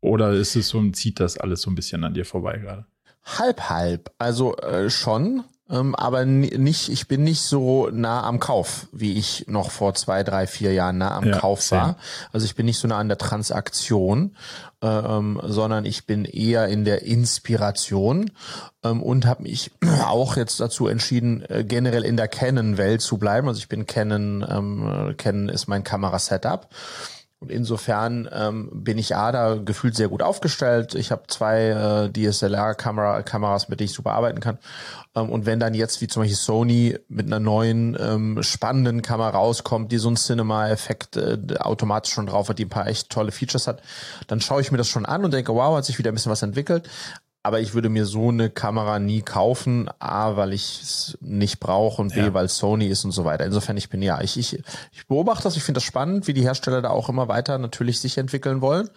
Oder 0.00 0.32
ist 0.32 0.56
es 0.56 0.68
so, 0.68 0.90
zieht 0.90 1.20
das 1.20 1.38
alles 1.38 1.62
so 1.62 1.70
ein 1.70 1.74
bisschen 1.74 2.04
an 2.04 2.14
dir 2.14 2.24
vorbei 2.24 2.58
gerade? 2.58 2.86
Halb, 3.24 3.60
halb. 3.70 4.12
Also 4.18 4.56
äh, 4.56 4.90
schon 4.90 5.44
ähm, 5.72 5.94
aber 5.94 6.26
nicht, 6.26 6.90
ich 6.90 7.08
bin 7.08 7.24
nicht 7.24 7.40
so 7.40 7.88
nah 7.88 8.24
am 8.24 8.38
Kauf, 8.38 8.88
wie 8.92 9.14
ich 9.14 9.46
noch 9.48 9.70
vor 9.70 9.94
zwei, 9.94 10.22
drei, 10.22 10.46
vier 10.46 10.74
Jahren 10.74 10.98
nah 10.98 11.16
am 11.16 11.24
ja, 11.24 11.38
Kauf 11.38 11.70
war. 11.70 11.84
Same. 11.86 11.96
Also 12.30 12.44
ich 12.44 12.54
bin 12.54 12.66
nicht 12.66 12.78
so 12.78 12.86
nah 12.88 12.98
an 12.98 13.08
der 13.08 13.16
Transaktion, 13.16 14.36
äh, 14.82 14.86
ähm, 14.86 15.40
sondern 15.42 15.86
ich 15.86 16.06
bin 16.06 16.26
eher 16.26 16.68
in 16.68 16.84
der 16.84 17.02
Inspiration 17.02 18.32
ähm, 18.84 19.02
und 19.02 19.24
habe 19.24 19.44
mich 19.44 19.70
auch 20.04 20.36
jetzt 20.36 20.60
dazu 20.60 20.88
entschieden, 20.88 21.42
äh, 21.48 21.64
generell 21.64 22.04
in 22.04 22.18
der 22.18 22.28
Canon-Welt 22.28 23.00
zu 23.00 23.16
bleiben. 23.16 23.48
Also 23.48 23.58
ich 23.58 23.68
bin 23.68 23.86
Canon, 23.86 24.44
ähm, 24.46 25.14
Canon 25.16 25.48
ist 25.48 25.68
mein 25.68 25.84
Kamerasetup. 25.84 26.68
Und 27.42 27.50
insofern 27.50 28.28
ähm, 28.32 28.70
bin 28.72 28.98
ich 28.98 29.16
A 29.16 29.32
da 29.32 29.56
gefühlt 29.56 29.96
sehr 29.96 30.06
gut 30.06 30.22
aufgestellt. 30.22 30.94
Ich 30.94 31.10
habe 31.10 31.24
zwei 31.26 31.70
äh, 31.70 32.12
DSLR-Kameras, 32.12 33.68
mit 33.68 33.80
denen 33.80 33.86
ich 33.86 33.94
super 33.94 34.12
arbeiten 34.12 34.38
kann. 34.38 34.58
Ähm, 35.16 35.28
und 35.28 35.44
wenn 35.44 35.58
dann 35.58 35.74
jetzt 35.74 36.00
wie 36.00 36.06
zum 36.06 36.22
Beispiel 36.22 36.36
Sony 36.36 36.98
mit 37.08 37.26
einer 37.26 37.40
neuen 37.40 37.98
ähm, 38.00 38.44
spannenden 38.44 39.02
Kamera 39.02 39.30
rauskommt, 39.30 39.90
die 39.90 39.98
so 39.98 40.06
einen 40.06 40.18
Cinema-Effekt 40.18 41.16
äh, 41.16 41.36
automatisch 41.58 42.12
schon 42.12 42.26
drauf 42.26 42.48
hat, 42.48 42.60
die 42.60 42.66
ein 42.66 42.68
paar 42.68 42.86
echt 42.86 43.10
tolle 43.10 43.32
Features 43.32 43.66
hat, 43.66 43.82
dann 44.28 44.40
schaue 44.40 44.60
ich 44.60 44.70
mir 44.70 44.78
das 44.78 44.86
schon 44.86 45.04
an 45.04 45.24
und 45.24 45.34
denke, 45.34 45.52
wow, 45.52 45.76
hat 45.76 45.84
sich 45.84 45.98
wieder 45.98 46.12
ein 46.12 46.14
bisschen 46.14 46.30
was 46.30 46.42
entwickelt 46.42 46.88
aber 47.44 47.60
ich 47.60 47.74
würde 47.74 47.88
mir 47.88 48.06
so 48.06 48.28
eine 48.28 48.50
Kamera 48.50 48.98
nie 48.98 49.22
kaufen, 49.22 49.90
A, 49.98 50.36
weil 50.36 50.52
ich 50.52 50.80
es 50.82 51.18
nicht 51.20 51.58
brauche 51.58 52.00
und 52.00 52.14
B, 52.14 52.20
ja. 52.20 52.34
weil 52.34 52.48
Sony 52.48 52.86
ist 52.86 53.04
und 53.04 53.10
so 53.10 53.24
weiter. 53.24 53.44
Insofern, 53.44 53.76
ich 53.76 53.88
bin 53.88 54.00
ja, 54.00 54.20
ich, 54.20 54.38
ich, 54.38 54.62
ich 54.92 55.06
beobachte 55.08 55.44
das, 55.44 55.56
ich 55.56 55.64
finde 55.64 55.78
das 55.78 55.84
spannend, 55.84 56.28
wie 56.28 56.34
die 56.34 56.42
Hersteller 56.42 56.82
da 56.82 56.90
auch 56.90 57.08
immer 57.08 57.26
weiter 57.26 57.58
natürlich 57.58 58.00
sich 58.00 58.16
entwickeln 58.18 58.60
wollen 58.60 58.90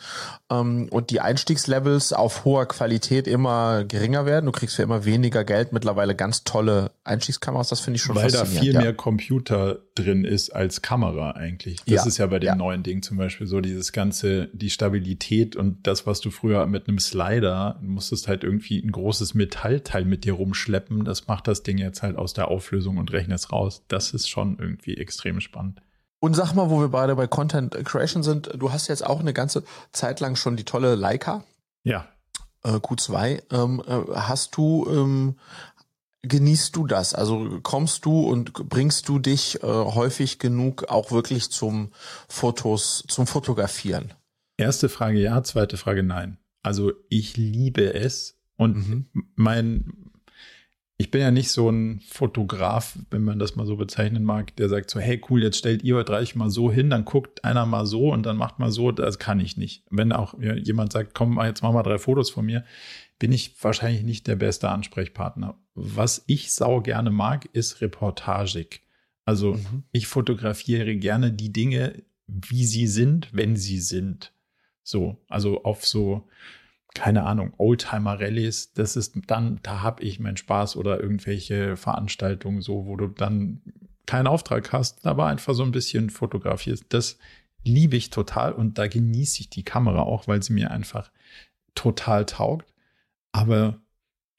ähm, 0.51 0.87
und 0.91 1.09
die 1.09 1.21
Einstiegslevels 1.21 2.13
auf 2.13 2.45
hoher 2.45 2.67
Qualität 2.67 3.27
immer 3.27 3.83
geringer 3.83 4.27
werden. 4.27 4.45
Du 4.45 4.51
kriegst 4.51 4.75
für 4.75 4.83
immer 4.83 5.05
weniger 5.05 5.43
Geld, 5.43 5.73
mittlerweile 5.73 6.13
ganz 6.13 6.43
tolle 6.43 6.91
Einstiegskameras, 7.05 7.69
das 7.69 7.81
finde 7.81 7.97
ich 7.97 8.01
schon 8.01 8.15
Weil 8.15 8.31
da 8.31 8.45
viel 8.45 8.73
ja. 8.73 8.81
mehr 8.81 8.93
Computer 8.93 9.79
drin 9.93 10.25
ist 10.25 10.49
als 10.49 10.81
Kamera 10.81 11.31
eigentlich. 11.31 11.77
Das 11.85 11.87
ja. 11.87 12.05
ist 12.05 12.17
ja 12.17 12.27
bei 12.27 12.39
dem 12.39 12.57
neuen 12.57 12.81
Ding 12.81 13.03
zum 13.03 13.17
Beispiel 13.17 13.45
so, 13.45 13.61
dieses 13.61 13.91
ganze, 13.91 14.49
die 14.53 14.71
Stabilität 14.71 15.55
und 15.55 15.85
das, 15.85 16.07
was 16.07 16.19
du 16.19 16.31
früher 16.31 16.65
mit 16.65 16.87
einem 16.87 16.97
Slider 16.99 17.79
musstest 17.81 18.27
halt 18.27 18.43
irgendwie 18.43 18.79
ein 18.79 18.91
großes 18.91 19.35
Metallteil 19.35 20.03
mit 20.03 20.25
dir 20.25 20.33
rumschleppen. 20.33 21.05
Das 21.05 21.27
macht 21.27 21.47
das 21.47 21.61
Ding 21.61 21.77
jetzt 21.77 22.01
halt 22.01 22.17
aus 22.17 22.33
der 22.33 22.47
Auflösung 22.47 22.97
und 22.97 23.11
rechnet 23.13 23.37
es 23.37 23.51
raus. 23.51 23.83
Das 23.87 24.11
ist 24.11 24.27
schon 24.27 24.57
irgendwie 24.59 24.97
extrem 24.97 25.39
spannend. 25.41 25.81
Und 26.19 26.33
sag 26.35 26.53
mal, 26.53 26.71
wo 26.71 26.79
wir 26.79 26.89
beide 26.89 27.15
bei 27.15 27.27
Content 27.27 27.75
Creation 27.85 28.23
sind, 28.23 28.49
du 28.55 28.71
hast 28.71 28.87
jetzt 28.87 29.05
auch 29.05 29.19
eine 29.19 29.33
ganze 29.33 29.63
Zeit 29.91 30.19
lang 30.21 30.35
schon 30.35 30.55
die 30.55 30.63
tolle 30.63 30.95
Leica. 30.95 31.43
Ja. 31.83 32.07
Äh, 32.63 32.77
Q2. 32.77 33.43
Ähm, 33.51 33.83
äh, 33.87 34.15
hast 34.15 34.57
du, 34.57 34.87
ähm, 34.89 35.35
genießt 36.27 36.75
du 36.75 36.87
das? 36.87 37.13
Also 37.13 37.59
kommst 37.61 38.05
du 38.05 38.21
und 38.21 38.53
bringst 38.69 39.07
du 39.09 39.19
dich 39.19 39.61
äh, 39.63 39.67
häufig 39.67 40.39
genug 40.39 40.85
auch 40.89 41.11
wirklich 41.11 41.49
zum 41.49 41.91
Fotos, 42.27 43.03
zum 43.07 43.27
Fotografieren? 43.27 44.13
Erste 44.57 44.89
Frage 44.89 45.19
ja, 45.19 45.43
zweite 45.43 45.77
Frage 45.77 46.03
nein. 46.03 46.37
Also 46.63 46.93
ich 47.09 47.37
liebe 47.37 47.93
es 47.93 48.39
und 48.57 48.75
mhm. 48.75 49.05
mein, 49.35 50.11
ich 50.97 51.11
bin 51.11 51.21
ja 51.21 51.29
nicht 51.29 51.51
so 51.51 51.69
ein 51.69 51.99
Fotograf, 52.07 52.97
wenn 53.11 53.23
man 53.23 53.37
das 53.37 53.55
mal 53.55 53.65
so 53.65 53.75
bezeichnen 53.75 54.23
mag, 54.23 54.55
der 54.55 54.69
sagt 54.69 54.89
so, 54.89 54.99
hey 54.99 55.21
cool, 55.29 55.43
jetzt 55.43 55.57
stellt 55.57 55.83
ihr 55.83 55.97
euch 55.97 56.05
drei 56.05 56.25
mal 56.35 56.49
so 56.49 56.71
hin, 56.71 56.89
dann 56.89 57.05
guckt 57.05 57.43
einer 57.43 57.65
mal 57.65 57.85
so 57.85 58.11
und 58.11 58.25
dann 58.25 58.37
macht 58.37 58.59
mal 58.59 58.71
so, 58.71 58.91
das 58.91 59.19
kann 59.19 59.39
ich 59.39 59.57
nicht. 59.57 59.83
Wenn 59.91 60.11
auch 60.11 60.33
jemand 60.39 60.93
sagt, 60.93 61.13
komm, 61.13 61.39
jetzt 61.43 61.61
mach 61.61 61.73
mal 61.73 61.83
drei 61.83 61.97
Fotos 61.97 62.29
von 62.29 62.45
mir, 62.45 62.63
bin 63.19 63.31
ich 63.31 63.63
wahrscheinlich 63.63 64.03
nicht 64.03 64.27
der 64.27 64.35
beste 64.35 64.69
Ansprechpartner. 64.69 65.57
Was 65.75 66.23
ich 66.27 66.53
sau 66.53 66.81
gerne 66.81 67.11
mag, 67.11 67.45
ist 67.51 67.81
Reportagik. 67.81 68.81
Also 69.25 69.53
mhm. 69.53 69.83
ich 69.91 70.07
fotografiere 70.07 70.95
gerne 70.95 71.31
die 71.31 71.51
Dinge, 71.51 72.03
wie 72.27 72.65
sie 72.65 72.87
sind, 72.87 73.29
wenn 73.33 73.55
sie 73.55 73.79
sind. 73.79 74.33
So, 74.83 75.17
also 75.27 75.63
auf 75.63 75.85
so, 75.85 76.27
keine 76.93 77.23
Ahnung, 77.23 77.53
Oldtimer-Rallyes, 77.57 78.73
das 78.73 78.95
ist 78.95 79.15
dann, 79.27 79.59
da 79.63 79.81
habe 79.81 80.03
ich 80.03 80.19
meinen 80.19 80.37
Spaß 80.37 80.77
oder 80.77 81.01
irgendwelche 81.01 81.75
Veranstaltungen 81.75 82.61
so, 82.61 82.85
wo 82.85 82.95
du 82.95 83.07
dann 83.07 83.61
keinen 84.05 84.27
Auftrag 84.27 84.71
hast, 84.71 85.05
aber 85.05 85.25
einfach 85.25 85.53
so 85.53 85.63
ein 85.63 85.71
bisschen 85.71 86.09
fotografierst. 86.09 86.85
Das 86.89 87.17
liebe 87.63 87.97
ich 87.97 88.11
total 88.11 88.53
und 88.53 88.77
da 88.77 88.87
genieße 88.87 89.41
ich 89.41 89.49
die 89.49 89.63
Kamera 89.63 90.03
auch, 90.03 90.27
weil 90.27 90.41
sie 90.43 90.53
mir 90.53 90.71
einfach 90.71 91.11
total 91.73 92.25
taugt. 92.25 92.71
Aber 93.31 93.81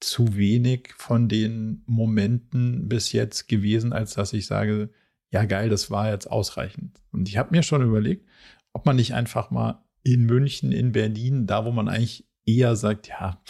zu 0.01 0.37
wenig 0.37 0.95
von 0.97 1.29
den 1.29 1.83
Momenten 1.87 2.89
bis 2.89 3.13
jetzt 3.13 3.49
gewesen, 3.49 3.93
als 3.93 4.15
dass 4.15 4.33
ich 4.33 4.47
sage, 4.47 4.91
ja 5.31 5.45
geil, 5.45 5.69
das 5.69 5.91
war 5.91 6.11
jetzt 6.11 6.31
ausreichend. 6.31 7.01
Und 7.13 7.29
ich 7.29 7.37
habe 7.39 7.55
mir 7.55 7.63
schon 7.63 7.83
überlegt, 7.83 8.27
ob 8.73 8.87
man 8.87 8.97
nicht 8.97 9.15
einfach 9.15 9.51
mal 9.51 9.85
in 10.03 10.25
München, 10.25 10.71
in 10.73 10.93
Berlin, 10.93 11.47
da 11.47 11.65
wo 11.65 11.73
man 11.73 11.89
eigentlich 11.89 12.27
eher 12.45 12.77
sagt, 12.77 13.09
ja, 13.09 13.41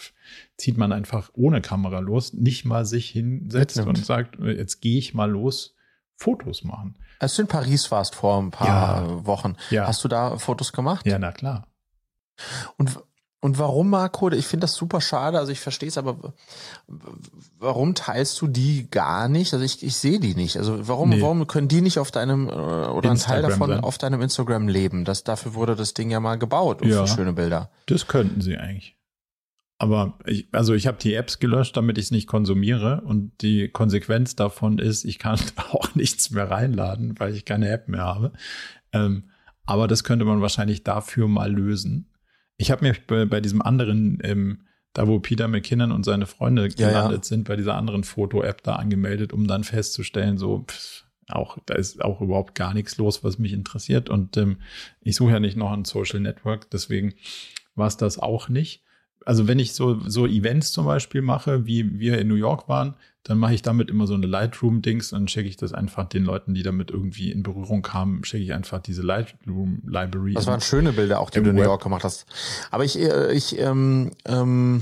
zieht 0.56 0.78
man 0.78 0.92
einfach 0.92 1.30
ohne 1.34 1.60
Kamera 1.60 1.98
los, 1.98 2.32
nicht 2.32 2.64
mal 2.64 2.86
sich 2.86 3.10
hinsetzt 3.10 3.78
und 3.78 4.02
sagt, 4.04 4.40
äh, 4.40 4.56
jetzt 4.56 4.80
gehe 4.80 4.98
ich 4.98 5.14
mal 5.14 5.30
los, 5.30 5.74
Fotos 6.16 6.64
machen. 6.64 6.96
Als 7.18 7.36
du 7.36 7.42
in 7.42 7.48
Paris 7.48 7.90
warst 7.90 8.14
vor 8.14 8.40
ein 8.40 8.50
paar 8.50 9.06
ja. 9.06 9.26
Wochen, 9.26 9.56
ja. 9.70 9.86
hast 9.86 10.02
du 10.02 10.08
da 10.08 10.38
Fotos 10.38 10.72
gemacht? 10.72 11.06
Ja, 11.06 11.18
na 11.18 11.30
klar. 11.30 11.66
Und 12.78 12.98
und 13.40 13.58
warum, 13.58 13.90
Marco? 13.90 14.30
Ich 14.30 14.46
finde 14.46 14.64
das 14.64 14.74
super 14.74 15.00
schade. 15.00 15.38
Also 15.38 15.52
ich 15.52 15.60
verstehe 15.60 15.88
es, 15.88 15.98
aber 15.98 16.34
warum 17.58 17.94
teilst 17.94 18.40
du 18.40 18.46
die 18.46 18.88
gar 18.90 19.28
nicht? 19.28 19.52
Also 19.52 19.64
ich, 19.64 19.82
ich 19.82 19.96
sehe 19.96 20.18
die 20.18 20.34
nicht. 20.34 20.56
Also 20.56 20.88
warum, 20.88 21.10
nee. 21.10 21.20
warum 21.20 21.46
können 21.46 21.68
die 21.68 21.82
nicht 21.82 21.98
auf 21.98 22.10
deinem 22.10 22.48
äh, 22.48 22.52
oder 22.52 23.10
ein 23.10 23.18
Teil 23.18 23.42
davon 23.42 23.70
dann. 23.70 23.80
auf 23.80 23.98
deinem 23.98 24.22
Instagram 24.22 24.68
leben? 24.68 25.04
Das, 25.04 25.22
dafür 25.22 25.54
wurde 25.54 25.76
das 25.76 25.92
Ding 25.92 26.10
ja 26.10 26.18
mal 26.18 26.38
gebaut 26.38 26.82
und 26.82 26.88
ja, 26.88 27.04
für 27.04 27.14
schöne 27.14 27.34
Bilder. 27.34 27.70
Das 27.86 28.06
könnten 28.06 28.40
sie 28.40 28.56
eigentlich. 28.56 28.96
Aber 29.78 30.18
ich, 30.24 30.48
also 30.52 30.72
ich 30.72 30.86
habe 30.86 30.96
die 30.98 31.12
Apps 31.14 31.38
gelöscht, 31.38 31.76
damit 31.76 31.98
ich 31.98 32.06
es 32.06 32.10
nicht 32.10 32.26
konsumiere. 32.26 33.02
Und 33.02 33.32
die 33.42 33.68
Konsequenz 33.68 34.34
davon 34.34 34.78
ist, 34.78 35.04
ich 35.04 35.18
kann 35.18 35.38
auch 35.72 35.94
nichts 35.94 36.30
mehr 36.30 36.50
reinladen, 36.50 37.14
weil 37.18 37.34
ich 37.34 37.44
keine 37.44 37.68
App 37.68 37.88
mehr 37.88 38.04
habe. 38.04 38.32
Ähm, 38.92 39.30
aber 39.66 39.88
das 39.88 40.04
könnte 40.04 40.24
man 40.24 40.40
wahrscheinlich 40.40 40.84
dafür 40.84 41.28
mal 41.28 41.52
lösen. 41.52 42.08
Ich 42.56 42.70
habe 42.70 42.86
mich 42.86 43.06
bei, 43.06 43.24
bei, 43.24 43.40
diesem 43.40 43.62
anderen, 43.62 44.18
ähm, 44.22 44.62
da 44.92 45.06
wo 45.06 45.20
Peter 45.20 45.48
McKinnon 45.48 45.92
und 45.92 46.04
seine 46.04 46.26
Freunde 46.26 46.68
gelandet 46.68 47.24
ja. 47.24 47.28
sind, 47.28 47.48
bei 47.48 47.56
dieser 47.56 47.74
anderen 47.74 48.04
Foto-App 48.04 48.62
da 48.62 48.76
angemeldet, 48.76 49.32
um 49.32 49.46
dann 49.46 49.64
festzustellen, 49.64 50.38
so, 50.38 50.64
pff, 50.66 51.04
auch, 51.28 51.58
da 51.66 51.74
ist 51.74 52.02
auch 52.02 52.20
überhaupt 52.20 52.54
gar 52.54 52.72
nichts 52.72 52.96
los, 52.98 53.24
was 53.24 53.38
mich 53.38 53.52
interessiert. 53.52 54.08
Und 54.08 54.36
ähm, 54.36 54.58
ich 55.00 55.16
suche 55.16 55.32
ja 55.32 55.40
nicht 55.40 55.56
noch 55.56 55.72
ein 55.72 55.84
Social 55.84 56.20
Network, 56.20 56.70
deswegen 56.70 57.14
war 57.74 57.88
es 57.88 57.96
das 57.96 58.18
auch 58.18 58.48
nicht 58.48 58.82
also 59.26 59.48
wenn 59.48 59.58
ich 59.58 59.74
so, 59.74 59.98
so 60.08 60.24
Events 60.26 60.72
zum 60.72 60.86
Beispiel 60.86 61.20
mache, 61.20 61.66
wie 61.66 61.98
wir 61.98 62.18
in 62.18 62.28
New 62.28 62.36
York 62.36 62.68
waren, 62.68 62.94
dann 63.28 63.38
mache 63.38 63.54
ich 63.54 63.62
damit 63.62 63.90
immer 63.90 64.06
so 64.06 64.14
eine 64.14 64.26
Lightroom-Dings, 64.26 65.10
dann 65.10 65.26
schicke 65.26 65.48
ich 65.48 65.56
das 65.56 65.72
einfach 65.72 66.08
den 66.08 66.24
Leuten, 66.24 66.54
die 66.54 66.62
damit 66.62 66.92
irgendwie 66.92 67.32
in 67.32 67.42
Berührung 67.42 67.82
kamen, 67.82 68.24
schicke 68.24 68.44
ich 68.44 68.52
einfach 68.52 68.80
diese 68.80 69.02
Lightroom-Library. 69.02 70.34
Das 70.34 70.46
waren 70.46 70.60
schöne 70.60 70.92
Bilder 70.92 71.18
auch, 71.18 71.30
die 71.30 71.42
du 71.42 71.50
in 71.50 71.56
New 71.56 71.62
York 71.62 71.82
gemacht 71.82 72.04
hast. 72.04 72.26
Aber 72.70 72.84
ich, 72.84 72.96
äh, 73.00 73.32
ich, 73.32 73.58
ähm, 73.58 74.12
ähm, 74.26 74.80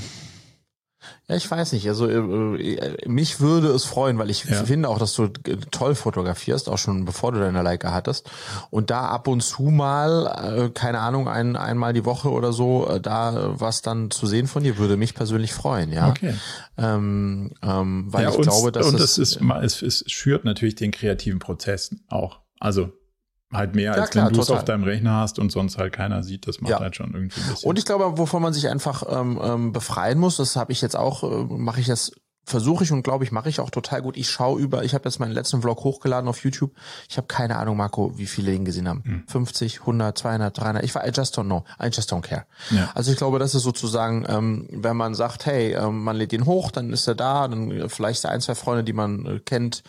Ja, 1.26 1.36
ich 1.36 1.51
weiß 1.51 1.72
nicht. 1.72 1.89
Also 1.89 2.06
äh, 2.06 3.09
mich 3.09 3.40
würde 3.40 3.68
es 3.68 3.85
freuen, 3.85 4.18
weil 4.18 4.28
ich 4.28 4.44
ja. 4.44 4.62
finde 4.64 4.89
auch, 4.90 4.98
dass 4.98 5.14
du 5.14 5.28
toll 5.70 5.94
fotografierst, 5.94 6.68
auch 6.68 6.76
schon 6.76 7.05
bevor 7.06 7.32
du 7.32 7.40
deine 7.40 7.62
Leica 7.62 7.93
hattest. 7.93 8.31
Und 8.70 8.90
da 8.90 9.09
ab 9.09 9.26
und 9.26 9.40
zu 9.40 9.64
mal, 9.64 10.66
äh, 10.66 10.70
keine 10.70 11.01
Ahnung, 11.01 11.28
ein, 11.28 11.56
einmal 11.56 11.94
die 11.94 12.05
Woche 12.05 12.31
oder 12.31 12.52
so, 12.52 12.86
äh, 12.89 13.01
da 13.01 13.59
was 13.59 13.81
dann 13.81 14.10
zu 14.10 14.26
sehen 14.26 14.47
von 14.47 14.62
dir, 14.62 14.76
würde 14.76 14.97
mich 14.97 15.14
persönlich 15.14 15.55
freuen, 15.55 15.93
ja. 15.93 16.10
Okay. 16.10 16.35
Ähm, 16.76 17.52
ähm, 17.62 18.05
weil 18.09 18.24
ja, 18.24 18.31
ich 18.31 18.40
glaube, 18.40 18.70
dass 18.72 18.86
und 18.86 19.01
es, 19.01 19.16
ist, 19.16 19.40
es, 19.62 19.82
es 19.82 20.05
schürt 20.09 20.44
natürlich 20.44 20.74
den 20.74 20.90
kreativen 20.90 21.39
Prozess 21.39 21.94
auch. 22.09 22.40
Also 22.60 22.93
Halt 23.55 23.74
mehr, 23.74 23.94
ja, 23.97 24.02
als 24.02 24.10
klar, 24.10 24.26
wenn 24.26 24.35
du 24.35 24.40
es 24.40 24.51
auf 24.51 24.64
deinem 24.64 24.85
Rechner 24.85 25.18
hast 25.18 25.39
und 25.39 25.52
sonst 25.52 25.78
halt 25.78 25.93
keiner 25.93 26.22
sieht. 26.22 26.47
Das 26.47 26.60
macht 26.60 26.72
ja. 26.72 26.81
halt 26.81 26.97
schon 26.97 27.14
irgendwie 27.14 27.40
ein 27.40 27.51
bisschen. 27.51 27.68
Und 27.68 27.78
ich 27.78 27.85
glaube, 27.85 28.18
wovon 28.18 28.43
man 28.43 28.52
sich 28.52 28.68
einfach 28.68 29.05
ähm, 29.09 29.40
ähm, 29.43 29.72
befreien 29.72 30.18
muss, 30.18 30.36
das 30.36 30.56
habe 30.56 30.72
ich 30.72 30.82
jetzt 30.82 30.97
auch, 30.97 31.22
äh, 31.22 31.44
mache 31.48 31.81
ich 31.81 31.86
jetzt 31.86 32.20
versuche 32.45 32.85
ich 32.85 32.93
und 32.93 33.03
glaube 33.03 33.25
ich 33.25 33.33
mache 33.33 33.49
ich 33.49 33.61
auch 33.61 33.71
total 33.71 34.03
gut. 34.03 34.16
Ich 34.16 34.31
schaue 34.31 34.61
über, 34.61 34.85
ich 34.85 34.95
habe 34.95 35.05
jetzt 35.09 35.19
meinen 35.19 35.33
letzten 35.33 35.62
Vlog 35.62 35.85
hochgeladen 35.85 36.29
auf 36.29 36.43
YouTube. 36.45 36.73
Ich 37.09 37.16
habe 37.16 37.27
keine 37.27 37.57
Ahnung, 37.57 37.77
Marco, 37.77 38.16
wie 38.19 38.27
viele 38.27 38.53
ihn 38.53 38.65
gesehen 38.65 38.89
haben. 38.89 39.03
Hm. 39.05 39.25
50, 39.27 39.81
100, 39.81 40.19
200, 40.19 40.59
300. 40.59 40.85
Ich 40.85 40.95
war 40.95 41.07
I 41.07 41.11
just 41.15 41.39
don't 41.39 41.45
know. 41.45 41.65
I 41.83 41.87
just 41.87 42.12
don't 42.12 42.23
care. 42.23 42.47
Ja. 42.71 42.91
Also 42.95 43.11
ich 43.11 43.16
glaube, 43.16 43.39
das 43.39 43.55
ist 43.55 43.62
sozusagen, 43.62 44.25
ähm, 44.29 44.69
wenn 44.71 44.97
man 44.97 45.15
sagt, 45.15 45.47
hey, 45.47 45.75
ähm, 45.75 46.05
man 46.05 46.16
lädt 46.16 46.33
ihn 46.33 46.47
hoch, 46.47 46.71
dann 46.71 46.93
ist 46.93 47.07
er 47.07 47.15
da, 47.15 47.49
dann 47.49 47.89
vielleicht 47.89 48.27
ein, 48.27 48.41
zwei 48.41 48.55
Freunde, 48.55 48.85
die 48.85 48.93
man 48.93 49.27
äh, 49.27 49.41
kennt, 49.41 49.83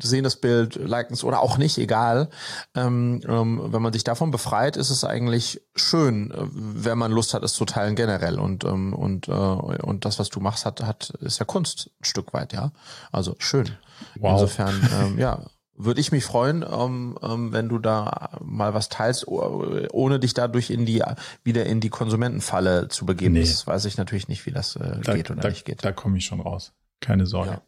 sehen 0.00 0.24
das 0.24 0.36
Bild, 0.36 0.76
liken 0.76 1.14
es 1.14 1.24
oder 1.24 1.40
auch 1.40 1.58
nicht, 1.58 1.78
egal. 1.78 2.30
Ähm, 2.74 3.20
ähm, 3.28 3.60
wenn 3.72 3.82
man 3.82 3.92
sich 3.92 4.04
davon 4.04 4.30
befreit, 4.30 4.76
ist 4.76 4.90
es 4.90 5.04
eigentlich 5.04 5.60
schön, 5.74 6.30
äh, 6.30 6.36
wenn 6.50 6.98
man 6.98 7.12
Lust 7.12 7.34
hat, 7.34 7.42
es 7.42 7.54
zu 7.54 7.64
teilen 7.64 7.94
generell. 7.94 8.38
Und 8.38 8.64
ähm, 8.64 8.94
und 8.94 9.28
äh, 9.28 9.32
und 9.32 10.04
das, 10.04 10.18
was 10.18 10.30
du 10.30 10.40
machst, 10.40 10.64
hat 10.64 10.82
hat 10.82 11.10
ist 11.20 11.38
ja 11.38 11.44
Kunst 11.44 11.89
ein 12.00 12.04
Stück 12.04 12.32
weit, 12.32 12.52
ja. 12.52 12.72
Also 13.12 13.36
schön. 13.38 13.70
Wow. 14.18 14.40
Insofern, 14.40 14.88
ähm, 15.00 15.18
ja, 15.18 15.46
würde 15.74 16.00
ich 16.00 16.12
mich 16.12 16.24
freuen, 16.24 16.62
ähm, 16.62 17.18
ähm, 17.22 17.52
wenn 17.52 17.68
du 17.68 17.78
da 17.78 18.38
mal 18.42 18.74
was 18.74 18.88
teilst, 18.88 19.26
ohne 19.26 20.18
dich 20.18 20.34
dadurch 20.34 20.70
in 20.70 20.84
die 20.84 21.02
wieder 21.42 21.66
in 21.66 21.80
die 21.80 21.88
Konsumentenfalle 21.88 22.88
zu 22.88 23.06
begeben. 23.06 23.34
Nee. 23.34 23.40
Das 23.40 23.66
weiß 23.66 23.84
ich 23.86 23.96
natürlich 23.96 24.28
nicht, 24.28 24.44
wie 24.46 24.52
das 24.52 24.76
äh, 24.76 25.00
da, 25.02 25.14
geht 25.14 25.30
oder 25.30 25.40
da, 25.40 25.48
nicht 25.48 25.64
geht. 25.64 25.84
Da 25.84 25.92
komme 25.92 26.18
ich 26.18 26.26
schon 26.26 26.40
raus. 26.40 26.72
Keine 27.00 27.26
Sorge. 27.26 27.62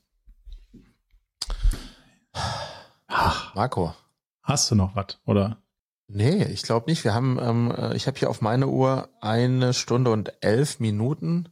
Ja. 0.75 0.81
Marco. 3.55 3.95
Hast 4.43 4.71
du 4.71 4.75
noch 4.75 4.97
was, 4.97 5.19
oder? 5.25 5.59
Nee, 6.09 6.45
ich 6.45 6.63
glaube 6.63 6.91
nicht. 6.91 7.05
Wir 7.05 7.15
haben, 7.15 7.39
ähm, 7.41 7.73
äh, 7.77 7.97
ich 7.97 8.07
habe 8.07 8.19
hier 8.19 8.29
auf 8.29 8.41
meine 8.41 8.67
Uhr 8.67 9.09
eine 9.21 9.73
Stunde 9.73 10.11
und 10.11 10.33
elf 10.41 10.81
Minuten. 10.81 11.49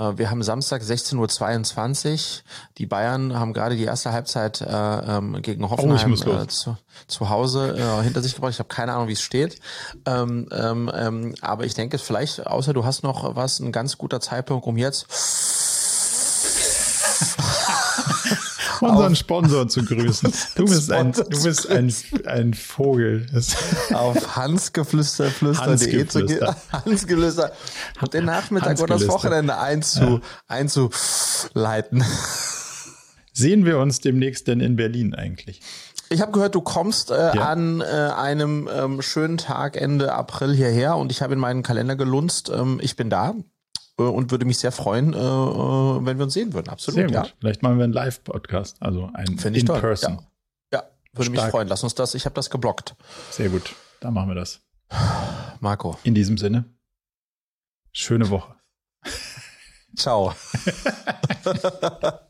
Äh, 0.00 0.18
wir 0.18 0.30
haben 0.30 0.42
Samstag 0.42 0.82
16.22 0.82 2.12
Uhr. 2.12 2.42
Die 2.78 2.86
Bayern 2.86 3.38
haben 3.38 3.52
gerade 3.52 3.76
die 3.76 3.84
erste 3.84 4.12
Halbzeit 4.12 4.60
äh, 4.60 4.66
ähm, 4.66 5.40
gegen 5.42 5.64
oh, 5.64 5.70
Hoffenheim 5.70 6.16
oh, 6.26 6.42
äh, 6.42 6.48
zu, 6.48 6.76
zu 7.06 7.28
Hause 7.28 7.76
äh, 7.76 8.02
hinter 8.02 8.22
sich 8.22 8.34
gebracht. 8.34 8.52
Ich 8.52 8.58
habe 8.58 8.68
keine 8.68 8.94
Ahnung, 8.94 9.08
wie 9.08 9.12
es 9.12 9.20
steht. 9.20 9.60
Ähm, 10.06 10.48
ähm, 10.50 10.90
ähm, 10.94 11.34
aber 11.40 11.64
ich 11.64 11.74
denke, 11.74 11.98
vielleicht, 11.98 12.46
außer 12.46 12.72
du 12.72 12.84
hast 12.84 13.02
noch 13.02 13.36
was, 13.36 13.60
ein 13.60 13.72
ganz 13.72 13.98
guter 13.98 14.20
Zeitpunkt, 14.20 14.66
um 14.66 14.76
jetzt 14.76 15.06
unseren 18.80 19.16
Sponsor 19.16 19.68
zu 19.68 19.84
grüßen. 19.84 20.32
Du 20.56 20.64
bist 20.64 20.90
ein, 20.90 21.12
du 21.12 21.42
bist 21.42 21.70
ein, 21.70 21.92
ein 22.26 22.54
Vogel. 22.54 23.26
auf 23.92 24.36
hansgeflüster.de 24.36 26.06
zu 26.06 26.24
gehen. 26.24 26.46
Hansgelüster. 26.72 27.52
Und 28.00 28.14
den 28.14 28.24
Nachmittag 28.24 28.80
oder 28.80 28.98
das 28.98 29.08
Wochenende 29.08 29.58
einzu, 29.58 30.00
ja. 30.02 30.20
einzuleiten. 30.48 32.04
Sehen 33.32 33.64
wir 33.64 33.78
uns 33.78 34.00
demnächst 34.00 34.48
denn 34.48 34.60
in 34.60 34.76
Berlin 34.76 35.14
eigentlich? 35.14 35.60
Ich 36.12 36.20
habe 36.20 36.32
gehört, 36.32 36.56
du 36.56 36.60
kommst 36.60 37.12
äh, 37.12 37.36
ja. 37.36 37.50
an 37.50 37.80
äh, 37.80 37.84
einem 37.84 38.68
ähm, 38.72 39.00
schönen 39.00 39.38
Tag 39.38 39.76
Ende 39.76 40.12
April 40.12 40.52
hierher 40.52 40.96
und 40.96 41.12
ich 41.12 41.22
habe 41.22 41.34
in 41.34 41.38
meinen 41.38 41.62
Kalender 41.62 41.94
gelunzt. 41.94 42.50
Ähm, 42.52 42.80
ich 42.82 42.96
bin 42.96 43.10
da. 43.10 43.34
Äh, 44.00 44.04
und 44.04 44.30
würde 44.30 44.44
mich 44.46 44.58
sehr 44.58 44.72
freuen, 44.72 45.12
äh, 45.12 45.18
äh, 45.18 45.20
wenn 45.20 46.18
wir 46.18 46.24
uns 46.24 46.34
sehen 46.34 46.54
würden. 46.54 46.68
Absolut. 46.68 46.96
Sehr 46.96 47.06
gut. 47.06 47.14
Ja. 47.14 47.26
Vielleicht 47.38 47.62
machen 47.62 47.76
wir 47.76 47.84
einen 47.84 47.92
Live-Podcast, 47.92 48.78
also 48.80 49.10
ein 49.12 49.38
Finde 49.38 49.60
in 49.60 49.66
toll. 49.66 49.80
Person. 49.80 50.26
Ja, 50.72 50.78
ja 50.78 50.84
würde 51.12 51.30
Stark. 51.30 51.44
mich 51.44 51.50
freuen. 51.50 51.68
Lass 51.68 51.84
uns 51.84 51.94
das. 51.94 52.14
Ich 52.14 52.24
habe 52.24 52.34
das 52.34 52.48
geblockt. 52.50 52.96
Sehr 53.30 53.50
gut. 53.50 53.74
Dann 54.00 54.14
machen 54.14 54.28
wir 54.28 54.34
das. 54.34 54.62
Marco. 55.60 55.98
In 56.02 56.14
diesem 56.14 56.38
Sinne. 56.38 56.64
Schöne 57.92 58.30
Woche. 58.30 58.56
Ciao. 59.96 60.34